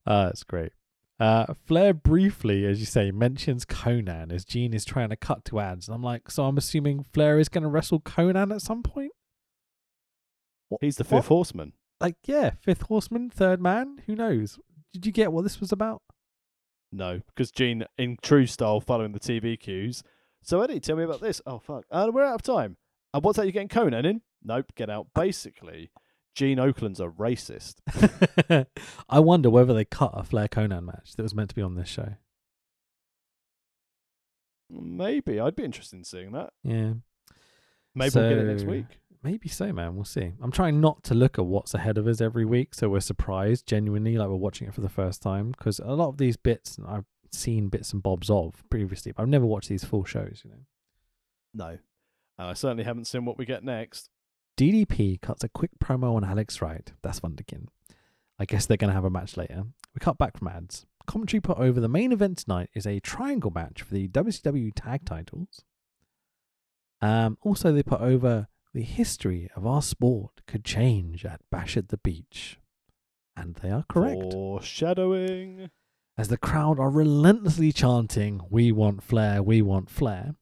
Uh, 0.05 0.25
that's 0.25 0.43
great. 0.43 0.71
Uh, 1.19 1.53
Flair 1.67 1.93
briefly, 1.93 2.65
as 2.65 2.79
you 2.79 2.85
say, 2.87 3.11
mentions 3.11 3.65
Konnan 3.65 4.31
as 4.31 4.43
Gene 4.43 4.73
is 4.73 4.83
trying 4.85 5.09
to 5.09 5.15
cut 5.15 5.45
to 5.45 5.59
ads. 5.59 5.87
And 5.87 5.93
I'm 5.93 6.01
like, 6.01 6.31
so 6.31 6.45
I'm 6.45 6.57
assuming 6.57 7.05
Flair 7.13 7.37
is 7.37 7.47
going 7.49 7.61
to 7.63 7.69
wrestle 7.69 7.99
Konnan 7.99 8.53
at 8.53 8.61
some 8.63 8.81
point? 8.81 9.11
What- 10.69 10.81
He's 10.81 10.95
the 10.95 11.03
what? 11.03 11.09
fifth 11.21 11.27
horseman. 11.27 11.73
Like, 11.99 12.15
yeah, 12.25 12.51
fifth 12.61 12.81
horseman, 12.83 13.29
third 13.29 13.61
man. 13.61 14.01
Who 14.07 14.15
knows? 14.15 14.57
Did 14.93 15.05
you 15.05 15.11
get 15.11 15.31
what 15.31 15.43
this 15.43 15.59
was 15.59 15.71
about? 15.71 16.01
No, 16.91 17.21
because 17.27 17.51
Gene, 17.51 17.85
in 17.97 18.17
true 18.21 18.47
style, 18.47 18.81
following 18.81 19.11
the 19.11 19.19
TV 19.19 19.57
cues. 19.59 20.03
So 20.41 20.61
Eddie, 20.61 20.79
tell 20.79 20.95
me 20.97 21.03
about 21.03 21.21
this. 21.21 21.39
Oh 21.45 21.59
fuck, 21.59 21.85
uh, 21.91 22.09
we're 22.11 22.23
out 22.25 22.33
of 22.35 22.41
time. 22.41 22.77
And 23.13 23.23
what's 23.23 23.37
that? 23.37 23.45
You're 23.45 23.51
getting 23.51 23.67
Konnan 23.69 24.05
in? 24.05 24.21
Nope, 24.43 24.71
get 24.75 24.89
out. 24.89 25.07
Basically, 25.13 25.91
Gene 26.35 26.57
Okerlund's 26.57 26.99
a 26.99 27.07
racist. 27.07 27.75
I 29.09 29.19
wonder 29.19 29.49
whether 29.49 29.73
they 29.73 29.85
cut 29.85 30.11
a 30.13 30.23
Flair 30.23 30.47
Konnan 30.47 30.85
match 30.85 31.15
that 31.15 31.23
was 31.23 31.35
meant 31.35 31.49
to 31.49 31.55
be 31.55 31.61
on 31.61 31.75
this 31.75 31.89
show. 31.89 32.15
Maybe 34.69 35.39
I'd 35.39 35.55
be 35.55 35.65
interested 35.65 35.97
in 35.97 36.03
seeing 36.03 36.31
that. 36.31 36.53
Yeah. 36.63 36.93
Maybe 37.93 38.11
we'll 38.15 38.29
get 38.29 38.37
it 38.37 38.45
next 38.45 38.63
week. 38.63 38.85
Maybe 39.23 39.49
so, 39.49 39.71
man. 39.73 39.95
We'll 39.95 40.05
see. 40.05 40.31
I'm 40.41 40.51
trying 40.51 40.81
not 40.81 41.03
to 41.03 41.13
look 41.13 41.37
at 41.37 41.45
what's 41.45 41.73
ahead 41.73 41.97
of 41.97 42.07
us 42.07 42.21
every 42.21 42.45
week, 42.45 42.73
so 42.73 42.89
we're 42.89 43.01
surprised 43.01 43.67
genuinely, 43.67 44.17
like 44.17 44.29
we're 44.29 44.35
watching 44.35 44.67
it 44.67 44.73
for 44.73 44.81
the 44.81 44.89
first 44.89 45.21
time. 45.21 45.51
Because 45.51 45.79
a 45.79 45.93
lot 45.93 46.09
of 46.09 46.17
these 46.17 46.37
bits 46.37 46.79
I've 46.87 47.05
seen 47.31 47.67
bits 47.67 47.93
and 47.93 48.01
bobs 48.01 48.29
of 48.29 48.63
previously, 48.69 49.11
but 49.11 49.21
I've 49.21 49.29
never 49.29 49.45
watched 49.45 49.69
these 49.69 49.83
full 49.83 50.05
shows. 50.05 50.41
You 50.43 50.51
know, 50.51 50.57
No, 51.53 51.77
and 52.39 52.47
I 52.47 52.53
certainly 52.53 52.83
haven't 52.83 53.05
seen 53.05 53.25
what 53.25 53.37
we 53.37 53.45
get 53.45 53.63
next. 53.63 54.09
DDP 54.57 55.21
cuts 55.21 55.43
a 55.43 55.49
quick 55.49 55.71
promo 55.83 56.15
on 56.15 56.23
Alex 56.23 56.61
Wright. 56.61 56.91
That's 57.01 57.21
Wunderkind. 57.21 57.67
I 58.39 58.45
guess 58.45 58.65
they're 58.65 58.77
going 58.77 58.89
to 58.89 58.95
have 58.95 59.05
a 59.05 59.09
match 59.09 59.37
later. 59.37 59.63
We 59.93 59.99
cut 59.99 60.17
back 60.17 60.37
from 60.37 60.47
ads. 60.47 60.85
Commentary 61.07 61.41
put 61.41 61.57
over 61.57 61.79
the 61.79 61.87
main 61.87 62.11
event 62.11 62.39
tonight 62.39 62.69
is 62.73 62.85
a 62.85 62.99
triangle 62.99 63.51
match 63.53 63.81
for 63.81 63.93
the 63.93 64.07
WCW 64.07 64.71
tag 64.75 65.05
titles. 65.05 65.63
Um, 67.01 67.37
also, 67.41 67.71
they 67.71 67.83
put 67.83 68.01
over 68.01 68.47
the 68.73 68.83
history 68.83 69.49
of 69.55 69.65
our 69.65 69.81
sport 69.81 70.41
could 70.47 70.63
change 70.63 71.25
at 71.25 71.41
Bash 71.49 71.75
at 71.75 71.89
the 71.89 71.97
Beach. 71.97 72.59
And 73.35 73.55
they 73.55 73.71
are 73.71 73.85
correct. 73.89 74.33
Foreshadowing. 74.33 75.69
As 76.17 76.27
the 76.27 76.37
crowd 76.37 76.79
are 76.79 76.89
relentlessly 76.89 77.71
chanting, 77.71 78.41
We 78.49 78.71
want 78.71 79.01
Flair, 79.01 79.41
we 79.41 79.61
want 79.61 79.89
Flair, 79.89 80.35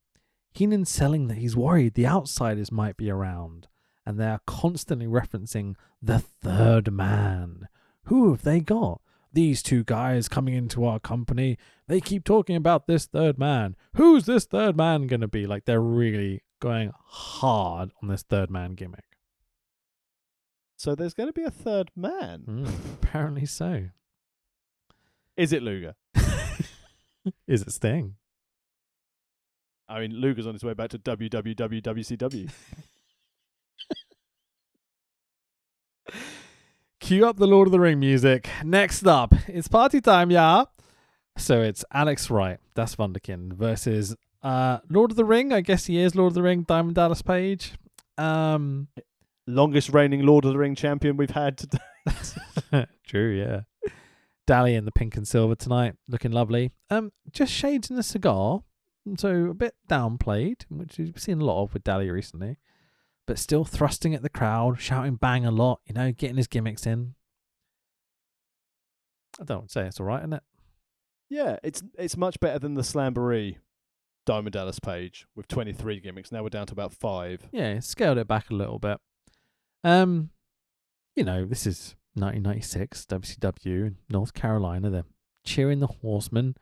Heenan's 0.51 0.89
selling 0.89 1.27
that 1.27 1.37
he's 1.37 1.55
worried 1.55 1.93
the 1.93 2.07
outsiders 2.07 2.71
might 2.71 2.97
be 2.97 3.09
around, 3.09 3.68
and 4.09 4.19
they 4.19 4.25
are 4.25 4.41
constantly 4.47 5.05
referencing 5.05 5.75
the 6.01 6.17
third 6.17 6.91
man. 6.91 7.67
Who 8.05 8.31
have 8.31 8.41
they 8.41 8.59
got? 8.59 9.01
These 9.31 9.61
two 9.61 9.83
guys 9.83 10.27
coming 10.27 10.55
into 10.55 10.83
our 10.83 10.99
company, 10.99 11.59
they 11.87 12.01
keep 12.01 12.23
talking 12.23 12.55
about 12.55 12.87
this 12.87 13.05
third 13.05 13.37
man. 13.37 13.75
Who's 13.97 14.25
this 14.25 14.45
third 14.45 14.75
man 14.75 15.05
going 15.05 15.21
to 15.21 15.27
be? 15.27 15.45
Like, 15.45 15.65
they're 15.65 15.79
really 15.79 16.41
going 16.59 16.91
hard 17.05 17.91
on 18.01 18.09
this 18.09 18.23
third 18.23 18.49
man 18.49 18.73
gimmick. 18.73 19.05
So 20.75 20.95
there's 20.95 21.13
going 21.13 21.29
to 21.29 21.33
be 21.33 21.43
a 21.43 21.51
third 21.51 21.91
man. 21.95 22.45
Mm, 22.49 22.73
apparently 22.95 23.45
so. 23.45 23.89
Is 25.37 25.53
it 25.53 25.61
Luger? 25.61 25.93
Is 27.47 27.61
it 27.61 27.71
Sting? 27.71 28.15
I 29.87 29.99
mean, 29.99 30.15
Luger's 30.15 30.47
on 30.47 30.53
his 30.53 30.63
way 30.63 30.73
back 30.73 30.89
to 30.89 30.97
WWWWCW. 30.97 32.49
Cue 37.09 37.25
up 37.25 37.37
the 37.37 37.47
Lord 37.47 37.67
of 37.67 37.71
the 37.71 37.79
Ring 37.79 37.99
music. 37.99 38.47
Next 38.63 39.07
up, 39.07 39.33
it's 39.47 39.67
party 39.67 39.99
time, 39.99 40.29
yeah. 40.29 40.65
So 41.39 41.59
it's 41.59 41.83
Alex 41.91 42.29
Wright, 42.29 42.59
that's 42.75 42.97
Wunderkind, 42.97 43.53
versus 43.53 44.15
uh 44.43 44.77
Lord 44.91 45.09
of 45.09 45.17
the 45.17 45.25
Ring. 45.25 45.51
I 45.51 45.61
guess 45.61 45.87
he 45.87 45.97
is 45.97 46.13
Lord 46.13 46.29
of 46.29 46.33
the 46.35 46.43
Ring, 46.43 46.61
Diamond 46.67 46.93
Dallas 46.93 47.23
Page. 47.23 47.73
Um, 48.19 48.89
Longest 49.47 49.89
reigning 49.89 50.23
Lord 50.23 50.45
of 50.45 50.51
the 50.51 50.59
Ring 50.59 50.75
champion 50.75 51.17
we've 51.17 51.31
had 51.31 51.57
today. 51.57 52.85
true, 53.07 53.31
yeah. 53.31 53.91
Dally 54.45 54.75
in 54.75 54.85
the 54.85 54.91
pink 54.91 55.17
and 55.17 55.27
silver 55.27 55.55
tonight, 55.55 55.95
looking 56.07 56.31
lovely. 56.31 56.69
Um, 56.91 57.11
just 57.31 57.51
shades 57.51 57.89
in 57.89 57.97
a 57.97 58.03
cigar, 58.03 58.61
so 59.17 59.45
a 59.45 59.55
bit 59.55 59.73
downplayed, 59.89 60.65
which 60.69 60.99
we've 60.99 61.19
seen 61.19 61.41
a 61.41 61.45
lot 61.45 61.63
of 61.63 61.73
with 61.73 61.83
Dally 61.83 62.11
recently, 62.11 62.59
but 63.29 63.37
still 63.37 63.63
thrusting 63.63 64.15
at 64.15 64.23
the 64.23 64.29
crowd, 64.29 64.81
shouting 64.81 65.13
bang 65.13 65.45
a 65.45 65.51
lot, 65.51 65.81
you 65.85 65.93
know, 65.93 66.11
getting 66.11 66.37
his 66.37 66.47
gimmicks 66.47 66.87
in. 66.87 67.13
I 69.39 69.43
don't 69.43 69.69
say 69.69 69.85
it's 69.85 69.99
all 69.99 70.07
right, 70.07 70.21
isn't 70.21 70.33
it? 70.33 70.41
Yeah, 71.29 71.57
it's 71.61 71.83
it's 71.95 72.17
much 72.17 72.39
better 72.39 72.57
than 72.57 72.73
the 72.73 72.81
Slamboree 72.81 73.57
Diamond 74.25 74.53
Dallas 74.53 74.79
Page 74.79 75.27
with 75.35 75.47
23 75.47 75.99
gimmicks. 75.99 76.31
Now 76.31 76.41
we're 76.41 76.49
down 76.49 76.65
to 76.65 76.73
about 76.73 76.91
five. 76.91 77.47
Yeah, 77.51 77.79
scaled 77.81 78.17
it 78.17 78.27
back 78.27 78.49
a 78.49 78.55
little 78.55 78.79
bit. 78.79 78.97
Um, 79.83 80.31
you 81.15 81.23
know, 81.23 81.45
this 81.45 81.67
is 81.67 81.95
1996 82.15 83.05
WCW 83.05 83.65
in 83.85 83.97
North 84.09 84.33
Carolina. 84.33 84.89
They're 84.89 85.03
cheering 85.45 85.81
the 85.81 85.97
Horsemen. 86.01 86.55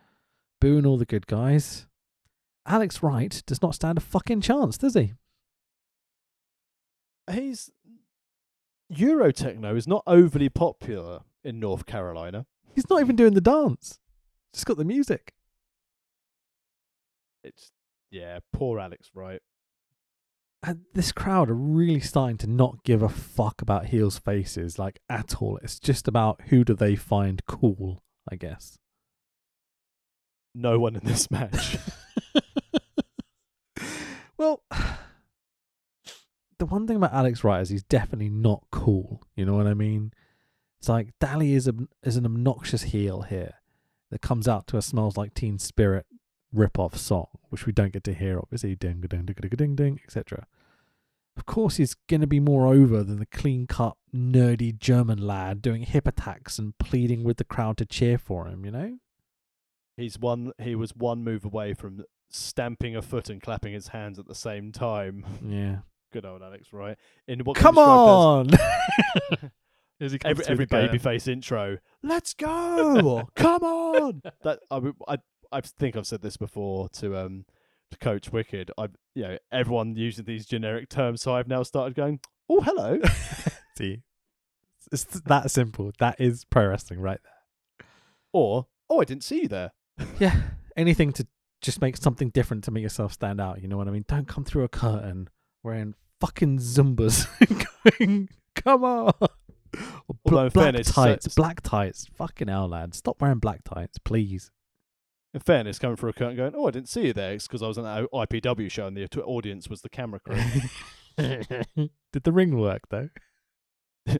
booing 0.59 0.85
all 0.85 0.97
the 0.97 1.05
good 1.05 1.27
guys. 1.27 1.87
Alex 2.65 3.01
Wright 3.01 3.41
does 3.45 3.61
not 3.61 3.73
stand 3.73 3.97
a 3.97 4.01
fucking 4.01 4.41
chance, 4.41 4.77
does 4.77 4.95
he? 4.95 5.13
He's 7.31 7.69
Eurotechno 8.91 9.75
is 9.75 9.87
not 9.87 10.03
overly 10.07 10.49
popular 10.49 11.21
in 11.43 11.59
North 11.59 11.85
Carolina. 11.85 12.45
He's 12.73 12.89
not 12.89 13.01
even 13.01 13.15
doing 13.15 13.33
the 13.33 13.41
dance. 13.41 13.99
Just 14.53 14.65
got 14.65 14.77
the 14.77 14.85
music. 14.85 15.33
It's 17.43 17.71
yeah, 18.11 18.39
poor 18.53 18.79
Alex, 18.79 19.09
right? 19.13 19.41
And 20.63 20.81
this 20.93 21.11
crowd 21.11 21.49
are 21.49 21.55
really 21.55 21.99
starting 21.99 22.37
to 22.39 22.47
not 22.47 22.83
give 22.83 23.03
a 23.03 23.09
fuck 23.09 23.61
about 23.61 23.87
heels' 23.87 24.17
faces, 24.17 24.79
like 24.79 24.99
at 25.09 25.41
all. 25.41 25.59
It's 25.61 25.79
just 25.79 26.07
about 26.07 26.41
who 26.47 26.63
do 26.63 26.73
they 26.73 26.95
find 26.95 27.45
cool, 27.45 28.03
I 28.29 28.35
guess. 28.35 28.77
No 30.55 30.79
one 30.79 30.95
in 30.95 31.03
this 31.03 31.29
match. 31.29 31.77
well, 34.37 34.63
the 36.59 36.65
one 36.65 36.87
thing 36.87 36.97
about 36.97 37.13
Alex 37.13 37.43
Wright 37.43 37.61
is 37.61 37.69
he's 37.69 37.83
definitely 37.83 38.29
not 38.29 38.63
cool. 38.71 39.21
You 39.35 39.45
know 39.45 39.55
what 39.55 39.67
I 39.67 39.73
mean? 39.73 40.13
It's 40.79 40.89
like 40.89 41.09
Dally 41.19 41.53
is 41.53 41.67
a 41.67 41.73
is 42.03 42.17
an 42.17 42.25
obnoxious 42.25 42.83
heel 42.83 43.23
here 43.23 43.55
that 44.11 44.21
comes 44.21 44.47
out 44.47 44.67
to 44.67 44.77
a 44.77 44.81
"Smells 44.81 45.17
Like 45.17 45.33
Teen 45.33 45.59
Spirit" 45.59 46.05
rip-off 46.53 46.95
song, 46.95 47.27
which 47.49 47.65
we 47.65 47.73
don't 47.73 47.91
get 47.91 48.03
to 48.05 48.13
hear, 48.13 48.39
obviously, 48.39 48.75
ding 48.75 49.01
ding 49.01 49.25
ding 49.25 49.35
ding 49.35 49.49
ding 49.49 49.75
ding, 49.75 49.99
etc. 50.03 50.45
Of 51.35 51.45
course, 51.45 51.77
he's 51.77 51.93
going 51.93 52.21
to 52.21 52.27
be 52.27 52.39
more 52.39 52.65
over 52.65 53.03
than 53.03 53.19
the 53.19 53.27
clean-cut, 53.27 53.95
nerdy 54.15 54.75
German 54.75 55.19
lad 55.19 55.61
doing 55.61 55.83
hip 55.83 56.07
attacks 56.07 56.57
and 56.57 56.75
pleading 56.79 57.23
with 57.23 57.37
the 57.37 57.43
crowd 57.43 57.77
to 57.77 57.85
cheer 57.85 58.17
for 58.17 58.47
him. 58.47 58.65
You 58.65 58.71
know? 58.71 58.97
He's 59.95 60.17
one. 60.17 60.51
He 60.57 60.73
was 60.75 60.95
one 60.95 61.23
move 61.23 61.45
away 61.45 61.73
from 61.73 62.03
stamping 62.29 62.95
a 62.95 63.01
foot 63.01 63.29
and 63.29 63.41
clapping 63.41 63.73
his 63.73 63.89
hands 63.89 64.17
at 64.17 64.27
the 64.27 64.35
same 64.35 64.71
time. 64.71 65.25
Yeah. 65.45 65.77
Good 66.13 66.25
old 66.25 66.41
Alex, 66.41 66.71
right? 66.71 66.97
In 67.27 67.39
what 67.41 67.57
Come 67.57 67.75
be 67.75 67.81
as- 67.81 67.87
on. 67.87 68.49
As 69.99 70.11
he 70.11 70.19
comes 70.19 70.41
every 70.47 70.67
through 70.67 70.77
every 70.79 70.99
babyface 70.99 71.27
intro. 71.27 71.79
Let's 72.03 72.35
go! 72.35 73.27
Come 73.35 73.63
on! 73.63 74.21
That 74.43 74.59
I, 74.69 74.79
I 75.07 75.17
I 75.51 75.61
think 75.61 75.95
I've 75.95 76.05
said 76.05 76.21
this 76.21 76.37
before 76.37 76.87
to 76.89 77.17
um 77.17 77.45
to 77.91 77.97
Coach 77.97 78.31
Wicked. 78.31 78.69
I 78.77 78.89
you 79.15 79.23
know 79.23 79.37
everyone 79.51 79.95
using 79.95 80.25
these 80.25 80.45
generic 80.45 80.89
terms, 80.89 81.21
so 81.23 81.33
I've 81.33 81.47
now 81.47 81.63
started 81.63 81.95
going. 81.95 82.19
Oh, 82.49 82.61
hello. 82.61 82.99
See, 83.77 84.03
it's 84.91 85.03
that 85.03 85.49
simple. 85.51 85.91
That 85.99 86.21
is 86.21 86.45
pro 86.45 86.67
wrestling 86.67 86.99
right 87.01 87.19
there. 87.23 87.87
or 88.33 88.67
oh, 88.89 89.01
I 89.01 89.03
didn't 89.03 89.23
see 89.23 89.41
you 89.41 89.47
there. 89.47 89.71
Yeah, 90.19 90.35
anything 90.77 91.11
to 91.13 91.27
just 91.61 91.81
make 91.81 91.97
something 91.97 92.29
different 92.29 92.63
to 92.65 92.71
make 92.71 92.83
yourself 92.83 93.13
stand 93.13 93.41
out. 93.41 93.61
You 93.63 93.67
know 93.67 93.77
what 93.77 93.87
I 93.87 93.91
mean? 93.91 94.05
Don't 94.07 94.27
come 94.27 94.43
through 94.45 94.63
a 94.63 94.69
curtain 94.69 95.27
wearing 95.63 95.95
fucking 96.19 96.59
zumbas, 96.59 97.27
going, 97.99 98.29
"Come 98.55 98.83
on!" 98.83 99.13
Although 100.25 100.49
black 100.49 100.53
fairness, 100.53 100.87
so- 100.87 100.93
tights, 101.05 101.35
black 101.35 101.61
tights. 101.61 102.07
Fucking 102.15 102.47
hell, 102.47 102.67
lad! 102.67 102.93
Stop 102.95 103.21
wearing 103.21 103.39
black 103.39 103.63
tights, 103.63 103.97
please. 103.97 104.51
In 105.33 105.41
fairness, 105.41 105.77
coming 105.77 105.97
through 105.97 106.11
a 106.11 106.13
curtain, 106.13 106.37
going, 106.37 106.53
oh, 106.55 106.67
I 106.67 106.71
didn't 106.71 106.89
see 106.89 107.07
you 107.07 107.13
there. 107.13 107.33
It's 107.33 107.47
because 107.47 107.61
I 107.61 107.67
was 107.67 107.77
on 107.77 107.83
that 107.83 108.09
IPW 108.11 108.71
show 108.71 108.87
and 108.87 108.95
the 108.95 109.07
audience 109.21 109.69
was 109.69 109.81
the 109.81 109.89
camera 109.89 110.19
crew. 110.19 110.37
Did 111.17 112.23
the 112.23 112.31
ring 112.31 112.57
work 112.57 112.83
though? 112.89 113.09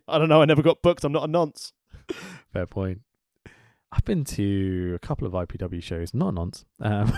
I 0.08 0.18
don't 0.18 0.30
know. 0.30 0.42
I 0.42 0.46
never 0.46 0.62
got 0.62 0.82
booked. 0.82 1.04
I'm 1.04 1.14
not 1.14 1.24
a 1.24 1.32
nonce. 1.32 1.72
Fair 2.52 2.66
point. 2.66 3.02
I've 3.92 4.04
been 4.04 4.26
to 4.26 4.94
a 4.96 5.00
couple 5.00 5.26
of 5.26 5.34
IPW 5.34 5.82
shows, 5.82 6.14
not 6.14 6.30
a 6.30 6.32
nonce. 6.34 6.66
Um, 6.82 7.14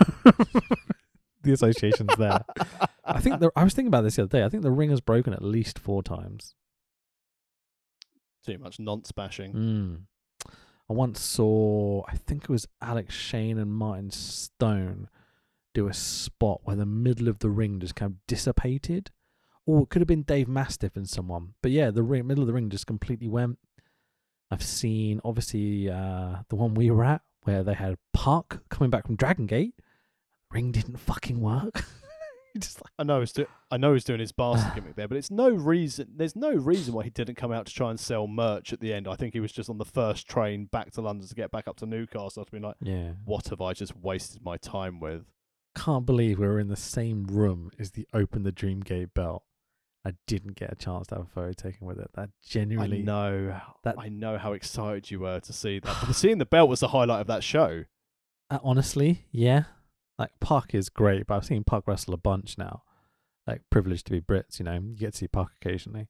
the 1.41 1.53
association's 1.53 2.15
there. 2.17 2.43
I 3.05 3.19
think 3.19 3.39
the, 3.39 3.51
I 3.55 3.63
was 3.63 3.73
thinking 3.73 3.87
about 3.87 4.01
this 4.01 4.15
the 4.15 4.23
other 4.23 4.39
day. 4.39 4.43
I 4.43 4.49
think 4.49 4.63
the 4.63 4.71
ring 4.71 4.89
has 4.91 5.01
broken 5.01 5.33
at 5.33 5.43
least 5.43 5.79
four 5.79 6.03
times. 6.03 6.55
Too 8.45 8.57
much 8.57 8.79
nonce 8.79 9.11
bashing. 9.11 9.53
Mm. 9.53 10.51
I 10.89 10.93
once 10.93 11.21
saw, 11.21 12.03
I 12.07 12.15
think 12.15 12.43
it 12.43 12.49
was 12.49 12.67
Alex 12.81 13.13
Shane 13.13 13.57
and 13.57 13.71
Martin 13.71 14.11
Stone 14.11 15.07
do 15.73 15.87
a 15.87 15.93
spot 15.93 16.61
where 16.63 16.75
the 16.75 16.85
middle 16.85 17.27
of 17.27 17.39
the 17.39 17.49
ring 17.49 17.79
just 17.79 17.95
kind 17.95 18.11
of 18.11 18.27
dissipated. 18.27 19.11
Or 19.65 19.83
it 19.83 19.89
could 19.89 20.01
have 20.01 20.07
been 20.07 20.23
Dave 20.23 20.47
Mastiff 20.47 20.95
and 20.95 21.07
someone. 21.07 21.53
But 21.61 21.71
yeah, 21.71 21.91
the 21.91 22.01
ring, 22.01 22.25
middle 22.25 22.43
of 22.43 22.47
the 22.47 22.53
ring 22.53 22.69
just 22.69 22.87
completely 22.87 23.27
went. 23.27 23.59
I've 24.49 24.63
seen, 24.63 25.21
obviously, 25.23 25.89
uh, 25.89 26.37
the 26.49 26.55
one 26.55 26.73
we 26.73 26.89
were 26.89 27.03
at 27.03 27.21
where 27.43 27.63
they 27.63 27.75
had 27.75 27.97
Park 28.13 28.63
coming 28.69 28.89
back 28.89 29.05
from 29.05 29.15
Dragon 29.15 29.45
Gate. 29.45 29.75
Ring 30.51 30.71
didn't 30.71 30.97
fucking 30.97 31.39
work. 31.39 31.85
just 32.57 32.81
like, 32.81 32.91
I 32.97 33.03
know 33.03 33.19
he's 33.19 33.31
do- 33.31 33.47
I 33.69 33.77
know 33.77 33.93
he's 33.93 34.03
doing 34.03 34.19
his 34.19 34.31
bastard 34.31 34.73
gimmick 34.73 34.95
there, 34.95 35.07
but 35.07 35.17
it's 35.17 35.29
no 35.29 35.49
reason. 35.49 36.07
There's 36.15 36.35
no 36.35 36.51
reason 36.51 36.93
why 36.93 37.03
he 37.03 37.09
didn't 37.11 37.35
come 37.35 37.51
out 37.51 37.67
to 37.67 37.73
try 37.73 37.89
and 37.91 37.99
sell 37.99 38.27
merch 38.27 38.73
at 38.73 38.79
the 38.79 38.91
end. 38.91 39.07
I 39.07 39.15
think 39.15 39.33
he 39.33 39.39
was 39.39 39.51
just 39.51 39.69
on 39.69 39.77
the 39.77 39.85
first 39.85 40.27
train 40.27 40.65
back 40.65 40.91
to 40.93 41.01
London 41.01 41.27
to 41.27 41.35
get 41.35 41.51
back 41.51 41.67
up 41.67 41.77
to 41.77 41.85
Newcastle. 41.85 42.43
To 42.43 42.51
be 42.51 42.59
like, 42.59 42.75
yeah. 42.81 43.11
what 43.23 43.49
have 43.49 43.61
I 43.61 43.73
just 43.73 43.95
wasted 43.95 44.43
my 44.43 44.57
time 44.57 44.99
with? 44.99 45.25
Can't 45.75 46.05
believe 46.05 46.39
we 46.39 46.47
were 46.47 46.59
in 46.59 46.69
the 46.69 46.75
same 46.75 47.25
room 47.25 47.71
as 47.77 47.91
the 47.91 48.07
Open 48.13 48.43
the 48.43 48.51
Dream 48.51 48.79
Gate 48.79 49.13
belt. 49.13 49.43
I 50.03 50.13
didn't 50.27 50.55
get 50.55 50.71
a 50.71 50.75
chance 50.75 51.07
to 51.07 51.15
have 51.15 51.25
a 51.25 51.29
photo 51.29 51.51
taken 51.53 51.85
with 51.85 51.99
it. 51.99 52.09
That 52.15 52.29
genuinely 52.43 52.99
I 52.99 53.03
know. 53.03 53.61
that- 53.83 53.95
I 53.99 54.09
know 54.09 54.37
how 54.37 54.53
excited 54.53 55.11
you 55.11 55.19
were 55.19 55.39
to 55.41 55.53
see 55.53 55.79
that. 55.79 55.97
But 56.05 56.13
seeing 56.13 56.39
the 56.39 56.45
belt 56.45 56.69
was 56.69 56.79
the 56.79 56.87
highlight 56.87 57.21
of 57.21 57.27
that 57.27 57.43
show. 57.43 57.83
Uh, 58.49 58.57
honestly, 58.63 59.25
yeah. 59.31 59.65
Like 60.19 60.31
Park 60.41 60.75
is 60.75 60.89
great, 60.89 61.27
but 61.27 61.35
I've 61.35 61.45
seen 61.45 61.63
Park 61.63 61.85
wrestle 61.87 62.13
a 62.13 62.17
bunch 62.17 62.57
now. 62.57 62.83
Like 63.47 63.61
privileged 63.71 64.05
to 64.07 64.11
be 64.11 64.19
Brits, 64.19 64.59
you 64.59 64.65
know. 64.65 64.73
You 64.73 64.97
get 64.97 65.13
to 65.13 65.17
see 65.17 65.27
Park 65.29 65.51
occasionally, 65.61 66.09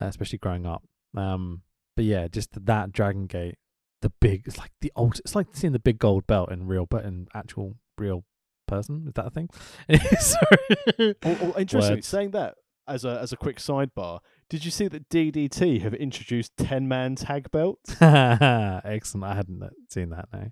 uh, 0.00 0.06
especially 0.06 0.38
growing 0.38 0.66
up. 0.66 0.84
Um, 1.16 1.62
but 1.96 2.04
yeah, 2.04 2.28
just 2.28 2.50
that 2.66 2.92
Dragon 2.92 3.26
Gate, 3.26 3.56
the 4.02 4.12
big. 4.20 4.42
It's 4.46 4.58
like 4.58 4.72
the 4.82 4.92
old. 4.94 5.18
It's 5.20 5.34
like 5.34 5.46
seeing 5.52 5.72
the 5.72 5.78
big 5.78 5.98
gold 5.98 6.26
belt 6.26 6.52
in 6.52 6.66
real, 6.66 6.84
but 6.84 7.04
in 7.04 7.28
actual 7.34 7.76
real 7.96 8.24
person. 8.68 9.06
Is 9.08 9.14
that 9.14 9.26
a 9.26 9.30
thing? 9.30 9.48
Sorry. 10.20 11.14
Oh, 11.24 11.38
oh, 11.40 11.54
interesting. 11.58 11.94
Words. 11.94 12.06
Saying 12.06 12.32
that 12.32 12.56
as 12.86 13.06
a 13.06 13.18
as 13.20 13.32
a 13.32 13.38
quick 13.38 13.56
sidebar, 13.56 14.20
did 14.50 14.66
you 14.66 14.70
see 14.70 14.86
that 14.88 15.08
DDT 15.08 15.80
have 15.80 15.94
introduced 15.94 16.56
ten 16.58 16.86
man 16.86 17.14
tag 17.14 17.50
belts? 17.50 17.96
Excellent. 18.02 19.24
I 19.24 19.34
hadn't 19.34 19.62
uh, 19.62 19.70
seen 19.88 20.10
that. 20.10 20.28
No. 20.30 20.50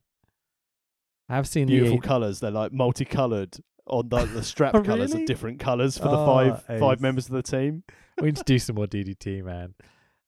I 1.29 1.37
have 1.37 1.49
seen 1.49 1.67
the. 1.67 1.75
Beautiful 1.75 2.01
the 2.01 2.07
colours. 2.07 2.41
They're 2.41 2.51
like 2.51 2.73
multicolored. 2.73 3.57
On 3.87 4.09
the, 4.09 4.25
the 4.27 4.43
strap 4.45 4.75
Oh, 4.77 4.83
colours 4.83 5.11
really? 5.13 5.25
are 5.25 5.27
different 5.27 5.59
colours 5.59 5.99
for 5.99 6.05
the 6.05 6.17
Oh, 6.17 6.27
five 6.27 6.65
ace. 6.69 6.81
five 6.81 7.01
members 7.01 7.27
of 7.27 7.33
the 7.33 7.43
team. 7.43 7.83
we 8.21 8.27
need 8.27 8.37
to 8.37 8.45
do 8.45 8.59
some 8.61 8.77
more 8.77 8.87
DDT, 8.87 9.43
man. 9.43 9.75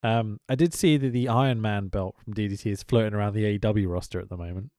Um, 0.02 0.40
I 0.48 0.54
did 0.56 0.74
see 0.74 0.96
that 0.96 1.10
the 1.12 1.28
Iron 1.28 1.60
Man 1.62 1.86
belt 1.88 2.16
from 2.22 2.34
DDT 2.34 2.66
is 2.72 2.82
floating 2.82 3.14
around 3.14 3.34
the 3.34 3.58
AEW 3.58 3.88
roster 3.88 4.18
at 4.20 4.28
the 4.28 4.36
moment. 4.36 4.70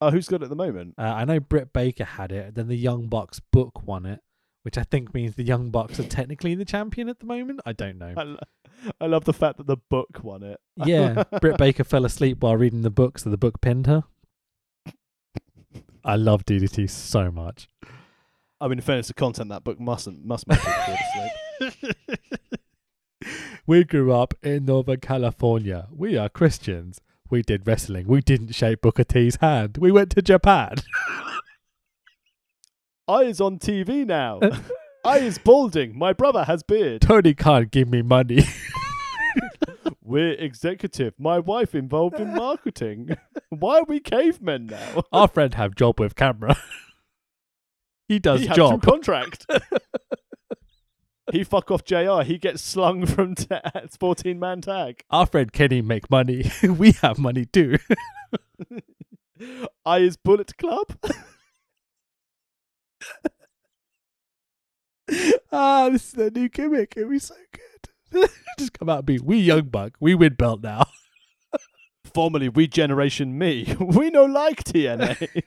Oh, 0.00 0.10
who's 0.10 0.28
got 0.28 0.40
it 0.40 0.44
at 0.44 0.48
the 0.50 0.56
moment? 0.56 0.94
Uh, 0.98 1.02
I 1.02 1.24
know 1.24 1.40
Britt 1.40 1.72
Baker 1.72 2.04
had 2.04 2.32
it. 2.32 2.54
Then 2.54 2.68
the 2.68 2.76
Young 2.76 3.08
Bucks 3.08 3.40
book 3.52 3.86
won 3.86 4.06
it, 4.06 4.20
which 4.62 4.78
I 4.78 4.82
think 4.84 5.12
means 5.14 5.34
the 5.34 5.44
Young 5.44 5.70
Bucks 5.70 6.00
are 6.00 6.04
technically 6.08 6.54
the 6.54 6.64
champion 6.64 7.08
at 7.08 7.18
the 7.20 7.26
moment. 7.26 7.60
I 7.66 7.72
don't 7.72 7.98
know. 7.98 8.14
I, 8.16 8.22
lo- 8.22 8.38
I 9.00 9.06
love 9.06 9.24
the 9.24 9.32
fact 9.32 9.58
that 9.58 9.66
the 9.66 9.76
book 9.76 10.20
won 10.22 10.42
it. 10.42 10.58
Yeah, 10.76 11.24
Britt 11.40 11.56
Baker 11.58 11.84
fell 11.84 12.04
asleep 12.04 12.38
while 12.42 12.56
reading 12.56 12.82
the 12.82 12.90
book, 12.90 13.18
so 13.18 13.30
the 13.30 13.36
book 13.36 13.60
pinned 13.60 13.86
her. 13.88 14.04
I 16.04 16.16
love 16.16 16.44
DDT 16.44 16.90
so 16.90 17.30
much. 17.30 17.68
I 18.60 18.68
mean, 18.68 18.78
in 18.78 18.82
fairness 18.82 19.08
to 19.08 19.14
content, 19.14 19.50
that 19.50 19.64
book 19.64 19.80
mustn't 19.80 20.24
must 20.24 20.46
make 20.46 20.60
asleep. 20.60 21.96
we 23.66 23.84
grew 23.84 24.12
up 24.12 24.34
in 24.42 24.64
Northern 24.64 25.00
California. 25.00 25.88
We 25.90 26.16
are 26.16 26.28
Christians. 26.28 27.00
We 27.30 27.42
did 27.42 27.66
wrestling. 27.66 28.06
We 28.06 28.20
didn't 28.20 28.54
shake 28.54 28.80
Booker 28.80 29.04
T's 29.04 29.36
hand. 29.36 29.78
We 29.80 29.90
went 29.90 30.10
to 30.10 30.22
Japan. 30.22 30.76
I 33.08 33.22
is 33.22 33.40
on 33.40 33.58
TV 33.58 34.06
now. 34.06 34.40
I 35.04 35.18
is 35.18 35.38
balding. 35.38 35.98
My 35.98 36.12
brother 36.12 36.44
has 36.44 36.62
beard. 36.62 37.02
Tony 37.02 37.34
can't 37.34 37.70
give 37.70 37.88
me 37.88 38.02
money. 38.02 38.44
We're 40.12 40.32
executive. 40.34 41.14
My 41.18 41.38
wife 41.38 41.74
involved 41.74 42.20
in 42.20 42.34
marketing. 42.34 43.16
Why 43.48 43.78
are 43.78 43.84
we 43.84 43.98
cavemen 43.98 44.66
now? 44.66 45.04
Our 45.12 45.26
friend 45.26 45.54
have 45.54 45.74
job 45.74 45.98
with 45.98 46.16
camera. 46.16 46.54
he 48.08 48.18
does 48.18 48.42
he 48.42 48.48
job. 48.48 48.82
contract. 48.82 49.46
he 51.32 51.44
fuck 51.44 51.70
off 51.70 51.86
Jr. 51.86 52.24
He 52.24 52.36
gets 52.36 52.60
slung 52.60 53.06
from 53.06 53.36
t- 53.36 53.56
14 53.98 54.38
man 54.38 54.60
tag. 54.60 55.02
Our 55.08 55.24
friend 55.24 55.50
Kenny 55.50 55.80
make 55.80 56.10
money. 56.10 56.44
we 56.62 56.92
have 57.00 57.18
money 57.18 57.46
too. 57.46 57.78
I 59.86 60.00
is 60.00 60.18
Bullet 60.18 60.58
Club. 60.58 60.94
ah, 65.50 65.88
this 65.88 66.08
is 66.08 66.12
the 66.12 66.30
new 66.30 66.50
gimmick. 66.50 66.92
It'll 66.98 67.08
be 67.08 67.18
so 67.18 67.34
good. 67.50 67.91
Just 68.58 68.72
come 68.78 68.88
out 68.88 68.98
and 68.98 69.06
be 69.06 69.18
we 69.18 69.38
young 69.38 69.64
buck. 69.64 69.94
We 70.00 70.14
win 70.14 70.34
belt 70.34 70.62
now. 70.62 70.86
Formerly, 72.14 72.48
we 72.48 72.68
Generation 72.68 73.38
Me. 73.38 73.74
We 73.80 74.10
no 74.10 74.24
like 74.24 74.64
TNA. 74.64 75.42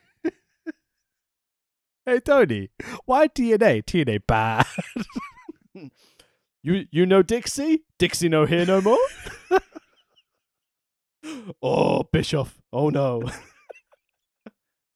Hey 2.06 2.20
Tony, 2.20 2.70
why 3.06 3.28
TNA? 3.28 3.84
TNA 3.86 4.20
bad. 4.28 4.68
you 6.62 6.86
you 6.92 7.06
know 7.08 7.24
Dixie? 7.24 7.84
Dixie 7.98 8.30
no 8.30 8.46
here 8.46 8.64
no 8.64 8.80
more? 8.80 9.00
oh, 11.64 12.04
Bischoff. 12.14 12.60
Oh 12.72 12.90
no. 12.90 13.24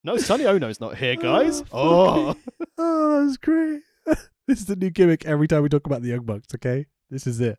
no, 0.04 0.18
Sonny 0.18 0.46
Onoo's 0.46 0.80
not 0.80 0.98
here, 0.98 1.16
guys. 1.16 1.64
Oh. 1.72 2.36
oh, 2.78 3.26
that's 3.26 3.38
great. 3.38 3.82
this 4.06 4.60
is 4.60 4.66
the 4.68 4.76
new 4.76 4.92
gimmick 4.92 5.26
every 5.26 5.48
time 5.48 5.64
we 5.64 5.70
talk 5.70 5.88
about 5.88 6.04
the 6.04 6.10
Young 6.10 6.26
Bucks, 6.26 6.54
okay? 6.54 6.86
This 7.10 7.26
is 7.26 7.40
it. 7.42 7.58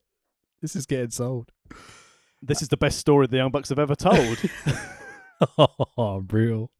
This 0.63 0.77
is 0.77 0.87
getting 0.87 1.11
sold. 1.11 1.51
This 2.43 2.63
is 2.63 2.69
the 2.69 2.77
best 2.77 2.99
story 2.99 3.27
the 3.27 3.37
Young 3.37 3.51
Bucks 3.51 3.69
have 3.69 3.79
ever 3.79 3.95
told. 3.95 4.39
oh, 5.97 6.21
brutal. 6.21 6.71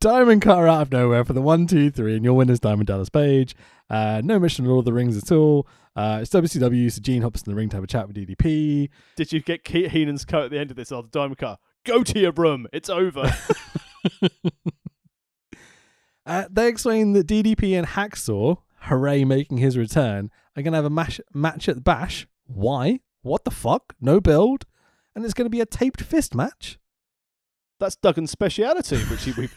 Diamond 0.00 0.42
cutter 0.42 0.68
out 0.68 0.82
of 0.82 0.92
nowhere 0.92 1.24
for 1.24 1.32
the 1.32 1.42
one, 1.42 1.66
two, 1.66 1.90
three, 1.90 2.16
and 2.16 2.24
your 2.24 2.34
winner's 2.34 2.60
Diamond 2.60 2.86
Dallas 2.86 3.08
Page. 3.08 3.54
Uh, 3.88 4.20
no 4.24 4.38
mission 4.38 4.66
at 4.66 4.70
all 4.70 4.82
the 4.82 4.92
rings 4.92 5.16
at 5.16 5.32
all. 5.32 5.66
Uh, 5.94 6.18
it's 6.20 6.30
WCW, 6.30 6.92
so 6.92 7.00
Gene 7.00 7.22
hops 7.22 7.42
in 7.42 7.50
the 7.50 7.56
ring 7.56 7.68
to 7.70 7.76
have 7.76 7.84
a 7.84 7.86
chat 7.86 8.06
with 8.06 8.16
DDP. 8.16 8.90
Did 9.16 9.32
you 9.32 9.40
get 9.40 9.64
Keith 9.64 9.92
Heenan's 9.92 10.24
coat 10.24 10.44
at 10.46 10.50
the 10.50 10.58
end 10.58 10.70
of 10.70 10.76
this 10.76 10.90
the 10.90 11.02
Diamond 11.10 11.38
Car? 11.38 11.58
Go 11.84 12.02
to 12.02 12.18
your 12.18 12.32
room. 12.32 12.66
It's 12.72 12.90
over. 12.90 13.32
uh, 16.26 16.44
they 16.50 16.68
explain 16.68 17.12
that 17.14 17.26
DDP 17.26 17.78
and 17.78 17.86
Hacksaw, 17.86 18.58
hooray, 18.82 19.24
making 19.24 19.58
his 19.58 19.78
return, 19.78 20.30
are 20.56 20.62
going 20.62 20.72
to 20.72 20.76
have 20.76 20.84
a 20.84 20.90
mash- 20.90 21.20
match 21.32 21.68
at 21.68 21.76
the 21.76 21.80
Bash. 21.80 22.26
Why? 22.46 23.00
What 23.22 23.44
the 23.44 23.50
fuck? 23.50 23.94
No 24.00 24.20
build? 24.20 24.64
And 25.14 25.24
it's 25.24 25.34
going 25.34 25.46
to 25.46 25.50
be 25.50 25.60
a 25.60 25.66
taped 25.66 26.02
fist 26.02 26.34
match? 26.34 26.78
That's 27.78 27.96
Duggan's 27.96 28.30
speciality, 28.30 28.98
which 29.04 29.24
he, 29.24 29.32
we 29.32 29.48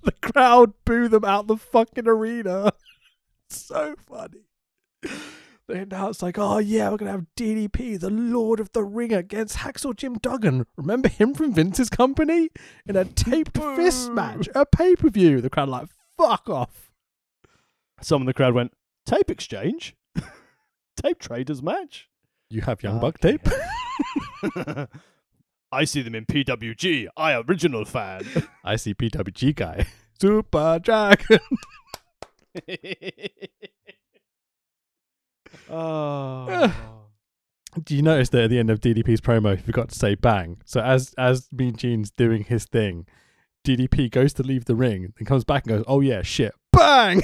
the 0.02 0.12
crowd 0.12 0.72
boo 0.84 1.08
them 1.08 1.24
out 1.24 1.46
the 1.46 1.56
fucking 1.56 2.06
arena. 2.06 2.72
so 3.48 3.94
funny. 4.06 4.44
They 5.68 5.78
announce 5.78 6.20
like, 6.22 6.36
oh 6.36 6.58
yeah, 6.58 6.90
we're 6.90 6.96
gonna 6.96 7.12
have 7.12 7.26
DDP, 7.36 7.98
the 7.98 8.10
Lord 8.10 8.58
of 8.60 8.72
the 8.72 8.82
Ring, 8.82 9.12
against 9.12 9.58
Hacksaw 9.58 9.94
Jim 9.94 10.18
Duggan. 10.18 10.66
Remember 10.76 11.08
him 11.08 11.32
from 11.32 11.54
Vince's 11.54 11.88
company 11.88 12.50
in 12.86 12.96
a 12.96 13.04
taped 13.04 13.56
fist 13.56 14.10
match, 14.10 14.48
a 14.54 14.66
pay 14.66 14.96
per 14.96 15.08
view. 15.08 15.40
The 15.40 15.50
crowd 15.50 15.68
like, 15.68 15.88
fuck 16.18 16.50
off. 16.50 16.90
Some 18.02 18.22
of 18.22 18.26
the 18.26 18.34
crowd 18.34 18.54
went, 18.54 18.72
tape 19.06 19.30
exchange? 19.30 19.96
tape 21.02 21.18
traders 21.18 21.62
match? 21.62 22.08
You 22.50 22.62
have 22.62 22.82
Young 22.82 22.96
uh, 22.96 23.00
Buck 23.00 23.18
tape? 23.20 23.46
I 25.72 25.84
see 25.84 26.02
them 26.02 26.16
in 26.16 26.26
PWG. 26.26 27.06
I 27.16 27.34
original 27.34 27.84
fan. 27.84 28.22
I 28.64 28.76
see 28.76 28.94
PWG 28.94 29.54
guy. 29.54 29.86
Super 30.20 30.80
Dragon. 30.82 31.38
oh. 35.70 36.74
Do 37.84 37.94
you 37.94 38.02
notice 38.02 38.30
that 38.30 38.44
at 38.44 38.50
the 38.50 38.58
end 38.58 38.68
of 38.68 38.80
DDP's 38.80 39.20
promo, 39.20 39.56
he 39.56 39.62
forgot 39.62 39.90
to 39.90 39.94
say 39.94 40.16
bang? 40.16 40.60
So 40.64 40.80
as 40.80 41.14
as 41.16 41.48
Mean 41.52 41.76
Gene's 41.76 42.10
doing 42.10 42.42
his 42.42 42.64
thing, 42.64 43.06
DDP 43.64 44.10
goes 44.10 44.32
to 44.34 44.42
leave 44.42 44.64
the 44.64 44.74
ring 44.74 45.12
and 45.16 45.26
comes 45.26 45.44
back 45.44 45.66
and 45.66 45.76
goes, 45.76 45.84
"Oh 45.86 46.00
yeah, 46.00 46.22
shit, 46.22 46.52
bang!" 46.72 47.22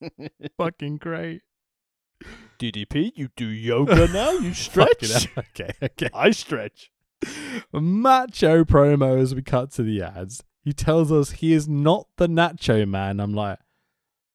Fucking 0.56 0.96
great. 0.98 1.42
DDP, 2.58 3.12
you 3.14 3.28
do 3.36 3.46
yoga 3.46 4.08
now? 4.08 4.32
You 4.32 4.54
stretch? 4.54 5.28
okay, 5.38 5.70
okay. 5.82 6.10
I 6.12 6.30
stretch. 6.30 6.90
Macho 7.72 8.64
promo 8.64 9.18
as 9.20 9.34
we 9.34 9.42
cut 9.42 9.70
to 9.72 9.82
the 9.82 10.02
ads. 10.02 10.42
He 10.64 10.72
tells 10.72 11.10
us 11.10 11.30
he 11.32 11.52
is 11.52 11.68
not 11.68 12.08
the 12.16 12.26
Nacho 12.26 12.86
Man. 12.86 13.20
I'm 13.20 13.32
like, 13.32 13.58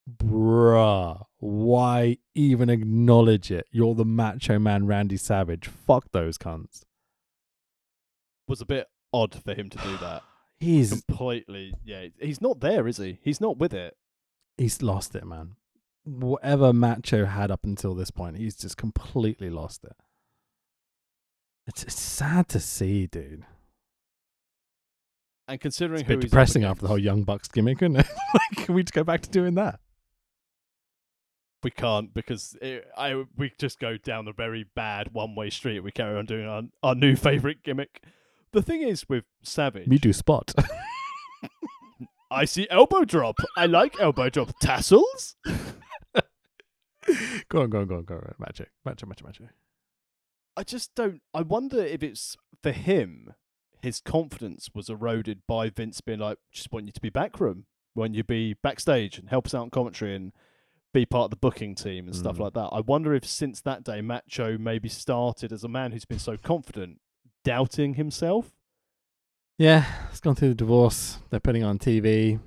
bruh, 0.09 1.25
why 1.37 2.17
even 2.33 2.69
acknowledge 2.69 3.51
it? 3.51 3.67
You're 3.71 3.95
the 3.95 4.05
Macho 4.05 4.59
Man, 4.59 4.87
Randy 4.87 5.17
Savage. 5.17 5.67
Fuck 5.67 6.11
those 6.11 6.37
cunts. 6.37 6.83
Was 8.47 8.61
a 8.61 8.65
bit 8.65 8.87
odd 9.13 9.41
for 9.43 9.53
him 9.53 9.69
to 9.69 9.77
do 9.77 9.97
that. 9.97 10.23
He's 10.59 11.03
completely, 11.05 11.73
yeah. 11.83 12.07
He's 12.19 12.41
not 12.41 12.61
there, 12.61 12.87
is 12.87 12.97
he? 12.97 13.19
He's 13.21 13.41
not 13.41 13.57
with 13.57 13.73
it. 13.73 13.95
He's 14.57 14.81
lost 14.81 15.15
it, 15.15 15.25
man 15.25 15.55
whatever 16.03 16.73
Macho 16.73 17.25
had 17.25 17.51
up 17.51 17.63
until 17.63 17.95
this 17.95 18.11
point, 18.11 18.37
he's 18.37 18.55
just 18.55 18.77
completely 18.77 19.49
lost 19.49 19.83
it. 19.83 19.95
It's, 21.65 21.83
it's 21.83 21.99
sad 21.99 22.49
to 22.49 22.59
see, 22.59 23.07
dude. 23.07 23.45
And 25.47 25.59
considering 25.59 26.01
it's 26.01 26.09
a 26.09 26.17
bit 26.17 26.21
depressing 26.21 26.63
after 26.63 26.83
the 26.83 26.87
whole 26.87 26.99
Young 26.99 27.23
Bucks 27.23 27.47
gimmick, 27.47 27.81
isn't 27.81 27.97
it? 27.97 28.07
like, 28.33 28.65
can 28.65 28.75
we 28.75 28.83
just 28.83 28.93
go 28.93 29.03
back 29.03 29.21
to 29.21 29.29
doing 29.29 29.55
that? 29.55 29.79
We 31.63 31.71
can't 31.71 32.13
because 32.13 32.57
it, 32.61 32.85
I 32.97 33.23
we 33.37 33.53
just 33.57 33.79
go 33.79 33.95
down 33.95 34.25
the 34.25 34.33
very 34.33 34.65
bad 34.75 35.13
one 35.13 35.33
way 35.33 35.49
street. 35.49 35.79
We 35.79 35.91
carry 35.91 36.17
on 36.17 36.25
doing 36.25 36.45
our 36.45 36.63
our 36.81 36.93
new 36.93 37.15
favorite 37.15 37.63
gimmick. 37.63 38.03
The 38.51 38.61
thing 38.61 38.81
is 38.81 39.07
with 39.07 39.23
Savage, 39.43 39.87
me 39.87 39.97
do 39.97 40.11
spot. 40.11 40.53
I 42.33 42.45
see 42.45 42.67
elbow 42.69 43.05
drop. 43.05 43.37
I 43.55 43.67
like 43.67 43.99
elbow 43.99 44.29
drop 44.29 44.57
tassels. 44.59 45.35
go 47.49 47.61
on, 47.61 47.69
go 47.69 47.79
on, 47.81 47.87
go 47.87 47.97
on, 47.97 48.05
go 48.05 48.15
on. 48.15 48.33
Magic, 48.39 48.69
magic, 48.85 49.07
magic, 49.07 49.25
magic. 49.25 49.47
I 50.55 50.63
just 50.63 50.93
don't. 50.95 51.21
I 51.33 51.41
wonder 51.41 51.83
if 51.83 52.03
it's 52.03 52.35
for 52.61 52.71
him. 52.71 53.33
His 53.81 53.99
confidence 53.99 54.69
was 54.73 54.89
eroded 54.89 55.41
by 55.47 55.69
Vince 55.69 56.01
being 56.01 56.19
like, 56.19 56.37
"Just 56.51 56.71
want 56.71 56.85
you 56.85 56.91
to 56.93 57.01
be 57.01 57.09
backroom, 57.09 57.65
want 57.95 58.15
you 58.15 58.23
be 58.23 58.53
backstage 58.53 59.17
and 59.17 59.29
help 59.29 59.47
us 59.47 59.53
out 59.53 59.65
in 59.65 59.69
commentary 59.71 60.15
and 60.15 60.31
be 60.93 61.05
part 61.05 61.25
of 61.25 61.31
the 61.31 61.37
booking 61.37 61.75
team 61.75 62.05
and 62.05 62.15
mm. 62.15 62.19
stuff 62.19 62.39
like 62.39 62.53
that." 62.53 62.69
I 62.71 62.79
wonder 62.79 63.13
if 63.13 63.25
since 63.25 63.61
that 63.61 63.83
day, 63.83 64.01
Macho 64.01 64.57
maybe 64.57 64.89
started 64.89 65.51
as 65.51 65.63
a 65.63 65.69
man 65.69 65.91
who's 65.91 66.05
been 66.05 66.19
so 66.19 66.37
confident, 66.37 66.99
doubting 67.43 67.95
himself. 67.95 68.51
Yeah, 69.57 69.85
he's 70.09 70.19
gone 70.19 70.35
through 70.35 70.49
the 70.49 70.55
divorce. 70.55 71.19
They're 71.29 71.39
putting 71.39 71.63
on 71.63 71.79
TV. 71.79 72.39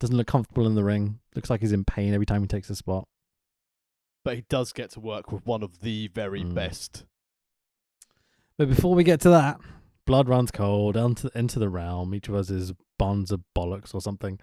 Doesn't 0.00 0.16
look 0.16 0.28
comfortable 0.28 0.66
in 0.66 0.74
the 0.74 0.84
ring. 0.84 1.18
Looks 1.34 1.50
like 1.50 1.60
he's 1.60 1.72
in 1.72 1.84
pain 1.84 2.14
every 2.14 2.26
time 2.26 2.42
he 2.42 2.46
takes 2.46 2.70
a 2.70 2.76
spot 2.76 3.08
but 4.28 4.36
he 4.36 4.44
does 4.50 4.74
get 4.74 4.90
to 4.90 5.00
work 5.00 5.32
with 5.32 5.46
one 5.46 5.62
of 5.62 5.80
the 5.80 6.08
very 6.08 6.42
mm. 6.42 6.52
best. 6.52 7.06
But 8.58 8.68
before 8.68 8.94
we 8.94 9.02
get 9.02 9.22
to 9.22 9.30
that, 9.30 9.58
blood 10.04 10.28
runs 10.28 10.50
cold 10.50 10.98
into 10.98 11.30
into 11.34 11.58
the 11.58 11.70
realm. 11.70 12.14
Each 12.14 12.28
of 12.28 12.34
us 12.34 12.50
is 12.50 12.74
bonds 12.98 13.32
of 13.32 13.40
bollocks 13.56 13.94
or 13.94 14.02
something. 14.02 14.38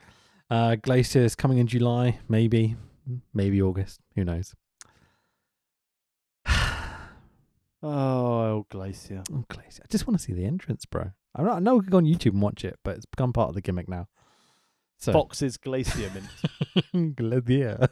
Uh, 0.50 0.76
Glacier 0.76 1.20
is 1.20 1.36
coming 1.36 1.60
in 1.60 1.68
July, 1.68 2.18
maybe, 2.28 2.76
maybe 3.32 3.62
August. 3.62 4.00
Who 4.16 4.24
knows? 4.24 4.56
oh, 7.84 8.66
Glacier. 8.70 9.22
Oh, 9.32 9.46
Glacier. 9.50 9.84
I 9.84 9.88
just 9.92 10.08
want 10.08 10.18
to 10.18 10.24
see 10.24 10.34
the 10.34 10.46
entrance, 10.46 10.86
bro. 10.86 11.12
I 11.36 11.44
know, 11.44 11.52
I 11.52 11.60
know 11.60 11.76
we 11.76 11.82
can 11.82 11.92
go 11.92 11.98
on 11.98 12.06
YouTube 12.06 12.32
and 12.32 12.42
watch 12.42 12.64
it, 12.64 12.80
but 12.84 12.96
it's 12.96 13.06
become 13.06 13.34
part 13.34 13.50
of 13.50 13.56
the 13.56 13.62
gimmick 13.62 13.90
now. 13.90 14.08
So. 14.98 15.12
Fox's 15.12 15.58
Glacier 15.58 16.10
Mint. 16.14 17.16
Glacier. 17.16 17.90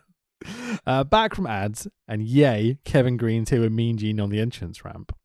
Uh, 0.86 1.04
back 1.04 1.36
from 1.36 1.48
ads, 1.48 1.88
and 2.08 2.24
yay, 2.24 2.78
Kevin 2.86 3.18
Greene's 3.18 3.50
here 3.50 3.62
with 3.62 3.72
Mean 3.72 3.98
Gene 3.98 4.20
on 4.20 4.30
the 4.30 4.40
entrance 4.40 4.84
ramp. 4.84 5.16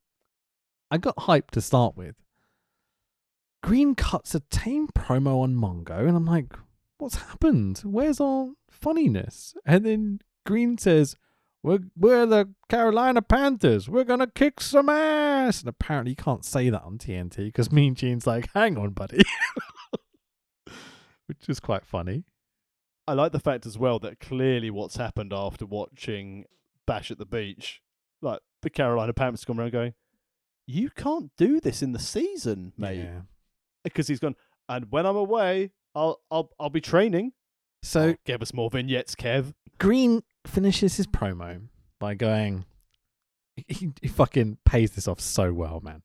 I 0.91 0.99
got 0.99 1.17
hyped 1.17 1.51
to 1.53 1.61
start 1.61 1.97
with. 1.97 2.17
Greene 3.63 3.95
cuts 3.95 4.35
a 4.35 4.41
tame 4.51 4.89
promo 4.89 5.43
on 5.43 5.55
Mongo, 5.55 6.07
and 6.07 6.17
I'm 6.17 6.27
like, 6.27 6.55
what's 6.99 7.17
happened? 7.17 7.79
Where's 7.85 8.21
our 8.21 8.51
funniness? 8.71 9.55
And 9.67 9.85
then 9.85 10.21
Greene 10.47 10.79
says, 10.79 11.17
we're, 11.63 11.81
we're 11.97 12.27
the 12.27 12.53
Carolina 12.69 13.23
Panthers. 13.23 13.89
We're 13.89 14.05
going 14.05 14.21
to 14.21 14.27
kick 14.27 14.61
some 14.61 14.89
ass. 14.89 15.61
And 15.61 15.69
apparently, 15.69 16.13
you 16.13 16.17
can't 16.17 16.45
say 16.45 16.71
that 16.71 16.83
on 16.83 16.99
TNT 16.99 17.47
because 17.47 17.73
Mean 17.73 17.95
Gene's 17.95 18.27
like, 18.27 18.49
hang 18.55 18.79
on, 18.79 18.91
buddy. 18.91 19.23
Which 21.27 21.49
is 21.49 21.61
quite 21.61 21.85
funny. 21.85 22.25
I 23.09 23.15
like 23.15 23.33
the 23.33 23.41
fact 23.41 23.65
as 23.65 23.79
well 23.79 23.99
that 24.01 24.21
clearly 24.21 24.71
what's 24.71 24.97
happened 24.97 25.33
after 25.33 25.65
watching 25.65 26.45
Bash 26.87 27.11
at 27.11 27.19
the 27.19 27.25
Beach, 27.25 27.81
like 28.21 28.41
the 28.63 28.69
Carolina 28.71 29.15
Panthers 29.15 29.47
come 29.47 29.59
around 29.59 29.73
going, 29.73 29.95
"You 30.67 30.91
can't 30.91 31.31
do 31.39 31.59
this 31.59 31.83
in 31.83 31.93
the 31.93 31.99
season, 31.99 32.75
mate," 32.77 32.99
yeah. 32.99 33.21
because 33.83 34.09
he's 34.09 34.21
gone. 34.21 34.37
And 34.69 34.87
when 34.91 35.07
I'm 35.07 35.17
away, 35.17 35.71
I'll 35.95 36.21
I'll 36.31 36.51
I'll 36.61 36.69
be 36.69 36.83
training. 36.83 37.33
So 37.83 38.11
oh, 38.11 38.15
give 38.27 38.43
us 38.43 38.53
more 38.53 38.69
vignettes, 38.69 39.15
Kev. 39.15 39.55
Greene 39.79 40.23
finishes 40.47 40.97
his 40.97 41.07
promo 41.07 41.69
by 41.99 42.15
going. 42.15 42.65
He, 43.67 43.91
he 44.01 44.09
fucking 44.09 44.59
pays 44.65 44.93
this 44.93 45.09
off 45.09 45.21
so 45.21 45.53
well, 45.53 45.83
man. 45.83 46.03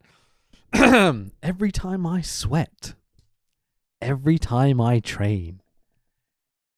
every 1.43 1.71
time 1.71 2.05
I 2.05 2.21
sweat, 2.21 2.95
every 4.01 4.39
time 4.39 4.81
I 4.81 4.99
train, 4.99 5.61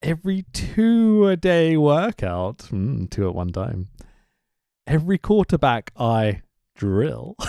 every 0.02 0.44
two 0.52 1.26
a 1.26 1.36
day 1.36 1.76
workout, 1.78 2.58
mm, 2.70 3.08
two 3.08 3.26
at 3.26 3.34
one 3.34 3.52
time, 3.52 3.88
every 4.86 5.16
quarterback 5.16 5.92
I 5.96 6.42
drill, 6.74 7.36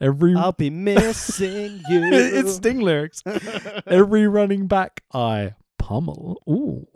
Every 0.00 0.34
I'll 0.34 0.52
be 0.52 0.70
missing 0.70 1.82
you. 1.88 2.02
it's 2.12 2.56
Sting 2.56 2.80
lyrics. 2.80 3.22
Every 3.86 4.28
running 4.28 4.66
back 4.66 5.02
I 5.12 5.54
pummel. 5.78 6.40
Ooh. 6.48 6.86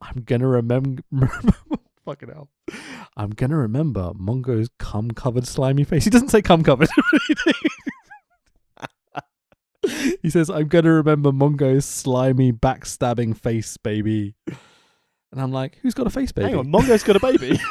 I'm 0.00 0.22
gonna 0.24 0.46
remember. 0.46 1.02
Fucking 2.04 2.28
hell. 2.28 2.48
I'm 3.16 3.30
gonna 3.30 3.56
remember 3.56 4.12
Mongo's 4.14 4.68
cum 4.78 5.10
covered 5.10 5.46
slimy 5.46 5.84
face. 5.84 6.04
He 6.04 6.10
doesn't 6.10 6.28
say 6.30 6.42
cum 6.42 6.62
covered. 6.62 6.88
he 10.22 10.30
says, 10.30 10.50
I'm 10.50 10.68
gonna 10.68 10.92
remember 10.92 11.32
Mongo's 11.32 11.84
slimy 11.84 12.52
backstabbing 12.52 13.36
face, 13.36 13.76
baby. 13.76 14.34
And 14.46 15.40
I'm 15.40 15.52
like, 15.52 15.78
who's 15.82 15.94
got 15.94 16.06
a 16.06 16.10
face, 16.10 16.32
baby? 16.32 16.50
Hang 16.50 16.58
on, 16.58 16.70
Mongo's 16.70 17.02
got 17.02 17.16
a 17.16 17.20
baby. 17.20 17.60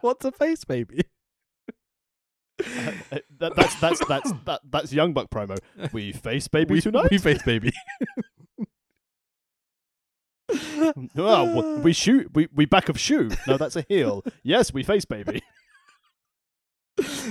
What's 0.00 0.24
a 0.24 0.32
face, 0.32 0.64
baby? 0.64 1.02
Uh, 2.60 3.18
that, 3.38 3.56
that's 3.56 3.74
that's 3.80 4.06
that's 4.06 4.32
that, 4.44 4.60
that's 4.70 4.92
Young 4.92 5.12
Buck 5.12 5.28
promo. 5.30 5.58
We 5.92 6.12
face 6.12 6.48
baby 6.48 6.74
we, 6.74 6.80
tonight. 6.80 7.08
we 7.10 7.18
face, 7.18 7.42
baby. 7.42 7.72
Well, 11.14 11.78
we 11.80 11.92
shoot. 12.02 12.30
We 12.34 12.48
we 12.54 12.66
back 12.66 12.88
of 12.88 12.98
shoe. 12.98 13.30
No, 13.46 13.56
that's 13.56 13.76
a 13.76 13.84
heel. 13.88 14.24
Yes, 14.42 14.72
we 14.72 14.82
face 14.82 15.04
baby. 15.04 15.42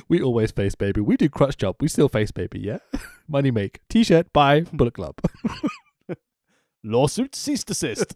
We 0.09 0.21
always 0.21 0.51
face 0.51 0.75
baby. 0.75 0.99
We 0.99 1.15
do 1.15 1.29
crutch 1.29 1.55
job. 1.57 1.77
We 1.79 1.87
still 1.87 2.09
face 2.09 2.31
baby, 2.31 2.59
yeah? 2.59 2.79
Money 3.29 3.49
make. 3.51 3.79
T 3.89 4.03
shirt, 4.03 4.33
buy, 4.33 4.61
Bullet 4.73 4.93
Club. 4.95 5.15
Lawsuit 6.83 7.33
cease 7.33 7.63
desist. 7.63 8.13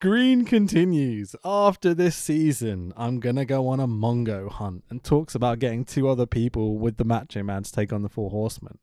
Greene 0.00 0.44
continues. 0.44 1.34
After 1.44 1.94
this 1.94 2.16
season, 2.16 2.92
I'm 2.96 3.18
going 3.18 3.36
to 3.36 3.46
go 3.46 3.66
on 3.66 3.80
a 3.80 3.88
Mongo 3.88 4.50
hunt 4.50 4.84
and 4.90 5.02
talks 5.02 5.34
about 5.34 5.58
getting 5.58 5.84
two 5.84 6.08
other 6.08 6.26
people 6.26 6.78
with 6.78 6.98
the 6.98 7.04
Macho 7.04 7.42
Man 7.42 7.62
to 7.62 7.72
take 7.72 7.92
on 7.92 8.02
the 8.02 8.08
Four 8.08 8.30
Horsemen. 8.30 8.78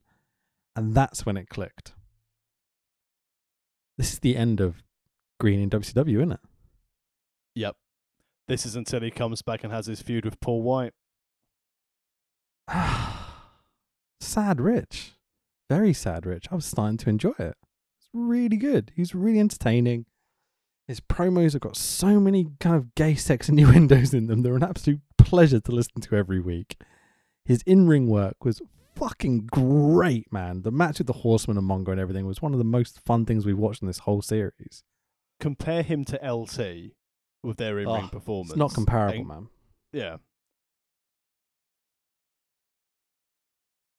And 0.75 0.95
that's 0.95 1.25
when 1.25 1.37
it 1.37 1.49
clicked. 1.49 1.93
This 3.97 4.13
is 4.13 4.19
the 4.19 4.35
end 4.35 4.59
of 4.59 4.83
Greene 5.39 5.59
in 5.61 5.69
WCW, 5.69 6.17
isn't 6.17 6.31
it? 6.33 6.39
yep. 7.55 7.75
This 8.47 8.65
is 8.65 8.75
until 8.75 9.01
he 9.01 9.09
comes 9.09 9.41
back 9.41 9.63
and 9.63 9.73
has 9.73 9.87
his 9.87 10.01
feud 10.01 10.23
with 10.23 10.39
Paul 10.39 10.61
White. 10.61 10.93
sad 14.19 14.61
Rich. 14.61 15.13
Very 15.69 15.93
sad 15.93 16.25
Rich. 16.25 16.47
I 16.51 16.55
was 16.55 16.65
starting 16.65 16.97
to 16.97 17.09
enjoy 17.09 17.33
it. 17.39 17.55
It's 17.97 18.09
really 18.13 18.57
good. 18.57 18.91
He's 18.95 19.15
really 19.15 19.39
entertaining. 19.39 20.05
His 20.87 20.99
promos 20.99 21.53
have 21.53 21.61
got 21.61 21.75
so 21.75 22.19
many 22.19 22.47
kind 22.59 22.75
of 22.75 22.93
gay 22.93 23.15
sex 23.15 23.49
innuendos 23.49 24.13
in 24.13 24.27
them. 24.27 24.43
They're 24.43 24.55
an 24.55 24.63
absolute 24.63 25.01
pleasure 25.17 25.59
to 25.59 25.71
listen 25.71 26.01
to 26.01 26.15
every 26.15 26.39
week. 26.39 26.77
His 27.45 27.63
in 27.65 27.87
ring 27.87 28.07
work 28.07 28.45
was 28.45 28.61
fucking 28.95 29.47
great, 29.51 30.31
man. 30.31 30.61
The 30.63 30.71
match 30.71 30.97
with 30.99 31.07
the 31.07 31.13
Horseman 31.13 31.57
and 31.57 31.69
Mongo 31.69 31.89
and 31.89 31.99
everything 31.99 32.25
was 32.25 32.41
one 32.41 32.53
of 32.53 32.57
the 32.59 32.63
most 32.65 32.99
fun 33.05 33.25
things 33.25 33.45
we've 33.45 33.57
watched 33.57 33.81
in 33.81 33.87
this 33.87 33.99
whole 33.99 34.21
series. 34.21 34.83
Compare 35.39 35.83
him 35.83 36.05
to 36.05 36.15
LT 36.17 36.93
with 37.43 37.57
their 37.57 37.77
in-ring 37.79 38.05
Oh, 38.05 38.09
performance. 38.09 38.51
It's 38.51 38.57
not 38.57 38.73
comparable, 38.73 39.19
And- 39.19 39.27
man. 39.27 39.47
Yeah. 39.93 40.17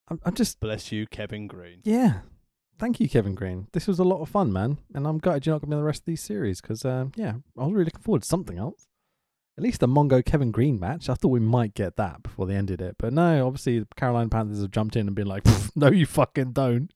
I'm, 0.09 0.21
I'm 0.25 0.35
just 0.35 0.61
Bless 0.61 0.93
you, 0.93 1.07
Kevin 1.07 1.47
Greene. 1.47 1.81
Yeah. 1.85 2.21
Thank 2.79 3.01
you, 3.01 3.09
Kevin 3.09 3.35
Greene. 3.35 3.69
This 3.73 3.87
was 3.87 3.99
a 3.99 4.05
lot 4.05 4.21
of 4.21 4.29
fun, 4.29 4.53
man. 4.53 4.79
And 4.95 5.07
I'm 5.07 5.19
gutted 5.19 5.47
you're 5.47 5.55
not 5.55 5.63
going 5.63 5.71
to 5.71 5.75
be 5.75 5.79
on 5.79 5.81
the 5.81 5.87
rest 5.87 6.03
of 6.03 6.07
these 6.07 6.23
series 6.23 6.61
because, 6.61 6.85
um, 6.85 7.13
yeah, 7.17 7.35
I 7.59 7.65
was 7.65 7.73
really 7.73 7.87
looking 7.87 8.03
forward 8.03 8.23
to 8.23 8.29
something 8.29 8.59
else. 8.59 8.87
At 9.59 9.65
least 9.65 9.83
a 9.83 9.87
Mongo 9.89 10.23
Kevin 10.25 10.51
Greene 10.51 10.79
match. 10.79 11.09
I 11.09 11.15
thought 11.15 11.29
we 11.29 11.41
might 11.41 11.73
get 11.75 11.97
that 11.97 12.23
before 12.23 12.47
they 12.47 12.55
ended 12.57 12.83
it. 12.83 12.97
But 12.99 13.13
no, 13.15 13.47
obviously, 13.47 13.79
the 13.79 13.87
Carolina 13.97 14.29
Panthers 14.29 14.61
have 14.61 14.71
jumped 14.71 14.97
in 14.97 15.07
and 15.07 15.17
been 15.17 15.27
like, 15.27 15.45
no, 15.75 15.91
you 15.91 16.05
fucking 16.05 16.53
don't. 16.53 16.91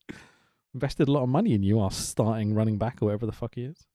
Invested 0.74 1.08
a 1.08 1.12
lot 1.12 1.22
of 1.22 1.28
money 1.30 1.54
in 1.54 1.62
you, 1.62 1.80
our 1.80 1.90
starting 1.90 2.54
running 2.54 2.76
back 2.78 2.98
or 3.00 3.06
whatever 3.06 3.24
the 3.26 3.32
fuck 3.32 3.54
he 3.54 3.62
is. 3.64 3.86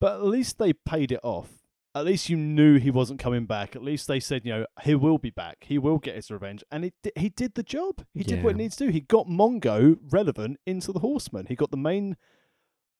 But 0.00 0.14
at 0.20 0.24
least 0.26 0.58
they 0.58 0.72
paid 0.72 1.10
it 1.10 1.20
off. 1.24 1.50
At 1.94 2.04
least 2.04 2.28
you 2.28 2.36
knew 2.36 2.78
he 2.78 2.90
wasn't 2.92 3.18
coming 3.18 3.46
back. 3.46 3.74
At 3.74 3.82
least 3.82 4.06
they 4.06 4.20
said, 4.20 4.42
you 4.46 4.52
know, 4.52 4.66
he 4.82 4.94
will 4.94 5.18
be 5.18 5.30
back. 5.30 5.56
He 5.62 5.76
will 5.76 5.98
get 5.98 6.14
his 6.14 6.30
revenge. 6.30 6.62
And 6.70 6.84
he, 6.84 6.92
he 7.16 7.30
did 7.30 7.54
the 7.54 7.64
job. 7.64 8.04
He 8.14 8.22
did 8.22 8.44
what 8.44 8.50
Yeah. 8.50 8.56
he 8.58 8.62
needs 8.62 8.76
to 8.76 8.84
do. 8.86 8.90
He 8.92 9.00
got 9.00 9.26
Mongo 9.26 9.96
relevant 10.10 10.58
into 10.64 10.92
the 10.92 11.00
Horsemen. 11.00 11.46
He 11.46 11.56
got 11.56 11.72
the 11.72 11.76
main, 11.76 12.16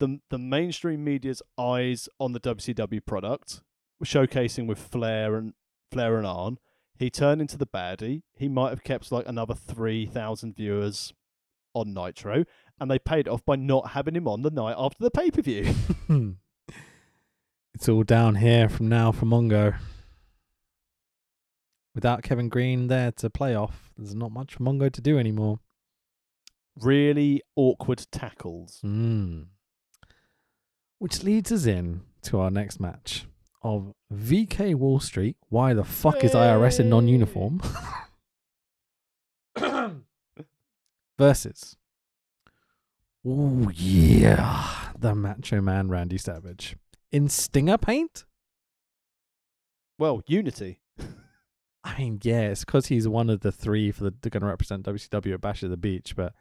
the, 0.00 0.18
the 0.30 0.38
mainstream 0.38 1.04
media's 1.04 1.40
eyes 1.56 2.08
on 2.18 2.32
the 2.32 2.40
WCW 2.40 3.04
product, 3.06 3.60
showcasing 4.04 4.66
with 4.66 4.78
Flair 4.78 5.36
and 5.36 5.54
Flair 5.90 6.16
and 6.16 6.26
Arn. 6.26 6.58
He 6.98 7.10
turned 7.10 7.40
into 7.40 7.56
the 7.56 7.66
baddie. 7.66 8.22
He 8.34 8.48
might 8.48 8.70
have 8.70 8.82
kept 8.82 9.12
like 9.12 9.26
another 9.26 9.54
3,000 9.54 10.56
viewers 10.56 11.12
on 11.74 11.94
Nitro. 11.94 12.44
And 12.80 12.90
they 12.90 12.98
paid 12.98 13.28
off 13.28 13.44
by 13.44 13.56
not 13.56 13.90
having 13.90 14.16
him 14.16 14.28
on 14.28 14.42
the 14.42 14.50
night 14.50 14.74
after 14.76 15.02
the 15.02 15.10
pay 15.10 15.30
per 15.30 15.42
view. 15.42 15.74
it's 17.74 17.88
all 17.88 18.02
down 18.02 18.36
here 18.36 18.68
from 18.68 18.88
now 18.88 19.12
for 19.12 19.26
Mongo. 19.26 19.76
Without 21.94 22.22
Kevin 22.22 22.48
Greene 22.48 22.86
there 22.86 23.10
to 23.12 23.30
play 23.30 23.54
off, 23.54 23.90
there's 23.96 24.14
not 24.14 24.30
much 24.30 24.54
for 24.54 24.62
Mongo 24.62 24.92
to 24.92 25.00
do 25.00 25.18
anymore. 25.18 25.60
really 26.80 27.42
awkward 27.56 28.06
tackles. 28.12 28.80
Mm. 28.84 29.46
Which 30.98 31.24
leads 31.24 31.50
us 31.50 31.66
in 31.66 32.02
to 32.22 32.38
our 32.38 32.50
next 32.50 32.78
match 32.80 33.26
of 33.62 33.92
VK 34.12 34.74
Wall 34.74 35.00
Street. 35.00 35.36
Why 35.48 35.74
the 35.74 35.84
fuck 35.84 36.24
is 36.24 36.32
IRS 36.32 36.80
in 36.80 36.88
non 36.88 37.08
uniform? 37.08 37.60
Versus. 41.18 41.76
Oh, 43.26 43.70
yeah. 43.74 44.92
The 44.98 45.14
Macho 45.14 45.60
Man 45.60 45.88
Randy 45.88 46.18
Savage. 46.18 46.76
In 47.10 47.28
Stinger 47.28 47.78
paint? 47.78 48.24
Well, 49.98 50.22
Unity. 50.26 50.80
I 51.84 51.98
mean, 51.98 52.20
yeah, 52.22 52.48
it's 52.48 52.64
because 52.64 52.86
he's 52.86 53.08
one 53.08 53.30
of 53.30 53.40
the 53.40 53.50
three 53.50 53.90
for 53.90 54.04
the 54.04 54.14
they're 54.20 54.30
going 54.30 54.42
to 54.42 54.46
represent 54.46 54.84
WCW 54.84 55.34
at 55.34 55.40
Bash 55.40 55.62
at 55.62 55.70
the 55.70 55.76
Beach, 55.76 56.14
but 56.14 56.34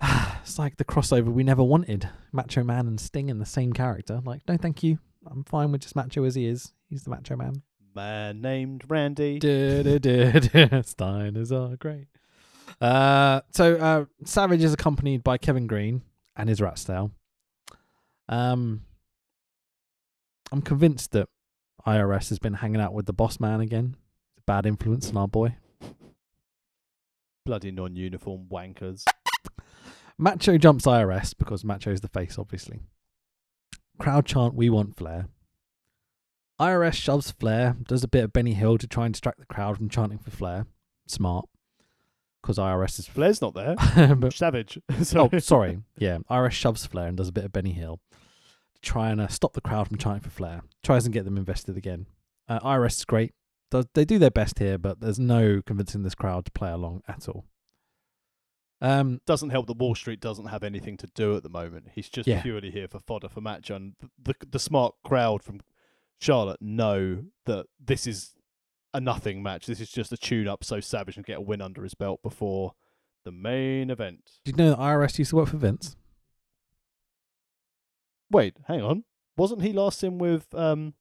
it's 0.42 0.58
like 0.58 0.76
the 0.76 0.84
crossover 0.84 1.32
we 1.32 1.42
never 1.42 1.62
wanted. 1.62 2.08
Macho 2.30 2.62
Man 2.62 2.86
and 2.86 3.00
Sting 3.00 3.28
in 3.28 3.38
the 3.38 3.46
same 3.46 3.72
character. 3.72 4.20
Like, 4.24 4.42
no, 4.46 4.56
thank 4.56 4.82
you. 4.82 4.98
I'm 5.30 5.44
fine 5.44 5.72
with 5.72 5.82
just 5.82 5.96
Macho 5.96 6.24
as 6.24 6.34
he 6.34 6.46
is. 6.46 6.72
He's 6.88 7.04
the 7.04 7.10
Macho 7.10 7.36
Man. 7.36 7.62
Man 7.94 8.40
named 8.40 8.84
Randy. 8.88 9.38
Steiners 9.40 11.52
are 11.52 11.76
great. 11.76 12.06
Uh, 12.80 13.40
so 13.52 13.76
uh, 13.76 14.04
Savage 14.24 14.62
is 14.62 14.72
accompanied 14.72 15.22
by 15.22 15.38
Kevin 15.38 15.66
Greene 15.66 16.02
and 16.36 16.48
his 16.48 16.60
Ratstail. 16.60 17.10
Um, 18.28 18.82
I'm 20.50 20.62
convinced 20.62 21.12
that 21.12 21.28
IRS 21.86 22.28
has 22.30 22.38
been 22.38 22.54
hanging 22.54 22.80
out 22.80 22.94
with 22.94 23.06
the 23.06 23.12
boss 23.12 23.40
man 23.40 23.60
again. 23.60 23.96
Bad 24.46 24.66
influence 24.66 25.10
on 25.10 25.16
our 25.16 25.28
boy. 25.28 25.56
Bloody 27.44 27.70
non 27.70 27.96
uniform 27.96 28.46
wankers. 28.50 29.04
Macho 30.18 30.58
jumps 30.58 30.86
IRS 30.86 31.34
because 31.36 31.64
Macho 31.64 31.90
is 31.90 32.00
the 32.00 32.08
face, 32.08 32.38
obviously. 32.38 32.80
Crowd 34.02 34.26
chant, 34.26 34.54
we 34.54 34.68
want 34.68 34.96
Flair. 34.96 35.28
IRS 36.60 36.94
shoves 36.94 37.30
Flair, 37.30 37.76
does 37.86 38.02
a 38.02 38.08
bit 38.08 38.24
of 38.24 38.32
Benny 38.32 38.54
Hill 38.54 38.76
to 38.78 38.88
try 38.88 39.04
and 39.04 39.14
distract 39.14 39.38
the 39.38 39.46
crowd 39.46 39.76
from 39.76 39.88
chanting 39.88 40.18
for 40.18 40.32
Flair. 40.32 40.66
Smart. 41.06 41.48
Because 42.42 42.58
IRS 42.58 42.98
is. 42.98 43.06
Flair's 43.06 43.40
not 43.40 43.54
there. 43.54 43.76
but, 44.16 44.32
Savage. 44.32 44.76
oh, 44.90 45.02
Sorry. 45.04 45.40
sorry. 45.40 45.78
Yeah, 45.96 46.18
IRS 46.28 46.50
shoves 46.50 46.84
Flair 46.84 47.06
and 47.06 47.16
does 47.16 47.28
a 47.28 47.32
bit 47.32 47.44
of 47.44 47.52
Benny 47.52 47.74
Hill 47.74 48.00
to 48.74 48.80
try 48.80 49.10
and 49.10 49.20
uh, 49.20 49.28
stop 49.28 49.52
the 49.52 49.60
crowd 49.60 49.86
from 49.86 49.98
chanting 49.98 50.22
for 50.22 50.30
Flair. 50.30 50.62
Tries 50.82 51.04
and 51.04 51.14
get 51.14 51.24
them 51.24 51.36
invested 51.36 51.76
again. 51.76 52.06
Uh, 52.48 52.58
IRS 52.58 52.96
is 52.96 53.04
great. 53.04 53.34
Does, 53.70 53.86
they 53.94 54.04
do 54.04 54.18
their 54.18 54.32
best 54.32 54.58
here, 54.58 54.78
but 54.78 55.00
there's 55.00 55.20
no 55.20 55.62
convincing 55.64 56.02
this 56.02 56.16
crowd 56.16 56.44
to 56.46 56.50
play 56.50 56.72
along 56.72 57.02
at 57.06 57.28
all. 57.28 57.44
Um, 58.82 59.20
Doesn't 59.26 59.50
help 59.50 59.68
that 59.68 59.76
Wall 59.78 59.94
Street 59.94 60.20
doesn't 60.20 60.46
have 60.46 60.62
anything 60.64 60.96
to 60.98 61.06
do 61.14 61.36
at 61.36 61.42
the 61.44 61.48
moment. 61.48 61.90
He's 61.94 62.08
just 62.08 62.26
Yeah. 62.26 62.42
purely 62.42 62.70
here 62.70 62.88
for 62.88 62.98
fodder 62.98 63.28
for 63.28 63.40
match. 63.40 63.70
And 63.70 63.94
the, 64.00 64.34
the 64.40 64.46
the 64.50 64.58
smart 64.58 64.94
crowd 65.04 65.42
from 65.42 65.60
Charlotte 66.20 66.60
know 66.60 67.24
that 67.46 67.66
this 67.82 68.06
is 68.06 68.34
a 68.92 69.00
nothing 69.00 69.42
match. 69.42 69.66
This 69.66 69.80
is 69.80 69.90
just 69.90 70.12
a 70.12 70.16
tune 70.16 70.48
up 70.48 70.64
so 70.64 70.80
Savage 70.80 71.14
can 71.14 71.22
get 71.22 71.38
a 71.38 71.40
win 71.40 71.62
under 71.62 71.82
his 71.84 71.94
belt 71.94 72.22
before 72.22 72.74
the 73.24 73.30
main 73.32 73.88
event. 73.88 74.32
did 74.44 74.56
you 74.58 74.64
know 74.64 74.70
that 74.70 74.78
IRS 74.80 75.16
used 75.18 75.30
to 75.30 75.36
work 75.36 75.48
for 75.48 75.56
Vince? 75.58 75.94
Wait, 78.30 78.56
hang 78.66 78.82
on. 78.82 79.04
Wasn't 79.36 79.62
he 79.62 79.72
last 79.72 80.02
in 80.02 80.18
with 80.18 80.52
um, 80.54 80.94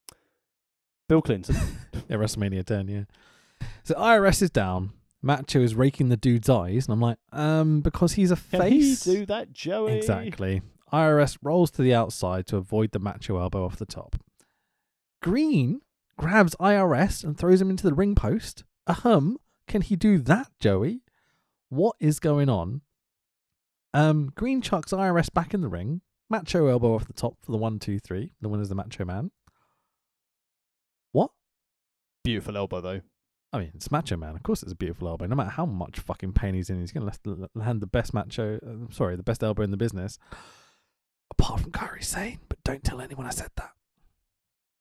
Bill 1.10 1.22
Clinton? 1.22 1.56
Yeah, 2.10 2.18
WrestleMania 2.18 2.66
10, 2.66 2.88
yeah. 2.90 3.04
So 3.86 3.96
IRS 3.96 4.42
is 4.42 4.50
down. 4.50 4.92
Macho 5.22 5.62
is 5.62 5.76
raking 5.76 6.10
the 6.10 6.18
dude's 6.18 6.50
eyes, 6.50 6.88
and 6.88 6.94
I'm 6.94 7.00
like, 7.02 7.18
um, 7.32 7.82
because 7.82 8.14
he's 8.14 8.32
a 8.32 8.36
Can 8.36 8.60
face. 8.60 9.04
he 9.04 9.14
do 9.14 9.26
that, 9.28 9.54
Joey? 9.54 9.94
Exactly. 9.98 10.62
IRS 10.92 11.38
rolls 11.42 11.72
to 11.72 11.82
the 11.82 11.94
outside 11.94 12.48
to 12.48 12.58
avoid 12.58 12.92
the 12.92 13.00
Macho 13.00 13.38
elbow 13.40 13.64
off 13.66 13.78
the 13.78 13.86
top. 13.86 14.16
Greene 15.22 15.82
grabs 16.18 16.56
IRS 16.60 17.24
and 17.24 17.38
throws 17.38 17.62
him 17.62 17.70
into 17.70 17.84
the 17.88 17.94
ring 17.94 18.16
post. 18.16 18.64
Ahem. 18.88 19.38
Can 19.68 19.82
he 19.82 19.96
do 19.96 20.18
that, 20.18 20.48
Joey? 20.60 21.02
What 21.70 21.96
is 22.00 22.20
going 22.20 22.50
on? 22.50 22.82
Um, 23.94 24.32
Greene 24.36 24.62
chucks 24.62 24.92
IRS 24.92 25.32
back 25.34 25.54
in 25.54 25.62
the 25.62 25.70
ring. 25.70 26.02
Macho 26.30 26.68
elbow 26.68 26.96
off 26.96 27.06
the 27.08 27.14
top 27.14 27.38
for 27.42 27.52
the 27.52 27.58
one, 27.58 27.78
two, 27.80 28.00
three. 28.00 28.34
The 28.42 28.50
winner's 28.50 28.70
the 28.70 28.76
Macho 28.76 29.06
Man. 29.06 29.32
What? 31.12 31.32
Beautiful 32.24 32.58
elbow 32.58 32.82
though. 32.82 33.02
I 33.54 33.60
mean, 33.60 33.72
it's 33.76 33.92
Macho 33.92 34.16
Man. 34.16 34.36
Of 34.36 34.44
course, 34.44 34.64
it's 34.64 34.72
a 34.72 34.76
beautiful 34.76 35.08
elbow. 35.10 35.26
No 35.26 35.36
matter 35.36 35.50
how 35.50 35.66
much 35.66 36.00
fucking 36.00 36.34
pain 36.34 36.54
he's 36.54 36.70
in, 36.70 36.80
he's 36.80 36.92
going 36.94 37.10
to 37.10 37.50
land 37.54 37.82
the 37.82 37.88
best 37.88 38.14
macho. 38.14 38.60
Uh, 38.66 38.92
sorry, 38.94 39.16
the 39.18 39.24
best 39.24 39.44
elbow 39.44 39.64
in 39.64 39.72
the 39.72 39.78
business. 39.78 40.18
Apart 41.32 41.62
from 41.62 41.72
Kairi 41.72 42.04
Sane, 42.04 42.40
but 42.48 42.64
don't 42.64 42.84
tell 42.84 43.02
anyone 43.02 43.26
I 43.26 43.32
said 43.32 43.50
that. 43.58 43.72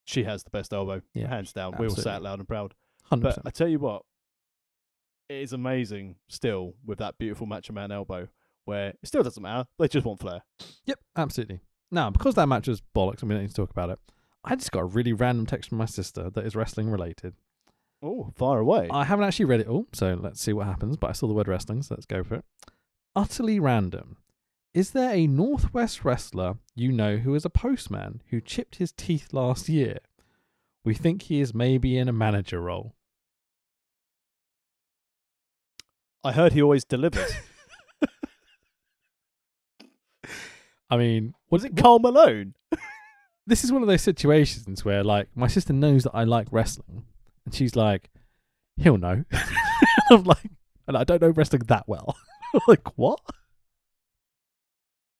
She 0.05 0.23
has 0.23 0.43
the 0.43 0.49
best 0.49 0.73
elbow, 0.73 1.01
Yeah, 1.13 1.27
hands 1.27 1.53
down. 1.53 1.71
We 1.73 1.85
all 1.85 1.91
absolutely. 1.91 2.03
sat 2.03 2.21
loud 2.21 2.39
and 2.39 2.47
proud. 2.47 2.73
Hundred 3.03 3.35
But. 3.35 3.41
I 3.45 3.49
tell 3.49 3.67
you 3.67 3.79
what, 3.79 4.03
it 5.29 5.35
is 5.41 5.53
amazing 5.53 6.15
still 6.27 6.75
with 6.85 6.99
that 6.99 7.17
beautiful 7.17 7.47
Macho 7.47 7.73
Man 7.73 7.91
elbow, 7.91 8.27
where 8.65 8.89
it 8.89 8.99
still 9.03 9.23
doesn't 9.23 9.41
matter. 9.43 9.67
They 9.79 9.87
just 9.89 10.05
want 10.05 10.19
flair. 10.19 10.43
Yep, 10.85 10.99
absolutely. 11.17 11.59
Now, 11.91 12.09
because 12.09 12.35
that 12.35 12.47
match 12.47 12.67
was 12.67 12.81
bollocks, 12.95 13.21
and 13.21 13.29
we 13.29 13.35
don't 13.35 13.43
need 13.43 13.49
to 13.49 13.55
talk 13.55 13.71
about 13.71 13.89
it. 13.89 13.99
I 14.43 14.55
just 14.55 14.71
got 14.71 14.79
a 14.79 14.85
really 14.85 15.13
random 15.13 15.45
text 15.45 15.69
from 15.69 15.77
my 15.77 15.85
sister 15.85 16.29
that 16.29 16.45
is 16.45 16.55
wrestling 16.55 16.89
related. 16.89 17.35
Oh, 18.01 18.31
far 18.35 18.59
away. 18.59 18.87
I 18.91 19.03
haven't 19.03 19.25
actually 19.25 19.45
read 19.45 19.59
it 19.59 19.67
all, 19.67 19.87
so 19.93 20.17
let's 20.19 20.41
see 20.41 20.53
what 20.53 20.65
happens. 20.65 20.97
But 20.97 21.11
I 21.11 21.13
saw 21.13 21.27
the 21.27 21.33
word 21.33 21.47
wrestling, 21.47 21.83
so 21.83 21.95
let's 21.95 22.05
go 22.05 22.23
for 22.23 22.35
it. 22.35 22.45
Utterly 23.15 23.59
random. 23.59 24.17
Is 24.73 24.91
there 24.91 25.11
a 25.11 25.27
Northwest 25.27 26.05
wrestler 26.05 26.55
you 26.75 26.91
know 26.91 27.17
who 27.17 27.35
is 27.35 27.43
a 27.43 27.49
postman 27.49 28.21
who 28.29 28.39
chipped 28.39 28.77
his 28.77 28.91
teeth 28.93 29.33
last 29.33 29.67
year? 29.67 29.97
We 30.83 30.93
think 30.93 31.23
he 31.23 31.41
is 31.41 31.53
maybe 31.53 31.97
in 31.97 32.07
a 32.07 32.13
manager 32.13 32.61
role. 32.61 32.95
I 36.23 36.31
heard 36.31 36.53
he 36.53 36.61
always 36.61 36.85
delivers. 36.85 37.33
I 40.89 40.97
mean, 40.97 41.33
Was 41.49 41.63
it 41.63 41.75
Karl 41.77 41.99
Malone? 41.99 42.53
this 43.47 43.63
is 43.63 43.71
one 43.71 43.81
of 43.81 43.87
those 43.87 44.01
situations 44.01 44.83
where, 44.85 45.03
like, 45.03 45.29
my 45.35 45.47
sister 45.47 45.73
knows 45.73 46.03
that 46.03 46.11
I 46.13 46.23
like 46.25 46.47
wrestling, 46.51 47.05
and 47.51 47.57
she's 47.57 47.75
like, 47.75 48.09
"He'll 48.77 48.97
know." 48.97 49.25
I'm 50.09 50.23
like, 50.23 50.49
and 50.87 50.97
I 50.97 51.03
don't 51.03 51.21
know 51.21 51.29
wrestling 51.29 51.63
that 51.67 51.87
well. 51.87 52.15
like, 52.67 52.97
what? 52.97 53.19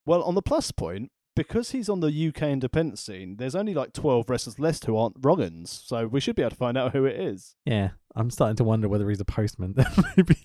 Well, 0.06 0.24
on 0.24 0.36
the 0.36 0.41
plus 0.41 0.72
point, 0.72 1.12
because 1.36 1.72
he's 1.72 1.90
on 1.90 1.99
the 1.99 2.28
UK 2.28 2.44
independent 2.44 2.99
scene, 2.99 3.36
there's 3.38 3.56
only 3.56 3.74
like 3.74 3.94
12 3.94 4.30
wrestlers 4.30 4.60
left 4.60 4.86
who 4.86 4.98
aren't 4.98 5.18
Roggins, 5.20 5.84
so 5.86 6.08
we 6.08 6.20
should 6.20 6.36
be 6.36 6.41
able 6.41 6.52
to 6.52 6.56
find 6.56 6.78
out 6.78 6.94
who 6.94 7.06
it 7.06 7.20
is. 7.20 7.56
Yeah, 7.66 7.91
I'm 8.16 8.32
starting 8.32 8.56
to 8.58 8.64
wonder 8.64 8.88
whether 8.88 9.10
he's 9.10 9.20
a 9.20 9.26
postman. 9.26 9.76
Maybe. 10.18 10.38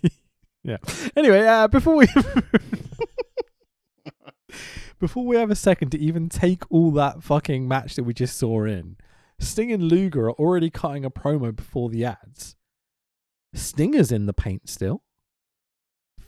Yeah. 0.63 0.79
Anyway, 1.15 1.47
uh, 1.47 1.69
before 1.69 1.95
we 1.95 2.09
before 4.99 5.25
we 5.25 5.37
have 5.37 5.51
a 5.51 5.57
second 5.57 5.91
to 5.91 5.99
even 5.99 6.29
take 6.29 6.65
all 6.71 6.91
that 6.93 7.23
fucking 7.23 7.69
match 7.69 7.95
that 7.95 8.05
we 8.05 8.13
just 8.13 8.37
saw 8.37 8.65
in, 8.65 8.97
Sting 9.39 9.73
and 9.73 9.83
Luger 9.83 10.27
are 10.27 10.33
already 10.33 10.71
cutting 10.71 11.05
a 11.05 11.11
promo 11.11 11.55
before 11.55 11.89
the 11.89 12.05
ads. 12.05 12.57
Stinger's 13.55 14.13
in 14.13 14.27
the 14.27 14.33
paint 14.33 14.69
still. 14.69 15.03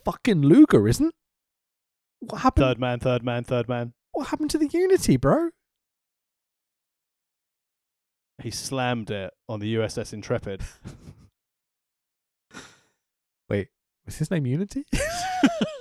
Fucking 0.05 0.41
Luger 0.41 0.87
isn't. 0.87 1.13
What 2.19 2.41
happened? 2.41 2.65
Third 2.65 2.79
man, 2.79 2.99
third 2.99 3.23
man, 3.23 3.43
third 3.43 3.69
man. 3.69 3.93
What 4.11 4.27
happened 4.27 4.49
to 4.51 4.57
the 4.57 4.67
Unity, 4.67 5.17
bro? 5.17 5.49
He 8.41 8.51
slammed 8.51 9.11
it 9.11 9.33
on 9.47 9.59
the 9.59 9.75
USS 9.75 10.13
Intrepid. 10.13 10.61
Wait, 13.49 13.69
was 14.05 14.17
his 14.17 14.31
name 14.31 14.45
Unity? 14.45 14.85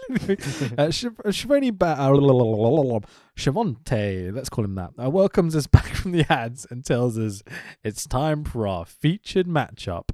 uh, 0.79 0.91
Shiv- 0.91 1.21
Shivani 1.27 1.77
ba- 1.77 1.97
uh, 1.99 2.11
let's 4.33 4.49
call 4.49 4.65
him 4.65 4.75
that, 4.77 4.91
uh, 5.03 5.11
welcomes 5.11 5.55
us 5.55 5.67
back 5.77 5.87
from 5.95 6.13
the 6.13 6.25
ads 6.33 6.67
and 6.71 6.85
tells 6.85 7.19
us 7.19 7.43
it's 7.85 8.07
time 8.07 8.45
for 8.45 8.67
our 8.67 8.85
featured 8.85 9.47
matchup. 9.47 10.11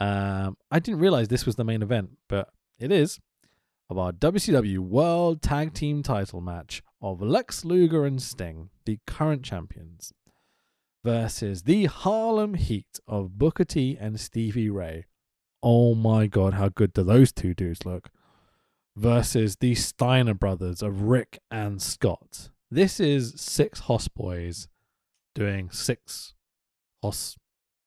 Um, 0.00 0.56
I 0.70 0.78
didn't 0.78 1.00
realize 1.00 1.28
this 1.28 1.46
was 1.46 1.56
the 1.56 1.64
main 1.64 1.82
event, 1.82 2.10
but 2.28 2.50
it 2.78 2.92
is 2.92 3.20
of 3.88 3.98
our 3.98 4.12
WCW 4.12 4.78
World 4.78 5.40
Tag 5.42 5.72
Team 5.72 6.02
Title 6.02 6.40
match 6.40 6.82
of 7.00 7.20
Lex 7.20 7.64
Luger 7.64 8.04
and 8.04 8.20
Sting, 8.20 8.70
the 8.84 8.98
current 9.06 9.42
champions, 9.42 10.12
versus 11.04 11.62
the 11.62 11.84
Harlem 11.86 12.54
Heat 12.54 12.98
of 13.06 13.38
Booker 13.38 13.64
T 13.64 13.96
and 13.98 14.18
Stevie 14.18 14.70
Ray. 14.70 15.04
Oh 15.62 15.94
my 15.94 16.26
god, 16.26 16.54
how 16.54 16.68
good 16.68 16.92
do 16.92 17.02
those 17.02 17.32
two 17.32 17.54
dudes 17.54 17.86
look? 17.86 18.10
Versus 18.96 19.56
the 19.56 19.74
Steiner 19.74 20.34
brothers 20.34 20.82
of 20.82 21.02
Rick 21.02 21.40
and 21.50 21.82
Scott. 21.82 22.50
This 22.70 23.00
is 23.00 23.34
six 23.36 23.80
Hoss 23.80 24.08
boys 24.08 24.68
doing 25.34 25.70
six 25.70 26.34
Hoss 27.02 27.36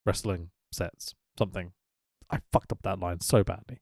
wrestling 0.05 0.49
sets. 0.71 1.15
Something. 1.37 1.71
I 2.29 2.39
fucked 2.51 2.71
up 2.71 2.81
that 2.83 2.99
line 2.99 3.21
so 3.21 3.43
badly. 3.43 3.79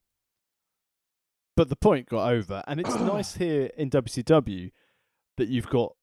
But 1.55 1.69
the 1.69 1.75
point 1.75 2.09
got 2.09 2.31
over, 2.31 2.63
and 2.67 2.79
it's 2.79 2.95
nice 2.99 3.35
here 3.35 3.71
in 3.77 3.89
WCW 3.89 4.71
that 5.37 5.47
you've 5.47 5.69
got 5.69 5.95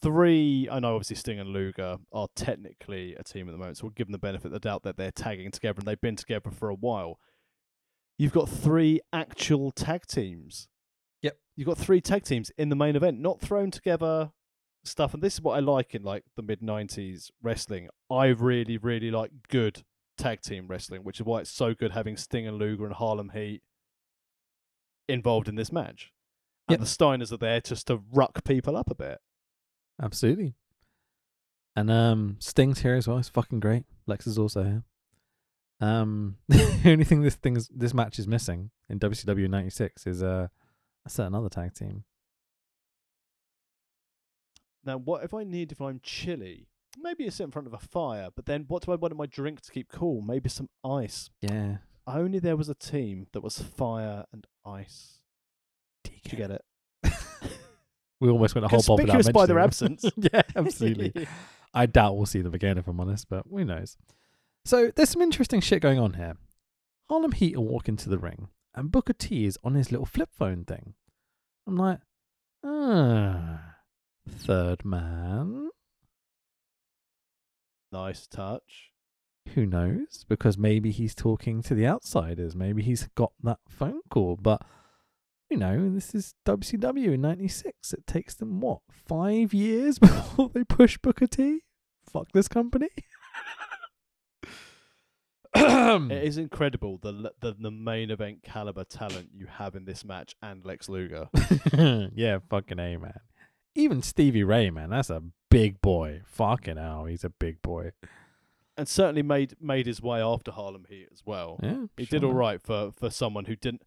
three. 0.00 0.68
I 0.70 0.80
know 0.80 0.96
obviously 0.96 1.16
Sting 1.16 1.38
and 1.38 1.50
Luger 1.50 1.98
are 2.12 2.28
technically 2.34 3.14
a 3.14 3.22
team 3.22 3.48
at 3.48 3.52
the 3.52 3.58
moment, 3.58 3.78
so 3.78 3.84
we'll 3.84 3.92
give 3.92 4.08
them 4.08 4.12
the 4.12 4.18
benefit 4.18 4.46
of 4.46 4.52
the 4.52 4.60
doubt 4.60 4.82
that 4.82 4.96
they're 4.96 5.12
tagging 5.12 5.50
together 5.50 5.78
and 5.78 5.86
they've 5.86 6.00
been 6.00 6.16
together 6.16 6.50
for 6.50 6.68
a 6.68 6.74
while. 6.74 7.18
You've 8.18 8.32
got 8.32 8.48
three 8.48 9.00
actual 9.12 9.70
tag 9.72 10.06
teams. 10.06 10.68
Yep. 11.22 11.36
You've 11.56 11.66
got 11.66 11.78
three 11.78 12.00
tag 12.00 12.24
teams 12.24 12.50
in 12.56 12.68
the 12.68 12.76
main 12.76 12.96
event, 12.96 13.18
not 13.20 13.40
thrown 13.40 13.70
together 13.70 14.30
stuff. 14.84 15.14
And 15.14 15.22
this 15.22 15.34
is 15.34 15.40
what 15.40 15.56
I 15.56 15.60
like 15.60 15.94
in 15.94 16.02
like 16.02 16.24
the 16.36 16.42
mid 16.42 16.60
'90s 16.60 17.30
wrestling. 17.42 17.88
I 18.10 18.26
really, 18.26 18.76
really 18.76 19.10
like 19.10 19.30
good 19.48 19.82
tag 20.16 20.42
team 20.42 20.68
wrestling, 20.68 21.02
which 21.02 21.18
is 21.20 21.26
why 21.26 21.40
it's 21.40 21.50
so 21.50 21.74
good 21.74 21.90
having 21.92 22.16
Sting 22.16 22.46
and 22.46 22.56
Luger 22.58 22.84
and 22.84 22.94
Harlem 22.94 23.30
Heat 23.34 23.62
involved 25.08 25.48
in 25.48 25.56
this 25.56 25.72
match. 25.72 26.12
And 26.68 26.78
Yep. 26.78 26.80
the 26.80 26.86
Steiners 26.86 27.32
are 27.32 27.36
there 27.36 27.60
just 27.60 27.88
to 27.88 28.02
ruck 28.12 28.44
people 28.44 28.76
up 28.76 28.90
a 28.90 28.94
bit. 28.94 29.18
Absolutely. 30.00 30.54
And 31.76 31.90
um 31.90 32.36
Sting's 32.38 32.80
here 32.80 32.94
as 32.94 33.08
well. 33.08 33.18
It's 33.18 33.28
fucking 33.28 33.60
great. 33.60 33.84
Lex 34.06 34.26
is 34.26 34.38
also 34.38 34.62
here. 34.62 34.82
Um 35.80 36.36
the 36.48 36.82
only 36.86 37.04
thing 37.04 37.22
this 37.22 37.36
thing 37.36 37.58
this 37.74 37.94
match 37.94 38.18
is 38.18 38.26
missing 38.26 38.70
in 38.88 38.98
WCW 38.98 39.48
ninety 39.48 39.70
six 39.70 40.06
is 40.06 40.22
uh, 40.22 40.48
a 41.04 41.10
certain 41.10 41.34
other 41.34 41.48
tag 41.48 41.74
team. 41.74 42.04
Now, 44.84 44.98
what 44.98 45.24
if 45.24 45.32
I 45.32 45.44
need 45.44 45.72
if 45.72 45.80
I'm 45.80 46.00
chilly? 46.02 46.68
Maybe 46.98 47.28
sit 47.30 47.44
in 47.44 47.50
front 47.50 47.66
of 47.66 47.74
a 47.74 47.78
fire, 47.78 48.28
but 48.34 48.46
then 48.46 48.66
what 48.68 48.84
do 48.84 48.92
I 48.92 48.96
want 48.96 49.12
in 49.12 49.18
my 49.18 49.26
drink 49.26 49.62
to 49.62 49.72
keep 49.72 49.90
cool? 49.90 50.20
Maybe 50.20 50.48
some 50.48 50.68
ice. 50.84 51.30
Yeah. 51.40 51.78
Only 52.06 52.38
there 52.38 52.56
was 52.56 52.68
a 52.68 52.74
team 52.74 53.26
that 53.32 53.40
was 53.40 53.58
fire 53.58 54.26
and 54.32 54.46
ice. 54.64 55.20
Did 56.04 56.32
you 56.32 56.38
get 56.38 56.50
it? 56.50 56.62
We 58.20 58.30
almost 58.30 58.54
went 58.54 58.64
a 58.64 58.68
whole 58.68 58.78
without 58.78 58.96
Conspicuous 58.96 59.28
by 59.32 59.44
their 59.44 59.58
absence. 59.58 60.02
yeah, 60.16 60.40
absolutely. 60.56 61.26
I 61.74 61.84
doubt 61.84 62.16
we'll 62.16 62.24
see 62.24 62.40
them 62.40 62.54
again 62.54 62.78
if 62.78 62.88
I'm 62.88 62.98
honest, 62.98 63.28
but 63.28 63.44
who 63.50 63.64
knows. 63.66 63.98
So 64.64 64.90
there's 64.94 65.10
some 65.10 65.22
interesting 65.22 65.60
shit 65.60 65.82
going 65.82 65.98
on 65.98 66.14
here. 66.14 66.36
Harlem 67.10 67.32
Heat 67.32 67.56
are 67.56 67.60
walking 67.60 67.96
to 67.96 68.08
the 68.08 68.18
ring, 68.18 68.48
and 68.74 68.90
Booker 68.90 69.12
T 69.12 69.44
is 69.44 69.58
on 69.62 69.74
his 69.74 69.92
little 69.92 70.06
flip 70.06 70.30
phone 70.32 70.64
thing. 70.64 70.94
I'm 71.66 71.76
like, 71.76 72.00
ah, 72.64 73.60
third 74.28 74.84
man. 74.84 75.68
nice 77.92 78.26
touch. 78.26 78.90
Who 79.54 79.66
knows? 79.66 80.24
Because 80.28 80.56
maybe 80.56 80.90
he's 80.90 81.14
talking 81.14 81.62
to 81.62 81.74
the 81.74 81.86
outsiders. 81.86 82.56
Maybe 82.56 82.82
he's 82.82 83.06
got 83.14 83.32
that 83.42 83.60
phone 83.68 84.00
call. 84.10 84.36
But, 84.40 84.62
you 85.50 85.58
know, 85.58 85.90
this 85.90 86.14
is 86.14 86.34
WCW 86.46 87.14
in 87.14 87.20
96. 87.20 87.92
It 87.92 88.06
takes 88.06 88.34
them, 88.34 88.60
what, 88.60 88.80
five 88.90 89.52
years 89.52 89.98
before 90.00 90.48
they 90.48 90.64
push 90.64 90.96
Booker 90.98 91.26
T? 91.26 91.60
Fuck 92.10 92.32
this 92.32 92.48
company. 92.48 92.88
It 95.56 96.10
is 96.24 96.38
incredible 96.38 96.98
the, 96.98 97.32
the 97.40 97.54
the 97.58 97.70
main 97.70 98.10
event 98.10 98.42
caliber 98.42 98.84
talent 98.84 99.30
you 99.32 99.46
have 99.46 99.74
in 99.76 99.84
this 99.84 100.04
match 100.04 100.34
and 100.42 100.64
Lex 100.64 100.88
Luger. 100.88 101.28
yeah, 102.14 102.38
fucking 102.50 102.78
A, 102.78 102.96
man. 102.96 103.20
Even 103.74 104.02
Stevie 104.02 104.44
Ray, 104.44 104.70
man, 104.70 104.90
that's 104.90 105.10
a 105.10 105.22
big 105.50 105.80
boy. 105.80 106.22
Fucking 106.26 106.76
hell, 106.76 107.04
he's 107.06 107.24
a 107.24 107.30
big 107.30 107.60
boy. 107.62 107.92
and 108.76 108.88
certainly 108.88 109.22
made 109.22 109.54
made 109.60 109.86
his 109.86 110.00
way 110.02 110.20
after 110.20 110.50
Harlem 110.50 110.86
Heat 110.88 111.08
as 111.12 111.22
well. 111.24 111.58
Yeah, 111.62 111.84
He 111.96 112.04
sure, 112.04 112.20
did 112.20 112.26
all 112.26 112.34
right 112.34 112.60
for, 112.60 112.92
for 112.92 113.10
someone 113.10 113.44
who 113.44 113.56
didn't. 113.56 113.82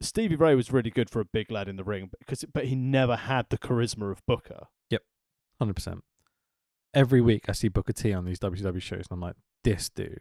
Stevie 0.00 0.36
Ray 0.36 0.54
was 0.54 0.72
really 0.72 0.90
good 0.90 1.10
for 1.10 1.18
a 1.20 1.24
big 1.24 1.50
lad 1.50 1.68
in 1.68 1.74
the 1.74 1.82
ring, 1.84 2.10
because 2.20 2.44
but 2.52 2.66
he 2.66 2.76
never 2.76 3.16
had 3.16 3.46
the 3.50 3.58
charisma 3.58 4.12
of 4.12 4.24
Booker. 4.26 4.66
Yep, 4.90 5.02
Hundred 5.58 5.74
percent. 5.74 6.04
Every 6.94 7.20
week 7.20 7.46
I 7.48 7.52
see 7.52 7.66
Booker 7.68 7.92
T 7.92 8.12
on 8.12 8.24
these 8.24 8.38
WCW 8.38 8.80
shows, 8.80 9.06
and 9.10 9.12
I'm 9.12 9.20
like, 9.20 9.34
this 9.64 9.88
dude. 9.88 10.20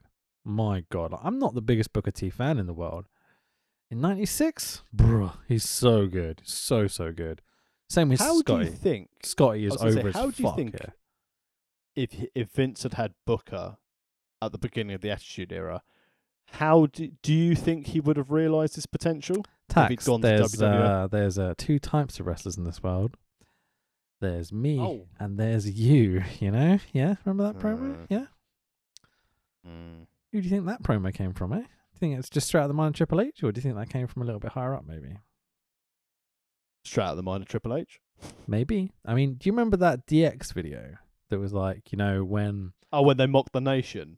My 0.50 0.86
God, 0.90 1.14
I'm 1.22 1.40
not 1.40 1.56
the 1.56 1.62
biggest 1.62 1.92
Booker 1.92 2.12
T 2.12 2.30
fan 2.30 2.58
in 2.58 2.68
the 2.68 2.74
world. 2.74 3.06
In 3.92 4.00
'96, 4.00 4.84
bruh, 4.96 5.34
he's 5.48 5.68
so 5.68 6.08
good, 6.08 6.42
so 6.46 6.88
so 6.88 7.12
good. 7.12 7.42
Same 7.90 8.08
with 8.10 8.20
How 8.20 8.34
do 8.36 8.40
Scotty. 8.40 8.66
you 8.66 8.72
think 8.72 9.10
Scotty 9.24 9.66
is 9.66 9.76
I 9.78 9.90
say, 9.92 10.00
over 10.00 10.08
as 10.10 10.16
how 10.16 10.30
do 10.30 10.34
you 10.42 10.48
fuck 10.48 10.56
think- 10.56 10.80
here. 10.80 10.94
if 11.96 12.26
if 12.34 12.50
Vince 12.52 12.84
had 12.84 12.94
had 12.94 13.14
Booker 13.26 13.78
at 14.42 14.52
the 14.54 14.58
beginning 14.58 14.94
of 14.96 15.02
the 15.02 15.10
Attitude 15.12 15.52
Era, 15.52 15.84
how 16.52 16.86
do 16.86 17.10
do 17.22 17.34
you 17.34 17.54
think 17.54 17.88
he 17.88 18.00
would 18.00 18.16
have 18.16 18.32
realised 18.32 18.76
his 18.76 18.86
potential? 18.86 19.44
Tax, 19.68 20.06
gone 20.06 20.22
to 20.22 20.28
there's 20.28 20.62
uh, 20.62 21.08
there's 21.12 21.38
uh, 21.38 21.56
two 21.58 21.78
types 21.78 22.22
of 22.22 22.26
wrestlers 22.26 22.58
in 22.58 22.64
this 22.64 22.82
world. 22.82 23.18
There's 24.22 24.54
me 24.54 24.80
Oh. 24.80 25.08
and 25.20 25.38
there's 25.38 25.70
you. 25.70 26.24
You 26.40 26.52
know, 26.52 26.80
yeah. 26.94 27.16
Remember 27.26 27.52
that 27.52 27.62
promo? 27.62 28.04
Uh. 28.04 28.06
Yeah. 28.10 28.26
Who 30.32 30.42
do 30.42 30.48
you 30.48 30.50
think 30.50 30.66
that 30.66 30.84
promo 30.84 31.14
came 31.14 31.34
from? 31.34 31.54
Eh? 31.54 31.58
Do 31.58 31.62
you 31.62 32.00
think 32.00 32.20
it's 32.20 32.30
just 32.30 32.48
straight 32.48 32.62
out 32.62 32.66
of 32.66 32.70
the 32.70 32.74
mind 32.76 32.94
of 32.94 32.98
Triple 32.98 33.22
H, 33.22 33.44
or 33.44 33.52
do 33.52 33.60
you 33.60 33.64
think 33.64 33.76
that 33.76 33.90
came 33.90 34.08
from 34.08 34.22
a 34.22 34.26
little 34.26 34.40
bit 34.40 34.52
higher 34.52 34.76
up? 34.76 34.86
Maybe. 34.86 35.18
Straight 36.84 37.06
out 37.06 37.12
of 37.12 37.18
the 37.18 37.24
mind 37.24 37.44
of 37.44 37.50
Triple 37.50 37.76
H. 37.76 38.00
Maybe. 38.48 38.92
I 39.06 39.14
mean, 39.14 39.36
do 39.36 39.48
you 39.48 39.54
remember 39.54 39.78
that 39.78 40.06
DX 40.06 40.54
video 40.54 40.96
that 41.30 41.40
was 41.40 41.54
like, 41.54 41.92
you 41.92 41.98
know, 41.98 42.24
when 42.24 42.74
Oh, 42.92 43.02
when 43.02 43.18
they 43.18 43.26
mocked 43.26 43.52
the 43.52 43.62
nation. 43.62 44.18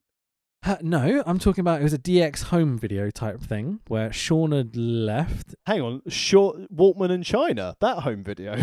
Uh, 0.61 0.76
no, 0.81 1.23
I'm 1.26 1.40
talking 1.40 1.61
about 1.61 1.80
it 1.80 1.84
was 1.84 1.94
a 1.94 1.99
DX 1.99 2.44
home 2.44 2.77
video 2.77 3.10
type 3.10 3.41
thing 3.41 3.80
where 3.88 4.11
Sean 4.11 4.52
had 4.52 4.76
left. 4.76 5.56
Hang 5.65 5.81
on, 5.81 6.02
short 6.07 6.57
Waltman 6.73 7.10
in 7.10 7.23
China. 7.23 7.76
That 7.80 7.99
home 7.99 8.23
video. 8.23 8.57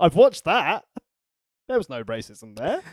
I've 0.00 0.16
watched 0.16 0.44
that. 0.44 0.84
There 1.68 1.76
was 1.76 1.90
no 1.90 2.02
racism 2.02 2.56
there. 2.56 2.80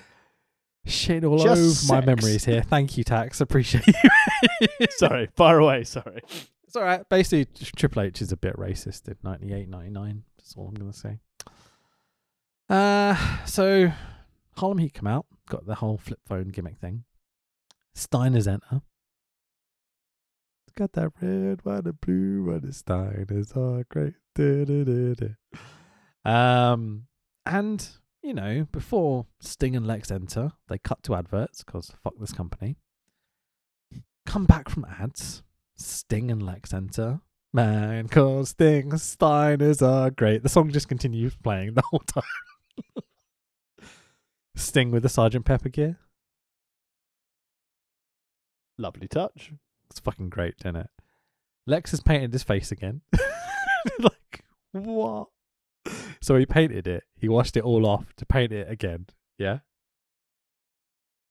Shit 0.88 1.24
all 1.24 1.38
Just 1.38 1.90
over 1.92 2.02
my 2.02 2.06
memories 2.06 2.46
here. 2.46 2.62
Thank 2.62 2.98
you, 2.98 3.04
Tax. 3.04 3.42
Appreciate 3.42 3.86
you. 3.88 4.88
Sorry, 4.90 5.30
far 5.36 5.60
away. 5.60 5.84
Sorry. 5.84 6.22
It's 6.64 6.76
all 6.76 6.84
right. 6.84 7.08
Basically, 7.10 7.46
Tr- 7.46 7.72
Triple 7.76 8.02
H 8.04 8.22
is 8.22 8.32
a 8.32 8.38
bit 8.38 8.56
racist 8.56 9.08
in 9.08 9.16
98, 9.24 9.70
99. 9.70 10.24
That's 10.38 10.56
all 10.56 10.68
I'm 10.68 10.76
going 10.76 10.92
to 10.92 10.98
say. 10.98 11.20
Uh, 12.70 13.46
so 13.46 13.92
Harlem 14.58 14.78
Heat 14.80 14.94
come 14.94 15.08
out, 15.08 15.26
got 15.50 15.66
the 15.66 15.76
whole 15.76 15.98
flip 15.98 16.20
phone 16.26 16.50
gimmick 16.50 16.78
thing. 16.80 17.04
Steiner's 17.96 18.48
enter. 18.48 18.82
Got 20.76 20.94
that 20.94 21.12
red, 21.22 21.66
white, 21.66 21.86
and 21.86 22.00
blue, 22.02 22.44
white 22.44 22.62
and 22.62 22.76
Steiner's 22.76 23.52
are 23.54 23.84
great. 23.90 24.14
Du-du-du-du. 24.36 25.34
Um, 26.24 27.08
and 27.48 27.90
you 28.28 28.34
know, 28.34 28.68
before 28.74 29.26
Sting 29.40 29.74
and 29.74 29.88
Lex 29.88 30.12
enter, 30.12 30.52
they 30.68 30.78
cut 30.78 31.02
to 31.04 31.16
adverts 31.16 31.64
because 31.64 31.94
fuck 32.04 32.14
this 32.20 32.34
company. 32.34 32.76
Come 34.26 34.44
back 34.44 34.68
from 34.68 34.86
ads. 35.00 35.44
Sting 35.78 36.30
and 36.30 36.44
Lex 36.44 36.74
enter. 36.74 37.22
Man 37.54 38.10
called 38.10 38.50
Sting, 38.50 38.92
Steiners 38.92 39.82
are 39.82 40.12
great. 40.12 40.44
The 40.44 40.50
song 40.50 40.72
just 40.72 40.90
continues 40.90 41.38
playing 41.38 41.76
the 41.76 41.84
whole 41.90 42.02
time. 42.02 42.24
Sting 44.58 44.92
with 44.92 45.04
the 45.04 45.10
Sergeant 45.10 45.46
Pepper 45.46 45.70
gear. 45.70 45.98
Lovely 48.78 49.08
touch. 49.08 49.54
It's 49.90 50.02
fucking 50.02 50.30
great, 50.30 50.56
isn't 50.66 50.76
it? 50.76 50.90
Lex 51.66 51.92
has 51.92 52.02
painted 52.02 52.34
his 52.34 52.44
face 52.44 52.74
again. 52.74 53.02
like, 54.00 54.44
what? 54.74 55.30
So 56.22 56.36
he 56.36 56.46
painted 56.46 56.88
it. 56.88 57.04
He 57.16 57.28
washed 57.30 57.58
it 57.58 57.64
all 57.64 57.86
off 57.86 58.14
to 58.18 58.26
paint 58.26 58.52
it 58.52 58.70
again. 58.70 59.08
Yeah? 59.38 59.60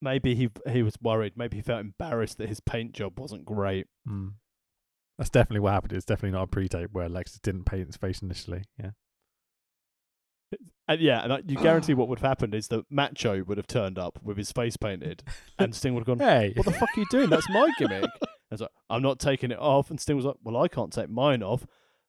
Maybe 0.01 0.35
he 0.35 0.49
he 0.69 0.83
was 0.83 0.95
worried. 1.01 1.33
Maybe 1.35 1.57
he 1.57 1.63
felt 1.63 1.81
embarrassed 1.81 2.37
that 2.37 2.49
his 2.49 2.59
paint 2.59 2.91
job 2.93 3.19
wasn't 3.19 3.45
great. 3.45 3.87
Mm. 4.07 4.33
That's 5.17 5.31
definitely 5.31 5.61
what 5.61 5.73
happened. 5.73 5.93
It's 5.93 6.05
definitely 6.05 6.37
not 6.37 6.43
a 6.43 6.47
pre-tape 6.47 6.91
where 6.91 7.09
Lex 7.09 7.39
didn't 7.39 7.63
paint 7.65 7.87
his 7.87 7.97
face 7.97 8.21
initially. 8.21 8.63
Yeah. 8.79 8.91
And 10.87 11.01
yeah, 11.01 11.23
and 11.23 11.33
I- 11.33 11.41
you 11.45 11.57
guarantee 11.57 11.93
what 11.95 12.07
would 12.07 12.19
have 12.19 12.27
happened 12.27 12.55
is 12.55 12.69
that 12.69 12.85
Macho 12.89 13.43
would 13.43 13.57
have 13.57 13.67
turned 13.67 13.97
up 13.99 14.19
with 14.23 14.37
his 14.37 14.51
face 14.53 14.77
painted, 14.77 15.21
and 15.59 15.75
Sting 15.75 15.93
would 15.95 16.07
have 16.07 16.17
gone, 16.17 16.25
Hey. 16.25 16.53
"What 16.55 16.65
the 16.65 16.71
fuck 16.71 16.89
are 16.95 16.99
you 17.01 17.05
doing? 17.11 17.29
That's 17.29 17.49
my 17.49 17.69
gimmick." 17.77 18.03
And 18.03 18.11
it's 18.51 18.61
like, 18.61 18.71
"I'm 18.89 19.01
not 19.01 19.19
taking 19.19 19.51
it 19.51 19.59
off." 19.59 19.89
And 19.89 19.99
Sting 19.99 20.15
was 20.15 20.23
like, 20.25 20.37
"Well, 20.43 20.55
I 20.55 20.69
can't 20.69 20.93
take 20.93 21.09
mine 21.09 21.43
off." 21.43 21.65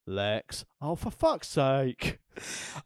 Lex, 0.09 0.65
oh 0.81 0.95
for 0.95 1.11
fuck's 1.11 1.49
sake! 1.49 2.19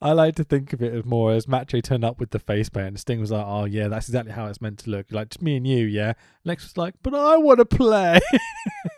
I 0.01 0.12
like 0.12 0.35
to 0.36 0.44
think 0.44 0.73
of 0.73 0.82
it 0.82 0.93
as 0.93 1.05
more 1.05 1.32
as 1.32 1.47
Macho 1.47 1.81
turned 1.81 2.05
up 2.05 2.19
with 2.19 2.31
the 2.31 2.39
face 2.39 2.69
paint 2.69 2.89
and 2.89 2.99
Sting 2.99 3.20
was 3.20 3.31
like, 3.31 3.47
oh, 3.47 3.65
yeah, 3.65 3.89
that's 3.89 4.09
exactly 4.09 4.32
how 4.32 4.47
it's 4.47 4.61
meant 4.61 4.81
to 4.81 4.90
look. 4.90 5.07
Like, 5.11 5.31
just 5.31 5.43
me 5.43 5.57
and 5.57 5.66
you, 5.66 5.86
yeah? 5.86 6.15
Lex 6.44 6.65
was 6.65 6.77
like, 6.77 6.94
but 7.03 7.15
I 7.15 7.36
want 7.36 7.59
to 7.59 7.65
play. 7.65 8.20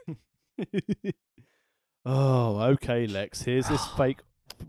oh, 2.06 2.60
okay, 2.62 3.06
Lex. 3.06 3.42
Here's 3.42 3.68
this 3.68 3.84
fake 3.96 4.20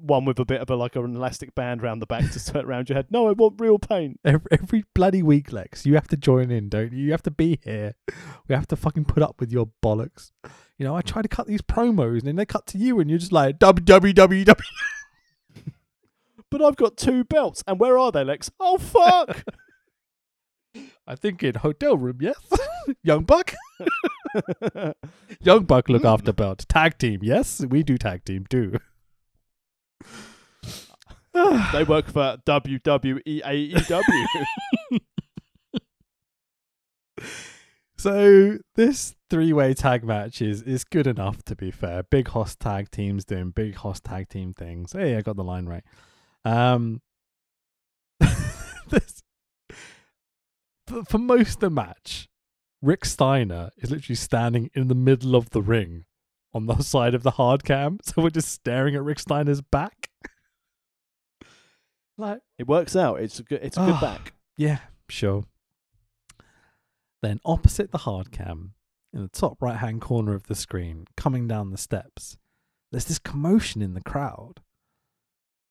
one 0.02 0.26
with 0.26 0.40
a 0.40 0.46
bit 0.46 0.62
of 0.62 0.70
a 0.70 0.76
like 0.76 0.96
an 0.96 1.16
elastic 1.16 1.56
band 1.56 1.82
round 1.82 2.02
the 2.02 2.06
back 2.06 2.30
to 2.32 2.44
turn 2.44 2.66
around 2.66 2.90
your 2.90 2.98
head. 2.98 3.08
No, 3.10 3.30
I 3.30 3.32
want 3.32 3.60
real 3.60 3.80
paint. 3.80 4.20
every, 4.26 4.48
every 4.52 4.84
bloody 4.94 5.24
week, 5.24 5.54
Lex, 5.54 5.86
you 5.86 5.94
have 5.94 6.08
to 6.10 6.18
join 6.18 6.52
in, 6.52 6.70
don't 6.70 6.92
you? 6.92 7.06
You 7.06 7.12
have 7.12 7.24
to 7.24 7.32
be 7.32 7.60
here. 7.64 7.94
We 8.48 8.56
have 8.56 8.68
to 8.68 8.76
fucking 8.76 9.06
put 9.06 9.24
up 9.24 9.40
with 9.40 9.52
your 9.52 9.70
bollocks. 9.84 10.32
You 10.78 10.86
know, 10.86 10.96
I 10.96 11.02
try 11.02 11.22
to 11.22 11.28
cut 11.28 11.48
these 11.48 11.62
promos 11.62 12.20
and 12.20 12.28
then 12.28 12.36
they 12.36 12.46
cut 12.46 12.68
to 12.68 12.78
you 12.78 13.00
and 13.00 13.10
you're 13.10 13.20
just 13.20 13.32
like, 13.32 13.60
www. 13.60 14.56
But 16.52 16.62
I've 16.62 16.76
got 16.78 16.96
two 16.96 17.24
belts, 17.26 17.64
and 17.68 17.80
where 17.80 17.98
are 17.98 18.12
they, 18.14 18.24
Lex? 18.24 18.50
Oh 18.62 18.78
fuck! 18.78 19.44
I 21.08 21.16
think 21.16 21.44
in 21.44 21.56
hotel 21.56 21.98
room, 21.98 22.20
yes? 22.22 22.38
Young 23.04 23.24
Buck? 23.24 23.54
Young 25.42 25.66
Buck 25.66 25.90
look 25.90 26.06
after 26.06 26.32
belt. 26.32 26.66
Tag 26.70 26.98
team, 26.98 27.20
yes? 27.24 27.60
We 27.60 27.84
do 27.84 27.98
tag 27.98 28.24
team 28.24 28.46
too. 28.50 28.78
they 31.74 31.84
work 31.84 32.08
for 32.08 32.38
WWEAEW. 32.46 34.26
So 38.06 38.60
this 38.76 39.16
three-way 39.32 39.74
tag 39.74 40.04
match 40.04 40.40
is 40.40 40.62
is 40.62 40.84
good 40.84 41.08
enough 41.08 41.42
to 41.46 41.56
be 41.56 41.72
fair. 41.72 42.04
Big 42.04 42.28
host 42.28 42.60
tag 42.60 42.92
teams 42.92 43.26
doing 43.26 43.50
big 43.50 43.74
host 43.78 44.04
tag 44.04 44.30
team 44.30 44.54
things. 44.54 44.94
Hey, 44.94 45.18
I 45.18 45.22
got 45.22 45.38
the 45.38 45.44
line 45.44 45.66
right. 45.66 45.84
Um, 46.44 47.02
this, 48.20 49.24
for, 50.86 51.04
for 51.10 51.18
most 51.18 51.56
of 51.56 51.60
the 51.62 51.70
match, 51.72 52.30
Rick 52.80 53.06
Steiner 53.06 53.72
is 53.78 53.90
literally 53.90 54.16
standing 54.16 54.70
in 54.76 54.88
the 54.88 54.94
middle 54.94 55.36
of 55.36 55.50
the 55.50 55.64
ring 55.64 56.06
on 56.54 56.68
the 56.68 56.76
side 56.84 57.16
of 57.16 57.24
the 57.24 57.32
hard 57.32 57.64
cam, 57.64 57.98
so 58.04 58.22
we're 58.22 58.30
just 58.30 58.50
staring 58.52 58.94
at 58.94 59.02
Rick 59.04 59.18
Steiner's 59.18 59.62
back. 59.62 60.12
like, 62.20 62.42
it 62.60 62.68
works 62.68 62.96
out. 62.96 63.20
It's 63.20 63.40
a 63.40 63.44
good. 63.44 63.62
It's 63.64 63.78
a 63.78 63.80
good 63.80 63.96
Ah. 63.96 64.00
back. 64.00 64.34
yeah, 64.58 64.78
sure. 65.10 65.46
Then 67.26 67.40
opposite 67.44 67.90
the 67.92 67.98
hard 67.98 68.32
cam, 68.32 68.76
in 69.12 69.24
the 69.24 69.28
top 69.28 69.60
right 69.60 69.78
hand 69.78 70.00
corner 70.00 70.36
of 70.36 70.46
the 70.46 70.54
screen, 70.54 71.08
coming 71.18 71.48
down 71.48 71.72
the 71.72 71.76
steps, 71.76 72.38
there's 72.92 73.06
this 73.06 73.18
commotion 73.18 73.82
in 73.82 73.96
the 73.96 74.04
crowd. 74.04 74.62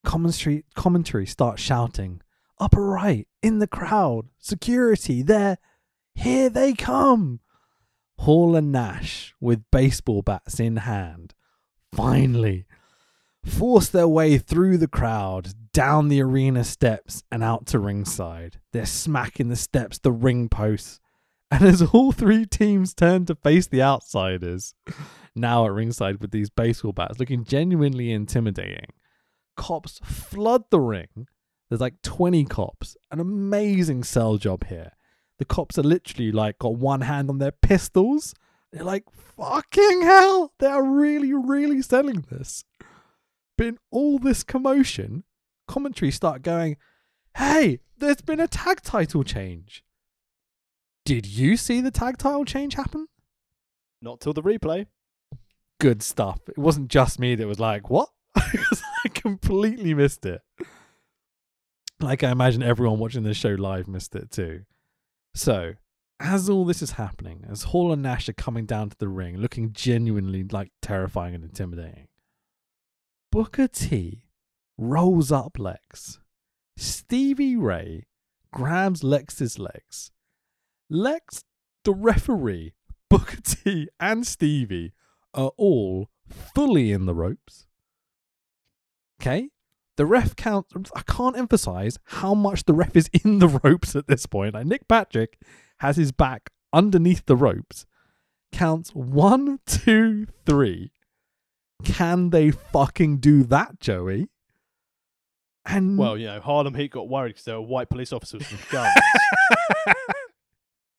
Commentary 0.02 0.64
commentary 0.74 1.26
starts 1.26 1.62
shouting, 1.62 2.22
upper 2.58 2.84
right, 2.84 3.28
in 3.40 3.60
the 3.60 3.68
crowd, 3.68 4.30
security, 4.36 5.22
there, 5.22 5.58
here 6.16 6.50
they 6.50 6.72
come. 6.72 7.38
Hall 8.18 8.56
and 8.56 8.72
Nash, 8.72 9.32
with 9.40 9.62
baseball 9.70 10.22
bats 10.22 10.58
in 10.58 10.78
hand, 10.78 11.34
finally 11.92 12.66
force 13.44 13.88
their 13.88 14.08
way 14.08 14.38
through 14.38 14.78
the 14.78 14.88
crowd, 14.88 15.52
down 15.72 16.08
the 16.08 16.20
arena 16.20 16.64
steps, 16.64 17.22
and 17.30 17.44
out 17.44 17.66
to 17.66 17.78
ringside. 17.78 18.58
They're 18.72 18.86
smacking 18.86 19.50
the 19.50 19.54
steps, 19.54 20.00
the 20.00 20.10
ring 20.10 20.48
posts. 20.48 20.98
And 21.60 21.68
as 21.68 21.82
all 21.82 22.10
three 22.10 22.46
teams 22.46 22.94
turn 22.94 23.26
to 23.26 23.36
face 23.36 23.68
the 23.68 23.80
outsiders, 23.80 24.74
now 25.36 25.66
at 25.66 25.72
ringside 25.72 26.20
with 26.20 26.32
these 26.32 26.50
baseball 26.50 26.92
bats 26.92 27.20
looking 27.20 27.44
genuinely 27.44 28.10
intimidating, 28.10 28.86
cops 29.56 30.00
flood 30.02 30.64
the 30.70 30.80
ring. 30.80 31.28
There's 31.68 31.80
like 31.80 32.02
20 32.02 32.44
cops. 32.46 32.96
An 33.12 33.20
amazing 33.20 34.02
sell 34.02 34.36
job 34.36 34.66
here. 34.66 34.94
The 35.38 35.44
cops 35.44 35.78
are 35.78 35.84
literally 35.84 36.32
like 36.32 36.58
got 36.58 36.74
one 36.74 37.02
hand 37.02 37.30
on 37.30 37.38
their 37.38 37.52
pistols. 37.52 38.34
They're 38.72 38.82
like, 38.82 39.04
fucking 39.12 40.02
hell, 40.02 40.54
they 40.58 40.66
are 40.66 40.82
really, 40.82 41.32
really 41.32 41.82
selling 41.82 42.24
this. 42.32 42.64
But 43.56 43.68
in 43.68 43.78
all 43.92 44.18
this 44.18 44.42
commotion, 44.42 45.22
commentary 45.68 46.10
start 46.10 46.42
going, 46.42 46.78
hey, 47.36 47.78
there's 47.96 48.22
been 48.22 48.40
a 48.40 48.48
tag 48.48 48.82
title 48.82 49.22
change. 49.22 49.83
Did 51.04 51.26
you 51.26 51.56
see 51.56 51.80
the 51.80 51.90
tag 51.90 52.16
title 52.16 52.44
change 52.44 52.74
happen? 52.74 53.06
Not 54.00 54.20
till 54.20 54.32
the 54.32 54.42
replay. 54.42 54.86
Good 55.78 56.02
stuff. 56.02 56.40
It 56.48 56.58
wasn't 56.58 56.88
just 56.88 57.18
me 57.18 57.34
that 57.34 57.46
was 57.46 57.60
like, 57.60 57.90
what? 57.90 58.08
I 58.36 59.08
completely 59.12 59.92
missed 59.92 60.24
it. 60.24 60.40
Like 62.00 62.22
I 62.22 62.30
imagine 62.30 62.62
everyone 62.62 62.98
watching 62.98 63.22
this 63.22 63.36
show 63.36 63.50
live 63.50 63.86
missed 63.86 64.14
it 64.14 64.30
too. 64.30 64.62
So 65.34 65.74
as 66.20 66.48
all 66.48 66.64
this 66.64 66.80
is 66.80 66.92
happening, 66.92 67.44
as 67.50 67.64
Hall 67.64 67.92
and 67.92 68.02
Nash 68.02 68.28
are 68.28 68.34
coming 68.34 68.66
down 68.66 68.90
to 68.90 68.96
the 68.98 69.08
ring, 69.08 69.36
looking 69.36 69.72
genuinely 69.72 70.44
like 70.44 70.70
terrifying 70.80 71.34
and 71.34 71.44
intimidating, 71.44 72.08
Booker 73.30 73.68
T 73.68 74.24
rolls 74.78 75.30
up 75.32 75.58
Lex. 75.58 76.20
Stevie 76.76 77.56
Ray 77.56 78.04
grabs 78.52 79.04
Lex's 79.04 79.58
legs. 79.58 80.10
Lex, 80.94 81.44
the 81.84 81.92
referee, 81.92 82.72
Booker 83.10 83.40
T, 83.42 83.88
and 83.98 84.26
Stevie 84.26 84.92
are 85.34 85.50
all 85.56 86.08
fully 86.54 86.92
in 86.92 87.06
the 87.06 87.14
ropes. 87.14 87.66
Okay? 89.20 89.50
The 89.96 90.06
ref 90.06 90.34
count. 90.36 90.66
I 90.94 91.02
can't 91.02 91.36
emphasize 91.36 91.98
how 92.04 92.34
much 92.34 92.64
the 92.64 92.74
ref 92.74 92.96
is 92.96 93.08
in 93.24 93.38
the 93.38 93.48
ropes 93.64 93.94
at 93.94 94.06
this 94.08 94.26
point. 94.26 94.54
Like 94.54 94.66
Nick 94.66 94.88
Patrick 94.88 95.38
has 95.78 95.96
his 95.96 96.12
back 96.12 96.50
underneath 96.72 97.26
the 97.26 97.36
ropes. 97.36 97.86
Counts 98.52 98.90
one, 98.90 99.58
two, 99.66 100.26
three. 100.46 100.92
Can 101.84 102.30
they 102.30 102.50
fucking 102.50 103.18
do 103.18 103.42
that, 103.44 103.80
Joey? 103.80 104.28
And 105.66 105.98
Well, 105.98 106.16
you 106.16 106.26
know, 106.26 106.40
Harlem 106.40 106.74
Heat 106.74 106.92
got 106.92 107.08
worried 107.08 107.30
because 107.30 107.44
there 107.44 107.60
were 107.60 107.66
white 107.66 107.88
police 107.88 108.12
officers 108.12 108.42
with 108.50 108.68
guns. 108.70 108.92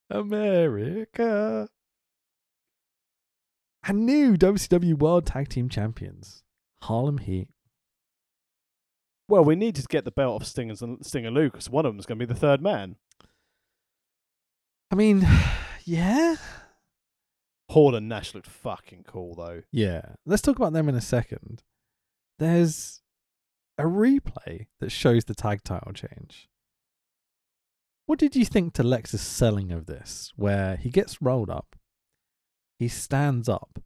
America. 0.09 1.69
And 3.87 4.05
new 4.05 4.35
WCW 4.35 4.97
World 4.97 5.27
Tag 5.27 5.47
Team 5.49 5.69
Champions, 5.69 6.43
Harlem 6.83 7.19
Heat. 7.19 7.49
well, 9.27 9.43
we 9.43 9.55
need 9.55 9.75
to 9.75 9.83
get 9.83 10.05
the 10.05 10.11
belt 10.11 10.41
off 10.41 10.47
Sting 10.47 10.71
and 10.71 11.05
Sting 11.05 11.25
and 11.25 11.35
Lou 11.35 11.45
because 11.51 11.69
one 11.69 11.85
of 11.85 11.93
them's 11.93 12.05
going 12.05 12.17
to 12.19 12.25
be 12.25 12.31
the 12.33 12.39
third 12.39 12.61
man. 12.61 12.95
I 14.91 14.95
mean, 14.95 15.27
yeah. 15.85 16.35
Hall 17.69 17.95
and 17.95 18.07
Nash 18.09 18.33
looked 18.33 18.47
fucking 18.47 19.03
cool 19.07 19.35
though. 19.35 19.63
Yeah. 19.71 20.13
Let's 20.25 20.41
talk 20.41 20.55
about 20.55 20.73
them 20.73 20.89
in 20.89 20.95
a 20.95 21.01
second. 21.01 21.63
There's 22.39 23.01
a 23.77 23.83
replay 23.83 24.67
that 24.79 24.91
shows 24.91 25.25
the 25.25 25.35
tag 25.35 25.63
title 25.63 25.93
change. 25.93 26.49
What 28.05 28.19
did 28.19 28.35
you 28.35 28.45
think 28.45 28.73
to 28.73 28.83
Lex's 28.83 29.21
selling 29.21 29.71
of 29.71 29.87
this, 29.87 30.31
where 30.35 30.75
he 30.75 30.89
gets 30.89 31.21
rolled 31.21 31.49
up, 31.49 31.75
he 32.77 32.87
stands 32.87 33.49
up, 33.49 33.79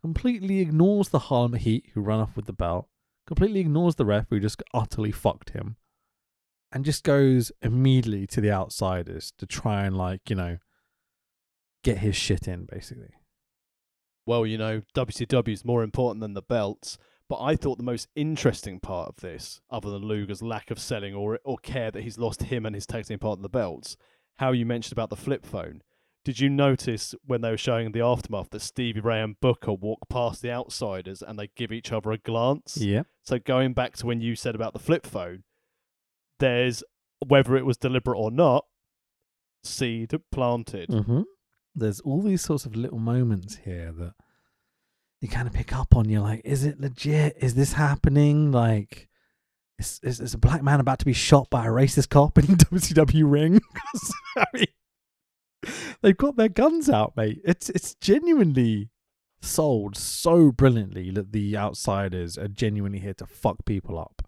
completely 0.00 0.60
ignores 0.60 1.10
the 1.10 1.20
Harlem 1.20 1.54
Heat 1.54 1.90
who 1.94 2.00
run 2.00 2.20
off 2.20 2.34
with 2.34 2.46
the 2.46 2.52
belt, 2.52 2.88
completely 3.26 3.60
ignores 3.60 3.94
the 3.94 4.04
ref 4.04 4.26
who 4.30 4.40
just 4.40 4.62
utterly 4.74 5.12
fucked 5.12 5.50
him, 5.50 5.76
and 6.72 6.84
just 6.84 7.04
goes 7.04 7.52
immediately 7.62 8.26
to 8.26 8.40
the 8.40 8.50
outsiders 8.50 9.32
to 9.38 9.46
try 9.46 9.84
and, 9.84 9.96
like, 9.96 10.28
you 10.28 10.34
know, 10.34 10.58
get 11.84 11.98
his 11.98 12.16
shit 12.16 12.48
in, 12.48 12.64
basically. 12.64 13.14
Well, 14.26 14.44
you 14.46 14.58
know, 14.58 14.82
WCW 14.94 15.52
is 15.52 15.64
more 15.64 15.82
important 15.82 16.20
than 16.20 16.34
the 16.34 16.42
belts. 16.42 16.98
But 17.28 17.40
I 17.40 17.56
thought 17.56 17.78
the 17.78 17.84
most 17.84 18.08
interesting 18.14 18.78
part 18.80 19.08
of 19.08 19.16
this, 19.16 19.60
other 19.70 19.90
than 19.90 20.02
Luger's 20.02 20.42
lack 20.42 20.70
of 20.70 20.78
selling 20.78 21.14
or 21.14 21.38
or 21.44 21.56
care 21.58 21.90
that 21.90 22.02
he's 22.02 22.18
lost 22.18 22.42
him 22.44 22.66
and 22.66 22.74
his 22.74 22.86
tag 22.86 23.06
team 23.06 23.18
part 23.18 23.38
of 23.38 23.42
the 23.42 23.48
belts, 23.48 23.96
how 24.36 24.52
you 24.52 24.66
mentioned 24.66 24.92
about 24.92 25.10
the 25.10 25.16
flip 25.16 25.46
phone. 25.46 25.82
Did 26.24 26.38
you 26.38 26.48
notice 26.48 27.14
when 27.24 27.40
they 27.40 27.50
were 27.50 27.56
showing 27.56 27.90
the 27.90 28.00
aftermath 28.00 28.50
that 28.50 28.60
Stevie 28.60 29.00
Ray 29.00 29.20
and 29.20 29.40
Booker 29.40 29.72
walk 29.72 30.08
past 30.08 30.40
the 30.40 30.52
outsiders 30.52 31.20
and 31.20 31.36
they 31.36 31.50
give 31.56 31.72
each 31.72 31.90
other 31.90 32.12
a 32.12 32.18
glance? 32.18 32.76
Yeah. 32.76 33.02
So 33.22 33.40
going 33.40 33.72
back 33.72 33.96
to 33.96 34.06
when 34.06 34.20
you 34.20 34.36
said 34.36 34.54
about 34.54 34.72
the 34.72 34.78
flip 34.78 35.04
phone, 35.04 35.42
there's 36.38 36.84
whether 37.26 37.56
it 37.56 37.66
was 37.66 37.76
deliberate 37.76 38.18
or 38.18 38.30
not, 38.30 38.66
seed 39.64 40.12
planted. 40.30 40.90
Mm-hmm. 40.90 41.22
There's 41.74 42.00
all 42.00 42.22
these 42.22 42.42
sorts 42.42 42.66
of 42.66 42.76
little 42.76 42.98
moments 42.98 43.60
here 43.64 43.92
that 43.92 44.14
you 45.22 45.28
kind 45.28 45.46
of 45.46 45.54
pick 45.54 45.72
up 45.74 45.94
on. 45.94 46.08
You're 46.08 46.20
like, 46.20 46.42
is 46.44 46.64
it 46.64 46.80
legit? 46.80 47.36
Is 47.40 47.54
this 47.54 47.74
happening? 47.74 48.50
Like, 48.50 49.08
is, 49.78 50.00
is, 50.02 50.20
is 50.20 50.34
a 50.34 50.38
black 50.38 50.64
man 50.64 50.80
about 50.80 50.98
to 50.98 51.04
be 51.04 51.12
shot 51.12 51.48
by 51.48 51.64
a 51.64 51.70
racist 51.70 52.10
cop 52.10 52.36
in 52.38 52.44
WCW 52.56 53.30
ring? 53.30 53.60
I 54.36 54.44
mean, 54.52 54.66
they've 56.02 56.16
got 56.16 56.34
their 56.36 56.48
guns 56.48 56.90
out, 56.90 57.16
mate. 57.16 57.40
It's 57.44 57.70
it's 57.70 57.94
genuinely 57.94 58.90
sold 59.40 59.96
so 59.96 60.50
brilliantly 60.50 61.10
that 61.12 61.30
the 61.32 61.56
outsiders 61.56 62.36
are 62.36 62.48
genuinely 62.48 62.98
here 62.98 63.14
to 63.14 63.26
fuck 63.26 63.64
people 63.64 63.98
up. 63.98 64.22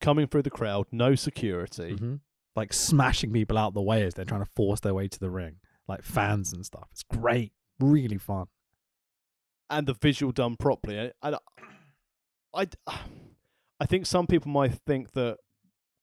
Coming 0.00 0.28
through 0.28 0.42
the 0.42 0.50
crowd, 0.50 0.86
no 0.92 1.16
security. 1.16 1.96
Mhm. 1.96 2.20
Like 2.54 2.72
smashing 2.72 3.32
people 3.32 3.58
out 3.58 3.74
the 3.74 3.82
way 3.82 4.04
as 4.04 4.14
they're 4.14 4.24
trying 4.24 4.44
to 4.44 4.50
force 4.54 4.78
their 4.78 4.94
way 4.94 5.08
to 5.08 5.18
the 5.18 5.30
ring, 5.30 5.56
like 5.88 6.04
fans 6.04 6.52
and 6.52 6.64
stuff. 6.64 6.86
It's 6.92 7.02
great, 7.02 7.52
really 7.80 8.18
fun. 8.18 8.46
And 9.70 9.86
the 9.86 9.94
visual 9.94 10.32
done 10.32 10.56
properly. 10.56 10.98
And 10.98 11.12
and 11.22 11.36
I, 12.54 12.68
I 13.80 13.86
think 13.86 14.06
some 14.06 14.26
people 14.26 14.50
might 14.50 14.74
think 14.86 15.12
that 15.12 15.38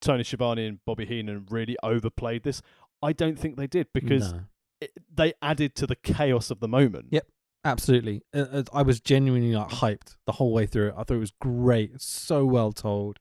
Tony 0.00 0.24
Schiavone 0.24 0.66
and 0.66 0.78
Bobby 0.84 1.06
Heenan 1.06 1.46
really 1.50 1.76
overplayed 1.82 2.42
this. 2.42 2.60
I 3.02 3.12
don't 3.12 3.38
think 3.38 3.56
they 3.56 3.66
did 3.66 3.88
because 3.94 4.32
No. 4.32 4.40
it, 4.80 4.90
they 5.12 5.32
added 5.42 5.74
to 5.76 5.86
the 5.86 5.96
chaos 5.96 6.50
of 6.50 6.60
the 6.60 6.68
moment. 6.68 7.06
Yep. 7.10 7.26
Absolutely. 7.64 8.22
Uh, 8.34 8.64
I 8.72 8.82
was 8.82 9.00
genuinely 9.00 9.52
like 9.54 9.68
hyped 9.68 10.16
the 10.26 10.32
whole 10.32 10.52
way 10.52 10.66
through 10.66 10.88
it. 10.88 10.94
I 10.96 11.04
thought 11.04 11.14
it 11.14 11.18
was 11.18 11.32
great. 11.40 12.00
So 12.00 12.44
well 12.44 12.72
told. 12.72 13.18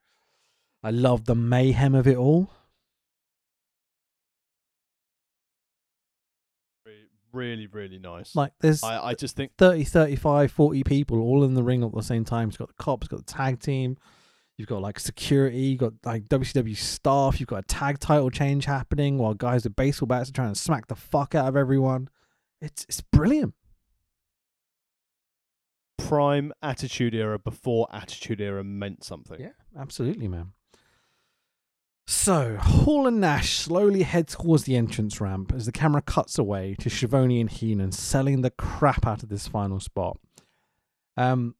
I 0.84 0.90
loved 0.90 1.28
the 1.28 1.36
mayhem 1.36 1.94
of 1.94 2.08
it 2.08 2.18
all. 2.18 2.52
Really, 7.34 7.68
really 7.68 7.99
nice. 7.99 8.36
Like 8.36 8.53
there's 8.60 8.84
I, 8.84 9.08
I 9.08 9.14
just 9.14 9.36
think 9.36 9.52
30, 9.58 9.84
35, 9.86 10.52
40 10.52 10.84
people 10.84 11.20
all 11.20 11.44
in 11.44 11.53
the 11.53 11.64
ring 11.64 11.84
at 11.84 11.91
the 11.94 12.02
same 12.02 12.26
time. 12.26 12.49
You've 12.49 12.58
got 12.58 12.68
the 12.70 12.84
cops, 12.84 13.08
got 13.08 13.26
the 13.26 13.32
tag 13.32 13.60
team, 13.60 13.98
you've 14.58 14.68
got 14.68 14.82
like 14.82 14.99
security, 14.99 15.58
you've 15.58 15.80
got 15.80 15.94
like 16.06 16.28
WCW 16.28 16.76
staff, 16.76 17.40
you've 17.40 17.48
got 17.48 17.60
a 17.60 17.68
tag 17.68 17.99
title 17.99 18.30
change 18.30 18.66
happening 18.66 19.18
while 19.18 19.34
guys 19.34 19.64
with 19.64 19.76
baseball 19.76 20.08
bats 20.08 20.30
are 20.30 20.34
trying 20.34 20.53
to 20.53 20.60
smack 20.60 20.88
the 20.88 20.95
fuck 20.95 21.36
out 21.36 21.48
of 21.48 21.56
everyone. 21.56 22.10
It's 22.62 22.86
it's 22.90 23.02
brilliant. 23.02 23.53
prime 25.98 26.52
Attitude 26.62 27.16
Era 27.16 27.40
before 27.40 27.88
Attitude 27.94 28.41
Era 28.41 28.64
meant 28.64 29.03
something. 29.03 29.40
Yeah, 29.40 29.53
absolutely, 29.78 30.28
man. 30.28 30.52
So, 32.07 32.57
Hall 32.57 33.07
and 33.07 33.22
Nash 33.22 33.57
slowly 33.57 34.03
head 34.03 34.28
towards 34.28 34.64
the 34.64 34.76
entrance 34.76 35.22
ramp 35.22 35.53
as 35.56 35.65
the 35.65 35.72
camera 35.72 36.02
cuts 36.02 36.38
away 36.38 36.76
to 36.80 36.90
Schiavone 36.90 37.40
and 37.40 37.49
Heenan 37.49 37.91
selling 37.91 38.41
the 38.41 38.49
crap 38.49 39.06
out 39.06 39.23
of 39.23 39.30
this 39.30 39.48
final 39.48 39.80
spot. 39.80 40.19
Um, 41.15 41.56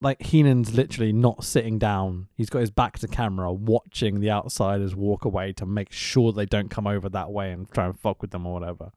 like 0.00 0.22
Heenan's 0.22 0.74
literally 0.74 1.12
not 1.12 1.44
sitting 1.44 1.78
down. 1.78 2.28
He's 2.36 2.50
got 2.50 2.60
his 2.60 2.70
back 2.70 2.98
to 3.00 3.08
camera, 3.08 3.52
watching 3.52 4.20
the 4.20 4.30
outsiders 4.30 4.94
walk 4.94 5.24
away 5.24 5.52
to 5.54 5.66
make 5.66 5.92
sure 5.92 6.32
they 6.32 6.46
don't 6.46 6.70
come 6.70 6.86
over 6.86 7.08
that 7.08 7.30
way 7.30 7.50
and 7.50 7.70
try 7.70 7.86
and 7.86 7.98
fuck 7.98 8.22
with 8.22 8.30
them 8.30 8.46
or 8.46 8.54
whatever. 8.54 8.92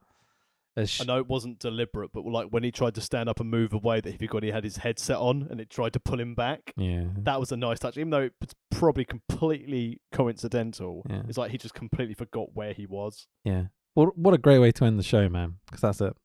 Sh- 0.86 1.02
I 1.02 1.04
know 1.04 1.18
it 1.18 1.28
wasn't 1.28 1.60
deliberate, 1.60 2.12
but 2.14 2.26
like 2.26 2.48
when 2.48 2.64
he 2.64 2.72
tried 2.72 2.96
to 2.96 3.02
stand 3.02 3.28
up 3.28 3.40
and 3.42 3.50
move 3.50 3.74
away, 3.74 4.00
that 4.02 4.10
he 4.12 4.18
forgot 4.18 4.44
he 4.44 4.52
had 4.52 4.64
his 4.64 4.78
headset 4.78 5.18
on 5.18 5.48
and 5.50 5.60
it 5.60 5.70
tried 5.70 5.92
to 5.94 6.00
pull 6.00 6.20
him 6.20 6.34
back. 6.34 6.74
yeah, 6.78 7.06
That 7.18 7.40
was 7.42 7.52
a 7.52 7.58
nice 7.58 7.80
touch, 7.80 7.98
even 7.98 8.10
though 8.10 8.30
it's 8.42 8.56
probably 8.70 9.04
completely 9.04 10.00
coincidental. 10.14 11.06
Yeah. 11.10 11.24
It's 11.28 11.38
like 11.38 11.52
he 11.52 11.58
just 11.58 11.74
completely 11.74 12.14
forgot 12.14 12.54
where 12.56 12.74
he 12.74 12.86
was. 12.86 13.28
yeah. 13.44 13.66
What 13.94 14.18
what 14.18 14.34
a 14.34 14.38
great 14.38 14.60
way 14.60 14.72
to 14.72 14.86
end 14.86 14.98
the 14.98 15.04
show, 15.04 15.28
man. 15.28 15.58
Because 15.66 15.82
that's 15.82 16.00
it. 16.00 16.16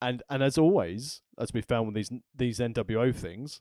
And 0.00 0.22
and 0.30 0.42
as 0.42 0.56
always, 0.56 1.22
as 1.38 1.52
we 1.52 1.60
found 1.60 1.86
with 1.86 1.94
these 1.96 2.10
these 2.34 2.58
NWO 2.60 3.14
things, 3.14 3.60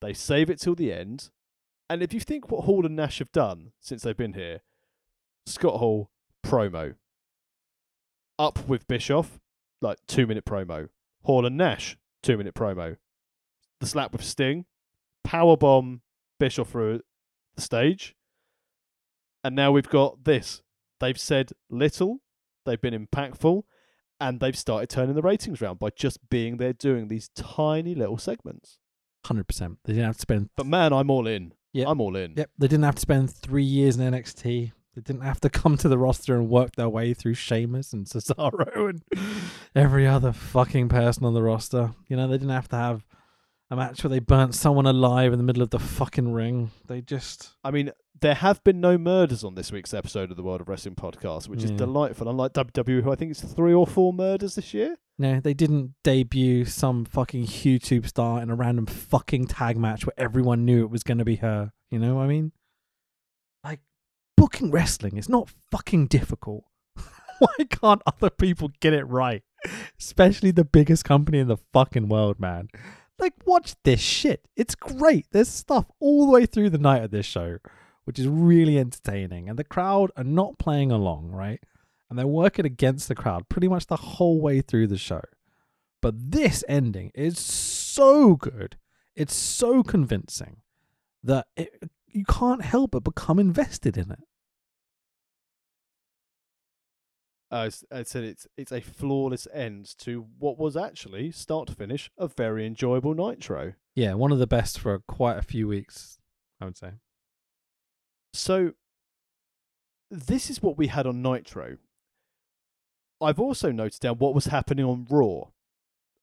they 0.00 0.12
save 0.12 0.50
it 0.50 0.60
till 0.60 0.74
the 0.74 0.92
end. 0.92 1.30
And 1.88 2.02
if 2.02 2.12
you 2.12 2.18
think 2.18 2.50
what 2.50 2.64
Hall 2.64 2.84
and 2.84 2.96
Nash 2.96 3.20
have 3.20 3.30
done 3.30 3.70
since 3.80 4.02
they've 4.02 4.16
been 4.16 4.32
here, 4.34 4.62
Scott 5.46 5.74
Hall 5.78 6.10
promo, 6.44 6.96
up 8.38 8.66
with 8.68 8.86
Bischoff, 8.88 9.38
like 9.80 9.98
two 10.06 10.26
minute 10.26 10.44
promo. 10.44 10.88
Hall 11.22 11.44
and 11.46 11.56
Nash, 11.56 11.96
two 12.22 12.36
minute 12.36 12.54
promo. 12.54 12.96
The 13.80 13.86
slap 13.86 14.12
with 14.12 14.24
Sting, 14.24 14.64
power 15.24 15.56
bomb 15.56 16.02
Bischoff 16.38 16.70
through 16.70 17.00
the 17.56 17.62
stage, 17.62 18.14
and 19.44 19.54
now 19.54 19.72
we've 19.72 19.88
got 19.88 20.24
this. 20.24 20.62
They've 21.00 21.18
said 21.18 21.52
little, 21.68 22.20
they've 22.64 22.80
been 22.80 23.06
impactful, 23.06 23.62
and 24.20 24.40
they've 24.40 24.56
started 24.56 24.88
turning 24.88 25.14
the 25.14 25.22
ratings 25.22 25.60
round 25.60 25.78
by 25.78 25.90
just 25.90 26.28
being 26.30 26.56
there 26.56 26.72
doing 26.72 27.08
these 27.08 27.28
tiny 27.34 27.94
little 27.94 28.18
segments. 28.18 28.78
Hundred 29.26 29.48
percent. 29.48 29.78
They 29.84 29.92
didn't 29.92 30.06
have 30.06 30.16
to 30.16 30.22
spend 30.22 30.50
But 30.56 30.66
man, 30.66 30.92
I'm 30.92 31.10
all 31.10 31.26
in. 31.26 31.52
Yep. 31.72 31.88
I'm 31.88 32.00
all 32.00 32.16
in. 32.16 32.34
Yep, 32.36 32.50
they 32.58 32.68
didn't 32.68 32.84
have 32.84 32.94
to 32.94 33.00
spend 33.00 33.30
three 33.30 33.64
years 33.64 33.96
in 33.96 34.12
NXT. 34.12 34.72
They 34.96 35.02
didn't 35.02 35.22
have 35.22 35.40
to 35.42 35.50
come 35.60 35.76
to 35.76 35.88
the 35.88 35.98
roster 35.98 36.34
and 36.34 36.48
work 36.48 36.74
their 36.74 36.88
way 36.88 37.14
through 37.14 37.34
Sheamus 37.34 37.92
and 37.92 38.06
Cesaro 38.06 38.88
and 38.90 39.02
every 39.74 40.06
other 40.06 40.32
fucking 40.32 40.88
person 40.88 41.24
on 41.24 41.34
the 41.34 41.42
roster. 41.42 41.92
You 42.08 42.16
know, 42.16 42.26
they 42.26 42.38
didn't 42.38 42.48
have 42.48 42.68
to 42.70 42.76
have 42.76 43.04
a 43.70 43.76
match 43.76 44.02
where 44.02 44.10
they 44.10 44.20
burnt 44.20 44.54
someone 44.54 44.86
alive 44.86 45.32
in 45.32 45.38
the 45.38 45.44
middle 45.44 45.62
of 45.62 45.70
the 45.70 45.78
fucking 45.78 46.32
ring. 46.32 46.70
They 46.86 47.02
just 47.02 47.50
I 47.62 47.70
mean, 47.70 47.92
there 48.20 48.34
have 48.34 48.64
been 48.64 48.80
no 48.80 48.96
murders 48.96 49.44
on 49.44 49.54
this 49.54 49.70
week's 49.70 49.92
episode 49.92 50.30
of 50.30 50.38
the 50.38 50.42
World 50.42 50.62
of 50.62 50.68
Wrestling 50.68 50.94
podcast, 50.94 51.48
which 51.48 51.62
is 51.62 51.70
delightful. 51.72 52.28
Unlike 52.28 52.54
WWE, 52.54 53.02
who 53.02 53.12
I 53.12 53.16
think 53.16 53.32
it's 53.32 53.42
three 53.42 53.74
or 53.74 53.86
four 53.86 54.12
murders 54.14 54.54
this 54.54 54.72
year. 54.72 54.96
no, 55.18 55.40
they 55.40 55.52
didn't 55.52 55.94
debut 56.04 56.64
some 56.64 57.04
fucking 57.04 57.46
YouTube 57.46 58.06
star 58.08 58.40
in 58.40 58.48
a 58.48 58.54
random 58.54 58.86
fucking 58.86 59.48
tag 59.48 59.76
match 59.76 60.06
where 60.06 60.14
everyone 60.16 60.64
knew 60.64 60.84
it 60.84 60.90
was 60.90 61.02
going 61.02 61.18
to 61.18 61.24
be 61.24 61.36
her. 61.36 61.72
You 61.90 61.98
know 61.98 62.14
what 62.14 62.22
I 62.22 62.26
mean? 62.28 62.52
Booking 64.36 64.70
wrestling 64.70 65.16
is 65.16 65.28
not 65.28 65.50
fucking 65.70 66.06
difficult. 66.06 66.64
Why 67.38 67.64
can't 67.70 68.02
other 68.06 68.30
people 68.30 68.70
get 68.80 68.92
it 68.92 69.04
right? 69.04 69.42
Especially 69.98 70.50
the 70.50 70.64
biggest 70.64 71.04
company 71.04 71.38
in 71.38 71.48
the 71.48 71.56
fucking 71.72 72.08
world, 72.08 72.38
man. 72.38 72.68
Like, 73.18 73.34
watch 73.46 73.74
this 73.84 74.00
shit. 74.00 74.46
It's 74.56 74.74
great. 74.74 75.26
There's 75.32 75.48
stuff 75.48 75.86
all 76.00 76.26
the 76.26 76.32
way 76.32 76.46
through 76.46 76.70
the 76.70 76.78
night 76.78 77.02
of 77.02 77.10
this 77.10 77.26
show, 77.26 77.58
which 78.04 78.18
is 78.18 78.28
really 78.28 78.78
entertaining. 78.78 79.48
And 79.48 79.58
the 79.58 79.64
crowd 79.64 80.10
are 80.16 80.24
not 80.24 80.58
playing 80.58 80.92
along, 80.92 81.30
right? 81.30 81.60
And 82.10 82.18
they're 82.18 82.26
working 82.26 82.66
against 82.66 83.08
the 83.08 83.14
crowd 83.14 83.48
pretty 83.48 83.68
much 83.68 83.86
the 83.86 83.96
whole 83.96 84.40
way 84.40 84.60
through 84.60 84.88
the 84.88 84.98
show. 84.98 85.22
But 86.02 86.30
this 86.30 86.62
ending 86.68 87.10
is 87.14 87.38
so 87.38 88.36
good. 88.36 88.76
It's 89.14 89.34
so 89.34 89.82
convincing 89.82 90.58
that 91.24 91.46
it, 91.56 91.90
you 92.16 92.24
can't 92.24 92.62
help 92.62 92.92
but 92.92 93.04
become 93.04 93.38
invested 93.38 93.98
in 93.98 94.10
it. 94.10 94.18
Uh, 97.50 97.70
I 97.92 98.02
said 98.02 98.24
it's 98.24 98.46
it's 98.56 98.72
a 98.72 98.80
flawless 98.80 99.46
end 99.52 99.94
to 99.98 100.26
what 100.38 100.58
was 100.58 100.76
actually 100.76 101.30
start 101.30 101.68
to 101.68 101.74
finish 101.74 102.10
a 102.18 102.26
very 102.26 102.66
enjoyable 102.66 103.14
Nitro. 103.14 103.74
Yeah, 103.94 104.14
one 104.14 104.32
of 104.32 104.38
the 104.38 104.46
best 104.46 104.80
for 104.80 104.98
quite 104.98 105.36
a 105.36 105.42
few 105.42 105.68
weeks, 105.68 106.18
I 106.60 106.64
would 106.64 106.76
say. 106.76 106.92
So 108.32 108.72
this 110.10 110.50
is 110.50 110.62
what 110.62 110.76
we 110.76 110.88
had 110.88 111.06
on 111.06 111.22
Nitro. 111.22 111.76
I've 113.20 113.38
also 113.38 113.70
noted 113.70 114.00
down 114.00 114.16
what 114.16 114.34
was 114.34 114.46
happening 114.46 114.84
on 114.84 115.06
Raw 115.08 115.50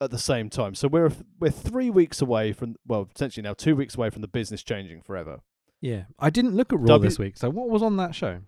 at 0.02 0.12
the 0.12 0.20
same 0.20 0.50
time. 0.50 0.76
So 0.76 0.88
we're 0.88 1.12
we're 1.40 1.52
three 1.52 1.90
weeks 1.90 2.20
away 2.22 2.52
from 2.52 2.76
well, 2.86 3.06
potentially 3.06 3.44
now 3.44 3.54
two 3.54 3.76
weeks 3.76 3.96
away 3.96 4.10
from 4.10 4.24
the 4.24 4.28
business 4.28 4.64
changing 4.64 5.04
forever. 5.04 5.40
Yeah, 5.84 6.04
I 6.18 6.30
didn't 6.30 6.56
look 6.56 6.72
at 6.72 6.80
Raw 6.80 6.86
W- 6.86 7.10
this 7.10 7.20
week. 7.20 7.36
So 7.36 7.50
what 7.50 7.68
was 7.70 7.84
on 7.84 7.98
that 7.98 8.16
show? 8.16 8.40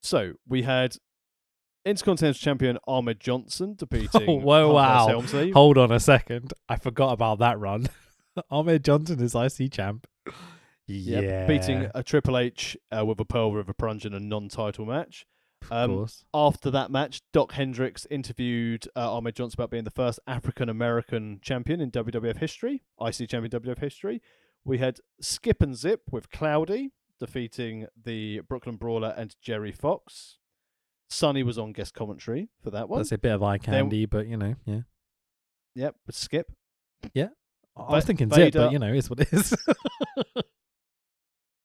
So 0.00 0.34
we 0.48 0.62
had 0.62 0.96
Intercontinental 1.84 2.38
Champion 2.38 2.78
Ahmed 2.86 3.18
Johnson 3.18 3.74
defeating 3.76 4.28
Oh, 4.28 4.34
whoa, 4.34 4.72
wow. 4.72 5.08
Helmsley. 5.08 5.50
Hold 5.50 5.76
on 5.76 5.90
a 5.90 5.98
second. 5.98 6.52
I 6.68 6.76
forgot 6.76 7.14
about 7.14 7.40
that 7.40 7.58
run. 7.58 7.88
Ahmed 8.50 8.84
Johnson 8.84 9.20
is 9.20 9.34
IC 9.34 9.72
champ. 9.72 10.06
Yep, 10.86 11.24
Yeah, 11.24 11.46
beating 11.48 11.90
a 11.96 12.02
Triple 12.04 12.38
H 12.38 12.76
uh, 12.96 13.04
with 13.04 13.18
a 13.18 13.24
Pearl 13.24 13.52
River 13.52 13.72
Plunge 13.72 14.06
in 14.06 14.14
a 14.14 14.20
non-title 14.20 14.86
match. 14.86 15.26
of 15.68 15.90
um, 15.90 15.96
course. 15.96 16.24
After 16.32 16.70
that 16.70 16.92
match, 16.92 17.22
Doc 17.32 17.52
Hendrix 17.54 18.06
interviewed 18.08 18.86
uh, 18.94 19.12
Ahmed 19.16 19.34
Johnson 19.34 19.56
about 19.58 19.70
being 19.70 19.82
the 19.84 19.90
first 19.90 20.20
African 20.28 20.68
American 20.68 21.40
champion 21.42 21.80
in 21.80 21.90
WWF 21.90 22.36
history, 22.36 22.84
IC 23.00 23.28
champion 23.28 23.50
WWF 23.50 23.80
history. 23.80 24.22
We 24.64 24.78
had 24.78 24.98
Skip 25.20 25.62
and 25.62 25.76
Zip 25.76 26.02
with 26.10 26.30
Cloudy 26.30 26.92
defeating 27.18 27.86
the 28.00 28.40
Brooklyn 28.40 28.76
Brawler 28.76 29.14
and 29.16 29.34
Jerry 29.40 29.72
Fox. 29.72 30.38
Sunny 31.08 31.42
was 31.42 31.58
on 31.58 31.72
guest 31.72 31.94
commentary 31.94 32.48
for 32.62 32.70
that 32.70 32.88
one. 32.88 33.00
That's 33.00 33.12
a 33.12 33.18
bit 33.18 33.32
of 33.32 33.42
eye 33.42 33.58
candy, 33.58 34.06
but 34.06 34.26
you 34.26 34.36
know, 34.36 34.54
yeah. 34.64 34.80
Yep, 35.74 35.96
with 36.06 36.16
Skip. 36.16 36.52
Yeah. 37.12 37.28
I 37.76 37.94
was 37.94 38.04
thinking 38.04 38.30
Zip, 38.30 38.52
but 38.54 38.72
you 38.72 38.78
know, 38.78 38.92
it's 38.92 39.08
what 39.08 39.20
it 39.20 39.32
is. 39.32 39.56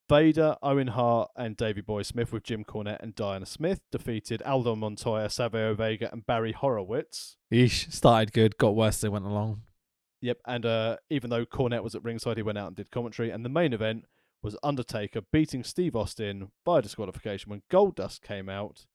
Vader, 0.09 0.55
Owen 0.63 0.87
Hart, 0.87 1.31
and 1.35 1.57
Davey 1.57 1.81
Boy 1.81 2.01
Smith 2.01 2.31
with 2.31 2.43
Jim 2.43 2.63
Cornette 2.63 3.01
and 3.01 3.13
Diana 3.13 3.45
Smith 3.45 3.81
defeated 3.91 4.41
Aldo 4.43 4.75
Montoya, 4.75 5.29
Savio 5.29 5.73
Vega, 5.73 6.09
and 6.13 6.25
Barry 6.25 6.53
Horowitz. 6.53 7.35
Eesh, 7.51 7.91
started 7.91 8.31
good, 8.31 8.57
got 8.57 8.75
worse 8.75 8.99
as 8.99 9.05
it 9.05 9.11
went 9.11 9.25
along. 9.25 9.63
Yep, 10.21 10.39
and 10.45 10.65
uh, 10.65 10.97
even 11.09 11.29
though 11.29 11.45
Cornette 11.45 11.83
was 11.83 11.95
at 11.95 12.03
ringside, 12.03 12.37
he 12.37 12.43
went 12.43 12.57
out 12.57 12.67
and 12.67 12.75
did 12.75 12.91
commentary. 12.91 13.29
And 13.29 13.45
the 13.45 13.49
main 13.49 13.73
event 13.73 14.05
was 14.41 14.57
Undertaker 14.63 15.21
beating 15.31 15.63
Steve 15.63 15.95
Austin 15.95 16.51
by 16.65 16.81
disqualification 16.81 17.49
when 17.49 17.61
Goldust 17.71 18.21
came 18.21 18.49
out, 18.49 18.85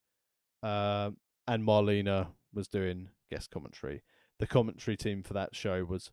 uh, 0.63 1.11
and 1.47 1.65
Marlena 1.65 2.29
was 2.53 2.69
doing 2.69 3.09
guest 3.31 3.51
commentary. 3.51 4.03
The 4.39 4.47
commentary 4.47 4.97
team 4.97 5.23
for 5.23 5.35
that 5.35 5.55
show 5.55 5.85
was 5.85 6.11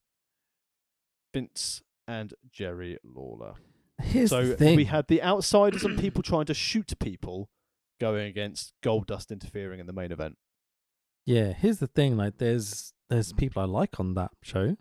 Vince 1.34 1.82
and 2.08 2.34
Jerry 2.52 2.98
Lawler. 3.04 3.54
Here's 4.02 4.30
so 4.30 4.56
we 4.60 4.86
had 4.86 5.08
the 5.08 5.22
outsiders 5.22 5.84
and 5.84 6.00
people 6.00 6.24
trying 6.24 6.46
to 6.46 6.54
shoot 6.54 6.94
people 7.00 7.50
going 8.00 8.28
against 8.28 8.74
Goldust 8.84 9.32
interfering 9.32 9.80
in 9.80 9.88
the 9.88 9.94
main 9.94 10.12
event. 10.12 10.38
yeah, 11.26 11.54
here's 11.54 11.80
the 11.80 11.88
thing. 11.88 12.16
Like, 12.16 12.38
there's 12.38 12.94
there's 13.10 13.34
people 13.34 13.62
I 13.62 13.66
like 13.66 14.00
on 14.00 14.14
that 14.14 14.32
show, 14.42 14.78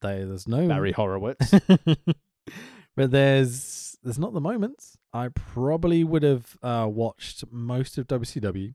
they, 0.00 0.24
there's 0.24 0.48
no 0.48 0.66
Barry 0.68 0.92
Horowitz. 0.92 1.50
but 2.96 3.10
there's 3.10 3.96
there's 4.02 4.18
not 4.18 4.32
the 4.32 4.40
moments. 4.40 4.96
I 5.12 5.28
probably 5.28 6.04
would 6.04 6.22
have 6.22 6.56
uh, 6.62 6.86
watched 6.90 7.44
most 7.50 7.98
of 7.98 8.06
WCW, 8.06 8.74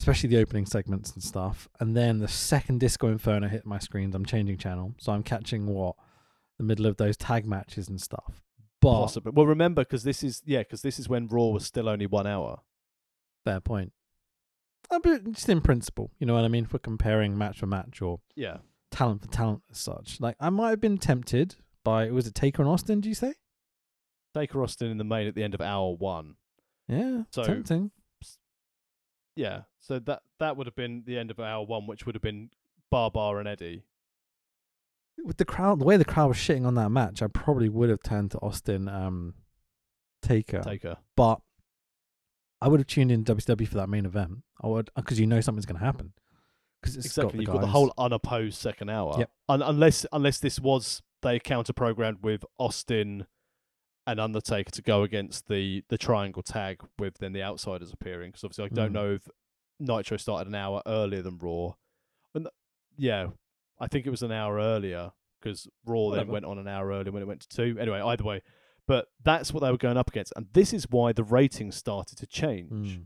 especially 0.00 0.28
the 0.28 0.38
opening 0.38 0.66
segments 0.66 1.12
and 1.12 1.22
stuff. 1.22 1.68
And 1.80 1.96
then 1.96 2.18
the 2.18 2.28
second 2.28 2.80
Disco 2.80 3.08
Inferno 3.08 3.48
hit 3.48 3.66
my 3.66 3.78
screens, 3.78 4.14
I'm 4.14 4.24
changing 4.24 4.58
channel, 4.58 4.94
so 4.98 5.12
I'm 5.12 5.22
catching 5.22 5.66
what 5.66 5.96
the 6.58 6.64
middle 6.64 6.86
of 6.86 6.96
those 6.98 7.16
tag 7.16 7.46
matches 7.46 7.88
and 7.88 8.00
stuff. 8.00 8.42
But 8.80 8.92
Possibly. 9.00 9.32
Well, 9.34 9.46
remember, 9.46 9.82
because 9.82 10.02
this 10.02 10.22
is 10.22 10.42
yeah, 10.44 10.60
because 10.60 10.82
this 10.82 10.98
is 10.98 11.08
when 11.08 11.28
Raw 11.28 11.46
was 11.46 11.64
still 11.64 11.88
only 11.88 12.06
one 12.06 12.26
hour. 12.26 12.60
fair 13.44 13.60
point. 13.60 13.92
Uh, 14.90 14.98
but 15.02 15.32
just 15.32 15.48
in 15.48 15.60
principle, 15.60 16.10
you 16.18 16.26
know 16.26 16.34
what 16.34 16.44
I 16.44 16.48
mean. 16.48 16.64
If 16.64 16.72
we're 16.72 16.80
comparing 16.80 17.38
match 17.38 17.60
for 17.60 17.66
match 17.66 18.02
or 18.02 18.20
Yeah. 18.34 18.58
Talent 18.92 19.22
for 19.22 19.28
talent 19.28 19.62
as 19.70 19.78
such, 19.78 20.20
like 20.20 20.36
I 20.38 20.50
might 20.50 20.70
have 20.70 20.80
been 20.80 20.98
tempted 20.98 21.56
by 21.84 22.10
was 22.10 22.26
it 22.26 22.34
Taker 22.34 22.62
and 22.62 22.70
Austin? 22.70 23.00
Do 23.00 23.08
you 23.08 23.14
say? 23.14 23.34
Taker 24.34 24.62
Austin 24.62 24.90
in 24.90 24.98
the 24.98 25.04
main 25.04 25.26
at 25.26 25.34
the 25.34 25.42
end 25.42 25.54
of 25.54 25.60
hour 25.60 25.92
one. 25.94 26.36
Yeah, 26.88 27.24
So- 27.30 27.42
tempting. 27.44 27.90
Yeah. 29.36 29.62
So 29.80 29.98
that 30.00 30.22
that 30.38 30.56
would 30.56 30.66
have 30.66 30.76
been 30.76 31.02
the 31.06 31.18
end 31.18 31.30
of 31.30 31.40
hour 31.40 31.64
one, 31.64 31.86
which 31.86 32.04
would 32.06 32.14
have 32.14 32.22
been 32.22 32.50
Barbar 32.90 33.38
and 33.38 33.48
Eddie. 33.48 33.84
with 35.24 35.36
the 35.38 35.44
crowd, 35.44 35.78
the 35.80 35.84
way 35.84 35.96
the 35.96 36.04
crowd 36.04 36.28
was 36.28 36.36
shitting 36.36 36.66
on 36.66 36.74
that 36.74 36.90
match, 36.90 37.22
I 37.22 37.26
probably 37.28 37.68
would 37.68 37.88
have 37.90 38.02
turned 38.02 38.30
to 38.32 38.38
Austin 38.38 38.88
um, 38.88 39.34
Taker, 40.22 40.60
Taker. 40.62 40.98
but 41.16 41.40
I 42.60 42.68
would 42.68 42.80
have 42.80 42.86
tuned 42.86 43.10
in 43.12 43.24
WCW 43.24 43.66
for 43.68 43.74
that 43.76 43.88
main 43.88 44.04
event. 44.06 44.38
I 44.62 44.66
would 44.68 44.90
because 44.94 45.18
you 45.18 45.26
know 45.26 45.40
something's 45.40 45.66
going 45.66 45.78
to 45.78 45.84
happen 45.84 46.12
because 46.82 46.96
it's 46.96 47.06
Exactly. 47.06 47.44
got 47.44 47.52
You've 47.52 47.60
got 47.60 47.60
the 47.62 47.72
whole 47.72 47.92
unopposed 47.96 48.58
second 48.58 48.90
hour. 48.90 49.14
Yep. 49.18 49.30
Un- 49.48 49.62
unless 49.62 50.04
unless 50.12 50.38
this 50.40 50.58
was 50.60 51.00
they 51.22 51.38
counter 51.38 51.72
programmed 51.72 52.18
with 52.22 52.44
Austin 52.58 53.26
and 54.06 54.18
Undertaker 54.18 54.70
to 54.72 54.82
go 54.82 55.02
against 55.04 55.46
the 55.48 55.84
the 55.88 55.96
triangle 55.98 56.42
tag 56.42 56.80
with 56.98 57.18
then 57.18 57.32
the 57.32 57.42
outsiders 57.42 57.92
appearing. 57.92 58.30
Because 58.32 58.44
obviously 58.44 58.64
I 58.64 58.68
don't 58.68 58.90
Mm. 58.90 58.94
know 58.94 59.12
if 59.14 59.28
Nitro 59.78 60.16
started 60.16 60.48
an 60.48 60.54
hour 60.56 60.82
earlier 60.86 61.22
than 61.22 61.38
Raw. 61.38 61.74
And 62.34 62.44
th- 62.46 62.54
yeah, 62.96 63.28
I 63.78 63.86
think 63.88 64.06
it 64.06 64.10
was 64.10 64.22
an 64.22 64.32
hour 64.32 64.58
earlier 64.58 65.12
because 65.40 65.68
Raw 65.86 66.00
Whatever. 66.06 66.24
then 66.24 66.32
went 66.32 66.44
on 66.44 66.58
an 66.58 66.68
hour 66.68 66.88
earlier 66.88 67.12
when 67.12 67.22
it 67.22 67.26
went 67.26 67.40
to 67.42 67.48
two. 67.48 67.78
Anyway, 67.78 68.00
either 68.00 68.24
way. 68.24 68.42
But 68.88 69.06
that's 69.22 69.52
what 69.52 69.60
they 69.60 69.70
were 69.70 69.76
going 69.78 69.96
up 69.96 70.08
against. 70.10 70.32
And 70.34 70.48
this 70.52 70.72
is 70.72 70.88
why 70.90 71.12
the 71.12 71.22
ratings 71.22 71.76
started 71.76 72.18
to 72.18 72.26
change. 72.26 72.98
Mm. 72.98 73.04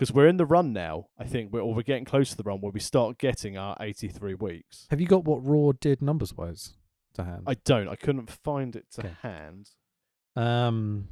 Because 0.00 0.14
we're 0.14 0.28
in 0.28 0.38
the 0.38 0.46
run 0.46 0.72
now, 0.72 1.08
I 1.18 1.24
think, 1.24 1.52
we're, 1.52 1.60
or 1.60 1.74
we're 1.74 1.82
getting 1.82 2.06
close 2.06 2.30
to 2.30 2.36
the 2.38 2.42
run 2.42 2.62
where 2.62 2.72
we 2.72 2.80
start 2.80 3.18
getting 3.18 3.58
our 3.58 3.76
83 3.78 4.32
weeks. 4.32 4.86
Have 4.88 4.98
you 4.98 5.06
got 5.06 5.26
what 5.26 5.44
Raw 5.44 5.72
did 5.78 6.00
numbers 6.00 6.34
wise 6.34 6.72
to 7.16 7.24
hand? 7.24 7.42
I 7.46 7.52
don't. 7.52 7.86
I 7.86 7.96
couldn't 7.96 8.30
find 8.30 8.74
it 8.76 8.86
to 8.92 9.02
Okay. 9.02 9.14
hand. 9.20 9.68
Um, 10.36 11.08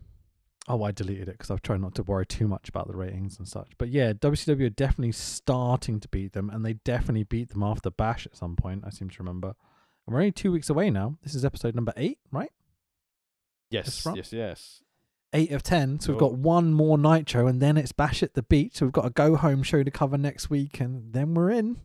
oh, 0.68 0.82
I 0.82 0.92
deleted 0.92 1.28
it 1.28 1.32
because 1.32 1.50
I've 1.50 1.60
tried 1.60 1.82
not 1.82 1.94
to 1.96 2.02
worry 2.02 2.24
too 2.24 2.48
much 2.48 2.70
about 2.70 2.88
the 2.88 2.96
ratings 2.96 3.38
and 3.38 3.46
such. 3.46 3.72
But 3.76 3.90
yeah, 3.90 4.14
WCW 4.14 4.64
are 4.64 4.70
definitely 4.70 5.12
starting 5.12 6.00
to 6.00 6.08
beat 6.08 6.32
them, 6.32 6.48
and 6.48 6.64
they 6.64 6.72
definitely 6.72 7.24
beat 7.24 7.50
them 7.50 7.62
after 7.62 7.90
Bash 7.90 8.24
at 8.24 8.38
some 8.38 8.56
point. 8.56 8.84
I 8.86 8.90
seem 8.90 9.10
to 9.10 9.18
remember. 9.18 9.48
And 10.06 10.14
we're 10.14 10.20
only 10.20 10.32
two 10.32 10.50
weeks 10.50 10.70
away 10.70 10.88
now. 10.88 11.18
This 11.22 11.34
is 11.34 11.44
episode 11.44 11.74
number 11.74 11.92
eight, 11.98 12.20
right? 12.32 12.52
Yes, 13.70 14.06
yes, 14.14 14.32
yes. 14.32 14.80
Eight 15.32 15.52
of 15.52 15.62
ten. 15.62 16.00
So 16.00 16.12
we've 16.12 16.20
got 16.20 16.34
one 16.34 16.72
more 16.72 16.96
Nitro, 16.96 17.46
and 17.46 17.60
then 17.60 17.76
it's 17.76 17.92
Bash 17.92 18.22
at 18.22 18.34
the 18.34 18.42
Beach. 18.42 18.76
So 18.76 18.86
we've 18.86 18.92
got 18.92 19.06
a 19.06 19.10
go 19.10 19.36
home 19.36 19.62
show 19.62 19.82
to 19.82 19.90
cover 19.90 20.16
next 20.16 20.48
week, 20.48 20.80
and 20.80 21.12
then 21.12 21.34
we're 21.34 21.50
in. 21.50 21.80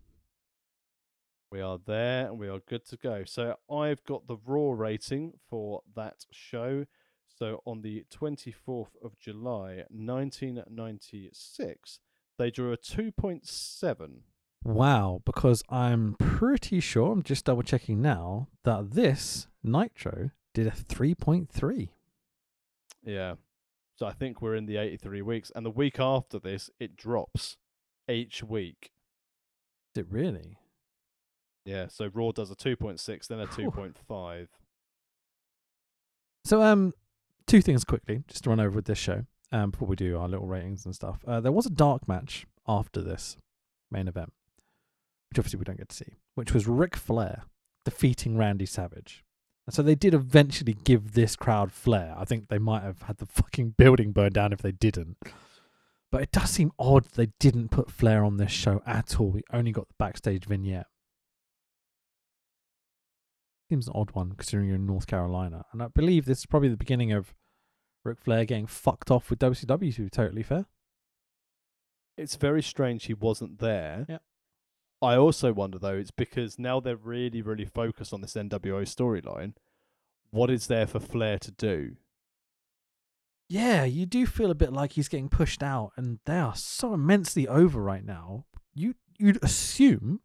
We 1.54 1.62
are 1.62 1.80
there 1.86 2.30
and 2.30 2.40
we 2.40 2.50
are 2.50 2.60
good 2.68 2.84
to 2.88 2.98
go. 2.98 3.26
So 3.26 3.58
I've 3.72 4.04
got 4.06 4.26
the 4.26 4.38
raw 4.44 4.72
rating 4.72 5.34
for 5.48 5.84
that 5.96 6.26
show. 6.32 6.88
So 7.28 7.62
on 7.64 7.84
the 7.84 8.06
24th 8.12 8.96
of 9.04 9.20
July, 9.20 9.84
1996, 9.92 12.00
they 12.40 12.50
drew 12.50 12.74
a 12.74 12.78
2.7. 12.78 14.22
Wow, 14.64 15.22
because 15.26 15.64
I'm 15.70 16.16
pretty 16.18 16.80
sure, 16.80 17.12
I'm 17.12 17.22
just 17.22 17.46
double 17.46 17.62
checking 17.62 18.02
now, 18.02 18.48
that 18.64 18.96
this 18.96 19.46
Nitro 19.64 20.32
did 20.56 20.66
a 20.66 20.72
3.3. 20.72 21.90
Yeah. 23.04 23.36
So 23.96 24.06
I 24.06 24.14
think 24.14 24.42
we're 24.42 24.56
in 24.56 24.66
the 24.66 24.78
83 24.78 25.22
weeks. 25.22 25.52
And 25.56 25.66
the 25.66 25.72
week 25.72 26.00
after 26.00 26.40
this, 26.40 26.70
it 26.80 26.96
drops 26.96 27.58
each 28.10 28.44
week. 28.44 28.92
Is 29.96 30.02
it 30.02 30.08
really? 30.10 30.58
Yeah. 31.66 31.88
So 31.88 32.10
Raw 32.14 32.32
does 32.32 32.52
a 32.52 32.56
2.6, 32.56 33.28
then 33.28 33.40
a 33.40 33.48
2.5. 33.48 34.48
So, 36.46 36.62
um, 36.62 36.92
two 37.48 37.62
things 37.62 37.86
quickly, 37.86 38.24
just 38.28 38.44
to 38.44 38.50
run 38.50 38.60
over 38.60 38.76
with 38.76 38.86
this 38.86 38.98
show, 38.98 39.26
um, 39.54 39.72
before 39.72 39.88
we 39.88 39.96
do 39.96 40.18
our 40.18 40.28
little 40.28 40.46
ratings 40.46 40.86
and 40.86 40.94
stuff. 40.94 41.24
Uh, 41.26 41.40
there 41.40 41.54
was 41.54 41.66
a 41.66 41.70
dark 41.70 42.06
match 42.06 42.46
after 42.68 43.02
this 43.02 43.38
main 43.90 44.10
event, 44.10 44.34
which 45.30 45.40
obviously 45.40 45.60
we 45.60 45.64
don't 45.64 45.78
get 45.78 45.88
to 45.88 45.96
see, 45.96 46.18
which 46.36 46.54
was 46.54 46.68
Ric 46.68 46.98
Flair 46.98 47.44
defeating 47.86 48.38
Randy 48.38 48.66
Savage. 48.66 49.23
And 49.66 49.74
so 49.74 49.82
they 49.82 49.96
did 49.96 50.14
eventually 50.14 50.74
give 50.74 51.14
this 51.14 51.36
crowd 51.36 51.72
flair. 51.72 52.14
I 52.18 52.26
think 52.26 52.50
they 52.50 52.58
might 52.58 52.84
have 52.84 53.04
had 53.04 53.18
the 53.18 53.26
fucking 53.26 53.76
building 53.78 54.12
burned 54.12 54.34
down 54.34 54.52
if 54.52 54.62
they 54.62 54.74
didn't. 54.74 55.18
But 56.12 56.22
it 56.22 56.32
does 56.32 56.50
seem 56.50 56.72
odd 56.78 57.06
they 57.16 57.30
didn't 57.40 57.70
put 57.70 57.90
flair 57.90 58.24
on 58.24 58.38
this 58.38 58.52
show 58.52 58.82
at 58.86 59.20
all. 59.20 59.32
We 59.32 59.44
only 59.52 59.72
got 59.72 59.88
the 59.88 59.96
backstage 59.98 60.46
vignette. 60.46 60.88
Seems 63.70 63.88
an 63.88 63.94
odd 63.96 64.12
one 64.12 64.34
considering 64.34 64.68
you're 64.68 64.76
in 64.76 64.86
North 64.86 65.08
Carolina. 65.08 65.64
And 65.72 65.82
I 65.82 65.88
believe 65.88 66.26
this 66.26 66.40
is 66.40 66.46
probably 66.46 66.70
the 66.70 66.78
beginning 66.78 67.14
of 67.14 67.34
Ric 68.04 68.20
Flair 68.20 68.46
getting 68.46 68.68
fucked 68.68 69.10
off 69.10 69.30
with 69.30 69.40
WCW, 69.40 69.96
to 69.96 70.02
be 70.04 70.10
totally 70.10 70.44
fair. 70.44 70.66
It's 72.18 72.36
very 72.36 72.62
strange 72.62 73.06
he 73.06 73.14
wasn't 73.14 73.60
there. 73.60 74.06
Yeah. 74.08 74.18
I 75.04 75.18
also 75.18 75.54
wonder 75.54 75.78
though, 75.78 75.98
it's 75.98 76.12
because 76.12 76.58
now 76.58 76.80
they're 76.80 76.96
really, 76.96 77.42
really 77.42 77.66
focused 77.66 78.14
on 78.14 78.22
this 78.22 78.34
NWO 78.34 78.84
storyline. 78.84 79.54
What 80.32 80.50
is 80.50 80.68
there 80.68 80.88
for 80.88 81.00
Flair 81.00 81.38
to 81.40 81.52
do? 81.52 81.98
Yeah, 83.50 83.84
you 83.84 84.06
do 84.06 84.26
feel 84.26 84.50
a 84.50 84.56
bit 84.56 84.74
like 84.74 84.94
he's 84.94 85.10
getting 85.10 85.30
pushed 85.30 85.62
out, 85.62 85.92
and 85.96 86.20
they 86.26 86.40
are 86.40 86.56
so 86.56 86.94
immensely 86.94 87.48
over 87.48 87.82
right 87.82 88.04
now. 88.04 88.46
You 88.74 88.96
you'd 89.20 89.44
assume 89.44 90.22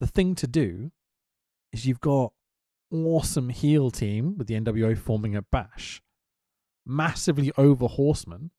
the 0.00 0.06
thing 0.06 0.34
to 0.34 0.46
do 0.46 0.90
is 1.72 1.86
you've 1.86 2.00
got 2.00 2.32
awesome 2.92 3.48
heel 3.48 3.90
team 3.90 4.36
with 4.36 4.48
the 4.48 4.60
NWO 4.60 4.98
forming 4.98 5.36
a 5.36 5.42
bash, 5.42 6.02
massively 6.84 7.52
over 7.56 7.86
Horseman. 7.86 8.50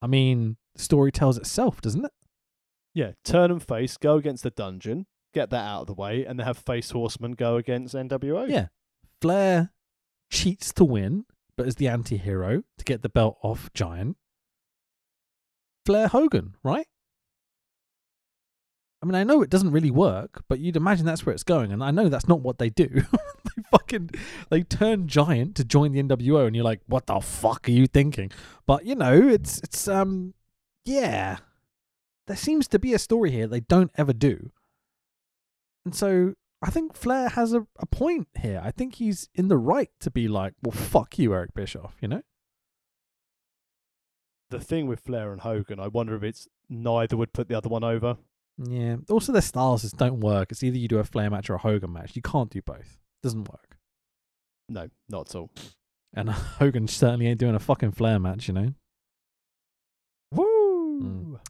I 0.00 0.06
mean, 0.06 0.56
the 0.74 0.82
story 0.82 1.12
tells 1.12 1.38
itself, 1.38 1.80
doesn't 1.80 2.04
it? 2.04 2.12
Yeah, 2.94 3.12
turn 3.24 3.50
and 3.50 3.62
face, 3.62 3.96
go 3.96 4.16
against 4.16 4.42
the 4.42 4.50
dungeon, 4.50 5.06
get 5.32 5.50
that 5.50 5.64
out 5.64 5.82
of 5.82 5.86
the 5.86 5.94
way, 5.94 6.24
and 6.24 6.38
then 6.38 6.46
have 6.46 6.58
face 6.58 6.90
horseman 6.90 7.32
go 7.32 7.56
against 7.56 7.94
NWO. 7.94 8.48
Yeah. 8.48 8.66
Flair 9.20 9.72
cheats 10.30 10.72
to 10.74 10.84
win, 10.84 11.24
but 11.56 11.66
is 11.66 11.76
the 11.76 11.88
anti 11.88 12.16
hero 12.16 12.62
to 12.78 12.84
get 12.84 13.02
the 13.02 13.08
belt 13.08 13.38
off 13.42 13.70
Giant. 13.74 14.16
Flair 15.86 16.08
Hogan, 16.08 16.54
right? 16.62 16.86
I 19.02 19.06
mean, 19.06 19.16
I 19.16 19.24
know 19.24 19.42
it 19.42 19.50
doesn't 19.50 19.72
really 19.72 19.90
work, 19.90 20.44
but 20.48 20.60
you'd 20.60 20.76
imagine 20.76 21.04
that's 21.04 21.26
where 21.26 21.34
it's 21.34 21.42
going, 21.42 21.72
and 21.72 21.82
I 21.82 21.90
know 21.90 22.08
that's 22.08 22.28
not 22.28 22.40
what 22.40 22.58
they 22.58 22.70
do. 22.70 22.86
they 23.56 23.62
fucking 23.70 24.10
they 24.48 24.62
turn 24.62 25.08
Giant 25.08 25.56
to 25.56 25.64
join 25.64 25.92
the 25.92 26.02
NWO, 26.02 26.46
and 26.46 26.54
you're 26.54 26.64
like, 26.64 26.82
what 26.86 27.06
the 27.06 27.18
fuck 27.20 27.68
are 27.68 27.72
you 27.72 27.88
thinking? 27.88 28.30
But 28.64 28.86
you 28.86 28.94
know, 28.94 29.28
it's 29.28 29.58
it's 29.58 29.88
um, 29.88 30.34
yeah, 30.84 31.38
there 32.26 32.36
seems 32.36 32.68
to 32.68 32.78
be 32.78 32.94
a 32.94 32.98
story 32.98 33.30
here 33.30 33.46
they 33.46 33.60
don't 33.60 33.90
ever 33.96 34.12
do, 34.12 34.50
and 35.84 35.94
so 35.94 36.34
I 36.62 36.70
think 36.70 36.94
Flair 36.94 37.28
has 37.30 37.52
a, 37.52 37.66
a 37.78 37.86
point 37.86 38.28
here. 38.38 38.60
I 38.62 38.70
think 38.70 38.94
he's 38.94 39.28
in 39.34 39.48
the 39.48 39.58
right 39.58 39.90
to 40.00 40.10
be 40.10 40.28
like, 40.28 40.54
well, 40.62 40.72
fuck 40.72 41.18
you, 41.18 41.34
Eric 41.34 41.54
Bischoff, 41.54 41.96
you 42.00 42.06
know? 42.06 42.22
The 44.50 44.60
thing 44.60 44.86
with 44.86 45.00
Flair 45.00 45.32
and 45.32 45.40
Hogan, 45.40 45.80
I 45.80 45.88
wonder 45.88 46.14
if 46.14 46.22
it's 46.22 46.46
neither 46.68 47.16
would 47.16 47.32
put 47.32 47.48
the 47.48 47.56
other 47.56 47.68
one 47.68 47.82
over. 47.82 48.16
Yeah. 48.58 48.96
Also, 49.10 49.32
their 49.32 49.42
styles 49.42 49.82
just 49.82 49.96
don't 49.96 50.20
work. 50.20 50.52
It's 50.52 50.62
either 50.62 50.78
you 50.78 50.86
do 50.86 50.98
a 50.98 51.04
Flair 51.04 51.30
match 51.30 51.50
or 51.50 51.54
a 51.54 51.58
Hogan 51.58 51.92
match. 51.92 52.14
You 52.14 52.22
can't 52.22 52.50
do 52.50 52.62
both. 52.62 52.98
Doesn't 53.22 53.48
work. 53.48 53.78
No, 54.68 54.88
not 55.08 55.30
at 55.30 55.34
all. 55.34 55.50
And 56.14 56.30
Hogan 56.30 56.86
certainly 56.86 57.26
ain't 57.26 57.40
doing 57.40 57.56
a 57.56 57.60
fucking 57.60 57.92
Flair 57.92 58.20
match, 58.20 58.46
you 58.46 58.54
know? 58.54 58.74
Woo! 60.30 61.00
Mm. 61.02 61.40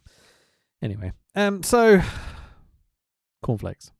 Anyway, 0.83 1.13
um, 1.33 1.63
so 1.63 2.01
cornflakes. 3.41 3.91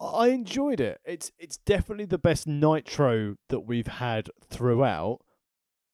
I 0.00 0.28
enjoyed 0.28 0.80
it. 0.80 0.98
It's 1.04 1.30
it's 1.38 1.58
definitely 1.58 2.06
the 2.06 2.18
best 2.18 2.46
Nitro 2.46 3.36
that 3.50 3.60
we've 3.60 3.86
had 3.86 4.30
throughout, 4.48 5.18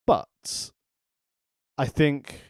but 0.06 0.70
I 1.76 1.86
think 1.86 2.42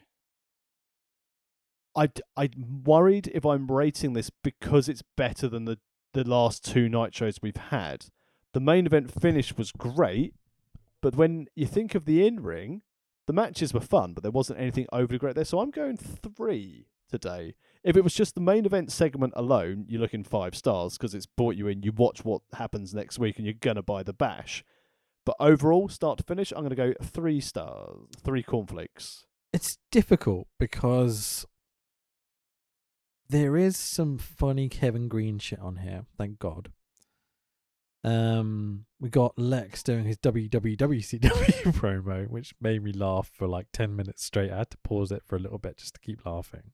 I 1.97 2.11
I'm 2.37 2.83
worried 2.85 3.31
if 3.35 3.47
I'm 3.47 3.71
rating 3.71 4.13
this 4.13 4.31
because 4.31 4.87
it's 4.87 5.03
better 5.17 5.49
than 5.49 5.65
the 5.65 5.79
the 6.13 6.25
last 6.25 6.63
two 6.63 6.89
Nitros 6.89 7.39
we've 7.43 7.57
had. 7.57 8.07
The 8.53 8.61
main 8.61 8.85
event 8.85 9.11
finish 9.11 9.57
was 9.57 9.73
great, 9.73 10.35
but 11.01 11.17
when 11.17 11.47
you 11.55 11.65
think 11.67 11.95
of 11.95 12.05
the 12.05 12.27
in 12.27 12.41
ring, 12.41 12.83
the 13.27 13.33
matches 13.33 13.73
were 13.73 13.81
fun, 13.81 14.15
but 14.15 14.23
there 14.23 14.33
wasn't 14.33 14.61
anything 14.61 14.87
overly 14.93 15.19
great 15.19 15.35
there. 15.35 15.45
So 15.45 15.61
I'm 15.61 15.71
going 15.71 15.97
three 15.97 16.87
today. 17.09 17.55
If 17.85 17.97
it 17.97 18.05
was 18.05 18.15
just 18.15 18.35
the 18.35 18.41
main 18.41 18.67
event 18.67 18.91
segment 18.91 19.33
alone, 19.37 19.85
you're 19.89 20.01
looking 20.01 20.25
five 20.25 20.55
stars 20.55 20.97
because 20.97 21.15
it's 21.15 21.27
brought 21.27 21.57
you 21.57 21.69
in. 21.69 21.83
You 21.83 21.93
watch 21.93 22.25
what 22.25 22.43
happens 22.55 22.95
next 22.95 23.19
week, 23.19 23.37
and 23.37 23.47
you're 23.47 23.55
gonna 23.59 23.83
buy 23.83 24.03
the 24.03 24.13
bash. 24.13 24.65
But 25.25 25.37
overall, 25.39 25.89
start 25.89 26.19
to 26.19 26.25
finish, 26.25 26.53
I'm 26.53 26.63
gonna 26.63 26.75
go 26.75 26.95
three 27.03 27.41
stars, 27.41 28.09
three 28.25 28.43
cornflakes. 28.43 29.27
It's 29.53 29.79
difficult 29.91 30.49
because 30.59 31.47
there 33.29 33.57
is 33.57 33.77
some 33.77 34.19
funny 34.19 34.69
Kevin 34.69 35.09
Greene 35.09 35.39
shit 35.39 35.61
on 35.61 35.77
here, 35.77 36.07
thank 36.17 36.39
God. 36.39 36.73
Um, 38.05 38.87
we 39.01 39.11
got 39.11 39.39
Lex 39.39 39.83
doing 39.83 40.05
his 40.05 40.17
WWWCW 40.19 41.63
promo, 41.73 42.29
which 42.29 42.55
made 42.61 42.83
me 42.83 42.93
laugh 42.93 43.31
for 43.33 43.47
like 43.47 43.67
10 43.73 43.95
minutes 43.95 44.25
straight. 44.25 44.51
I 44.51 44.59
had 44.59 44.71
to 44.71 44.79
pause 44.79 45.13
it 45.13 45.23
for 45.25 45.37
a 45.37 45.41
little 45.41 45.59
bit 45.59 45.77
just 45.79 45.95
to 45.95 46.01
keep 46.01 46.27
laughing. 46.27 46.73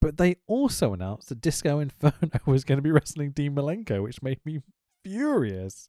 But 0.00 0.18
they 0.18 0.36
also 0.46 0.92
announced 0.92 1.28
that 1.28 1.40
Disco 1.40 1.78
Inferno 1.78 2.40
was 2.46 2.64
going 2.64 2.78
to 2.78 2.82
be 2.82 2.90
wrestling 2.90 3.30
Dean 3.30 3.54
Malenko, 3.54 4.02
which 4.02 4.22
made 4.22 4.40
me 4.44 4.60
furious. 5.04 5.88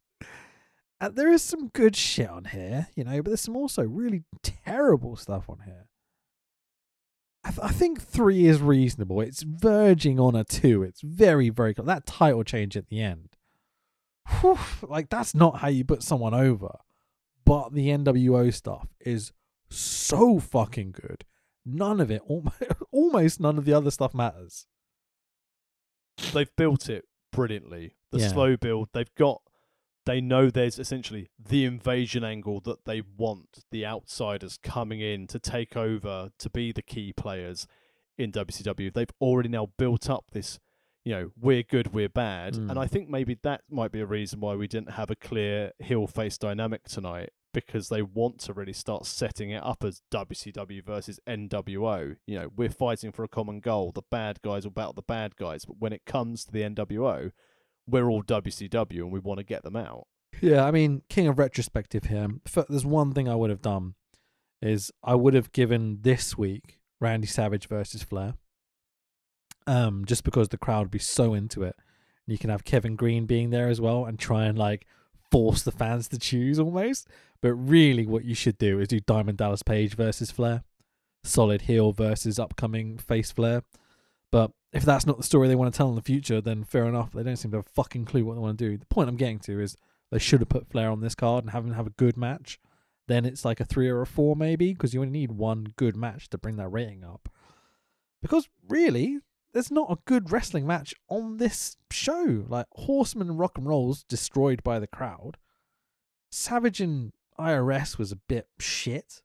And 0.99 1.15
there 1.15 1.31
is 1.31 1.43
some 1.43 1.67
good 1.69 1.95
shit 1.95 2.29
on 2.29 2.45
here, 2.45 2.87
you 2.95 3.03
know, 3.03 3.21
but 3.21 3.25
there's 3.25 3.41
some 3.41 3.57
also 3.57 3.83
really 3.83 4.23
terrible 4.41 5.15
stuff 5.15 5.49
on 5.49 5.59
here. 5.65 5.87
I, 7.43 7.49
th- 7.49 7.61
I 7.63 7.69
think 7.69 8.01
three 8.01 8.45
is 8.45 8.61
reasonable. 8.61 9.21
It's 9.21 9.43
verging 9.43 10.19
on 10.19 10.35
a 10.35 10.43
two. 10.43 10.83
It's 10.83 11.01
very, 11.01 11.49
very. 11.49 11.73
That 11.77 12.05
title 12.05 12.43
change 12.43 12.75
at 12.75 12.89
the 12.89 13.01
end. 13.01 13.36
Whew, 14.41 14.57
like, 14.87 15.09
that's 15.09 15.33
not 15.35 15.59
how 15.59 15.67
you 15.69 15.83
put 15.85 16.03
someone 16.03 16.33
over. 16.33 16.77
But 17.45 17.73
the 17.73 17.87
NWO 17.89 18.53
stuff 18.53 18.87
is 18.99 19.31
so 19.69 20.39
fucking 20.39 20.91
good. 20.91 21.23
None 21.65 21.99
of 22.01 22.11
it, 22.11 22.21
almost, 22.91 23.39
none 23.39 23.57
of 23.57 23.65
the 23.65 23.73
other 23.73 23.91
stuff 23.91 24.13
matters. 24.13 24.65
They've 26.33 26.53
built 26.55 26.89
it 26.89 27.05
brilliantly. 27.31 27.95
The 28.11 28.19
Yeah. 28.19 28.27
slow 28.29 28.57
build, 28.57 28.89
they've 28.93 29.13
got. 29.15 29.41
They 30.05 30.21
know 30.21 30.49
there's 30.49 30.79
essentially 30.79 31.29
the 31.37 31.65
invasion 31.65 32.23
angle 32.23 32.61
that 32.61 32.85
they 32.85 33.01
want 33.01 33.65
the 33.71 33.85
outsiders 33.85 34.57
coming 34.57 35.01
in 35.01 35.27
to 35.27 35.39
take 35.39 35.75
over 35.75 36.31
to 36.39 36.49
be 36.49 36.71
the 36.71 36.81
key 36.81 37.11
players 37.11 37.67
in 38.17 38.31
WCW. 38.31 38.89
They've 38.93 39.11
already 39.19 39.49
now 39.49 39.67
built 39.77 40.09
up 40.09 40.31
this, 40.31 40.59
you 41.07 41.13
know, 41.13 41.31
we're 41.39 41.63
good, 41.63 41.93
we're 41.93 42.09
bad. 42.09 42.55
Mm. 42.55 42.71
And 42.71 42.77
I 42.77 42.85
think 42.85 43.07
maybe 43.07 43.37
that 43.43 43.61
might 43.71 43.93
be 43.93 44.01
a 44.01 44.05
reason 44.05 44.41
why 44.41 44.55
we 44.55 44.67
didn't 44.67 44.91
have 44.91 45.09
a 45.09 45.15
clear 45.15 45.71
heel 45.79 46.05
face 46.05 46.37
dynamic 46.37 46.83
tonight 46.83 47.29
because 47.53 47.87
they 47.87 48.01
want 48.01 48.39
to 48.39 48.51
really 48.51 48.73
start 48.73 49.05
setting 49.05 49.51
it 49.51 49.63
up 49.63 49.85
as 49.85 50.01
WCW 50.11 50.83
versus 50.83 51.17
NWO. 51.25 52.17
You 52.27 52.39
know, 52.39 52.49
we're 52.53 52.69
fighting 52.69 53.13
for 53.13 53.23
a 53.23 53.29
common 53.29 53.61
goal. 53.61 53.93
The 53.93 54.01
bad 54.11 54.41
guys 54.41 54.65
will 54.65 54.71
battle 54.71 54.91
the 54.91 55.01
bad 55.01 55.37
guys. 55.37 55.63
But 55.63 55.77
when 55.79 55.93
it 55.93 56.05
comes 56.05 56.43
to 56.43 56.51
the 56.51 56.63
NWO, 56.63 57.31
we're 57.87 58.09
all 58.09 58.21
WCW 58.21 58.99
and 58.99 59.11
we 59.13 59.19
want 59.19 59.37
to 59.37 59.45
get 59.45 59.63
them 59.63 59.77
out. 59.77 60.07
Yeah, 60.41 60.65
I 60.65 60.71
mean, 60.71 61.03
king 61.07 61.29
of 61.29 61.39
retrospective 61.39 62.07
here. 62.07 62.27
There's 62.67 62.85
one 62.85 63.13
thing 63.13 63.29
I 63.29 63.35
would 63.35 63.49
have 63.49 63.61
done 63.61 63.95
is 64.61 64.91
I 65.05 65.15
would 65.15 65.35
have 65.35 65.53
given 65.53 65.99
this 66.01 66.37
week 66.37 66.79
Randy 66.99 67.27
Savage 67.27 67.69
versus 67.69 68.03
Flair. 68.03 68.33
Um, 69.67 70.05
just 70.05 70.23
because 70.23 70.49
the 70.49 70.57
crowd 70.57 70.85
would 70.85 70.91
be 70.91 70.99
so 70.99 71.33
into 71.33 71.63
it. 71.63 71.75
And 72.25 72.33
you 72.33 72.37
can 72.37 72.49
have 72.49 72.63
Kevin 72.63 72.95
Greene 72.95 73.25
being 73.25 73.49
there 73.49 73.67
as 73.67 73.81
well 73.81 74.05
and 74.05 74.17
try 74.17 74.45
and 74.45 74.57
like 74.57 74.87
force 75.29 75.61
the 75.61 75.71
fans 75.71 76.07
to 76.07 76.17
choose 76.17 76.57
almost. 76.57 77.07
But 77.41 77.53
really 77.53 78.05
what 78.05 78.23
you 78.25 78.33
should 78.33 78.57
do 78.57 78.79
is 78.79 78.87
do 78.87 78.99
Diamond 79.01 79.37
Dallas 79.37 79.63
Page 79.63 79.95
versus 79.95 80.31
Flair. 80.31 80.63
solid 81.23 81.63
heel 81.63 81.91
versus 81.91 82.39
upcoming 82.39 82.97
face 82.97 83.31
Flair. 83.31 83.63
But 84.31 84.51
if 84.73 84.83
that's 84.83 85.05
not 85.05 85.17
the 85.17 85.23
story 85.23 85.47
they 85.47 85.55
want 85.55 85.73
to 85.73 85.77
tell 85.77 85.89
in 85.89 85.95
the 85.95 86.01
future, 86.01 86.41
then 86.41 86.63
fair 86.63 86.85
enough. 86.85 87.11
They 87.11 87.23
don't 87.23 87.35
seem 87.35 87.51
to 87.51 87.57
have 87.57 87.67
a 87.67 87.69
fucking 87.75 88.05
clue 88.05 88.25
what 88.25 88.35
they 88.35 88.39
want 88.39 88.57
to 88.57 88.69
do. 88.69 88.77
The 88.77 88.85
point 88.85 89.09
I'm 89.09 89.17
getting 89.17 89.39
to 89.39 89.59
is 89.59 89.75
they 90.11 90.19
should 90.19 90.39
have 90.39 90.49
put 90.49 90.69
Flair 90.69 90.89
on 90.89 91.01
this 91.01 91.15
card 91.15 91.43
and 91.43 91.51
have 91.51 91.65
him 91.65 91.73
have 91.73 91.87
a 91.87 91.91
good 91.91 92.17
match. 92.17 92.59
Then 93.07 93.25
it's 93.25 93.45
like 93.45 93.59
a 93.59 93.65
three 93.65 93.87
or 93.87 94.01
a 94.01 94.07
four 94.07 94.35
maybe 94.35 94.73
because 94.73 94.93
you 94.93 95.01
only 95.01 95.11
need 95.11 95.31
one 95.31 95.73
good 95.75 95.95
match 95.95 96.29
to 96.29 96.37
bring 96.37 96.57
that 96.57 96.69
rating 96.69 97.03
up. 97.03 97.29
Because 98.21 98.49
really, 98.67 99.19
there's 99.57 99.71
not 99.71 99.91
a 99.91 99.97
good 100.05 100.31
wrestling 100.31 100.67
match 100.67 100.93
on 101.09 101.37
this 101.37 101.77
show. 101.89 102.45
Like 102.47 102.67
Horseman 102.73 103.27
and 103.27 103.39
Rock 103.39 103.57
and 103.57 103.65
Rolls 103.65 104.03
destroyed 104.03 104.63
by 104.63 104.77
the 104.77 104.85
crowd. 104.85 105.37
Savage 106.29 106.79
and 106.79 107.11
IRS 107.39 107.97
was 107.97 108.11
a 108.11 108.17
bit 108.17 108.49
shit. 108.59 109.23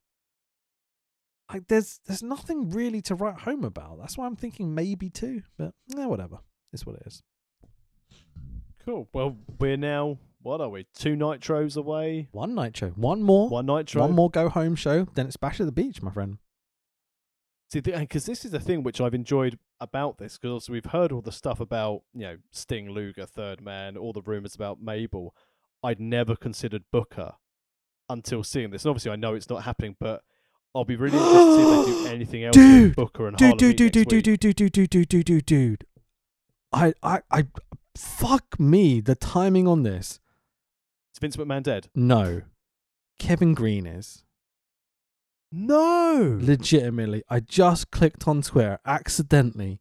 Like 1.51 1.67
there's 1.67 1.99
there's 2.07 2.23
nothing 2.23 2.71
really 2.71 2.99
to 3.03 3.13
write 3.13 3.41
home 3.41 3.63
about. 3.63 3.99
That's 3.99 4.17
why 4.17 4.25
I'm 4.25 4.35
thinking 4.35 4.73
maybe 4.73 5.07
two, 5.07 5.43
but 5.55 5.75
yeah, 5.87 6.07
whatever. 6.07 6.39
It's 6.71 6.83
what 6.83 6.95
it 6.95 7.03
is. 7.05 7.21
Cool. 8.83 9.07
Well, 9.13 9.37
we're 9.59 9.77
now 9.77 10.17
what 10.41 10.61
are 10.61 10.69
we? 10.69 10.87
Two 10.95 11.15
nitros 11.15 11.77
away. 11.77 12.29
One 12.31 12.55
nitro. 12.55 12.89
one 12.95 13.21
more, 13.21 13.49
One 13.49 13.67
nitro. 13.67 14.01
one 14.01 14.13
more 14.13 14.31
go 14.31 14.49
home 14.49 14.73
show. 14.73 15.05
Then 15.13 15.27
it's 15.27 15.37
bash 15.37 15.59
at 15.59 15.67
the 15.67 15.71
beach, 15.71 16.01
my 16.01 16.09
friend. 16.09 16.39
See, 17.73 17.79
because 17.79 18.27
this 18.27 18.45
is 18.45 18.51
the 18.51 18.59
thing 18.59 18.83
which 18.83 19.01
I've 19.01 19.15
enjoyed 19.15 19.57
about 19.81 20.19
this, 20.19 20.37
because 20.37 20.69
we've 20.69 20.85
heard 20.85 21.11
all 21.11 21.21
the 21.21 21.31
stuff 21.31 21.59
about 21.59 22.03
you 22.13 22.21
know 22.21 22.37
Sting, 22.51 22.91
Luger, 22.91 23.25
Third 23.25 23.61
Man, 23.61 23.97
all 23.97 24.13
the 24.13 24.21
rumors 24.21 24.53
about 24.53 24.79
Mabel. 24.79 25.33
I'd 25.81 25.99
never 25.99 26.35
considered 26.35 26.83
Booker 26.91 27.33
until 28.07 28.43
seeing 28.43 28.69
this, 28.69 28.85
and 28.85 28.91
obviously 28.91 29.09
I 29.09 29.15
know 29.15 29.33
it's 29.33 29.49
not 29.49 29.63
happening, 29.63 29.95
but 29.99 30.21
I'll 30.75 30.85
be 30.85 30.95
really 30.95 31.17
interested 31.17 31.45
to 31.45 31.55
see 31.55 31.61
if 31.61 31.87
they 31.87 32.03
do 32.03 32.07
anything 32.15 32.43
else 32.43 32.53
Dude, 32.53 32.83
with 32.89 32.95
Booker 32.95 33.27
and 33.27 33.37
Dude, 33.37 33.45
Harlem 33.45 33.57
dude, 33.57 33.75
dude, 33.75 33.91
dude, 33.91 34.07
dude, 34.07 34.23
dude, 34.23 34.39
dude, 34.39 34.71
dude, 34.71 34.89
dude, 34.91 35.09
dude, 35.09 35.25
dude, 35.25 35.45
dude. 35.47 35.85
I, 36.71 36.93
I, 37.01 37.21
I, 37.31 37.47
fuck 37.97 38.59
me. 38.59 39.01
The 39.01 39.15
timing 39.15 39.67
on 39.67 39.81
this. 39.81 40.19
Is 41.15 41.19
Vince 41.19 41.37
McMahon 41.37 41.63
dead? 41.63 41.89
No, 41.95 42.43
Kevin 43.17 43.55
Greene 43.55 43.87
is. 43.87 44.22
No. 45.55 46.39
legitimately 46.41 47.23
i 47.29 47.39
just 47.39 47.91
clicked 47.91 48.27
on 48.27 48.41
twitter 48.41 48.79
accidentally 48.85 49.79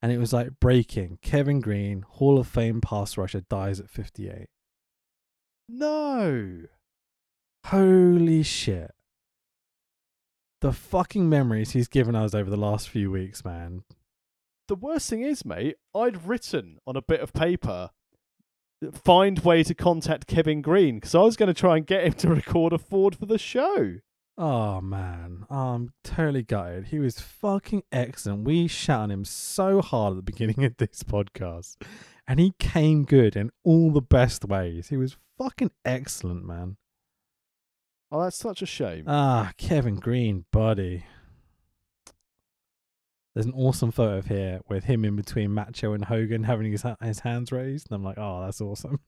and 0.00 0.10
it 0.10 0.16
was 0.16 0.32
like 0.32 0.58
breaking 0.58 1.18
kevin 1.20 1.60
greene 1.60 2.02
hall 2.08 2.38
of 2.38 2.46
fame 2.48 2.80
pass 2.80 3.18
rusher 3.18 3.42
dies 3.42 3.78
at 3.78 3.90
58 3.90 4.46
No. 5.68 6.62
holy 7.66 8.42
shit 8.42 8.92
the 10.62 10.72
fucking 10.72 11.28
memories 11.28 11.72
he's 11.72 11.88
given 11.88 12.14
us 12.14 12.34
over 12.34 12.48
the 12.48 12.56
last 12.56 12.88
few 12.88 13.10
weeks 13.10 13.44
man 13.44 13.82
The 14.68 14.76
worst 14.76 15.10
thing 15.10 15.22
is, 15.22 15.44
mate, 15.44 15.76
I'd 15.94 16.26
written 16.26 16.78
on 16.86 16.96
a 16.96 17.02
bit 17.02 17.20
of 17.20 17.32
paper, 17.34 17.90
find 19.04 19.38
way 19.40 19.62
to 19.64 19.74
contact 19.74 20.26
Kevin 20.28 20.62
Greene, 20.62 20.96
because 20.96 21.14
I 21.14 21.20
was 21.20 21.36
going 21.36 21.48
to 21.52 21.60
try 21.60 21.76
and 21.76 21.86
get 21.86 22.04
him 22.04 22.12
to 22.14 22.28
record 22.28 22.72
a 22.72 22.78
Ford 22.78 23.14
for 23.16 23.26
the 23.26 23.38
show. 23.38 23.96
Oh 24.38 24.80
man 24.80 25.44
i'm 25.50 25.92
totally 26.02 26.42
gutted 26.42 26.86
he 26.86 26.98
was 26.98 27.20
fucking 27.20 27.82
excellent 27.92 28.44
we 28.44 28.66
shot 28.66 29.00
on 29.00 29.10
him 29.10 29.24
so 29.24 29.82
hard 29.82 30.12
at 30.12 30.16
the 30.16 30.22
beginning 30.22 30.64
of 30.64 30.76
this 30.78 31.02
podcast 31.02 31.76
and 32.26 32.40
he 32.40 32.54
came 32.58 33.04
good 33.04 33.36
in 33.36 33.50
all 33.62 33.90
the 33.90 34.00
best 34.00 34.44
ways 34.46 34.88
he 34.88 34.96
was 34.96 35.16
fucking 35.38 35.70
excellent 35.84 36.44
man 36.44 36.76
Oh, 38.14 38.22
that's 38.24 38.36
such 38.36 38.60
a 38.60 38.66
shame. 38.66 39.04
Ah, 39.06 39.52
Kevin 39.56 39.94
Greene, 39.96 40.44
buddy. 40.52 41.06
There's 43.34 43.46
an 43.46 43.54
awesome 43.54 43.90
photo 43.90 44.18
of 44.18 44.26
here 44.26 44.60
with 44.68 44.84
him 44.84 45.06
in 45.06 45.16
between 45.16 45.54
Macho 45.54 45.94
and 45.94 46.04
Hogan 46.04 46.44
having 46.44 46.70
his 46.70 46.84
his 47.00 47.20
hands 47.20 47.50
raised, 47.50 47.86
and 47.90 47.96
I'm 47.96 48.04
like, 48.04 48.18
oh, 48.18 48.42
that's 48.44 48.60
awesome. 48.60 49.00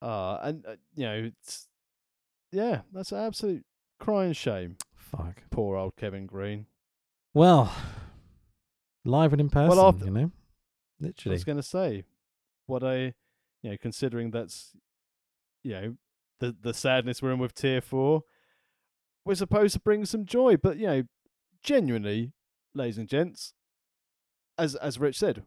Uh, 0.00 0.38
and, 0.42 0.64
uh, 0.64 0.76
you 0.94 1.04
know, 1.04 1.30
it's, 1.36 1.66
yeah, 2.52 2.80
that's 2.92 3.12
an 3.12 3.18
absolute 3.18 3.64
crying 3.98 4.32
shame. 4.32 4.76
Fuck. 4.94 5.42
Poor 5.50 5.76
old 5.76 5.96
Kevin 5.96 6.26
Greene. 6.26 6.66
Well, 7.34 7.72
live 9.04 9.32
and 9.32 9.40
in 9.40 9.50
person, 9.50 9.78
after- 9.78 10.04
you 10.04 10.10
know, 10.10 10.30
literally. 11.00 11.34
I 11.34 11.36
was 11.36 11.44
going 11.44 11.56
to 11.58 11.62
say, 11.62 12.04
what 12.66 12.82
I, 12.82 13.14
you 13.62 13.70
know, 13.70 13.76
considering 13.80 14.30
that's, 14.30 14.72
you 15.62 15.72
know, 15.72 15.96
the 16.38 16.56
the 16.60 16.72
sadness 16.74 17.20
we're 17.22 17.32
in 17.32 17.38
with 17.38 17.54
Tier 17.54 17.80
Four, 17.80 18.22
we're 19.24 19.34
supposed 19.34 19.74
to 19.74 19.80
bring 19.80 20.04
some 20.06 20.24
joy, 20.24 20.56
but 20.56 20.78
you 20.78 20.86
know, 20.86 21.02
genuinely, 21.62 22.32
ladies 22.74 22.98
and 22.98 23.08
gents, 23.08 23.52
as 24.58 24.74
as 24.76 24.98
Rich 24.98 25.18
said, 25.18 25.42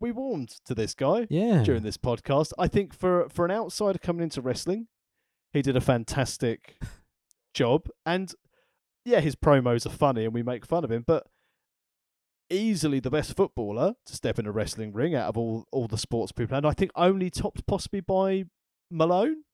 we 0.00 0.10
warmed 0.10 0.48
to 0.64 0.74
this 0.74 0.94
guy 0.94 1.26
Yeah. 1.30 1.62
during 1.62 1.82
this 1.84 1.96
podcast. 1.96 2.52
I 2.58 2.66
think 2.66 2.92
for 2.92 3.28
for 3.28 3.44
an 3.44 3.50
outsider 3.52 3.98
coming 4.00 4.24
into 4.24 4.40
wrestling, 4.42 4.88
he 5.52 5.62
did 5.62 5.76
a 5.76 5.80
fantastic 5.80 6.76
job, 7.54 7.88
and 8.06 8.32
yeah, 9.04 9.20
his 9.20 9.34
promos 9.36 9.84
are 9.86 9.90
funny 9.90 10.24
and 10.24 10.32
we 10.34 10.42
make 10.42 10.64
fun 10.66 10.84
of 10.84 10.90
him, 10.92 11.04
but 11.06 11.26
easily 12.50 13.00
the 13.00 13.10
best 13.10 13.34
footballer 13.36 13.94
to 14.06 14.14
step 14.14 14.38
in 14.38 14.46
a 14.46 14.52
wrestling 14.52 14.92
ring 14.92 15.14
out 15.14 15.28
of 15.28 15.38
all 15.38 15.66
all 15.72 15.88
the 15.88 15.98
sports 15.98 16.32
people, 16.32 16.56
and 16.56 16.66
I 16.66 16.72
think 16.72 16.90
only 16.94 17.30
topped 17.30 17.66
possibly 17.66 18.00
by 18.00 18.44
Malone 18.90 19.44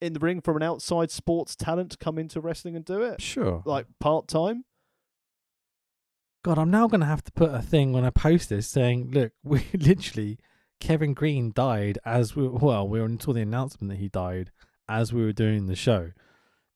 in 0.00 0.12
the 0.12 0.20
ring 0.20 0.40
from 0.40 0.56
an 0.56 0.62
outside 0.62 1.10
sports 1.10 1.56
talent 1.56 1.90
to 1.92 1.96
come 1.98 2.18
into 2.18 2.40
wrestling 2.40 2.76
and 2.76 2.84
do 2.84 3.02
it 3.02 3.20
Sure. 3.20 3.62
like 3.64 3.86
part 3.98 4.28
time. 4.28 4.64
God, 6.44 6.56
I'm 6.58 6.70
now 6.70 6.86
going 6.86 7.00
to 7.00 7.06
have 7.06 7.24
to 7.24 7.32
put 7.32 7.52
a 7.52 7.60
thing 7.60 7.92
when 7.92 8.04
I 8.04 8.10
post 8.10 8.48
this 8.48 8.68
saying, 8.68 9.10
look, 9.10 9.32
we 9.42 9.64
literally, 9.74 10.38
Kevin 10.80 11.14
Greene 11.14 11.50
died 11.52 11.98
as 12.04 12.36
we, 12.36 12.46
well, 12.46 12.88
we 12.88 13.00
were 13.00 13.06
until 13.06 13.32
the 13.34 13.40
announcement 13.42 13.90
that 13.90 13.98
he 13.98 14.08
died 14.08 14.52
as 14.88 15.12
we 15.12 15.24
were 15.24 15.32
doing 15.32 15.66
the 15.66 15.76
show. 15.76 16.12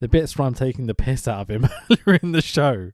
The 0.01 0.09
bits 0.09 0.37
where 0.37 0.49
I'm 0.49 0.55
taking 0.55 0.87
the 0.87 0.95
piss 0.95 1.29
out 1.29 1.43
of 1.43 1.51
him 1.51 1.69
earlier 1.91 2.19
in 2.21 2.33
the 2.33 2.43
show, 2.43 2.91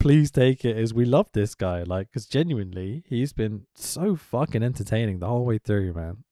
please 0.00 0.30
take 0.30 0.64
it 0.64 0.76
as 0.76 0.94
we 0.94 1.04
love 1.04 1.28
this 1.32 1.54
guy. 1.54 1.82
Like, 1.82 2.08
because 2.08 2.26
genuinely, 2.26 3.04
he's 3.06 3.34
been 3.34 3.66
so 3.74 4.16
fucking 4.16 4.62
entertaining 4.62 5.18
the 5.18 5.26
whole 5.26 5.44
way 5.44 5.58
through, 5.58 5.92
man. 5.92 6.24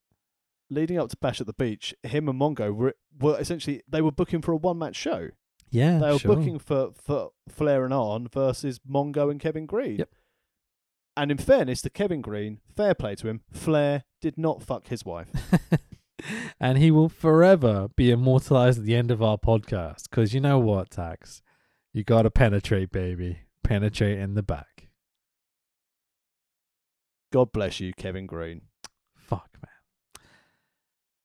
Leading 0.71 0.99
up 0.99 1.11
to 1.11 1.17
Bash 1.19 1.43
at 1.43 1.47
the 1.47 1.53
Beach, 1.53 1.95
him 2.03 2.29
and 2.29 2.41
Mongo 2.41 2.75
were 2.75 2.95
were 3.21 3.39
essentially 3.39 3.83
they 3.87 4.01
were 4.01 4.11
booking 4.11 4.41
for 4.41 4.53
a 4.53 4.57
one 4.57 4.79
match 4.79 4.97
show. 4.97 5.29
Yeah, 5.71 5.99
they 5.99 6.13
were 6.13 6.19
sure. 6.19 6.37
booking 6.37 6.59
for, 6.59 6.93
for 6.95 7.33
Flair 7.49 7.85
and 7.85 7.93
Arn 7.93 8.29
versus 8.33 8.81
Mongo 8.89 9.31
and 9.31 9.39
Kevin 9.39 9.67
Greene. 9.67 9.99
Yep. 9.99 10.09
And 11.17 11.31
in 11.31 11.39
fairness 11.39 11.83
to 11.83 11.91
Kevin 11.91 12.23
Greene, 12.23 12.61
fair 12.77 12.95
play 12.95 13.15
to 13.17 13.29
him, 13.29 13.43
Flair 13.53 14.05
did 14.21 14.39
not 14.39 14.63
fuck 14.63 14.89
his 14.89 15.05
wife. 15.05 15.29
and 16.61 16.79
he 16.79 16.91
will 16.91 17.09
forever 17.09 17.89
be 17.97 18.11
immortalized 18.11 18.79
at 18.79 18.85
the 18.85 18.97
end 18.97 19.11
of 19.11 19.23
our 19.23 19.39
podcast. 19.39 20.05
Because 20.11 20.35
you 20.35 20.41
know 20.41 20.59
what, 20.59 20.91
Tax? 20.91 21.43
You 21.93 22.05
got 22.05 22.23
to 22.23 22.31
penetrate, 22.31 22.91
baby. 22.91 23.39
Penetrate 23.63 24.19
in 24.19 24.35
the 24.35 24.43
back. 24.43 24.89
God 27.33 27.53
bless 27.53 27.81
you, 27.81 27.93
Kevin 27.95 28.27
Greene. 28.27 28.63
Fuck, 29.17 29.49
man. 29.63 30.25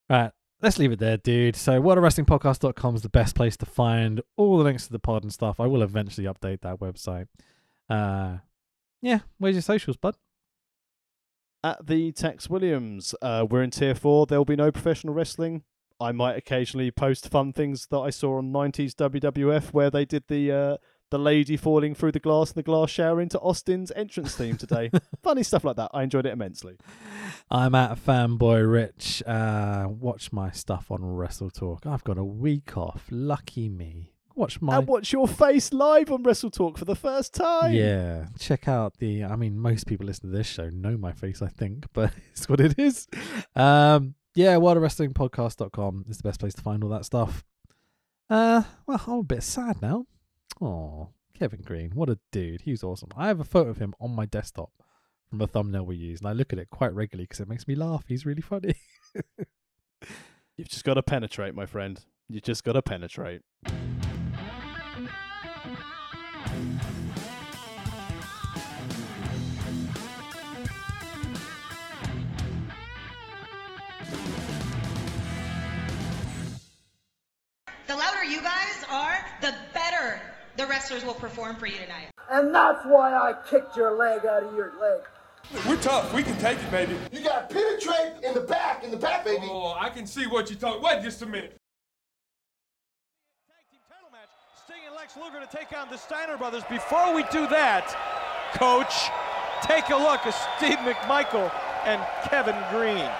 Right, 0.10 0.32
let's 0.62 0.80
leave 0.80 0.92
it 0.92 1.00
there, 1.00 1.18
dude. 1.18 1.56
So, 1.56 1.82
whatawrestlingpodcast.com 1.82 2.96
is 2.96 3.02
the 3.02 3.10
best 3.10 3.36
place 3.36 3.56
to 3.58 3.66
find 3.66 4.22
all 4.36 4.58
the 4.58 4.64
links 4.64 4.88
to 4.88 4.92
the 4.92 5.00
pod 5.00 5.24
and 5.24 5.32
stuff. 5.32 5.60
I 5.60 5.68
will 5.68 5.84
eventually 5.84 6.26
update 6.26 6.62
that 6.62 6.80
website. 6.80 7.28
Uh, 7.90 8.38
yeah, 9.02 9.20
where's 9.38 9.56
your 9.56 9.62
socials, 9.62 9.98
bud? 9.98 10.16
At 11.64 11.88
the 11.88 12.14
Tex 12.14 12.49
Williams, 12.49 13.14
uh, 13.22 13.45
we're 13.49 13.64
in 13.64 13.72
tier 13.72 13.94
four. 13.94 14.26
There 14.26 14.38
will 14.38 14.45
be 14.45 14.56
no 14.56 14.72
professional 14.72 15.14
wrestling. 15.14 15.64
I 15.99 16.14
might 16.14 16.38
occasionally 16.38 16.90
post 16.91 17.30
fun 17.30 17.52
things 17.52 17.88
that 17.88 17.98
I 17.98 18.11
saw 18.11 18.38
on 18.38 18.53
90s 18.53 18.94
WWF 18.94 19.73
where 19.73 19.90
they 19.90 20.06
did 20.06 20.23
the 20.30 20.52
uh, 20.52 20.77
the 21.10 21.19
lady 21.19 21.57
falling 21.57 21.95
through 21.95 22.14
the 22.14 22.19
glass 22.19 22.52
in 22.52 22.56
the 22.56 22.64
glass 22.64 22.90
shower 22.90 23.19
into 23.19 23.38
Austin's 23.40 23.91
entrance 23.94 24.36
theme 24.36 24.56
today. 24.56 24.90
Funny 25.23 25.44
stuff 25.44 25.65
like 25.65 25.76
that. 25.76 25.91
I 25.94 26.03
enjoyed 26.03 26.26
it 26.26 26.31
immensely. 26.31 26.77
I'm 27.52 27.76
at 27.76 27.98
Fanboy 27.98 28.72
Rich. 28.72 29.23
Uh, 29.23 29.88
watch 29.90 30.31
my 30.31 30.52
stuff 30.52 30.90
on 30.91 31.03
Wrestle 31.03 31.49
Talk. 31.49 31.86
I've 31.86 32.06
got 32.06 32.18
a 32.18 32.23
week 32.23 32.77
off. 32.77 33.07
Lucky 33.10 33.68
me. 33.68 34.14
Watch 34.36 34.62
my 34.62 34.78
And 34.78 34.88
watch 34.88 35.12
your 35.12 35.28
face 35.28 35.74
live 35.74 36.12
on 36.12 36.24
Wrestle 36.24 36.52
Talk 36.52 36.78
for 36.78 36.86
the 36.86 36.96
first 36.96 37.34
time. 37.34 37.74
Yeah, 37.74 38.28
check 38.40 38.68
out 38.68 38.98
the. 39.00 39.26
I 39.26 39.36
mean, 39.36 39.58
most 39.58 39.86
people 39.88 40.06
listen 40.06 40.32
to 40.32 40.38
this 40.38 40.48
show 40.48 40.70
know 40.70 40.98
my 40.98 41.12
face, 41.12 41.42
I 41.42 41.48
think, 41.48 41.86
but 41.94 42.14
it's 42.32 42.48
what 42.48 42.60
it 42.60 42.78
is. 42.78 43.08
Um, 43.56 44.16
yeah, 44.36 44.56
whatawrestlingpodcast.com 44.56 46.06
is 46.08 46.18
the 46.18 46.24
best 46.24 46.40
place 46.40 46.54
to 46.54 46.62
find 46.62 46.84
all 46.84 46.90
that 46.92 47.06
stuff. 47.06 47.44
Uh, 48.30 48.64
well, 48.86 49.02
I'm 49.08 49.14
a 49.20 49.24
bit 49.24 49.44
sad 49.44 49.82
now. 49.82 50.06
Oh, 50.62 51.10
Kevin 51.38 51.62
Greene, 51.62 51.92
what 51.94 52.10
a 52.10 52.20
dude. 52.32 52.62
He 52.62 52.72
was 52.72 52.84
awesome. 52.84 53.10
I 53.18 53.28
have 53.28 53.40
a 53.40 53.46
photo 53.46 53.70
of 53.70 53.78
him 53.78 53.94
on 54.00 54.16
my 54.16 54.26
desktop 54.26 54.72
from 55.30 55.42
a 55.42 55.48
thumbnail 55.48 55.86
we 55.86 55.96
use, 55.96 56.20
and 56.20 56.30
I 56.30 56.34
look 56.34 56.54
at 56.54 56.60
it 56.60 56.70
quite 56.70 56.94
regularly 56.94 57.26
because 57.26 57.40
it 57.40 57.50
makes 57.50 57.68
me 57.68 57.76
laugh. 57.76 58.06
He's 58.08 58.26
really 58.26 58.42
funny. 58.42 58.76
You've 60.58 60.70
just 60.70 60.84
got 60.84 60.96
to 60.96 61.04
penetrate, 61.04 61.56
my 61.56 61.66
friend. 61.66 62.04
You 62.28 62.42
just 62.42 62.64
got 62.64 62.74
to 62.74 62.82
penetrate. 62.82 63.42
Louder 78.00 78.24
you 78.24 78.42
guys 78.42 78.86
are, 78.90 79.18
the 79.42 79.54
better 79.74 80.22
the 80.56 80.66
wrestlers 80.68 81.04
will 81.04 81.14
perform 81.14 81.58
for 81.58 81.68
you 81.68 81.78
tonight. 81.80 82.12
And 82.32 82.56
that's 82.56 82.86
why 82.86 83.14
I 83.14 83.34
kicked 83.50 83.76
your 83.76 83.98
leg 83.98 84.26
out 84.26 84.42
of 84.42 84.56
your 84.56 84.72
leg. 84.80 85.02
We're 85.68 85.82
tough. 85.82 86.14
We 86.14 86.24
can 86.24 86.38
take 86.38 86.58
it, 86.60 86.72
baby. 86.72 86.96
You 87.12 87.22
gotta 87.22 87.54
penetrate 87.54 88.24
in 88.24 88.34
the 88.34 88.40
back, 88.48 88.86
in 88.86 88.92
the 88.92 88.98
back, 88.98 89.26
baby. 89.26 89.48
Oh, 89.50 89.76
I 89.78 89.90
can 89.90 90.08
see 90.08 90.28
what 90.28 90.50
you're 90.50 90.58
talking. 90.58 90.82
Wait 90.82 91.04
just 91.04 91.22
a 91.24 91.26
minute. 91.26 91.58
Tag 93.50 93.70
team 93.70 93.82
title 93.90 94.10
match. 94.14 94.30
Sting 94.64 94.78
and 94.88 94.96
Lex 94.96 95.18
Luger 95.18 95.46
to 95.46 95.58
take 95.58 95.78
on 95.78 95.90
the 95.90 95.98
Steiner 95.98 96.38
brothers. 96.38 96.64
Before 96.70 97.14
we 97.14 97.24
do 97.24 97.48
that, 97.48 97.94
Coach, 98.54 99.10
take 99.62 99.90
a 99.90 99.98
look 99.98 100.26
at 100.26 100.36
Steve 100.58 100.78
McMichael 100.80 101.52
and 101.84 102.02
Kevin 102.30 102.56
Greene. 102.72 103.12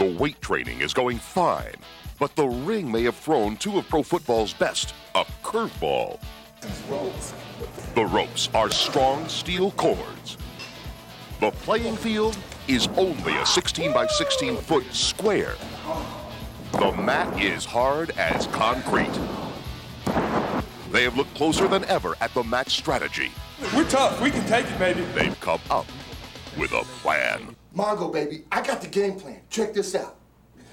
The 0.00 0.16
weight 0.18 0.40
training 0.40 0.80
is 0.80 0.94
going 0.94 1.18
fine, 1.18 1.74
but 2.18 2.34
the 2.34 2.46
ring 2.46 2.90
may 2.90 3.02
have 3.02 3.16
thrown 3.16 3.58
two 3.58 3.76
of 3.76 3.86
pro 3.86 4.02
football's 4.02 4.54
best 4.54 4.94
a 5.14 5.26
curveball. 5.42 6.18
The 7.94 8.06
ropes 8.06 8.48
are 8.54 8.70
strong 8.70 9.28
steel 9.28 9.72
cords. 9.72 10.38
The 11.40 11.50
playing 11.50 11.96
field 11.96 12.38
is 12.66 12.88
only 12.96 13.36
a 13.36 13.44
16 13.44 13.92
by 13.92 14.06
16 14.06 14.56
foot 14.62 14.86
square. 14.90 15.56
The 16.72 16.92
mat 16.92 17.38
is 17.38 17.66
hard 17.66 18.12
as 18.16 18.46
concrete. 18.46 19.12
They 20.92 21.02
have 21.02 21.14
looked 21.14 21.34
closer 21.34 21.68
than 21.68 21.84
ever 21.84 22.16
at 22.22 22.32
the 22.32 22.42
match 22.42 22.70
strategy. 22.70 23.32
We're 23.76 23.86
tough. 23.90 24.18
We 24.22 24.30
can 24.30 24.46
take 24.46 24.64
it, 24.64 24.78
baby. 24.78 25.02
They've 25.14 25.38
come 25.40 25.60
up 25.68 25.84
with 26.56 26.72
a 26.72 26.84
plan. 27.02 27.54
Mongo, 27.76 28.12
baby, 28.12 28.44
I 28.50 28.62
got 28.62 28.80
the 28.80 28.88
game 28.88 29.18
plan. 29.18 29.40
Check 29.48 29.74
this 29.74 29.94
out. 29.94 30.16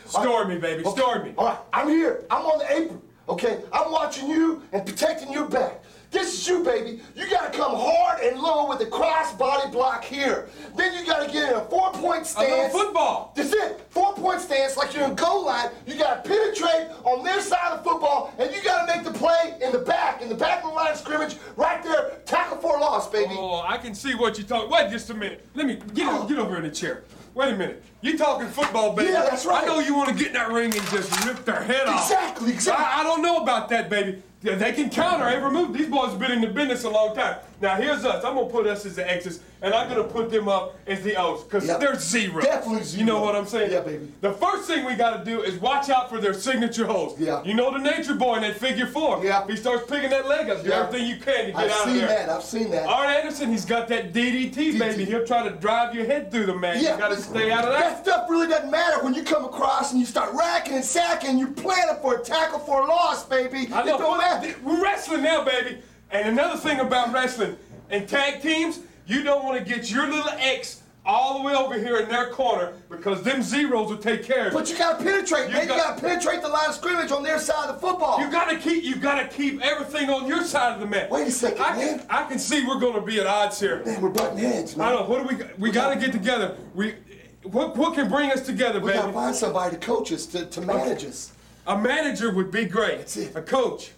Story 0.05 0.47
me, 0.47 0.57
baby. 0.57 0.85
Okay. 0.85 1.01
Story 1.01 1.23
me. 1.23 1.33
All 1.37 1.45
right, 1.45 1.57
I'm 1.73 1.89
here. 1.89 2.25
I'm 2.31 2.45
on 2.45 2.59
the 2.59 2.71
apron. 2.71 3.01
Okay, 3.29 3.61
I'm 3.73 3.91
watching 3.91 4.27
you 4.29 4.63
and 4.71 4.85
protecting 4.85 5.31
your 5.31 5.47
back. 5.49 5.83
This 6.09 6.34
is 6.34 6.47
you, 6.47 6.63
baby. 6.63 7.01
You 7.15 7.29
gotta 7.29 7.55
come 7.55 7.73
hard 7.75 8.21
and 8.21 8.39
low 8.39 8.69
with 8.69 8.79
the 8.79 8.85
cross 8.85 9.34
body 9.34 9.69
block 9.71 10.03
here. 10.05 10.47
Then 10.75 10.93
you 10.93 11.05
gotta 11.05 11.31
get 11.31 11.49
in 11.51 11.55
a 11.57 11.65
four 11.65 11.91
point 11.91 12.21
A 12.21 12.25
stance. 12.25 12.73
little 12.73 12.85
football. 12.85 13.34
That's 13.35 13.51
it. 13.53 13.81
Four 13.89 14.13
point 14.13 14.39
stance 14.41 14.77
like 14.77 14.93
you're 14.93 15.03
in 15.03 15.15
goal 15.15 15.45
line. 15.45 15.69
You 15.85 15.95
gotta 15.97 16.21
penetrate 16.21 16.88
on 17.03 17.23
their 17.25 17.41
side 17.41 17.71
of 17.73 17.84
the 17.84 17.89
football, 17.89 18.34
and 18.39 18.53
you 18.55 18.61
gotta 18.63 18.93
make 18.95 19.03
the 19.03 19.11
play 19.17 19.57
in 19.61 19.71
the 19.73 19.79
back, 19.79 20.21
in 20.21 20.29
the 20.29 20.35
back 20.35 20.63
of 20.63 20.69
the 20.69 20.75
line 20.75 20.91
of 20.93 20.97
scrimmage, 20.97 21.35
right 21.57 21.84
there. 21.84 22.11
Tackle 22.25 22.57
for 22.57 22.77
a 22.77 22.79
loss, 22.79 23.09
baby. 23.09 23.35
Oh, 23.38 23.61
I 23.67 23.77
can 23.77 23.93
see 23.93 24.15
what 24.15 24.38
you're 24.38 24.47
talking. 24.47 24.69
Wait 24.69 24.89
just 24.89 25.09
a 25.09 25.13
minute. 25.13 25.45
Let 25.55 25.65
me 25.67 25.79
get 25.93 26.07
over, 26.07 26.27
get 26.27 26.38
over 26.39 26.55
in 26.57 26.63
the 26.63 26.71
chair. 26.71 27.03
Wait 27.34 27.53
a 27.53 27.55
minute. 27.55 27.84
You 28.01 28.17
talking 28.17 28.47
football, 28.47 28.93
baby? 28.95 29.11
Yeah, 29.11 29.23
that's 29.29 29.45
right. 29.45 29.63
I 29.63 29.67
know 29.67 29.79
you 29.79 29.93
want 29.95 30.09
to 30.09 30.15
get 30.15 30.27
in 30.27 30.34
that 30.34 30.49
ring 30.51 30.73
and 30.75 30.88
just 30.88 31.25
rip 31.25 31.45
their 31.45 31.61
head 31.61 31.85
off. 31.88 32.09
Exactly, 32.09 32.51
exactly. 32.51 32.84
I, 32.85 33.01
I 33.01 33.03
don't 33.03 33.21
know 33.21 33.38
about 33.43 33.69
that, 33.69 33.89
baby. 33.89 34.23
They 34.41 34.72
can 34.73 34.89
counter 34.89 35.26
every 35.26 35.51
move. 35.51 35.73
These 35.76 35.89
boys 35.89 36.11
have 36.11 36.19
been 36.19 36.31
in 36.31 36.41
the 36.41 36.47
business 36.47 36.84
a 36.84 36.89
long 36.89 37.15
time. 37.15 37.38
Now 37.59 37.75
here's 37.75 38.05
us. 38.05 38.23
I'm 38.23 38.35
gonna 38.35 38.47
put 38.47 38.67
us 38.67 38.85
as 38.85 38.95
the 38.95 39.11
X's, 39.11 39.39
and 39.63 39.73
I'm 39.73 39.89
gonna 39.89 40.03
put 40.03 40.29
them 40.29 40.47
up 40.47 40.75
as 40.85 41.01
the 41.01 41.15
O's, 41.15 41.43
because 41.43 41.65
Yep. 41.65 41.79
they're 41.79 41.95
zero. 41.99 42.39
Definitely 42.41 42.84
You 42.99 43.03
know 43.05 43.19
what 43.21 43.35
I'm 43.35 43.47
saying? 43.47 43.71
Yeah, 43.71 43.79
baby. 43.79 44.13
The 44.21 44.31
first 44.34 44.67
thing 44.67 44.85
we 44.85 44.93
gotta 44.93 45.25
do 45.25 45.41
is 45.41 45.55
watch 45.59 45.89
out 45.89 46.07
for 46.09 46.19
their 46.19 46.35
signature 46.35 46.85
holds. 46.85 47.19
Yeah. 47.19 47.41
You 47.43 47.55
know 47.55 47.71
the 47.71 47.79
nature 47.79 48.13
boy 48.13 48.35
in 48.35 48.41
that 48.43 48.57
figure 48.57 48.85
four. 48.85 49.21
Yeah. 49.23 49.45
He 49.47 49.55
starts 49.55 49.89
picking 49.89 50.11
that 50.11 50.27
leg 50.27 50.49
up, 50.51 50.61
do 50.61 50.69
Yeah. 50.69 50.81
everything 50.84 51.07
you 51.07 51.15
can 51.17 51.45
to 51.47 51.51
get 51.53 51.55
I've 51.55 51.71
out 51.71 51.84
seen 51.85 51.93
of 51.95 51.99
there. 52.01 52.07
that. 52.07 52.29
I've 52.29 52.43
seen 52.43 52.69
that. 52.71 52.85
Arn 52.88 53.09
Anderson, 53.09 53.49
he's 53.51 53.65
got 53.65 53.88
that 53.88 54.13
DDT, 54.13 54.77
baby. 54.77 55.05
He'll 55.05 55.25
try 55.25 55.41
to 55.41 55.55
drive 55.55 55.95
your 55.95 56.05
head 56.05 56.29
through 56.31 56.45
the 56.45 56.55
mat. 56.55 56.77
Yeah, 56.79 56.93
you 56.93 56.99
gotta 56.99 57.19
stay 57.19 57.49
out 57.51 57.63
of 57.65 57.71
that. 57.71 58.03
That 58.03 58.05
stuff 58.05 58.29
really 58.29 58.47
doesn't 58.47 58.69
matter 58.69 59.03
when 59.03 59.15
you 59.15 59.23
come 59.23 59.45
across 59.45 59.91
and 59.91 59.99
you 59.99 60.05
start 60.05 60.31
racking 60.35 60.75
and 60.75 60.85
sacking. 60.85 61.39
You're 61.39 61.47
planning 61.49 61.95
for 62.03 62.15
a 62.17 62.19
tackle 62.23 62.59
for 62.59 62.81
a 62.81 62.85
loss, 62.85 63.23
baby. 63.25 63.67
I 63.73 63.79
It 63.81 63.85
know. 63.88 63.97
don't 63.97 64.17
matter. 64.19 64.53
We're 64.63 64.79
wrestling 64.84 65.23
now, 65.23 65.43
baby. 65.43 65.79
And 66.11 66.29
another 66.29 66.57
thing 66.59 66.79
about 66.79 67.13
wrestling 67.13 67.57
and 67.89 68.07
tag 68.07 68.41
teams, 68.41 68.79
you 69.05 69.23
don't 69.23 69.43
want 69.43 69.57
to 69.59 69.65
get 69.65 69.89
your 69.91 70.07
little 70.07 70.29
X 70.38 70.81
all 71.05 71.38
the 71.38 71.43
way 71.45 71.53
over 71.55 71.77
here 71.79 71.97
in 71.99 72.09
their 72.09 72.29
corner 72.31 72.73
because 72.89 73.23
them 73.23 73.41
zeros 73.41 73.89
will 73.89 73.97
take 73.97 74.23
care 74.25 74.41
of 74.41 74.47
it. 74.47 74.53
But 74.53 74.69
you 74.69 74.77
gotta 74.77 75.01
penetrate, 75.01 75.47
You 75.47 75.53
man. 75.53 75.67
got- 75.67 75.77
you 75.77 75.81
gotta 75.84 76.01
penetrate 76.01 76.41
the 76.41 76.49
line 76.49 76.67
of 76.69 76.75
scrimmage 76.75 77.11
on 77.11 77.23
their 77.23 77.39
side 77.39 77.69
of 77.69 77.75
the 77.75 77.88
football. 77.88 78.19
You 78.19 78.29
gotta 78.29 78.57
keep 78.57 78.84
you 78.84 78.97
gotta 78.97 79.25
keep 79.27 79.61
everything 79.61 80.09
on 80.09 80.27
your 80.27 80.43
side 80.43 80.73
of 80.73 80.81
the 80.81 80.85
mat. 80.85 81.09
Wait 81.09 81.27
a 81.27 81.31
second, 81.31 81.61
I 81.63 81.75
man. 81.77 81.99
can 81.99 82.07
I 82.09 82.23
can 82.25 82.39
see 82.39 82.65
we're 82.65 82.79
gonna 82.79 83.01
be 83.01 83.21
at 83.21 83.25
odds 83.25 83.57
here. 83.57 83.84
man, 83.85 84.01
we're 84.01 84.09
butting 84.09 84.38
heads, 84.38 84.75
man. 84.75 84.88
I 84.88 84.91
don't 84.91 85.03
know. 85.09 85.15
What 85.15 85.29
do 85.29 85.35
we 85.38 85.43
we 85.57 85.71
gotta 85.71 85.97
get 85.97 86.11
together. 86.11 86.57
We 86.75 86.95
what 87.43 87.77
what 87.77 87.93
can 87.93 88.09
bring 88.09 88.29
us 88.31 88.41
together, 88.41 88.81
we 88.81 88.88
baby? 88.88 88.99
gotta 88.99 89.13
find 89.13 89.34
somebody 89.35 89.77
to 89.77 89.81
coach 89.85 90.11
us, 90.11 90.25
to, 90.27 90.45
to 90.47 90.59
manage 90.59 91.05
us. 91.05 91.31
A 91.67 91.77
manager 91.77 92.34
would 92.34 92.51
be 92.51 92.65
great. 92.65 92.97
That's 92.97 93.15
it. 93.15 93.34
A 93.34 93.41
coach. 93.41 93.91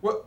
What 0.00 0.26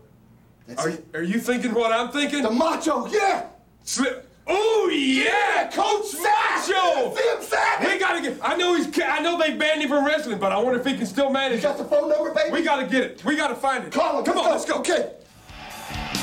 That's 0.67 0.85
are 0.85 0.89
it. 0.89 1.05
are 1.13 1.23
you 1.23 1.39
thinking? 1.39 1.73
What 1.73 1.91
I'm 1.91 2.09
thinking? 2.09 2.43
The 2.43 2.51
macho, 2.51 3.07
yeah. 3.07 3.47
Slip. 3.83 4.29
Oh 4.45 4.89
yeah, 4.93 5.69
Coach 5.69 6.13
Macho. 6.21 7.15
See 7.15 7.29
him 7.29 7.41
sacking. 7.41 7.87
We 7.87 7.97
gotta 7.97 8.21
get. 8.21 8.37
I 8.41 8.57
know 8.57 8.75
he's. 8.75 8.87
I 8.99 9.19
know 9.19 9.37
they 9.37 9.55
banned 9.55 9.81
him 9.81 9.89
from 9.89 10.05
wrestling, 10.05 10.37
but 10.37 10.51
I 10.51 10.57
wonder 10.57 10.79
if 10.79 10.85
he 10.85 10.97
can 10.97 11.05
still 11.05 11.29
manage. 11.29 11.63
You 11.63 11.69
manage. 11.69 11.77
got 11.79 11.89
the 11.89 11.95
phone 11.95 12.09
number, 12.09 12.33
baby? 12.33 12.51
We 12.51 12.61
gotta 12.61 12.85
get 12.85 13.03
it. 13.03 13.25
We 13.25 13.37
gotta 13.37 13.55
find 13.55 13.85
it. 13.85 13.93
Call 13.93 14.19
him. 14.19 14.25
Come 14.25 14.37
on, 14.37 14.51
let's 14.51 14.65
go. 14.65 14.79
Okay. 14.79 15.13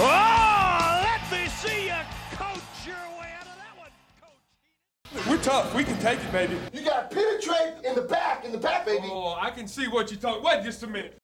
Oh, 0.02 1.02
let 1.02 1.32
me 1.32 1.48
see 1.48 1.86
you 1.86 1.94
coach 2.32 2.58
your 2.86 2.94
way 3.18 3.32
out 3.38 3.46
of 3.46 3.56
that 3.56 3.76
one, 3.78 3.90
Coach. 4.20 5.26
We're 5.26 5.42
tough. 5.42 5.74
We 5.74 5.84
can 5.84 5.98
take 5.98 6.18
it, 6.18 6.30
baby. 6.30 6.58
You 6.74 6.82
gotta 6.82 7.08
penetrate 7.14 7.84
in 7.84 7.94
the 7.94 8.02
back, 8.02 8.44
in 8.44 8.52
the 8.52 8.58
back, 8.58 8.84
baby. 8.84 9.08
Oh, 9.10 9.34
I 9.40 9.50
can 9.50 9.66
see 9.66 9.88
what 9.88 10.10
you're 10.10 10.20
talking. 10.20 10.42
Wait 10.42 10.62
just 10.62 10.82
a 10.82 10.86
minute. 10.86 11.18